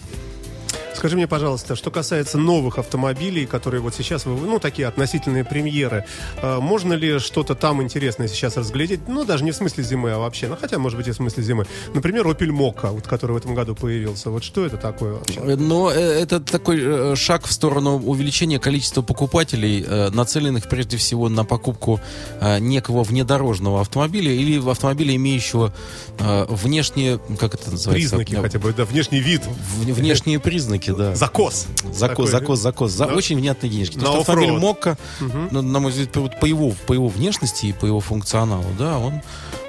Скажи 1.02 1.16
мне, 1.16 1.26
пожалуйста, 1.26 1.74
что 1.74 1.90
касается 1.90 2.38
новых 2.38 2.78
автомобилей, 2.78 3.44
которые 3.44 3.80
вот 3.80 3.92
сейчас, 3.92 4.24
ну, 4.24 4.60
такие 4.60 4.86
относительные 4.86 5.44
премьеры, 5.44 6.04
э, 6.40 6.60
можно 6.60 6.92
ли 6.92 7.18
что-то 7.18 7.56
там 7.56 7.82
интересное 7.82 8.28
сейчас 8.28 8.56
разглядеть? 8.56 9.08
Ну, 9.08 9.24
даже 9.24 9.42
не 9.42 9.50
в 9.50 9.56
смысле 9.56 9.82
зимы, 9.82 10.12
а 10.12 10.18
вообще, 10.18 10.46
ну, 10.46 10.56
хотя, 10.56 10.78
может 10.78 10.96
быть, 10.96 11.08
и 11.08 11.10
в 11.10 11.16
смысле 11.16 11.42
зимы. 11.42 11.66
Например, 11.92 12.24
Opel 12.28 12.50
Mokka, 12.50 12.92
вот, 12.92 13.08
который 13.08 13.32
в 13.32 13.36
этом 13.36 13.52
году 13.52 13.74
появился. 13.74 14.30
Вот 14.30 14.44
что 14.44 14.64
это 14.64 14.76
такое 14.76 15.14
вообще? 15.14 15.40
Э, 15.40 15.56
Но 15.56 15.90
э, 15.90 15.94
это 15.94 16.38
такой 16.38 17.16
шаг 17.16 17.48
в 17.48 17.52
сторону 17.52 17.96
увеличения 17.96 18.60
количества 18.60 19.02
покупателей, 19.02 19.84
нацеленных 20.10 20.68
прежде 20.68 20.98
всего 20.98 21.28
на 21.28 21.44
покупку 21.44 22.00
некого 22.60 23.02
внедорожного 23.02 23.80
автомобиля 23.80 24.30
или 24.30 24.70
автомобиля, 24.70 25.16
имеющего 25.16 25.74
внешние, 26.20 27.18
как 27.40 27.54
это 27.54 27.72
называется? 27.72 28.18
Признаки 28.18 28.40
хотя 28.40 28.60
бы, 28.60 28.72
да, 28.72 28.84
внешний 28.84 29.18
вид. 29.18 29.42
Внешние 29.80 30.38
признаки, 30.38 30.91
да. 30.92 31.14
Закос. 31.14 31.66
Закос, 31.92 32.30
закос, 32.30 32.60
закос. 32.60 32.92
За, 32.92 33.06
очень 33.06 33.36
внятные 33.36 33.70
денежки. 33.70 33.94
Потому 33.94 34.22
что 34.22 34.32
автомобиль 34.32 34.52
Мокко, 34.52 34.98
угу. 35.20 35.38
на, 35.50 35.62
на 35.62 35.80
мой 35.80 35.90
взгляд, 35.90 36.12
по, 36.12 36.28
по, 36.28 36.44
его, 36.46 36.72
по 36.86 36.92
его 36.92 37.08
внешности 37.08 37.66
и 37.66 37.72
по 37.72 37.86
его 37.86 38.00
функционалу, 38.00 38.66
да, 38.78 38.98
он 38.98 39.20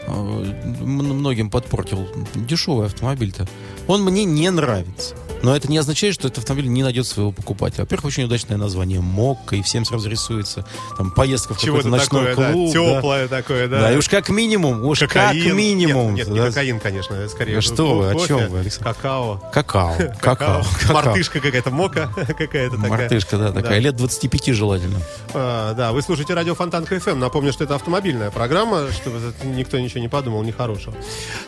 э, 0.07 0.73
многим 0.81 1.49
подпортил. 1.49 2.07
Дешевый 2.35 2.87
автомобиль-то. 2.87 3.47
Он 3.87 4.03
мне 4.03 4.23
не 4.23 4.49
нравится. 4.49 5.15
Но 5.43 5.55
это 5.55 5.69
не 5.69 5.77
означает, 5.77 6.15
что 6.15 6.27
этот 6.27 6.39
автомобиль 6.39 6.67
не 6.69 6.83
найдет 6.83 7.05
своего 7.05 7.31
покупателя. 7.31 7.81
Во-первых, 7.81 8.05
очень 8.05 8.23
удачное 8.23 8.57
название 8.57 9.01
Мокка, 9.01 9.57
и 9.57 9.61
всем 9.61 9.85
сразу 9.85 10.09
рисуется 10.09 10.65
там 10.97 11.11
поездка 11.11 11.53
в 11.53 11.59
какой-то 11.59 11.89
ночной 11.89 12.27
такое, 12.27 12.53
клуб. 12.53 12.73
Да, 12.73 12.95
теплое 12.95 13.27
да. 13.27 13.37
такое, 13.37 13.67
да. 13.67 13.81
Да, 13.81 13.93
и 13.93 13.97
уж 13.97 14.07
как 14.07 14.29
минимум, 14.29 14.83
уж 14.85 14.99
кокаин. 14.99 15.43
как 15.43 15.53
минимум. 15.53 16.15
Нет, 16.15 16.27
нет 16.27 16.37
да. 16.37 16.43
не 16.45 16.49
кокаин, 16.49 16.79
конечно, 16.79 17.27
скорее. 17.27 17.55
Да 17.55 17.61
что 17.61 17.97
вы, 17.97 18.11
о 18.11 18.27
чем 18.27 18.47
вы, 18.49 18.59
Александр? 18.59 18.93
Какао. 18.93 19.49
Какао. 19.51 19.95
Какао. 20.21 20.63
Мартышка 20.89 21.39
какая-то, 21.39 21.71
мока 21.71 22.07
какая-то 22.15 22.77
такая. 22.77 22.89
Мартышка, 22.89 23.37
да, 23.37 23.51
такая, 23.51 23.79
лет 23.79 23.95
25 23.95 24.55
желательно. 24.55 24.99
А, 25.33 25.73
да, 25.73 25.91
вы 25.91 26.01
слушаете 26.01 26.33
радио 26.33 26.55
Фонтан 26.55 26.85
КФМ. 26.85 27.19
Напомню, 27.19 27.51
что 27.51 27.65
это 27.65 27.75
автомобильная 27.75 28.31
программа, 28.31 28.91
чтобы 28.91 29.19
никто 29.43 29.77
ничего 29.77 29.99
не 29.99 30.07
подумал 30.07 30.41
нехорошего. 30.43 30.95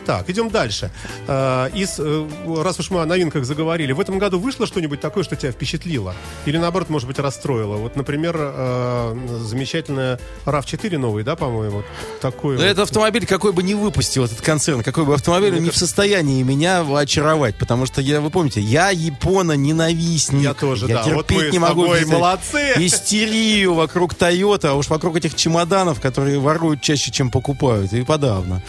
Так, 0.04 0.28
идем 0.28 0.50
дальше. 0.50 0.90
А, 1.26 1.68
из, 1.68 1.96
э, 1.98 2.28
раз 2.62 2.78
уж 2.78 2.90
мы 2.90 3.00
о 3.00 3.06
новинках 3.06 3.44
заговорили, 3.44 3.85
говорили. 3.86 3.92
В 3.92 4.00
этом 4.00 4.18
году 4.18 4.38
вышло 4.38 4.66
что-нибудь 4.66 5.00
такое, 5.00 5.24
что 5.24 5.36
тебя 5.36 5.52
впечатлило? 5.52 6.14
Или 6.44 6.58
наоборот, 6.58 6.90
может 6.90 7.08
быть, 7.08 7.18
расстроило? 7.18 7.76
Вот, 7.76 7.96
например, 7.96 8.36
э, 8.38 9.16
замечательная 9.40 10.18
RAV4 10.44 10.98
новый, 10.98 11.24
да, 11.24 11.36
по-моему? 11.36 11.82
Такой 12.20 12.56
вот. 12.56 12.62
Это 12.62 12.82
автомобиль, 12.82 13.26
какой 13.26 13.52
бы 13.52 13.62
не 13.62 13.74
выпустил 13.74 14.24
этот 14.24 14.40
концерн, 14.40 14.82
какой 14.82 15.04
бы 15.04 15.14
автомобиль, 15.14 15.54
он 15.56 15.62
не 15.62 15.70
в 15.70 15.76
состоянии 15.76 16.42
меня 16.42 16.80
очаровать. 16.80 17.56
Потому 17.56 17.86
что, 17.86 18.00
я, 18.00 18.20
вы 18.20 18.30
помните, 18.30 18.60
я 18.60 18.90
япона-ненавистник. 18.90 20.42
Я 20.42 20.54
тоже, 20.54 20.86
я 20.86 20.96
да. 20.96 21.04
терпеть 21.04 21.44
вот 21.44 21.52
не 21.52 21.58
могу. 21.58 21.86
Молодцы! 22.06 22.74
Истерию 22.76 23.74
вокруг 23.74 24.14
Тойота, 24.14 24.72
а 24.72 24.74
уж 24.74 24.88
вокруг 24.88 25.16
этих 25.16 25.34
чемоданов, 25.34 26.00
которые 26.00 26.38
воруют 26.38 26.80
чаще, 26.80 27.10
чем 27.10 27.30
покупают. 27.30 27.92
И 27.92 28.02
подавно. 28.02 28.62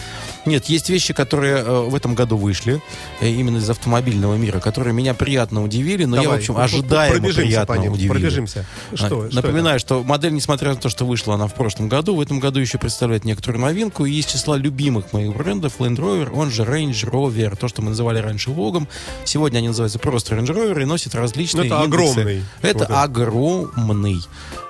Нет, 0.48 0.66
есть 0.66 0.90
вещи, 0.90 1.14
которые 1.14 1.58
э, 1.58 1.82
в 1.90 1.94
этом 1.94 2.16
году 2.16 2.38
вышли, 2.38 2.82
э, 3.20 3.30
именно 3.30 3.58
из 3.58 3.70
автомобильного 3.70 4.36
мира, 4.36 4.60
которые 4.60 4.94
меня 4.94 5.14
приятно 5.14 5.64
удивили, 5.64 6.06
но 6.06 6.16
Давай, 6.16 6.26
я, 6.26 6.34
в 6.34 6.38
общем, 6.38 6.58
ожидаемо 6.58 7.30
приятно 7.30 7.76
по 7.76 7.80
ним, 7.80 7.92
удивили. 7.94 8.10
Пробежимся. 8.10 8.66
Что, 8.94 9.22
а, 9.22 9.30
Напоминаю, 9.32 9.80
что, 9.80 10.00
что 10.00 10.04
модель, 10.04 10.34
несмотря 10.34 10.70
на 10.70 10.78
то, 10.78 10.90
что 10.90 11.06
вышла 11.06 11.36
она 11.36 11.48
в 11.48 11.54
прошлом 11.54 11.90
году, 11.90 12.16
в 12.16 12.22
этом 12.22 12.40
году 12.40 12.60
еще 12.60 12.78
представляет 12.78 13.26
некоторую 13.26 13.62
новинку, 13.62 14.06
и 14.06 14.14
из 14.14 14.26
числа 14.26 14.58
любимых 14.58 15.12
моих 15.14 15.36
брендов 15.36 15.80
Land 15.80 15.98
Rover, 15.98 16.32
он 16.34 16.50
же 16.50 16.64
Range 16.64 16.92
Rover, 16.92 17.58
то, 17.58 17.68
что 17.68 17.82
мы 17.82 17.90
называли 17.90 18.20
раньше 18.20 18.50
Вогом. 18.52 18.88
Сегодня 19.26 19.60
они 19.60 19.68
называются 19.68 20.00
просто 20.00 20.36
Range 20.36 20.48
Rover 20.48 20.82
и 20.82 20.86
носят 20.86 21.14
различные 21.14 21.70
Но 21.70 21.76
это 21.76 21.84
индексы. 21.84 22.12
огромный. 22.12 22.44
Это 22.62 22.80
вот 22.80 22.92
огромный. 22.92 24.22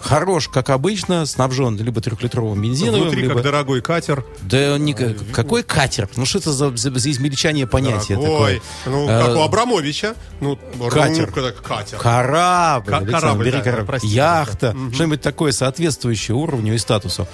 Хорош, 0.01 0.47
как 0.47 0.69
обычно, 0.69 1.25
снабжен 1.25 1.78
либо 1.78 2.01
трехлитровым 2.01 2.61
бензиновым, 2.61 3.01
Внутри 3.03 3.23
либо... 3.23 3.36
как 3.36 3.43
дорогой 3.43 3.82
катер. 3.82 4.23
Да, 4.41 4.78
не... 4.78 4.93
какой 4.93 5.63
катер? 5.68 6.09
Ну 6.15 6.26
что 6.26 6.39
это 6.39 6.51
за, 6.51 6.76
за, 6.76 6.91
за 6.97 7.11
измельчание 7.11 7.68
понятия 7.68 8.15
Дорогой. 8.15 8.61
такое? 8.86 8.95
Ну, 8.95 9.07
как 9.07 9.36
у 9.36 9.41
Абрамовича. 9.41 10.15
Ну, 10.39 10.57
катер. 10.89 11.26
Рубка, 11.26 11.51
катер. 11.51 11.97
Корабль. 11.99 12.91
К- 12.91 13.11
корабль, 13.11 13.51
да, 13.51 13.61
корабль. 13.61 13.86
простите, 13.86 14.15
Яхта. 14.15 14.76
Что-нибудь 14.93 15.22
такое 15.22 15.51
соответствующее 15.51 16.36
уровню 16.36 16.74
и 16.74 16.78
статусу. 16.78 17.28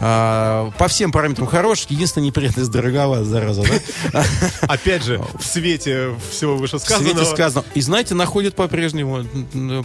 А, 0.00 0.70
по 0.78 0.88
всем 0.88 1.12
параметрам 1.12 1.46
хорош. 1.46 1.86
Единственное, 1.88 2.26
неприятность 2.26 2.70
дороговат, 2.70 3.24
зараза, 3.24 3.62
да? 4.12 4.24
Опять 4.62 5.04
же, 5.04 5.22
в 5.38 5.44
свете 5.44 6.14
всего 6.30 6.56
В 6.56 6.60
вышесказанного. 6.60 7.14
свете 7.14 7.30
сказано. 7.30 7.64
И 7.74 7.80
знаете, 7.80 8.14
находят 8.14 8.54
по-прежнему 8.54 9.24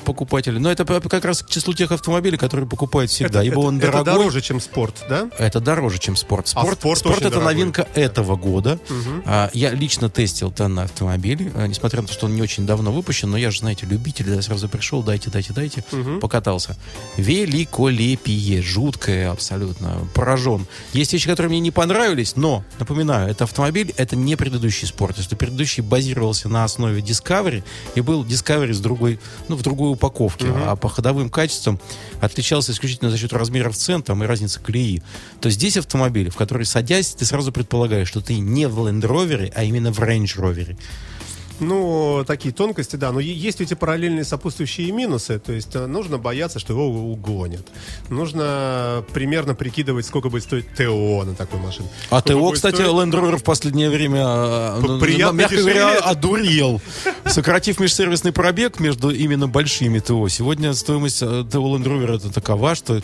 покупатели. 0.06 0.58
Но 0.58 0.72
это 0.72 0.86
как 0.86 1.26
раз 1.26 1.42
к 1.44 1.50
числу 1.50 1.74
тех 1.74 1.92
автомобилей, 1.92 2.38
которые 2.38 2.68
покупают 2.68 3.12
всегда. 3.12 3.40
Это, 3.40 3.48
Ибо 3.52 3.60
он 3.60 3.78
это, 3.78 3.88
дорогой. 3.88 4.02
это 4.02 4.12
дороже, 4.20 4.42
чем 4.42 4.60
спорт, 4.60 4.96
да? 5.10 5.30
Это 5.38 5.60
дороже, 5.60 6.00
чем 6.00 6.16
спорт. 6.16 6.52
А 6.56 6.62
Спорт, 6.62 6.80
спорт 6.80 7.22
это 7.22 7.30
дорогой. 7.30 7.54
новинка 7.54 7.75
этого 7.96 8.36
года. 8.36 8.80
А, 9.26 9.50
я 9.54 9.72
лично 9.72 10.10
тестил 10.10 10.52
данный 10.52 10.84
автомобиль, 10.84 11.52
а, 11.56 11.68
несмотря 11.68 12.02
на 12.02 12.08
то, 12.08 12.14
что 12.14 12.26
он 12.26 12.36
не 12.36 12.42
очень 12.42 12.66
давно 12.66 12.92
выпущен, 12.92 13.30
но 13.30 13.38
я 13.38 13.52
же, 13.52 13.60
знаете, 13.60 13.86
любитель, 13.86 14.30
я 14.30 14.42
сразу 14.42 14.70
пришел, 14.70 15.04
дайте, 15.04 15.30
дайте, 15.30 15.54
дайте, 15.54 15.84
покатался. 16.22 16.78
Великолепие, 17.18 18.62
жуткое 18.62 19.32
абсолютно, 19.32 20.08
поражен. 20.14 20.66
Есть 20.94 21.14
вещи, 21.14 21.28
которые 21.28 21.50
мне 21.50 21.60
не 21.60 21.72
понравились, 21.72 22.36
но, 22.36 22.64
напоминаю, 22.80 23.30
это 23.30 23.44
автомобиль, 23.46 23.94
это 23.98 24.16
не 24.16 24.36
предыдущий 24.36 24.88
спорт. 24.88 25.18
Если 25.18 25.36
предыдущий 25.36 25.84
базировался 25.84 26.50
на 26.50 26.64
основе 26.64 27.02
Discovery 27.02 27.64
и 27.96 28.02
был 28.02 28.24
Discovery 28.24 28.74
с 28.74 28.80
другой, 28.80 29.20
ну, 29.48 29.56
в 29.56 29.62
другой 29.62 29.92
упаковке, 29.92 30.48
а 30.48 30.76
по 30.76 30.90
ходовым 30.90 31.30
качествам 31.30 31.80
отличался 32.22 32.72
исключительно 32.72 33.12
за 33.12 33.18
счет 33.18 33.34
размеров 33.34 33.76
цен 33.76 34.02
там, 34.02 34.24
и 34.24 34.28
разницы 34.28 34.60
колеи, 34.60 35.02
то 35.42 35.50
здесь 35.50 35.78
автомобиль, 35.78 36.30
в 36.30 36.36
который 36.36 36.66
садясь, 36.66 37.14
ты 37.14 37.26
сразу 37.26 37.52
предполагаешь, 37.66 38.08
что 38.08 38.22
ты 38.22 38.38
не 38.38 38.68
в 38.68 38.80
Land 38.80 39.02
Rover, 39.02 39.52
а 39.56 39.64
именно 39.64 39.92
в 39.92 40.00
Range 40.00 40.24
Rover. 40.38 40.78
Ну, 41.60 42.24
такие 42.28 42.54
тонкости, 42.54 42.96
да. 42.98 43.12
Но 43.12 43.20
есть 43.20 43.62
эти 43.62 43.74
параллельные 43.74 44.26
сопутствующие 44.26 44.92
минусы. 44.92 45.40
То 45.40 45.54
есть 45.54 45.76
э, 45.76 45.86
нужно 45.86 46.18
бояться, 46.18 46.60
что 46.60 46.74
его 46.74 46.88
угонят. 47.12 47.66
Нужно 48.10 49.04
примерно 49.14 49.56
прикидывать, 49.56 50.06
сколько 50.06 50.30
будет 50.30 50.44
стоить 50.44 50.74
ТО 50.76 51.24
на 51.26 51.34
такой 51.36 51.60
машине. 51.60 51.88
А 52.10 52.20
Сколько 52.20 52.40
ТО, 52.40 52.52
кстати, 52.52 52.76
стоить- 52.76 52.90
Land 52.90 53.12
Rover 53.12 53.38
в 53.38 53.44
последнее 53.44 53.90
время, 53.90 54.22
э, 54.26 54.80
ну, 54.82 55.00
приятно 55.00 55.38
мягко 55.38 55.56
говоря, 55.58 55.74
дешевеет. 55.94 56.02
одурел. 56.06 56.82
Сократив 57.26 57.80
межсервисный 57.80 58.32
пробег 58.32 58.80
между 58.80 59.10
именно 59.10 59.48
большими 59.48 60.00
ТО. 60.00 60.28
Сегодня 60.28 60.74
стоимость 60.74 61.22
э, 61.22 61.46
ТО 61.50 61.60
Land 61.60 61.84
Rover 61.84 62.16
это 62.18 62.32
такова, 62.34 62.76
что 62.76 63.02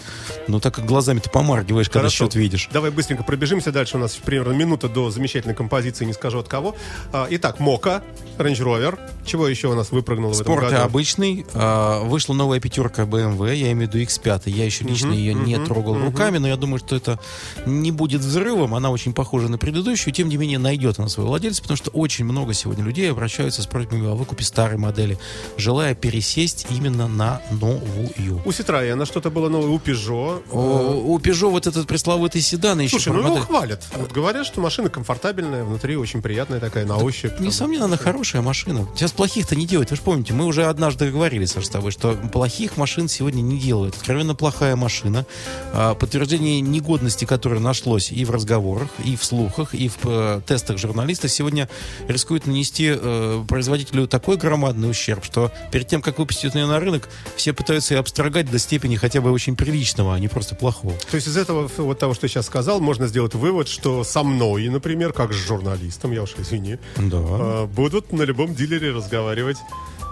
ну 0.48 0.60
так 0.60 0.76
как 0.76 0.86
глазами-то 0.86 1.30
помаргиваешь, 1.30 1.90
когда 1.90 2.10
счет 2.10 2.36
видишь. 2.36 2.69
Давай 2.73 2.91
быстренько 2.91 3.23
пробежимся 3.23 3.72
дальше. 3.72 3.98
У 3.98 3.99
нас 3.99 4.15
примерно 4.15 4.53
минута 4.53 4.90
до 4.90 5.10
замечательной 5.10 5.56
композиции, 5.56 6.06
не 6.06 6.14
скажу 6.14 6.40
от 6.40 6.48
кого. 6.48 6.76
А, 7.14 7.28
Итак, 7.30 7.60
Мока, 7.60 8.03
Range 8.41 8.57
Rover. 8.59 8.99
Чего 9.26 9.47
еще 9.47 9.68
у 9.68 9.76
нас 9.76 9.91
выпрыгнуло 9.91 10.31
в 10.34 10.41
этом 10.41 10.45
Спорт 10.45 10.69
году? 10.72 10.84
обычный. 10.84 11.45
А, 11.53 12.01
вышла 12.03 12.34
новая 12.34 12.59
пятерка 12.59 13.03
BMW, 13.03 13.55
я 13.55 13.72
имею 13.72 13.89
в 13.89 13.93
виду 13.93 14.03
X5. 14.03 14.43
Я 14.49 14.65
еще 14.65 14.84
лично 14.84 15.11
ее 15.11 15.34
не 15.34 15.57
трогал 15.63 15.97
руками, 15.99 16.38
но 16.38 16.47
я 16.47 16.55
думаю, 16.57 16.80
что 16.80 16.95
это 16.95 17.19
не 17.65 17.91
будет 17.91 18.22
взрывом. 18.22 18.73
Она 18.76 18.89
очень 18.89 19.13
похожа 19.13 19.47
на 19.47 19.57
предыдущую. 19.57 20.13
Тем 20.13 20.30
не 20.30 20.38
менее, 20.38 20.59
найдет 20.59 20.99
она 20.99 21.07
своего 21.09 21.30
владельца, 21.30 21.61
потому 21.61 21.77
что 21.77 21.91
очень 21.91 22.26
много 22.26 22.53
сегодня 22.53 22.84
людей 22.84 23.11
обращаются 23.11 23.61
с 23.61 23.68
просьбами 23.68 24.07
о 24.09 24.15
выкупе 24.15 24.43
старой 24.43 24.77
модели, 24.77 25.18
желая 25.57 25.93
пересесть 25.95 26.68
именно 26.69 27.07
на 27.07 27.41
новую. 27.51 28.41
У 28.45 28.49
Citroёn 28.49 29.05
что-то 29.05 29.30
было 29.30 29.49
новое, 29.49 29.69
у 29.69 29.77
Peugeot. 29.77 30.43
О, 30.51 31.01
У 31.05 31.19
Peugeot 31.19 31.49
вот 31.49 31.68
этот 31.68 31.88
пресловутый 31.88 32.41
седан 32.41 32.80
еще 32.80 32.91
Слушай, 32.99 33.13
ну 33.13 33.19
его 33.19 33.30
модель- 33.30 33.43
хвалят. 33.45 33.84
Вот 33.97 34.11
говорят, 34.11 34.45
что 34.45 34.61
машина 34.61 34.89
комфортабельная, 34.89 35.63
внутри 35.63 35.95
очень 35.97 36.22
приятная 36.22 36.59
такая, 36.59 36.85
на 36.85 36.97
ощупь. 36.97 37.39
Несомненно, 37.39 37.85
она 37.85 37.97
хорошая 37.97 38.30
машина. 38.39 38.87
Сейчас 38.95 39.11
плохих-то 39.11 39.57
не 39.57 39.65
делают. 39.67 39.89
Вы 39.89 39.97
же 39.97 40.01
помните, 40.01 40.31
мы 40.33 40.45
уже 40.45 40.65
однажды 40.67 41.11
говорили, 41.11 41.43
Саша, 41.43 41.65
с 41.65 41.69
тобой, 41.69 41.91
что 41.91 42.13
плохих 42.13 42.77
машин 42.77 43.09
сегодня 43.09 43.41
не 43.41 43.59
делают. 43.59 43.95
Откровенно 43.95 44.33
плохая 44.35 44.77
машина. 44.77 45.25
А, 45.73 45.95
Подтверждение 45.95 46.61
негодности, 46.61 47.25
которое 47.25 47.59
нашлось 47.59 48.11
и 48.11 48.23
в 48.23 48.31
разговорах, 48.31 48.87
и 49.03 49.17
в 49.17 49.25
слухах, 49.25 49.73
и 49.75 49.89
в 49.89 49.97
э, 50.05 50.41
тестах 50.47 50.77
журналистов, 50.77 51.31
сегодня 51.31 51.67
рискует 52.07 52.45
нанести 52.47 52.93
э, 52.95 53.43
производителю 53.47 54.07
такой 54.07 54.37
громадный 54.37 54.89
ущерб, 54.89 55.25
что 55.25 55.51
перед 55.71 55.87
тем, 55.87 56.01
как 56.01 56.19
выпустить 56.19 56.55
ее 56.55 56.65
на 56.67 56.79
рынок, 56.79 57.09
все 57.35 57.51
пытаются 57.53 57.95
ее 57.95 57.99
обстрогать 57.99 58.49
до 58.49 58.59
степени 58.59 58.95
хотя 58.95 59.19
бы 59.19 59.31
очень 59.31 59.55
приличного, 59.55 60.13
а 60.15 60.19
не 60.19 60.27
просто 60.27 60.55
плохого. 60.55 60.93
То 61.09 61.15
есть 61.15 61.27
из 61.27 61.35
этого 61.37 61.69
вот 61.77 61.99
того, 61.99 62.13
что 62.13 62.25
я 62.25 62.29
сейчас 62.29 62.45
сказал, 62.45 62.79
можно 62.79 63.07
сделать 63.07 63.33
вывод, 63.33 63.67
что 63.67 64.03
со 64.03 64.21
мной, 64.23 64.69
например, 64.69 65.13
как 65.13 65.33
с 65.33 65.35
журналистом, 65.35 66.11
я 66.11 66.23
уж 66.23 66.35
извини, 66.37 66.77
Да. 66.97 67.17
э, 67.19 67.65
будут 67.65 68.11
на 68.22 68.26
любом 68.26 68.53
дилере 68.53 68.91
разговаривать 68.91 69.57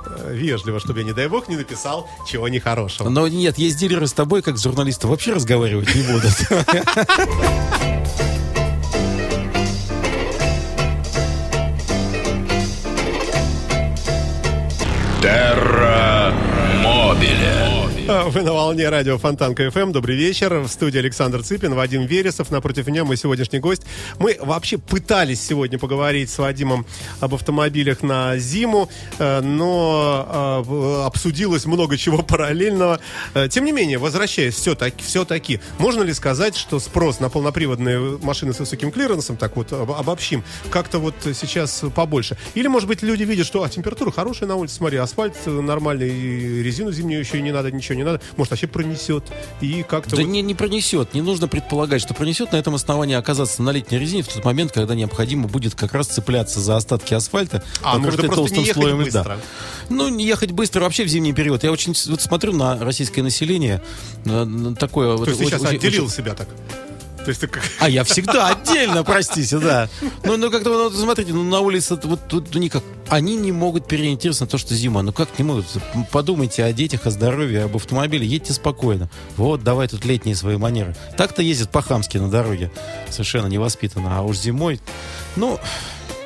э, 0.08 0.34
вежливо, 0.34 0.80
чтобы 0.80 1.00
я, 1.00 1.06
не 1.06 1.14
дай 1.14 1.28
бог, 1.28 1.48
не 1.48 1.58
написал 1.58 2.10
чего 2.28 2.48
нехорошего. 2.48 3.08
Но 3.08 3.28
нет, 3.28 3.60
есть 3.60 3.78
дилеры 3.78 4.08
с 4.08 4.14
тобой, 4.14 4.42
как 4.42 4.58
с 4.58 4.64
журналистом, 4.64 5.12
вообще 5.12 5.34
разговаривать 5.34 5.94
не 5.94 6.02
будут. 6.02 6.34
Терра 15.22 16.34
Мобиле. 16.82 17.69
А, 18.12 18.28
Вы 18.28 18.42
на 18.42 18.54
волне 18.54 18.90
радио 18.90 19.20
Фонтанка 19.20 19.70
ФМ. 19.70 19.92
Добрый 19.92 20.16
вечер. 20.16 20.62
В 20.62 20.68
студии 20.68 20.98
Александр 20.98 21.44
Цыпин, 21.44 21.76
Вадим 21.76 22.08
Вересов. 22.08 22.50
Напротив 22.50 22.88
меня 22.88 23.06
мой 23.06 23.18
сегодняшний 23.18 23.60
гость. 23.60 23.84
Мы 24.18 24.36
вообще 24.42 24.80
пытались 24.80 25.40
сегодня 25.46 25.78
поговорить 25.78 26.32
с 26.32 26.40
Вадимом 26.40 26.88
об 27.20 27.36
автомобилях 27.36 28.02
на 28.02 28.36
зиму, 28.40 28.90
э, 29.20 29.42
но 29.42 30.64
э, 30.68 31.06
обсудилось 31.06 31.68
много 31.68 31.98
чего 31.98 32.18
параллельного. 32.24 33.00
Э, 33.36 33.48
Тем 33.48 33.66
не 33.66 33.72
менее, 33.72 34.00
возвращаясь 34.00 34.56
все-таки, 34.56 35.04
все-таки, 35.04 35.60
можно 35.78 36.02
ли 36.02 36.14
сказать, 36.14 36.56
что 36.56 36.80
спрос 36.80 37.20
на 37.20 37.30
полноприводные 37.30 38.18
машины 38.24 38.54
с 38.54 38.60
высоким 38.60 38.92
клиренсом, 38.92 39.38
так 39.38 39.56
вот 39.56 39.72
об- 39.72 39.92
обобщим, 39.92 40.44
как-то 40.72 40.98
вот 40.98 41.14
сейчас 41.36 41.84
побольше? 41.94 42.38
Или, 42.56 42.70
может 42.70 42.88
быть, 42.88 43.04
люди 43.04 43.22
видят, 43.22 43.46
что 43.46 43.62
а, 43.62 43.70
температура 43.70 44.10
хорошая 44.10 44.50
на 44.50 44.56
улице, 44.56 44.78
смотри, 44.78 44.98
асфальт 44.98 45.36
нормальный, 45.46 46.64
резину 46.64 46.92
зимнюю 46.92 47.20
еще 47.20 47.38
и 47.38 47.44
не 47.44 47.52
надо, 47.52 47.70
ничего 47.70 47.99
не 48.00 48.04
надо, 48.06 48.22
может, 48.38 48.52
вообще 48.52 48.68
пронесет, 48.68 49.24
и 49.62 49.84
как-то 49.84 50.16
Да 50.16 50.22
вот- 50.24 50.30
не, 50.32 50.42
не 50.42 50.56
пронесет. 50.56 51.14
Не 51.14 51.22
нужно 51.22 51.48
предполагать, 51.48 52.02
что 52.02 52.14
пронесет. 52.14 52.52
На 52.52 52.58
этом 52.58 52.76
основании 52.76 53.16
оказаться 53.16 53.62
на 53.62 53.70
летней 53.72 53.98
резине 54.00 54.24
в 54.24 54.28
тот 54.28 54.44
момент, 54.46 54.72
когда 54.72 54.96
необходимо 54.96 55.48
будет 55.48 55.76
как 55.76 55.94
раз 55.94 56.08
цепляться 56.08 56.60
за 56.60 56.78
остатки 56.78 57.14
асфальта, 57.14 57.64
А, 57.82 57.96
нужно 57.98 58.12
покрытые 58.12 58.32
просто 58.32 58.56
не 58.58 58.66
ехать 58.66 58.84
льда. 58.84 58.96
быстро. 58.96 59.38
Ну, 59.90 60.08
не 60.10 60.26
ехать 60.26 60.52
быстро 60.52 60.82
вообще 60.82 61.04
в 61.04 61.08
зимний 61.08 61.34
период. 61.34 61.64
Я 61.64 61.72
очень 61.72 61.94
вот 62.10 62.22
смотрю 62.22 62.54
на 62.54 62.78
российское 62.80 63.22
население. 63.24 63.82
на- 64.26 64.46
на 64.46 64.76
такое 64.76 65.16
вот 65.16 65.26
То 65.26 65.32
есть 65.32 65.40
ты 65.40 65.46
очень- 65.46 65.58
сейчас 65.58 65.68
очень- 65.68 65.78
отделил 65.78 66.06
очень- 66.06 66.16
себя 66.16 66.34
так? 66.34 66.48
То 67.24 67.30
есть 67.30 67.42
ты 67.42 67.48
как... 67.48 67.64
А 67.80 67.90
я 67.90 68.04
всегда 68.04 68.48
отдельно, 68.48 69.04
простите, 69.04 69.60
да. 69.60 69.90
Ну, 70.24 70.38
ну 70.38 70.50
как-то, 70.50 70.70
ну, 70.70 70.90
смотрите, 70.90 71.34
ну, 71.34 71.44
на 71.44 71.60
улице 71.60 72.00
вот 72.04 72.28
тут 72.28 72.54
никак. 72.56 72.84
Они 73.08 73.36
не 73.36 73.52
могут 73.52 73.88
переориентироваться 73.88 74.46
на 74.46 74.50
то, 74.50 74.58
что 74.58 74.76
зима. 74.76 75.02
Ну 75.02 75.12
как 75.12 75.38
не 75.38 75.44
могут? 75.44 75.66
Подумайте 76.12 76.64
о 76.64 76.74
детях, 76.74 77.06
о 77.06 77.12
здоровье, 77.12 77.64
об 77.64 77.76
автомобиле. 77.76 78.26
Едьте 78.26 78.54
спокойно. 78.54 79.10
Вот, 79.36 79.64
давай 79.64 79.88
тут 79.88 80.06
летние 80.06 80.36
свои 80.36 80.58
манеры. 80.58 80.96
Так-то 81.18 81.42
ездят 81.42 81.72
по-хамски 81.72 82.18
на 82.18 82.30
дороге. 82.30 82.72
Совершенно 83.10 83.48
невоспитанно. 83.48 84.18
А 84.18 84.22
уж 84.22 84.38
зимой, 84.38 84.80
ну... 85.36 85.60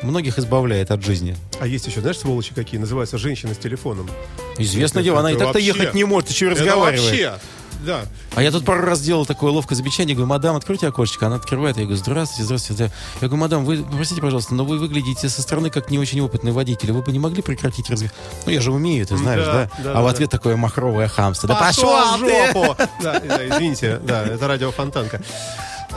многих 0.01 0.37
избавляет 0.37 0.91
от 0.91 1.03
жизни. 1.03 1.35
А 1.59 1.67
есть 1.67 1.87
еще, 1.87 2.01
знаешь, 2.01 2.17
сволочи 2.17 2.53
какие? 2.53 2.79
Называются 2.79 3.17
женщины 3.17 3.53
с 3.53 3.57
телефоном. 3.57 4.09
Известное 4.57 5.01
дело, 5.01 5.19
она 5.19 5.31
и 5.31 5.37
так-то 5.37 5.59
ехать 5.59 5.93
не 5.93 6.03
может, 6.03 6.29
еще 6.29 6.47
и 6.47 6.49
разговаривает. 6.49 7.01
вообще 7.01 7.39
да. 7.85 8.05
А 8.35 8.41
я 8.41 8.51
тут 8.51 8.65
пару 8.65 8.81
раз 8.83 8.99
сделал 8.99 9.25
такое 9.25 9.51
ловкое 9.51 9.75
замечание. 9.75 10.15
Говорю, 10.15 10.29
мадам, 10.29 10.55
откройте 10.55 10.87
окошечко. 10.87 11.27
Она 11.27 11.35
открывает. 11.35 11.77
Я 11.77 11.83
говорю, 11.83 11.97
здравствуйте, 11.97 12.43
здравствуйте. 12.43 12.91
Я 13.21 13.27
говорю, 13.27 13.41
мадам, 13.41 13.65
вы, 13.65 13.83
простите, 13.83 14.21
пожалуйста, 14.21 14.55
но 14.55 14.65
вы 14.65 14.77
выглядите 14.79 15.29
со 15.29 15.41
стороны 15.41 15.69
как 15.69 15.89
не 15.91 15.99
очень 15.99 16.21
опытный 16.21 16.51
водитель. 16.51 16.91
Вы 16.91 17.01
бы 17.01 17.11
не 17.11 17.19
могли 17.19 17.41
прекратить 17.41 17.89
разговор? 17.89 18.15
Ну, 18.45 18.51
я 18.51 18.61
же 18.61 18.71
умею, 18.71 19.05
ты 19.05 19.17
знаешь, 19.17 19.45
да? 19.45 19.53
да? 19.53 19.83
да 19.83 19.99
а 19.99 20.01
в 20.01 20.07
ответ 20.07 20.29
да. 20.29 20.37
такое 20.37 20.55
махровое 20.55 21.07
хамство. 21.07 21.47
Да 21.47 21.55
пошел, 21.55 21.89
пошел 21.91 22.17
в 22.17 22.19
жопу! 22.19 22.75
Да, 23.01 23.19
да, 23.19 23.47
извините, 23.47 23.99
да, 24.03 24.23
это 24.23 24.47
радиофонтанка. 24.47 25.21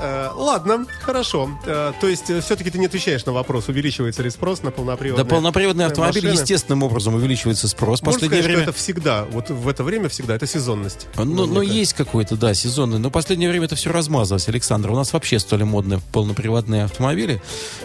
Э, 0.00 0.30
ладно, 0.34 0.86
хорошо. 1.00 1.50
Э, 1.64 1.92
то 2.00 2.08
есть, 2.08 2.30
э, 2.30 2.40
все-таки 2.40 2.70
ты 2.70 2.78
не 2.78 2.86
отвечаешь 2.86 3.24
на 3.24 3.32
вопрос, 3.32 3.68
увеличивается 3.68 4.22
ли 4.22 4.30
спрос 4.30 4.62
на 4.62 4.70
полноприводные 4.70 5.24
Да, 5.24 5.28
полноприводный 5.28 5.86
автомобиль 5.86 6.24
машины. 6.24 6.40
естественным 6.40 6.82
образом 6.82 7.14
увеличивается 7.14 7.68
спрос. 7.68 8.02
Можно 8.02 8.12
последнее 8.12 8.42
сказать, 8.42 8.56
время... 8.56 8.62
это 8.70 8.72
всегда, 8.72 9.24
вот 9.24 9.50
в 9.50 9.68
это 9.68 9.84
время 9.84 10.08
всегда, 10.08 10.34
это 10.34 10.46
сезонность. 10.46 11.06
Ну, 11.16 11.24
но 11.24 11.46
ну, 11.46 11.62
есть 11.62 11.94
какой-то, 11.94 12.36
да, 12.36 12.54
сезонный. 12.54 12.98
Но 12.98 13.08
в 13.08 13.12
последнее 13.12 13.48
время 13.48 13.66
это 13.66 13.76
все 13.76 13.90
размазалось, 13.90 14.48
Александр. 14.48 14.90
У 14.90 14.96
нас 14.96 15.12
вообще 15.12 15.38
стали 15.38 15.62
модные 15.62 16.00
полноприводные 16.12 16.84
автомобили. 16.84 17.40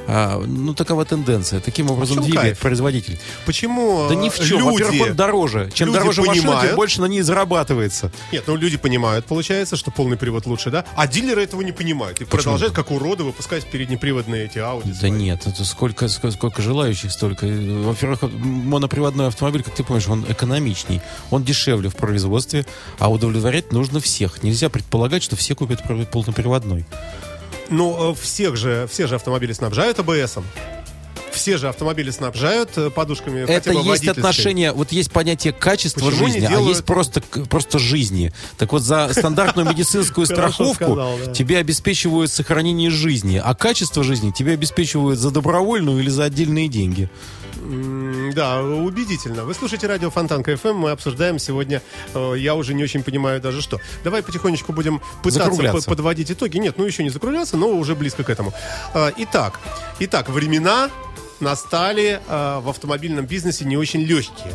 А, 0.08 0.40
ну, 0.40 0.74
такова 0.74 1.06
тенденция. 1.06 1.60
Таким 1.60 1.90
образом 1.90 2.20
а 2.20 2.22
двигает 2.24 2.42
кайф? 2.42 2.60
производитель. 2.60 3.20
Почему 3.46 4.08
Да 4.10 4.16
ни 4.16 4.30
в 4.30 4.36
чем. 4.36 4.60
Люди, 4.60 4.84
Во-первых, 4.84 5.10
он 5.10 5.16
дороже. 5.16 5.72
Чем 5.74 5.92
дороже 5.92 6.22
понимают, 6.22 6.46
машина, 6.46 6.68
тем 6.68 6.76
больше 6.76 7.02
на 7.02 7.06
ней 7.06 7.22
зарабатывается. 7.22 8.12
Нет, 8.32 8.44
ну 8.48 8.56
люди 8.56 8.78
понимают, 8.78 9.26
получается, 9.26 9.76
что 9.76 9.92
полный 9.92 10.18
привод 10.18 10.46
лучше, 10.46 10.72
да? 10.72 10.86
А 10.96 11.08
дилеры 11.08 11.44
этого 11.44 11.62
не 11.62 11.72
понимают. 11.72 12.01
И 12.10 12.14
Почему? 12.14 12.28
продолжают 12.30 12.74
как 12.74 12.92
уроды 12.92 13.24
выпускать 13.24 13.66
переднеприводные 13.66 14.46
эти 14.46 14.58
Audi. 14.58 14.88
Да 14.88 14.94
свои. 14.94 15.12
нет, 15.12 15.46
это 15.46 15.64
сколько, 15.64 16.08
сколько, 16.08 16.36
сколько 16.36 16.62
желающих, 16.62 17.12
столько. 17.12 17.46
Во-первых, 17.46 18.24
моноприводной 18.24 19.28
автомобиль, 19.28 19.64
как 19.64 19.76
ты 19.76 19.84
помнишь, 19.84 20.08
он 20.08 20.26
экономичней, 20.28 21.02
он 21.30 21.44
дешевле 21.44 21.90
в 21.90 21.96
производстве, 21.96 22.66
а 23.00 23.12
удовлетворять 23.12 23.72
нужно 23.72 24.00
всех. 24.00 24.44
Нельзя 24.44 24.70
предполагать, 24.70 25.24
что 25.24 25.36
все 25.36 25.56
купят 25.56 25.82
полноприводной. 26.12 26.86
Ну, 27.70 28.12
э, 28.12 28.16
всех 28.16 28.58
же, 28.58 28.88
все 28.92 29.08
же 29.08 29.16
автомобили 29.16 29.54
снабжают 29.54 30.00
АБСом 30.00 30.46
все 31.32 31.58
же 31.58 31.70
автомобили 31.70 32.12
снабжают 32.12 32.78
э, 32.78 32.90
подушками. 32.90 33.42
Это 33.42 33.72
есть 33.72 34.08
отношение, 34.08 34.72
вот 34.72 34.92
есть 34.92 35.12
понятие 35.12 35.54
качества 35.54 36.10
Почему 36.10 36.28
жизни, 36.28 36.40
делают... 36.42 36.68
а 36.68 36.70
есть 36.70 36.86
просто, 36.86 37.22
просто 37.50 37.80
жизни. 37.80 38.32
Так 38.58 38.72
вот, 38.72 38.82
за 38.82 39.10
стандартную 39.12 39.70
медицинскую 39.70 40.26
страховку 40.26 40.98
тебе 41.34 41.58
обеспечивают 41.58 42.32
сохранение 42.32 42.90
жизни, 42.90 43.42
а 43.44 43.56
качество 43.56 44.04
жизни 44.04 44.32
тебе 44.32 44.54
обеспечивают 44.54 45.20
за 45.20 45.32
добровольную 45.32 46.00
или 46.00 46.10
за 46.10 46.26
отдельные 46.26 46.68
деньги. 46.68 47.10
Да, 48.34 48.62
убедительно. 48.62 49.44
Вы 49.44 49.54
слушаете 49.54 49.88
радио 49.88 50.10
Фонтан 50.10 50.44
КФМ. 50.44 50.74
Мы 50.74 50.92
обсуждаем 50.92 51.38
сегодня, 51.38 51.82
э, 52.14 52.34
я 52.38 52.56
уже 52.56 52.74
не 52.74 52.84
очень 52.84 53.04
понимаю 53.04 53.40
даже 53.40 53.62
что. 53.62 53.80
Давай 54.04 54.24
потихонечку 54.24 54.74
будем 54.74 55.02
пытаться 55.24 55.90
подводить 55.90 56.32
итоги. 56.32 56.58
Нет, 56.58 56.76
ну 56.78 56.86
еще 56.86 57.04
не 57.04 57.10
закругляться, 57.10 57.58
но 57.58 57.70
уже 57.70 57.96
близко 57.96 58.24
к 58.24 58.30
этому. 58.30 58.54
Э, 58.94 59.12
итак, 59.18 59.60
итак, 60.00 60.30
времена 60.30 60.90
настали 61.42 62.20
э, 62.28 62.60
в 62.60 62.70
автомобильном 62.70 63.26
бизнесе 63.26 63.66
не 63.66 63.78
очень 63.78 64.02
легкие. 64.02 64.54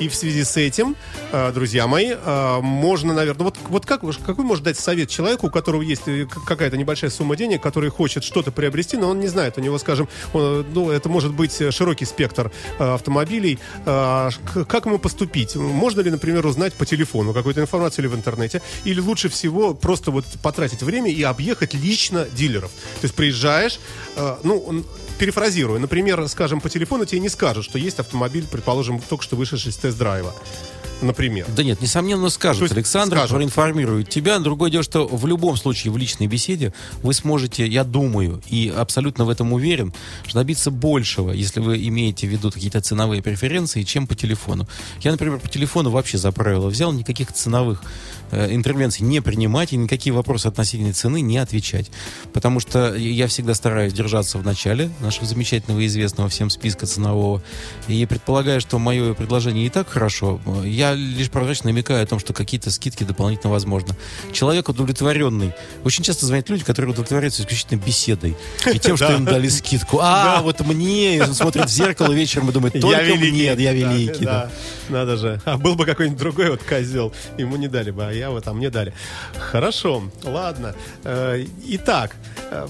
И 0.00 0.08
в 0.08 0.14
связи 0.14 0.42
с 0.42 0.56
этим, 0.56 0.96
э, 1.30 1.52
друзья 1.52 1.86
мои, 1.86 2.14
э, 2.14 2.58
можно, 2.60 3.14
наверное, 3.14 3.44
вот, 3.44 3.56
вот 3.68 3.86
как, 3.86 4.00
какой 4.26 4.44
может 4.44 4.64
дать 4.64 4.76
совет 4.76 5.08
человеку, 5.08 5.46
у 5.46 5.50
которого 5.50 5.82
есть 5.82 6.02
э, 6.06 6.26
какая-то 6.26 6.76
небольшая 6.76 7.10
сумма 7.10 7.36
денег, 7.36 7.62
который 7.62 7.90
хочет 7.90 8.24
что-то 8.24 8.50
приобрести, 8.50 8.96
но 8.96 9.10
он 9.10 9.20
не 9.20 9.28
знает, 9.28 9.56
у 9.56 9.60
него, 9.60 9.78
скажем, 9.78 10.08
он, 10.32 10.66
ну, 10.74 10.90
это 10.90 11.08
может 11.08 11.32
быть 11.32 11.62
широкий 11.72 12.06
спектр 12.06 12.50
автомобилей. 12.78 13.58
Как 13.84 14.86
ему 14.86 14.98
поступить? 14.98 15.54
Можно 15.54 16.00
ли, 16.00 16.10
например, 16.10 16.44
узнать 16.46 16.74
по 16.74 16.86
телефону 16.86 17.32
какую-то 17.32 17.60
информацию 17.60 18.04
или 18.04 18.12
в 18.12 18.16
интернете? 18.16 18.62
Или 18.84 19.00
лучше 19.00 19.28
всего 19.28 19.74
просто 19.74 20.10
вот 20.10 20.24
потратить 20.42 20.82
время 20.82 21.10
и 21.10 21.22
объехать 21.22 21.74
лично 21.74 22.26
дилеров? 22.36 22.70
То 23.00 23.04
есть 23.04 23.14
приезжаешь, 23.14 23.78
ну, 24.42 24.84
перефразирую, 25.18 25.80
например, 25.80 26.26
скажем, 26.28 26.60
по 26.60 26.68
телефону 26.68 27.04
тебе 27.04 27.20
не 27.20 27.28
скажут, 27.28 27.64
что 27.64 27.78
есть 27.78 27.98
автомобиль, 27.98 28.46
предположим, 28.50 29.00
только 29.00 29.24
что 29.24 29.36
вышедший 29.36 29.72
с 29.72 29.76
тест-драйва 29.76 30.34
например. 31.04 31.46
Да 31.54 31.62
нет, 31.62 31.80
несомненно 31.80 32.28
скажут. 32.28 32.72
Александр 32.72 33.16
скажут. 33.16 33.36
проинформирует 33.36 34.08
тебя. 34.08 34.38
Другое 34.38 34.70
дело, 34.70 34.82
что 34.82 35.06
в 35.06 35.26
любом 35.26 35.56
случае 35.56 35.92
в 35.92 35.96
личной 35.96 36.26
беседе 36.26 36.72
вы 37.02 37.14
сможете, 37.14 37.66
я 37.66 37.84
думаю, 37.84 38.42
и 38.48 38.72
абсолютно 38.74 39.24
в 39.24 39.30
этом 39.30 39.52
уверен, 39.52 39.92
что 40.26 40.38
добиться 40.38 40.70
большего, 40.70 41.30
если 41.30 41.60
вы 41.60 41.86
имеете 41.88 42.26
в 42.26 42.30
виду 42.30 42.50
какие-то 42.50 42.80
ценовые 42.80 43.22
преференции, 43.22 43.82
чем 43.82 44.06
по 44.06 44.14
телефону. 44.14 44.66
Я, 45.00 45.12
например, 45.12 45.38
по 45.38 45.48
телефону 45.48 45.90
вообще 45.90 46.18
за 46.18 46.32
правило 46.32 46.68
взял 46.68 46.92
никаких 46.92 47.32
ценовых 47.32 47.82
интервенций 48.50 49.04
не 49.04 49.20
принимать 49.20 49.72
и 49.72 49.76
никакие 49.76 50.12
вопросы 50.12 50.46
относительно 50.46 50.92
цены 50.92 51.20
не 51.20 51.38
отвечать. 51.38 51.90
Потому 52.32 52.60
что 52.60 52.94
я 52.94 53.26
всегда 53.26 53.54
стараюсь 53.54 53.92
держаться 53.92 54.38
в 54.38 54.44
начале 54.44 54.90
нашего 55.00 55.26
замечательного 55.26 55.80
и 55.80 55.86
известного 55.86 56.28
всем 56.28 56.50
списка 56.50 56.86
ценового. 56.86 57.42
И 57.88 58.04
предполагая, 58.06 58.60
что 58.60 58.78
мое 58.78 59.14
предложение 59.14 59.66
и 59.66 59.70
так 59.70 59.88
хорошо, 59.88 60.40
я 60.64 60.94
лишь 60.94 61.30
прозрачно 61.30 61.70
намекаю 61.70 62.02
о 62.02 62.06
том, 62.06 62.18
что 62.18 62.32
какие-то 62.32 62.70
скидки 62.70 63.04
дополнительно 63.04 63.52
возможны. 63.52 63.94
Человек 64.32 64.68
удовлетворенный. 64.68 65.52
Очень 65.84 66.04
часто 66.04 66.26
звонят 66.26 66.48
люди, 66.48 66.64
которые 66.64 66.92
удовлетворяются 66.92 67.42
исключительно 67.42 67.80
беседой. 67.80 68.36
И 68.72 68.78
тем, 68.78 68.96
что 68.96 69.12
им 69.12 69.24
дали 69.24 69.48
скидку. 69.48 69.98
А, 70.00 70.40
вот 70.42 70.60
мне, 70.60 71.24
смотрит 71.32 71.66
в 71.66 71.72
зеркало 71.72 72.12
вечером 72.12 72.50
и 72.50 72.52
думает, 72.52 72.80
только 72.80 73.14
мне, 73.16 73.44
я 73.44 73.72
великий. 73.72 74.28
Надо 74.88 75.16
же. 75.16 75.40
А 75.44 75.56
был 75.56 75.74
бы 75.74 75.86
какой-нибудь 75.86 76.18
другой 76.18 76.50
вот 76.50 76.62
козел, 76.62 77.12
ему 77.38 77.56
не 77.56 77.68
дали 77.68 77.90
бы, 77.90 78.04
а 78.06 78.12
я 78.12 78.23
вот, 78.30 78.46
а 78.46 78.52
мне 78.52 78.70
дали. 78.70 78.92
Хорошо, 79.38 80.04
ладно. 80.22 80.74
Э, 81.04 81.44
итак, 81.66 82.16
э, 82.50 82.66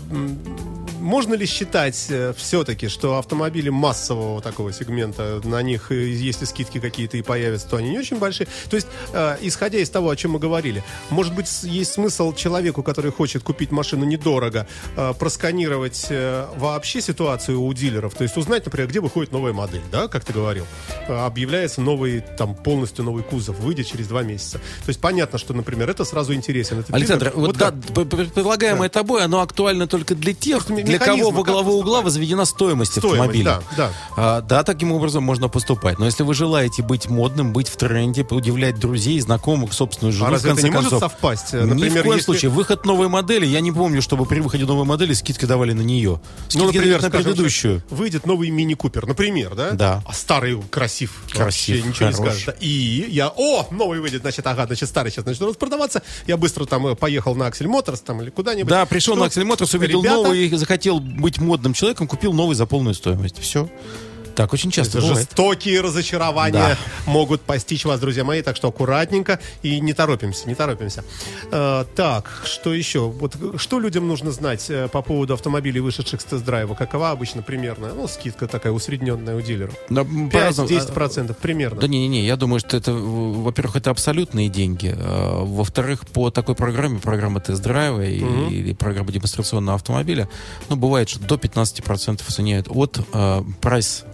можно 1.04 1.34
ли 1.34 1.46
считать 1.46 2.06
э, 2.08 2.32
все-таки, 2.36 2.88
что 2.88 3.18
автомобили 3.18 3.68
массового 3.68 4.40
такого 4.40 4.72
сегмента, 4.72 5.40
на 5.44 5.62
них, 5.62 5.90
если 5.90 6.46
скидки 6.46 6.80
какие-то 6.80 7.18
и 7.18 7.22
появятся, 7.22 7.68
то 7.68 7.76
они 7.76 7.90
не 7.90 7.98
очень 7.98 8.18
большие? 8.18 8.48
То 8.70 8.76
есть, 8.76 8.88
э, 9.12 9.36
исходя 9.42 9.78
из 9.78 9.90
того, 9.90 10.08
о 10.08 10.16
чем 10.16 10.32
мы 10.32 10.38
говорили, 10.38 10.82
может 11.10 11.34
быть, 11.34 11.46
есть 11.62 11.92
смысл 11.92 12.34
человеку, 12.34 12.82
который 12.82 13.12
хочет 13.12 13.42
купить 13.42 13.70
машину 13.70 14.04
недорого, 14.06 14.66
э, 14.96 15.12
просканировать 15.18 16.06
э, 16.08 16.46
вообще 16.56 17.02
ситуацию 17.02 17.60
у 17.60 17.72
дилеров, 17.74 18.14
то 18.14 18.24
есть 18.24 18.36
узнать, 18.38 18.64
например, 18.64 18.88
где 18.88 19.00
выходит 19.00 19.30
новая 19.30 19.52
модель, 19.52 19.82
да, 19.92 20.08
как 20.08 20.24
ты 20.24 20.32
говорил. 20.32 20.66
Э, 21.06 21.26
объявляется 21.26 21.82
новый, 21.82 22.22
там, 22.38 22.54
полностью 22.54 23.04
новый 23.04 23.22
кузов, 23.22 23.58
выйдет 23.58 23.86
через 23.86 24.08
два 24.08 24.22
месяца. 24.22 24.58
То 24.58 24.88
есть 24.88 25.00
понятно, 25.00 25.38
что, 25.38 25.52
например, 25.52 25.90
это 25.90 26.04
сразу 26.04 26.32
интересен. 26.32 26.82
Александр, 26.88 27.26
дилер, 27.26 27.38
вот, 27.38 27.46
вот 27.48 27.56
да, 27.58 27.72
предлагаемое 28.04 28.88
да. 28.88 29.00
тобой, 29.00 29.22
оно 29.22 29.42
актуально 29.42 29.86
только 29.86 30.14
для 30.14 30.32
тех, 30.32 30.66
для 30.66 30.93
кого 30.98 31.30
во 31.30 31.42
главу 31.42 31.78
угла 31.78 32.02
возведена 32.02 32.44
стоимость, 32.44 32.92
стоимость 32.92 33.20
автомобиля. 33.20 33.44
Да, 33.44 33.62
да. 33.76 33.92
А, 34.16 34.40
да, 34.40 34.62
таким 34.62 34.92
образом 34.92 35.22
можно 35.22 35.48
поступать. 35.48 35.98
Но 35.98 36.06
если 36.06 36.22
вы 36.22 36.34
желаете 36.34 36.82
быть 36.82 37.08
модным, 37.08 37.52
быть 37.52 37.68
в 37.68 37.76
тренде, 37.76 38.26
удивлять 38.30 38.78
друзей, 38.78 39.20
знакомых, 39.20 39.72
собственную 39.72 40.12
жену, 40.12 40.26
а 40.26 40.30
разве 40.30 40.50
в 40.50 40.54
конце 40.54 40.68
это 40.68 40.68
не 40.68 40.82
концов. 40.82 41.00
может 41.00 41.12
совпасть? 41.12 41.52
Например, 41.52 41.76
Ни 41.76 41.88
в 41.88 42.02
коем 42.02 42.16
если... 42.16 42.24
случае. 42.24 42.50
Выход 42.50 42.84
новой 42.84 43.08
модели, 43.08 43.46
я 43.46 43.60
не 43.60 43.72
помню, 43.72 44.02
чтобы 44.02 44.26
при 44.26 44.40
выходе 44.40 44.64
новой 44.64 44.84
модели 44.84 45.12
скидки 45.14 45.44
давали 45.44 45.72
на 45.72 45.82
нее. 45.82 46.20
Скидки 46.48 46.58
ну, 46.58 46.72
например, 46.72 47.02
на 47.02 47.08
скажем, 47.08 47.24
предыдущую. 47.24 47.82
Выйдет 47.90 48.26
новый 48.26 48.50
мини-купер, 48.50 49.06
например, 49.06 49.54
да? 49.54 49.70
Да. 49.72 50.02
А 50.06 50.12
старый 50.12 50.60
красив. 50.70 51.22
Красив, 51.30 51.44
Вообще 51.44 51.82
ничего 51.82 52.12
хорош. 52.12 52.18
не 52.18 52.40
скажешь. 52.40 52.56
И 52.60 53.06
я, 53.10 53.32
о, 53.34 53.66
новый 53.70 54.00
выйдет, 54.00 54.22
значит, 54.22 54.46
ага, 54.46 54.66
значит, 54.66 54.88
старый 54.88 55.10
сейчас 55.10 55.24
начнет 55.24 55.48
распродаваться. 55.48 56.02
Я 56.26 56.36
быстро 56.36 56.64
там 56.64 56.86
э, 56.88 56.94
поехал 56.94 57.34
на 57.34 57.46
Аксель 57.46 57.68
Моторс 57.68 58.00
там 58.00 58.20
или 58.22 58.30
куда-нибудь. 58.30 58.68
Да, 58.68 58.86
пришел 58.86 59.14
Что? 59.14 59.20
на 59.20 59.26
Аксель 59.26 59.44
Моторс, 59.44 59.72
увидел 59.74 60.00
Ребята... 60.00 60.16
новый 60.16 60.46
и 60.46 60.56
захотел 60.56 60.83
быть 60.92 61.38
модным 61.38 61.72
человеком 61.72 62.06
купил 62.06 62.32
новый 62.32 62.54
за 62.54 62.66
полную 62.66 62.94
стоимость. 62.94 63.38
Все. 63.38 63.68
Так 64.34 64.52
очень 64.52 64.70
часто 64.70 64.98
Это 64.98 65.06
Жестокие 65.06 65.80
разочарования 65.80 66.52
да. 66.52 66.78
могут 67.06 67.42
постичь 67.42 67.84
вас, 67.84 68.00
друзья 68.00 68.24
мои, 68.24 68.42
так 68.42 68.56
что 68.56 68.68
аккуратненько 68.68 69.38
и 69.62 69.80
не 69.80 69.92
торопимся, 69.92 70.48
не 70.48 70.54
торопимся. 70.54 71.04
Э, 71.52 71.84
так, 71.94 72.42
что 72.44 72.74
еще? 72.74 73.08
Вот 73.08 73.36
что 73.56 73.78
людям 73.78 74.08
нужно 74.08 74.32
знать 74.32 74.66
э, 74.68 74.88
по 74.88 75.02
поводу 75.02 75.34
автомобилей, 75.34 75.80
вышедших 75.80 76.20
с 76.20 76.24
тест-драйва? 76.24 76.74
Какова 76.74 77.10
обычно 77.10 77.42
примерно? 77.42 77.92
Ну, 77.94 78.08
скидка 78.08 78.48
такая 78.48 78.72
усредненная 78.72 79.36
у 79.36 79.40
дилеров. 79.40 79.74
5-10% 79.88 81.30
а, 81.30 81.34
примерно. 81.34 81.80
Да 81.80 81.86
не-не-не, 81.86 82.26
я 82.26 82.36
думаю, 82.36 82.60
что 82.60 82.76
это, 82.76 82.92
во-первых, 82.92 83.76
это 83.76 83.90
абсолютные 83.90 84.48
деньги. 84.48 84.94
А, 84.96 85.44
во-вторых, 85.44 86.06
по 86.08 86.30
такой 86.30 86.54
программе, 86.54 86.98
программа 86.98 87.40
тест-драйва 87.40 87.98
угу. 87.98 88.50
или 88.50 88.72
программа 88.74 89.12
демонстрационного 89.12 89.76
автомобиля, 89.76 90.28
ну, 90.68 90.76
бывает, 90.76 91.08
что 91.08 91.20
до 91.20 91.36
15% 91.36 92.22
оценяют 92.26 92.66
от 92.68 92.98
э, 93.12 93.42
прайс 93.60 94.04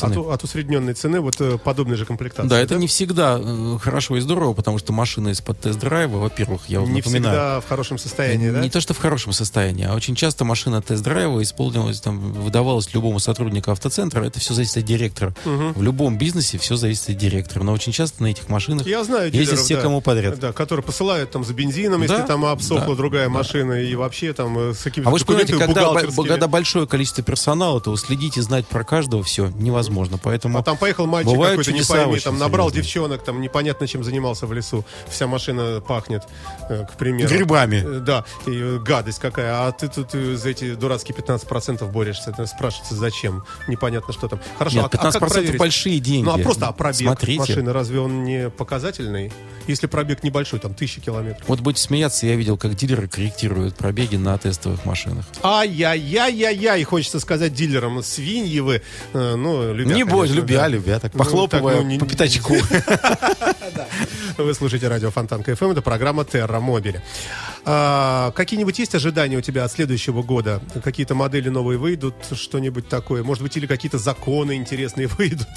цены. 0.00 0.20
От, 0.20 0.34
от 0.34 0.44
усредненной 0.44 0.94
цены 0.94 1.20
вот 1.20 1.40
э, 1.40 1.58
подобной 1.58 1.96
же 1.96 2.04
комплектации. 2.06 2.48
Да, 2.48 2.58
это 2.58 2.76
не 2.76 2.86
всегда 2.86 3.38
э, 3.40 3.78
хорошо 3.80 4.16
и 4.16 4.20
здорово, 4.20 4.54
потому 4.54 4.78
что 4.78 4.92
машина 4.92 5.28
из-под 5.30 5.60
тест-драйва, 5.60 6.18
во-первых, 6.18 6.62
я 6.68 6.80
вам 6.80 6.92
Не 6.92 6.98
напоминаю. 6.98 7.22
всегда 7.34 7.60
в 7.60 7.68
хорошем 7.68 7.98
состоянии, 7.98 8.46
не 8.46 8.52
да? 8.52 8.68
то, 8.68 8.80
что 8.80 8.94
в 8.94 8.98
хорошем 8.98 9.32
состоянии, 9.32 9.84
а 9.86 9.94
очень 9.94 10.14
часто 10.14 10.44
машина 10.44 10.82
тест-драйва 10.82 11.42
исполнилась, 11.42 12.00
там, 12.00 12.32
выдавалась 12.32 12.92
любому 12.94 13.18
сотруднику 13.18 13.70
автоцентра. 13.70 14.24
Это 14.24 14.40
все 14.40 14.54
зависит 14.54 14.78
от 14.78 14.84
директора. 14.84 15.34
В 15.44 15.82
любом 15.82 16.18
бизнесе 16.18 16.58
все 16.58 16.76
зависит 16.76 17.10
от 17.10 17.16
директора. 17.16 17.62
Но 17.62 17.72
очень 17.72 17.92
часто 17.92 18.22
на 18.22 18.28
этих 18.28 18.48
машинах 18.48 18.86
Я 18.86 19.04
знаю 19.04 19.32
ездят 19.32 19.58
все, 19.60 19.76
да, 19.76 19.82
кому 19.82 20.00
подряд. 20.00 20.38
Да, 20.38 20.52
которые 20.52 20.84
посылают 20.84 21.30
там 21.30 21.44
за 21.44 21.54
бензином, 21.54 22.06
Да, 22.06 22.14
если 22.14 22.26
там 22.26 22.44
обсохла 22.44 22.88
да, 22.88 22.94
другая 22.94 23.28
машина, 23.28 23.74
и 23.74 23.94
вообще 23.94 24.32
там 24.32 24.58
э, 24.58 24.74
с 24.74 24.82
какими-то 24.82 25.10
А 25.10 25.12
вы 25.12 25.18
же 25.18 25.24
понимаете, 25.24 25.56
когда, 25.56 25.92
когда 25.94 26.48
большое 26.48 26.86
количество 26.86 27.22
персонала, 27.22 27.80
то 27.80 27.96
следить 27.96 28.36
и 28.36 28.40
знать 28.40 28.66
про 28.66 28.84
каждого 28.84 29.22
все 29.22 29.48
невозможно. 29.56 29.89
Поэтому 30.22 30.58
А 30.58 30.62
там 30.62 30.76
поехал 30.76 31.06
мальчик 31.06 31.32
какой-то, 31.32 31.72
не 31.72 31.82
пойми, 31.82 32.18
там 32.20 32.38
набрал 32.38 32.68
серьезные. 32.70 32.82
девчонок, 32.84 33.24
там 33.24 33.40
непонятно 33.40 33.86
чем 33.86 34.04
занимался 34.04 34.46
в 34.46 34.52
лесу. 34.52 34.84
Вся 35.08 35.26
машина 35.26 35.80
пахнет, 35.86 36.24
э, 36.68 36.84
к 36.86 36.96
примеру. 36.96 37.28
Грибами. 37.28 37.76
Э, 37.84 38.00
Да, 38.00 38.24
и 38.46 38.50
э, 38.52 38.78
гадость 38.78 39.18
какая. 39.18 39.66
А 39.66 39.72
ты 39.72 39.88
тут 39.88 40.12
за 40.12 40.48
эти 40.48 40.74
дурацкие 40.74 41.14
15% 41.16 41.90
борешься. 41.90 42.30
Это 42.30 42.46
спрашивается, 42.46 42.94
зачем? 42.94 43.44
Непонятно, 43.68 44.12
что 44.12 44.28
там. 44.28 44.40
Хорошо, 44.58 44.76
Нет, 44.82 44.84
а- 44.84 44.88
а, 44.88 44.90
15% 44.90 45.20
как 45.20 45.28
проверить? 45.32 45.58
большие 45.58 45.98
деньги. 46.00 46.24
Ну, 46.24 46.34
а 46.34 46.38
просто 46.38 46.66
а 46.68 46.72
пробег 46.72 47.00
Смотрите. 47.08 47.38
машины, 47.40 47.72
разве 47.72 48.00
он 48.00 48.24
не 48.24 48.50
показательный? 48.50 49.32
Если 49.66 49.86
пробег 49.86 50.22
небольшой, 50.24 50.58
там, 50.58 50.74
тысячи 50.74 51.00
километров. 51.00 51.46
Вот 51.48 51.60
будете 51.60 51.82
смеяться, 51.82 52.26
я 52.26 52.34
видел, 52.34 52.56
как 52.56 52.74
дилеры 52.74 53.06
корректируют 53.08 53.76
пробеги 53.76 54.16
на 54.16 54.36
тестовых 54.38 54.84
машинах. 54.84 55.24
Ай-яй-яй-яй-яй, 55.42 56.82
хочется 56.84 57.20
сказать 57.20 57.52
дилерам, 57.54 58.02
свиньи 58.02 58.60
вы. 58.60 58.82
Ну, 59.12 59.69
любя, 59.72 59.94
не 59.94 60.04
бойся, 60.04 60.34
любя, 60.34 60.58
да. 60.60 60.68
любя, 60.68 60.98
так 60.98 61.12
Ну, 61.14 61.18
похлопывая 61.18 61.76
так, 61.76 61.82
ну, 61.84 61.88
не- 61.90 61.98
по 61.98 62.06
пятачку. 62.06 62.54
Вы 64.38 64.54
слушаете 64.54 64.88
радио 64.88 65.10
Фонтанка 65.10 65.54
ФМ, 65.54 65.72
это 65.72 65.82
программа 65.82 66.24
Терра 66.24 66.60
Мобили. 66.60 67.02
А, 67.64 68.30
какие-нибудь 68.32 68.78
есть 68.78 68.94
ожидания 68.94 69.36
у 69.36 69.40
тебя 69.42 69.64
от 69.64 69.72
следующего 69.72 70.22
года? 70.22 70.62
Какие-то 70.82 71.14
модели 71.14 71.48
новые 71.50 71.78
выйдут, 71.78 72.14
что-нибудь 72.32 72.88
такое? 72.88 73.22
Может 73.22 73.42
быть, 73.42 73.56
или 73.56 73.66
какие-то 73.66 73.98
законы 73.98 74.54
интересные 74.54 75.06
выйдут, 75.18 75.48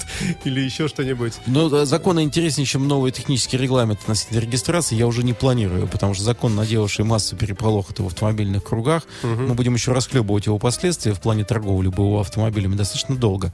или 0.44 0.60
еще 0.60 0.88
что-нибудь? 0.88 1.34
Ну, 1.46 1.68
да, 1.70 1.86
законы 1.86 2.22
интереснее, 2.22 2.66
чем 2.66 2.86
новый 2.86 3.10
технический 3.10 3.56
регламент 3.56 4.00
относительно 4.02 4.40
регистрации, 4.40 4.96
я 4.96 5.06
уже 5.06 5.22
не 5.22 5.32
планирую, 5.32 5.86
потому 5.88 6.14
что 6.14 6.22
закон, 6.24 6.54
наделавший 6.54 7.04
массу 7.04 7.36
переполоха 7.36 7.94
в 7.96 8.06
автомобильных 8.06 8.64
кругах, 8.64 9.04
мы 9.22 9.54
будем 9.54 9.74
еще 9.74 9.92
расхлебывать 9.92 10.46
его 10.46 10.58
последствия 10.58 11.14
в 11.14 11.20
плане 11.20 11.44
торговли 11.44 11.88
БУ 11.88 12.18
автомобилями 12.20 12.74
достаточно 12.74 13.16
долго. 13.16 13.52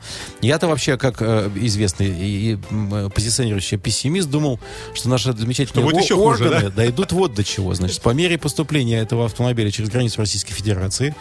Я-то 0.50 0.66
вообще, 0.66 0.96
как 0.96 1.22
э, 1.22 1.48
известный 1.54 2.08
и, 2.08 2.54
и, 2.54 2.58
э, 2.72 3.08
позиционирующий 3.14 3.78
пессимист, 3.78 4.28
думал, 4.28 4.58
что 4.94 5.08
наши 5.08 5.32
замечательные 5.32 5.88
Что 5.88 5.98
еще 6.00 6.16
хуже, 6.16 6.44
органы 6.44 6.70
да? 6.70 6.70
дойдут 6.70 7.12
вот 7.12 7.34
до 7.34 7.44
чего. 7.44 7.72
Значит, 7.72 8.02
по 8.02 8.10
мере 8.10 8.36
поступления 8.36 8.98
этого 8.98 9.26
автомобиля 9.26 9.70
через 9.70 9.90
границу 9.90 10.20
Российской 10.20 10.52
Федерации, 10.52 11.14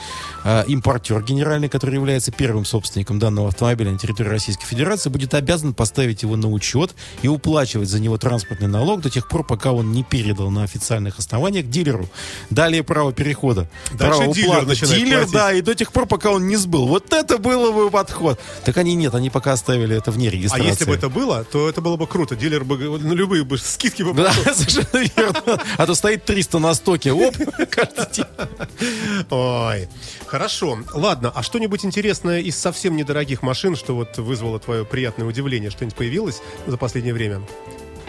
э, 0.43 0.64
импортер 0.68 1.22
генеральный, 1.22 1.69
который 1.69 1.93
является 1.93 2.31
первым 2.31 2.65
собственником 2.65 3.19
данного 3.19 3.49
автомобиля 3.49 3.91
на 3.91 3.99
территории 3.99 4.30
Российской 4.30 4.65
Федерации, 4.65 5.11
будет 5.11 5.35
обязан 5.35 5.76
поставить 5.76 6.23
его 6.23 6.35
на 6.35 6.49
учет 6.49 6.95
и 7.22 7.27
уплачивать 7.27 7.88
за 7.88 7.99
него 7.99 8.18
транспортный 8.18 8.68
налог 8.68 9.01
до 9.01 9.11
тех 9.11 9.27
пор, 9.27 9.45
пока 9.45 9.73
он 9.73 9.91
не 9.91 10.01
передал 10.01 10.49
на 10.49 10.64
официальных 10.64 11.19
основаниях 11.19 11.69
дилеру. 11.69 12.10
Далее 12.49 12.81
право 12.81 13.14
перехода. 13.14 13.69
Дальше 13.91 14.18
право 14.18 14.34
дилер 14.34 14.64
уплаты. 14.64 14.88
Дилер, 14.88 15.18
платить. 15.18 15.34
да, 15.34 15.53
и 15.53 15.61
до 15.61 15.76
тех 15.76 15.91
пор, 15.91 16.07
пока 16.07 16.31
он 16.31 16.47
не 16.47 16.56
сбыл. 16.56 16.88
Вот 16.88 17.14
это 17.14 17.38
было 17.38 17.72
бы 17.72 17.91
подход. 17.91 18.39
Так 18.65 18.76
они 18.77 18.95
нет, 18.95 19.14
они 19.20 19.30
пока 19.30 19.54
оставили 19.54 19.96
это 19.96 20.12
вне 20.12 20.30
А 20.30 20.32
регистрации. 20.32 20.68
если 20.68 20.86
бы 20.86 20.96
это 20.96 21.10
было, 21.10 21.44
то 21.44 21.70
это 21.70 21.82
было 21.82 21.96
бы 21.98 22.08
круто. 22.08 22.36
Дилер 22.36 22.64
бы 22.64 22.78
на 22.78 23.14
любые 23.14 23.44
бы 23.44 23.58
скидки 23.58 24.04
бы 24.04 24.14
Да, 24.14 24.32
совершенно 24.54 25.06
верно. 25.16 25.62
А 25.78 25.86
то 25.86 25.94
стоит 25.94 26.26
300 26.26 26.60
на 26.60 26.74
стоке, 26.74 27.12
оп. 27.12 27.36
Ой, 29.30 29.88
хорошо. 30.26 30.80
Ладно, 30.94 31.32
а 31.34 31.44
что-нибудь 31.44 31.86
интересное 31.86 32.40
из 32.41 32.58
совсем 32.58 32.96
недорогих 32.96 33.41
машин, 33.41 33.76
что 33.76 33.96
вот 33.96 34.18
вызвало 34.18 34.60
твое 34.60 34.86
приятное 34.86 35.28
удивление, 35.28 35.70
что-нибудь 35.70 35.96
появилось 35.96 36.41
за 36.66 36.78
последнее 36.78 37.14
время? 37.14 37.41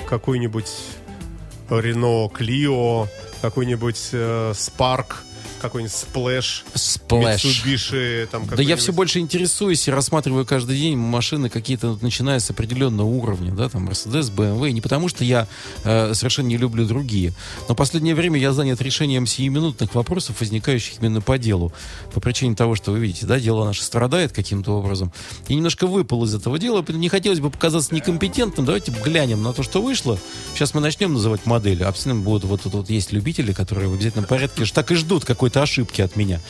Какой-нибудь 0.08 0.66
Рено 1.68 2.28
Клио, 2.28 3.08
какой-нибудь 3.42 4.08
э, 4.12 4.52
Spark, 4.56 5.22
какой-нибудь 5.60 5.94
Splash, 5.94 6.64
Splash. 6.74 7.44
Mitsubishi, 7.44 8.26
там 8.26 8.46
Да 8.46 8.62
я 8.62 8.76
все 8.76 8.92
больше 8.92 9.18
интересуюсь 9.18 9.86
и 9.86 9.90
рассматриваю 9.90 10.46
каждый 10.46 10.78
день 10.78 10.96
машины 10.96 11.48
какие-то, 11.48 11.90
вот, 11.90 12.02
начиная 12.02 12.40
с 12.40 12.50
определенного 12.50 13.06
уровня, 13.06 13.52
да, 13.52 13.68
там, 13.68 13.88
Mercedes, 13.88 14.34
BMW, 14.34 14.70
не 14.72 14.80
потому 14.80 15.08
что 15.08 15.24
я 15.24 15.46
э, 15.84 16.14
совершенно 16.14 16.48
не 16.48 16.56
люблю 16.56 16.86
другие, 16.86 17.32
но 17.68 17.74
последнее 17.74 18.14
время 18.14 18.38
я 18.38 18.52
занят 18.52 18.80
решением 18.80 19.26
сиюминутных 19.26 19.94
вопросов, 19.94 20.40
возникающих 20.40 21.00
именно 21.00 21.20
по 21.20 21.38
делу, 21.38 21.72
по 22.12 22.20
причине 22.20 22.56
того, 22.56 22.74
что, 22.74 22.92
вы 22.92 23.00
видите, 23.00 23.26
да, 23.26 23.38
дело 23.38 23.64
наше 23.64 23.82
страдает 23.82 24.32
каким-то 24.32 24.72
образом, 24.72 25.12
и 25.48 25.54
немножко 25.54 25.86
выпал 25.86 26.24
из 26.24 26.34
этого 26.34 26.58
дела, 26.58 26.84
не 26.88 27.08
хотелось 27.08 27.40
бы 27.40 27.50
показаться 27.50 27.94
некомпетентным, 27.94 28.66
давайте 28.66 28.92
глянем 29.04 29.42
на 29.42 29.52
то, 29.52 29.62
что 29.62 29.82
вышло, 29.82 30.18
сейчас 30.54 30.74
мы 30.74 30.80
начнем 30.80 31.12
называть 31.12 31.46
модели, 31.46 31.82
а 31.82 31.92
потом 31.92 32.22
будут 32.22 32.44
вот 32.44 32.62
тут 32.62 32.74
вот 32.74 32.90
есть 32.90 33.12
любители, 33.12 33.52
которые 33.52 33.88
в 33.88 33.94
обязательном 33.94 34.26
порядке 34.26 34.64
так 34.64 34.90
и 34.90 34.94
ждут 34.94 35.24
какой-то 35.50 35.62
ошибки 35.62 36.00
от 36.00 36.16
меня. 36.16 36.40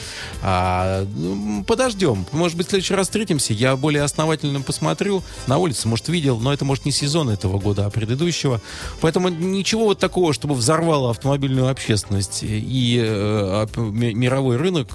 А, 0.43 1.07
ну, 1.17 1.65
подождем. 1.65 2.27
Может 2.33 2.57
быть, 2.57 2.67
в 2.67 2.71
следующий 2.71 2.95
раз 2.95 3.07
встретимся. 3.07 3.53
Я 3.55 3.77
более 3.77 4.03
основательно 4.03 4.61
посмотрю. 4.61 5.23
На 5.47 5.59
улице, 5.59 5.89
может, 5.89 6.09
видел, 6.09 6.39
но 6.39 6.53
это, 6.53 6.65
может, 6.65 6.85
не 6.85 6.93
сезон 6.93 7.31
этого 7.31 7.59
года, 7.59 7.87
а 7.87 7.91
предыдущего. 7.91 8.61
Поэтому 9.01 9.29
ничего 9.29 9.85
вот 9.85 9.99
такого, 9.99 10.35
чтобы 10.35 10.55
взорвало 10.55 11.11
автомобильную 11.11 11.69
общественность 11.69 12.41
и 12.43 13.01
э, 13.03 13.67
мировой 13.77 14.57
рынок, 14.57 14.89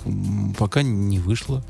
пока 0.58 0.84
не 0.84 1.20
вышло. 1.20 1.64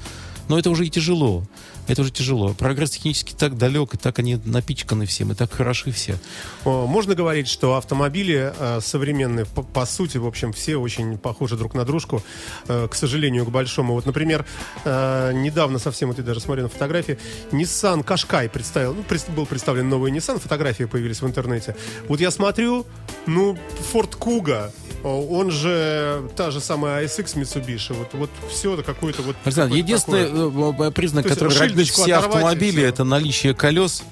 Но 0.49 0.59
это 0.59 0.69
уже 0.69 0.85
и 0.85 0.89
тяжело. 0.89 1.43
Это 1.87 2.01
уже 2.01 2.11
тяжело. 2.11 2.53
Прогресс 2.53 2.91
технически 2.91 3.33
так 3.37 3.57
далек, 3.57 3.93
и 3.93 3.97
так 3.97 4.17
они 4.19 4.39
напичканы 4.45 5.05
всем, 5.05 5.31
и 5.31 5.35
так 5.35 5.51
хороши 5.51 5.91
все. 5.91 6.17
Можно 6.63 7.15
говорить, 7.15 7.47
что 7.47 7.75
автомобили 7.75 8.53
э, 8.57 8.79
современные, 8.81 9.45
по, 9.45 9.61
по 9.61 9.85
сути, 9.85 10.17
в 10.17 10.25
общем, 10.25 10.51
все 10.51 10.77
очень 10.77 11.17
похожи 11.17 11.55
друг 11.57 11.73
на 11.75 11.85
дружку, 11.85 12.23
э, 12.67 12.87
к 12.89 12.95
сожалению, 12.95 13.45
к 13.45 13.49
большому. 13.49 13.93
Вот, 13.93 14.05
например, 14.05 14.45
э, 14.83 15.31
недавно 15.33 15.77
совсем, 15.77 16.09
вот 16.09 16.17
я 16.17 16.23
даже 16.23 16.39
смотрю 16.39 16.63
на 16.63 16.69
фотографии, 16.69 17.19
Nissan 17.51 18.03
Qashqai 18.03 18.49
представил, 18.49 18.95
ну, 18.95 19.03
был 19.35 19.45
представлен 19.45 19.87
новый 19.87 20.11
Nissan, 20.11 20.39
фотографии 20.39 20.85
появились 20.85 21.21
в 21.21 21.27
интернете. 21.27 21.75
Вот 22.07 22.19
я 22.19 22.31
смотрю, 22.31 22.85
ну, 23.27 23.57
Ford 23.93 24.17
Kuga, 24.17 24.71
он 25.03 25.51
же 25.51 26.23
та 26.35 26.49
же 26.49 26.59
самая 26.59 27.05
ASX 27.05 27.35
Mitsubishi, 27.35 27.93
вот, 27.93 28.07
вот 28.13 28.29
все 28.49 28.73
это 28.73 28.81
какое-то 28.81 29.21
вот... 29.21 29.35
Александр, 29.43 29.69
какое-то 29.69 29.77
единственный 29.77 30.25
такое. 30.25 30.91
признак, 30.91 31.27
который 31.27 31.53
шильдочку 31.75 32.01
все 32.03 32.15
автомобили, 32.15 32.83
это 32.83 33.03
наличие 33.03 33.53
колес 33.53 34.03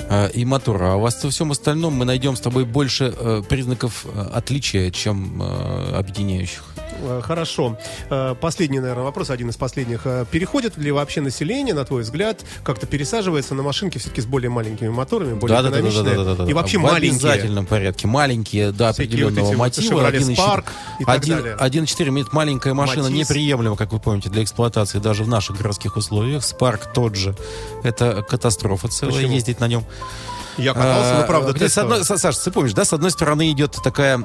э, 0.00 0.30
и 0.32 0.44
мотора. 0.44 0.92
А 0.92 0.96
у 0.96 1.00
вас 1.00 1.22
во 1.22 1.30
всем 1.30 1.52
остальном 1.52 1.94
мы 1.94 2.04
найдем 2.04 2.36
с 2.36 2.40
тобой 2.40 2.64
больше 2.64 3.14
э, 3.16 3.42
признаков 3.48 4.04
э, 4.06 4.28
отличия, 4.32 4.90
чем 4.90 5.40
э, 5.42 5.96
объединяющих. 5.96 6.73
Э, 7.04 7.20
Хорошо. 7.22 7.78
Э, 8.10 8.34
Последний, 8.40 8.80
наверное, 8.80 9.04
вопрос, 9.04 9.30
один 9.30 9.50
из 9.50 9.56
последних. 9.56 10.02
Э, 10.06 10.24
Переходит 10.30 10.76
ли 10.78 10.90
вообще 10.90 11.20
население, 11.20 11.74
на 11.74 11.84
твой 11.84 12.02
взгляд, 12.02 12.44
как-то 12.62 12.86
пересаживается 12.86 13.54
на 13.54 13.62
машинки 13.62 13.98
все-таки 13.98 14.20
с 14.22 14.26
более 14.26 14.50
маленькими 14.50 14.88
моторами, 14.88 15.34
более 15.34 15.60
экономичные? 15.60 16.48
И 16.50 16.52
вообще 16.52 16.78
в 16.78 16.82
маленькие. 16.82 17.10
обязательном 17.10 17.66
порядке. 17.66 18.06
Маленькие 18.06 18.72
до 18.72 18.86
вот 18.86 18.94
определенного 18.94 19.44
вот 19.46 19.56
мотива. 19.56 20.00
Chevrolet 20.00 20.12
1.4 20.18 20.34
Spark 20.36 20.64
и 21.00 21.04
так 21.04 21.14
Один- 21.16 21.36
далее. 21.36 21.56
1.4 21.58 22.08
имеет 22.08 22.32
маленькая 22.32 22.74
машина, 22.74 23.10
Матис. 23.10 23.28
неприемлема, 23.30 23.76
как 23.76 23.92
вы 23.92 24.00
помните, 24.00 24.30
для 24.30 24.42
эксплуатации 24.42 24.98
даже 24.98 25.24
в 25.24 25.28
наших 25.28 25.56
городских 25.58 25.96
условиях. 25.96 26.44
Спарк 26.44 26.92
тот 26.92 27.14
же. 27.14 27.34
Это 27.82 28.22
катастрофа 28.22 28.88
целая, 28.88 29.14
Почему? 29.16 29.32
ездить 29.34 29.60
на 29.60 29.68
нем. 29.68 29.84
Я 30.58 30.72
катался, 30.74 31.16
А, 31.16 31.20
но 31.20 31.26
правда 31.26 31.52
где 31.52 31.68
с 31.68 31.78
одной, 31.78 32.00
Са- 32.00 32.18
Саш, 32.18 32.36
ты 32.36 32.50
помнишь, 32.50 32.72
да, 32.74 32.84
с 32.84 32.92
одной 32.92 33.10
стороны 33.10 33.50
идет 33.50 33.76
такая 33.82 34.18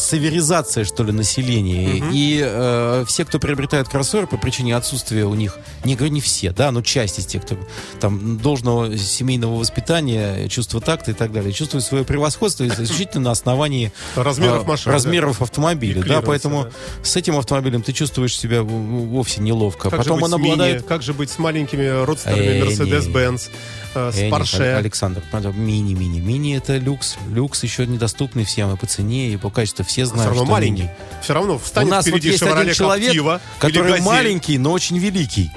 кроссоверизация, 0.00 0.84
что 0.84 1.04
ли, 1.04 1.12
населения. 1.12 2.02
И 2.12 2.40
э, 2.42 3.04
все, 3.06 3.24
кто 3.24 3.38
приобретает 3.38 3.88
кроссовер 3.88 4.26
по 4.26 4.36
причине 4.36 4.76
отсутствия 4.76 5.24
у 5.24 5.34
них, 5.34 5.58
не 5.84 5.94
говорю 5.96 6.12
не 6.14 6.20
все, 6.20 6.50
да, 6.52 6.70
но 6.70 6.82
часть 6.82 7.18
из 7.18 7.26
тех, 7.26 7.42
кто 7.44 7.56
там 8.00 8.38
должного 8.38 8.96
семейного 8.96 9.56
воспитания, 9.58 10.48
чувства 10.48 10.80
такта 10.80 11.10
и 11.10 11.14
так 11.14 11.32
далее, 11.32 11.52
чувствует 11.52 11.84
свое 11.84 12.04
превосходство 12.04 12.66
исключительно 12.66 13.24
на 13.26 13.30
основании 13.32 13.92
Размеров 14.16 14.64
э, 14.64 14.68
машины, 14.68 14.92
размеров 14.94 15.42
автомобиля, 15.42 16.00
И 16.02 16.08
да, 16.08 16.22
поэтому 16.22 16.64
да. 16.64 16.70
с 17.02 17.16
этим 17.16 17.36
автомобилем 17.38 17.82
ты 17.82 17.92
чувствуешь 17.92 18.36
себя 18.38 18.62
вовсе 18.62 19.40
неловко. 19.42 19.90
Как 19.90 20.00
Потом 20.00 20.22
он 20.22 20.30
с 20.30 20.36
мини? 20.36 20.52
обладает 20.52 20.86
Как 20.86 21.02
же 21.02 21.12
быть 21.12 21.30
с 21.30 21.38
маленькими 21.38 22.04
родственными 22.04 22.40
Э. 22.40 22.64
Mercedes-Benz, 22.64 23.48
э, 23.94 24.10
с 24.12 24.16
Э, 24.16 24.22
нет, 24.24 24.32
Porsche? 24.32 24.74
Александр, 24.76 25.22
правда, 25.30 25.50
мини-мини. 25.52 26.20
Мини 26.20 26.56
это 26.56 26.76
люкс. 26.78 27.16
Люкс 27.32 27.62
еще 27.62 27.86
недоступный 27.86 28.44
всем 28.44 28.72
и 28.72 28.76
по 28.76 28.86
цене, 28.86 29.30
и 29.32 29.36
по 29.36 29.50
качеству. 29.50 29.84
Все 29.84 30.04
Все 30.04 30.14
знают, 30.14 30.28
равно 30.28 30.44
что 30.44 30.52
маленький. 30.52 30.82
мини. 30.82 30.94
Все 31.22 31.34
равно 31.34 31.54
У 31.54 31.58
встанет 31.58 31.90
нас 31.90 32.04
вот 32.06 32.10
впереди 32.10 32.30
есть 32.30 32.42
один 32.42 32.74
человек, 32.74 33.14
или 33.14 33.40
который 33.58 34.00
маленький, 34.00 34.58
но 34.58 34.72
очень 34.72 34.98
великий. 34.98 35.50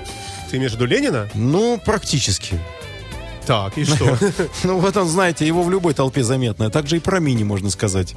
Ты 0.50 0.58
имеешь 0.58 0.72
в 0.72 0.76
виду 0.76 0.86
Ленина? 0.86 1.30
Ну, 1.34 1.82
практически. 1.84 2.60
Так, 3.46 3.78
и 3.78 3.84
что? 3.86 4.18
Ну 4.64 4.80
вот 4.80 4.96
он, 4.96 5.08
знаете, 5.08 5.46
его 5.46 5.64
в 5.64 5.70
любой 5.70 5.94
толпе 5.94 6.24
заметно. 6.24 6.70
Также 6.70 6.98
и 6.98 7.00
про 7.00 7.20
мини 7.20 7.44
можно 7.44 7.70
сказать 7.70 8.14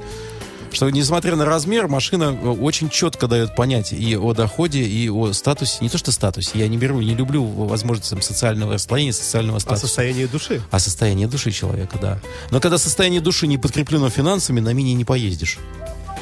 что, 0.71 0.89
несмотря 0.89 1.35
на 1.35 1.45
размер, 1.45 1.87
машина 1.87 2.37
э, 2.39 2.47
очень 2.47 2.89
четко 2.89 3.27
дает 3.27 3.55
понять 3.55 3.93
и 3.93 4.15
о 4.15 4.33
доходе, 4.33 4.81
и 4.81 5.09
о 5.09 5.33
статусе. 5.33 5.77
Не 5.81 5.89
то, 5.89 5.97
что 5.97 6.11
статусе. 6.11 6.51
Я 6.55 6.67
не 6.67 6.77
беру, 6.77 7.01
не 7.01 7.15
люблю 7.15 7.43
возможность 7.43 8.09
там, 8.09 8.21
социального 8.21 8.73
расслоения, 8.73 9.13
социального 9.13 9.59
статуса. 9.59 9.85
А 9.85 9.87
состояние 9.87 10.27
души? 10.27 10.61
А 10.71 10.79
состояние 10.79 11.27
души 11.27 11.51
человека, 11.51 11.97
да. 12.01 12.19
Но 12.51 12.59
когда 12.59 12.77
состояние 12.77 13.21
души 13.21 13.47
не 13.47 13.57
подкреплено 13.57 14.09
финансами, 14.09 14.59
на 14.59 14.73
мини 14.73 14.91
не 14.91 15.05
поездишь. 15.05 15.57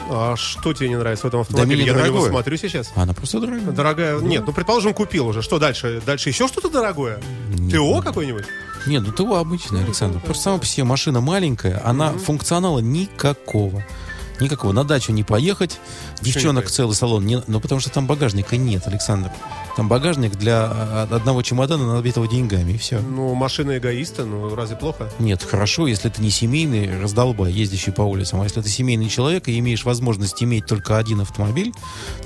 А 0.10 0.36
что 0.36 0.74
тебе 0.74 0.90
не 0.90 0.98
нравится 0.98 1.26
в 1.26 1.30
этом 1.30 1.42
автомобиле? 1.42 1.84
Да, 1.84 1.92
Я 1.92 1.94
дорогое. 1.94 2.12
на 2.12 2.16
него 2.16 2.30
смотрю 2.30 2.58
сейчас. 2.58 2.92
Она 2.96 3.14
просто 3.14 3.40
дорогая. 3.40 3.72
Дорогая. 3.72 4.20
Нет, 4.20 4.44
ну 4.46 4.54
предположим, 4.54 4.94
купил 4.94 5.28
уже. 5.28 5.42
Что 5.42 5.58
дальше? 5.58 6.02
Дальше 6.06 6.30
еще 6.30 6.48
что-то 6.48 6.70
дорогое? 6.70 7.20
Нет. 7.50 7.74
ТО 7.74 8.02
какой-нибудь? 8.02 8.46
Нет, 8.86 9.04
ну 9.06 9.12
ТО 9.12 9.36
обычный, 9.36 9.84
Александр. 9.84 10.20
Просто 10.20 10.44
сама 10.44 10.58
по 10.60 10.66
себе 10.66 10.84
машина 10.84 11.22
маленькая, 11.22 11.82
она 11.84 12.12
mm-hmm. 12.12 12.20
функционала 12.20 12.80
никакого. 12.80 13.84
Никакого. 14.40 14.74
На 14.74 14.84
дачу 14.84 15.12
не 15.12 15.24
поехать. 15.24 15.80
Девчонок 16.22 16.70
целый 16.70 16.96
салон. 16.96 17.26
Не, 17.26 17.42
ну, 17.48 17.60
потому 17.60 17.82
что 17.82 17.90
там 17.90 18.08
багажника 18.08 18.58
нет, 18.58 18.88
Александр. 18.88 19.32
Там 19.76 19.90
багажник 19.90 20.36
для 20.36 20.70
а, 20.72 21.08
одного 21.12 21.42
чемодана 21.42 21.96
набитого 21.96 22.28
деньгами, 22.30 22.74
и 22.74 22.78
все. 22.78 23.00
Ну, 23.00 23.34
машина 23.34 23.78
эгоиста, 23.78 24.24
ну, 24.24 24.56
разве 24.56 24.78
плохо? 24.78 25.10
Нет, 25.20 25.44
хорошо, 25.44 25.88
если 25.88 26.08
ты 26.08 26.22
не 26.22 26.30
семейный 26.30 27.02
раздолбай, 27.02 27.52
ездящий 27.52 27.92
по 27.92 28.04
улицам. 28.04 28.40
А 28.40 28.46
если 28.46 28.62
ты 28.62 28.70
семейный 28.70 29.10
человек 29.10 29.50
и 29.50 29.60
имеешь 29.60 29.84
возможность 29.84 30.42
иметь 30.42 30.66
только 30.66 30.98
один 30.98 31.20
автомобиль, 31.20 31.74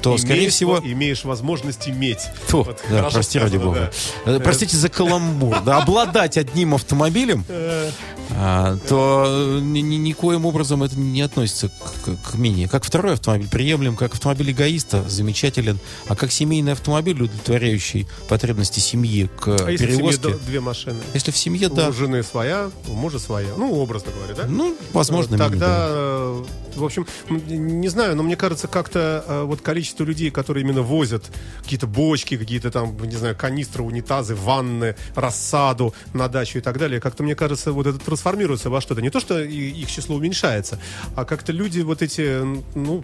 то, 0.01 0.11
имеешь, 0.11 0.21
скорее 0.21 0.49
всего... 0.49 0.79
Имеешь 0.83 1.23
возможность 1.23 1.89
иметь. 1.89 2.19
Фу, 2.47 2.63
вот, 2.63 2.81
да, 2.89 3.09
прости, 3.09 3.39
ради 3.39 3.57
бога. 3.57 3.91
Да. 4.25 4.33
Э, 4.33 4.39
простите 4.39 4.77
за 4.77 4.89
каламбур. 4.89 5.61
Да, 5.61 5.79
обладать 5.79 6.37
одним 6.37 6.75
автомобилем, 6.75 7.43
э. 7.47 7.89
а, 8.31 8.77
то 8.87 9.59
ни, 9.59 9.79
никоим 9.79 10.45
образом 10.45 10.83
это 10.83 10.95
не 10.99 11.21
относится 11.21 11.69
к, 11.69 12.31
к 12.31 12.35
мини. 12.35 12.67
Как 12.67 12.83
второй 12.83 13.13
автомобиль 13.13 13.47
приемлем, 13.79 13.95
как 13.95 14.13
автомобиль 14.13 14.51
эгоиста 14.51 15.07
замечателен, 15.07 15.79
а 16.07 16.15
как 16.15 16.31
семейный 16.31 16.73
автомобиль 16.73 17.23
удовлетворяющий 17.23 18.07
потребности 18.27 18.79
семьи 18.79 19.29
к 19.39 19.47
а 19.47 19.77
перевозке. 19.77 20.05
Если 20.05 20.17
в 20.17 20.21
семье 20.21 20.39
две 20.45 20.59
машины? 20.59 21.01
Если 21.13 21.31
в 21.31 21.37
семье, 21.37 21.69
да. 21.69 21.89
У 21.89 21.93
жены 21.93 22.23
своя, 22.23 22.69
у 22.87 22.93
мужа 22.93 23.19
своя. 23.19 23.47
Ну, 23.57 23.73
образно 23.75 24.11
говоря, 24.11 24.35
да? 24.35 24.45
Ну, 24.47 24.75
возможно. 24.91 25.37
Тогда, 25.37 25.59
да. 25.59 25.87
Э, 25.89 26.43
в 26.75 26.83
общем, 26.83 27.07
не 27.29 27.87
знаю, 27.87 28.15
но 28.15 28.23
мне 28.23 28.35
кажется, 28.35 28.67
как-то 28.67 29.23
э, 29.25 29.43
вот 29.43 29.61
количество 29.61 30.03
людей, 30.03 30.29
которые 30.29 30.63
именно 30.63 30.81
возят 30.81 31.31
какие-то 31.61 31.87
бочки, 31.87 32.37
какие-то 32.37 32.71
там, 32.71 32.97
не 33.03 33.15
знаю, 33.15 33.35
канистры, 33.35 33.83
унитазы, 33.83 34.35
ванны, 34.35 34.95
рассаду 35.15 35.93
на 36.13 36.27
дачу 36.27 36.57
и 36.57 36.61
так 36.61 36.77
далее, 36.77 36.99
как-то, 36.99 37.23
мне 37.23 37.35
кажется, 37.35 37.71
вот 37.71 37.87
это 37.87 37.99
трансформируется 37.99 38.69
во 38.69 38.81
что-то. 38.81 39.01
Не 39.01 39.09
то, 39.09 39.19
что 39.19 39.39
их 39.39 39.89
число 39.89 40.15
уменьшается, 40.17 40.79
а 41.15 41.25
как-то 41.25 41.51
люди 41.51 41.81
вот 41.81 42.01
эти, 42.01 42.41
ну... 42.75 43.03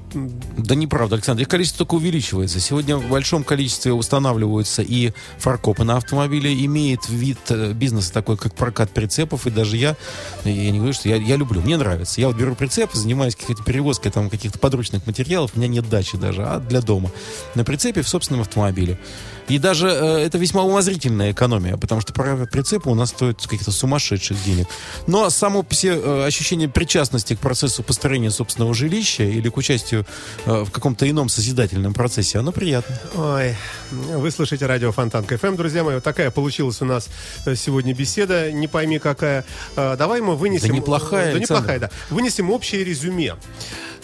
Да 0.65 0.73
неправда, 0.73 1.15
Александр, 1.15 1.43
их 1.43 1.47
количество 1.47 1.85
только 1.85 1.95
увеличивается. 1.95 2.59
Сегодня 2.59 2.97
в 2.97 3.07
большом 3.07 3.43
количестве 3.43 3.93
устанавливаются 3.93 4.81
и 4.81 5.11
фаркопы 5.37 5.83
на 5.83 5.97
автомобиле, 5.97 6.65
имеет 6.65 7.07
вид 7.07 7.37
э, 7.49 7.73
бизнеса 7.73 8.11
такой, 8.11 8.35
как 8.35 8.55
прокат 8.55 8.89
прицепов, 8.89 9.45
и 9.45 9.51
даже 9.51 9.77
я, 9.77 9.95
я 10.43 10.71
не 10.71 10.79
говорю, 10.79 10.93
что 10.93 11.07
я, 11.07 11.17
я 11.17 11.35
люблю, 11.35 11.61
мне 11.61 11.77
нравится. 11.77 12.19
Я 12.19 12.27
вот 12.27 12.37
беру 12.37 12.55
прицеп, 12.55 12.93
занимаюсь 12.93 13.35
какой-то 13.35 13.63
перевозкой 13.63 14.11
там 14.11 14.29
каких-то 14.29 14.57
подручных 14.57 15.05
материалов, 15.05 15.51
у 15.53 15.59
меня 15.59 15.67
нет 15.67 15.87
дачи 15.87 16.17
даже, 16.17 16.43
а 16.43 16.59
для 16.59 16.81
дома. 16.81 17.11
На 17.53 17.63
прицепе 17.63 18.01
в 18.01 18.09
собственном 18.09 18.41
автомобиле. 18.41 18.97
И 19.47 19.59
даже 19.59 19.87
э, 19.87 20.17
это 20.25 20.37
весьма 20.37 20.63
умозрительная 20.63 21.31
экономия, 21.31 21.77
потому 21.77 22.01
что 22.01 22.13
прицепы 22.13 22.89
у 22.89 22.95
нас 22.95 23.09
стоят 23.09 23.41
каких-то 23.41 23.71
сумасшедших 23.71 24.43
денег. 24.43 24.67
Но 25.07 25.29
само 25.29 25.65
все 25.69 25.95
э, 25.95 26.25
ощущение 26.25 26.67
причастности 26.67 27.35
к 27.35 27.39
процессу 27.39 27.83
построения 27.83 28.31
собственного 28.31 28.73
жилища 28.73 29.23
или 29.23 29.49
к 29.49 29.57
участию 29.57 30.05
э, 30.45 30.63
в 30.63 30.71
каком-то 30.71 31.09
ином 31.09 31.29
созидательном 31.29 31.93
процессе, 31.93 32.39
оно 32.39 32.51
приятно. 32.51 32.99
Ой, 33.15 33.55
вы 33.91 34.31
слышите 34.31 34.65
радио 34.65 34.91
Фонтан 34.91 35.25
КФМ, 35.25 35.55
друзья 35.55 35.83
мои. 35.83 35.95
Вот 35.95 36.03
такая 36.03 36.31
получилась 36.31 36.81
у 36.81 36.85
нас 36.85 37.07
э, 37.45 37.55
сегодня 37.55 37.93
беседа, 37.93 38.51
не 38.51 38.67
пойми 38.67 38.97
какая. 38.97 39.45
Э, 39.75 39.95
давай 39.97 40.21
мы 40.21 40.35
вынесем... 40.35 40.69
Да 40.69 40.73
неплохая, 40.75 41.33
Да 41.33 41.39
неплохая, 41.39 41.79
да. 41.79 41.91
Вынесем 42.09 42.49
общее 42.49 42.83
резюме 42.83 43.35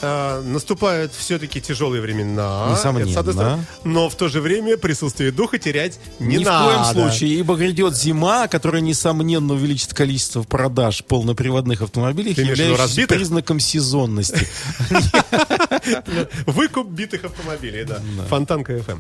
э, 0.02 0.42
наступают 0.42 1.14
все-таки 1.14 1.62
тяжелые 1.62 2.02
времена. 2.02 2.68
Несомненно. 2.72 3.66
но 3.84 4.10
в 4.10 4.16
то 4.16 4.28
же 4.28 4.42
время 4.42 4.78
присутствие 4.78 5.32
духа 5.32 5.58
терять 5.58 6.00
не 6.20 6.38
Ни 6.38 6.44
надо. 6.44 6.66
в 6.66 6.94
коем 6.94 7.10
случае, 7.10 7.40
ибо 7.40 7.56
грядет 7.56 7.96
зима, 7.96 8.48
которая, 8.48 8.82
несомненно, 8.82 9.54
увеличит 9.54 9.94
количество 9.94 10.44
продаж 10.44 11.04
полноприводных 11.06 11.82
автомобилей, 11.82 12.34
являющихся 12.34 13.08
признаком 13.08 13.60
сезонности. 13.60 14.48
Выкуп 16.46 16.88
битых 16.88 17.24
автомобилей, 17.26 17.84
да. 17.84 18.02
Фонтан 18.30 18.64
КФМ. 18.64 19.00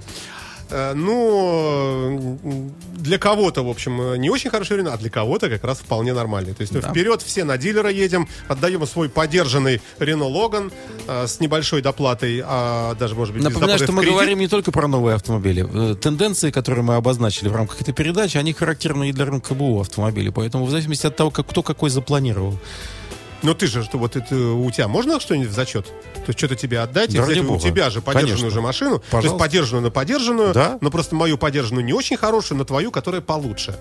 Э, 0.72 0.93
ну, 0.93 2.39
для 2.93 3.18
кого-то, 3.18 3.64
в 3.64 3.69
общем, 3.69 4.15
не 4.15 4.30
очень 4.30 4.49
хороший 4.49 4.77
рынок, 4.77 4.93
а 4.93 4.98
для 4.98 5.10
кого-то 5.10 5.49
как 5.49 5.64
раз 5.64 5.80
вполне 5.80 6.14
нормальный. 6.14 6.53
То 6.53 6.61
есть 6.61 6.73
да. 6.73 6.89
вперед 6.89 7.22
все 7.22 7.43
на 7.43 7.57
дилера 7.57 7.89
едем, 7.89 8.27
отдаем 8.48 8.85
свой 8.88 9.10
поддержанный 9.10 9.81
Рено 9.99 10.26
Логан 10.26 10.72
э, 11.07 11.27
с 11.27 11.39
небольшой 11.39 11.81
доплатой, 11.81 12.41
а 12.45 12.95
даже, 12.95 13.15
может 13.15 13.34
быть, 13.34 13.43
Напоминаю, 13.43 13.80
что 13.80 13.91
мы 13.91 14.06
говорим 14.06 14.39
не 14.39 14.48
только 14.48 14.72
про 14.72 14.88
новые 14.88 15.15
автомобили. 15.15 15.91
Э, 15.91 15.95
тенденции, 15.95 16.52
которые 16.52 16.84
мы 16.84 16.95
обозначили 16.95 17.49
в 17.49 17.56
рамках 17.56 17.81
этой 17.81 17.93
передачи, 17.93 18.38
они 18.38 18.53
характерны 18.53 19.10
и 19.10 19.11
для 19.11 19.26
рынка 19.26 19.53
БУ 19.53 19.81
автомобилей. 19.81 20.31
Поэтому 20.31 20.65
в 20.65 20.72
зависимости 20.72 21.06
от 21.06 21.15
того, 21.15 21.31
как, 21.31 21.48
кто 21.48 21.64
какой 21.64 21.89
запланировал. 21.89 22.57
Но 23.43 23.53
ты 23.53 23.68
же, 23.68 23.84
что 23.84 23.98
вот 23.98 24.15
это 24.15 24.35
у 24.35 24.69
тебя 24.72 24.88
можно 24.88 25.19
что-нибудь 25.19 25.49
в 25.49 25.53
зачет? 25.53 25.88
То 26.26 26.30
есть 26.30 26.39
что-то 26.39 26.56
тебе 26.56 26.80
отдать, 26.80 27.14
да, 27.14 27.23
взять 27.23 27.39
у 27.39 27.60
тебя 27.60 27.89
же 27.89 28.02
подержанную 28.02 28.38
Конечно. 28.38 28.49
же 28.52 28.61
машину, 28.61 28.99
Пожалуйста. 29.10 29.22
то 29.22 29.27
есть 29.27 29.38
подержанную 29.38 29.84
на 29.84 29.91
подержанную, 29.91 30.53
да? 30.53 30.77
но 30.81 30.91
просто 30.91 31.15
мою 31.15 31.38
подержанную 31.38 31.84
не 31.84 31.93
очень 31.93 32.18
хорошую, 32.18 32.60
но 32.60 32.64
твою, 32.64 32.91
которая 32.91 33.22
получше. 33.22 33.76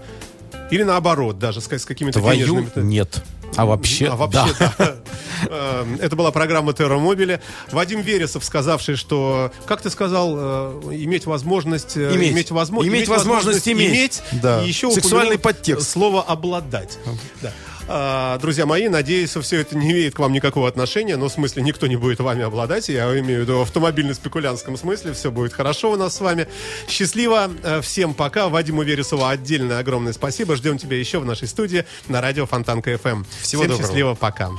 Или 0.70 0.84
наоборот, 0.84 1.38
даже 1.38 1.60
с, 1.60 1.68
с 1.70 1.84
какими-то 1.84 2.20
Твою 2.20 2.46
денежными... 2.46 2.86
нет. 2.86 3.22
А 3.56 3.66
вообще, 3.66 4.06
а 4.06 4.14
вообще 4.14 4.54
да. 4.58 4.74
да. 4.78 4.96
Эм, 5.50 5.96
это 6.00 6.14
была 6.14 6.30
программа 6.30 6.72
Терромобили. 6.72 7.40
Вадим 7.72 8.00
Вересов, 8.00 8.44
сказавший, 8.44 8.94
что, 8.94 9.50
как 9.66 9.82
ты 9.82 9.90
сказал, 9.90 10.34
э, 10.36 10.80
иметь 10.92 11.26
возможность... 11.26 11.96
Э, 11.96 12.14
иметь, 12.14 12.32
иметь, 12.32 12.50
возможно, 12.52 12.88
иметь, 12.88 13.00
иметь 13.00 13.08
возможность, 13.08 13.68
иметь. 13.68 13.90
иметь 13.90 14.22
да. 14.40 14.62
И 14.62 14.68
еще 14.68 14.90
Сексуальный 14.92 15.38
подтекст. 15.38 15.90
Слово 15.90 16.22
«обладать». 16.22 16.98
Да. 17.42 17.52
А, 17.92 18.38
друзья 18.38 18.66
мои, 18.66 18.86
надеюсь, 18.86 19.30
все 19.30 19.60
это 19.60 19.76
не 19.76 19.90
имеет 19.90 20.14
к 20.14 20.20
вам 20.20 20.32
никакого 20.32 20.68
отношения, 20.68 21.16
но 21.16 21.28
в 21.28 21.32
смысле 21.32 21.64
никто 21.64 21.88
не 21.88 21.96
будет 21.96 22.20
вами 22.20 22.44
обладать, 22.44 22.88
я 22.88 23.06
имею 23.18 23.40
в 23.40 23.42
виду 23.42 23.58
в 23.58 23.62
автомобильно-спекулянском 23.62 24.76
смысле, 24.76 25.12
все 25.12 25.32
будет 25.32 25.52
хорошо 25.52 25.90
у 25.90 25.96
нас 25.96 26.14
с 26.14 26.20
вами. 26.20 26.46
Счастливо, 26.88 27.50
э, 27.64 27.80
всем 27.80 28.14
пока, 28.14 28.48
Вадиму 28.48 28.82
Вересову 28.82 29.26
отдельное 29.26 29.80
огромное 29.80 30.12
спасибо, 30.12 30.54
ждем 30.54 30.78
тебя 30.78 30.96
еще 30.98 31.18
в 31.18 31.24
нашей 31.24 31.48
студии 31.48 31.84
на 32.06 32.20
радио 32.20 32.46
Фонтанка 32.46 32.92
FM. 32.92 33.26
Всего 33.40 33.62
всем 33.62 33.72
доброго. 33.72 33.82
счастливо, 33.82 34.14
пока. 34.14 34.50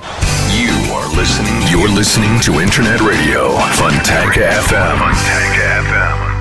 You 0.50 0.92
are 0.92 1.08
listening, 1.16 1.62
you're 1.72 1.88
listening 1.88 2.38
to 2.42 2.60
Internet 2.60 3.00
Radio, 3.00 3.56
Fontanka 3.78 4.60
FM. 4.60 4.98
Fontanka 4.98 5.84
FM. 5.88 6.41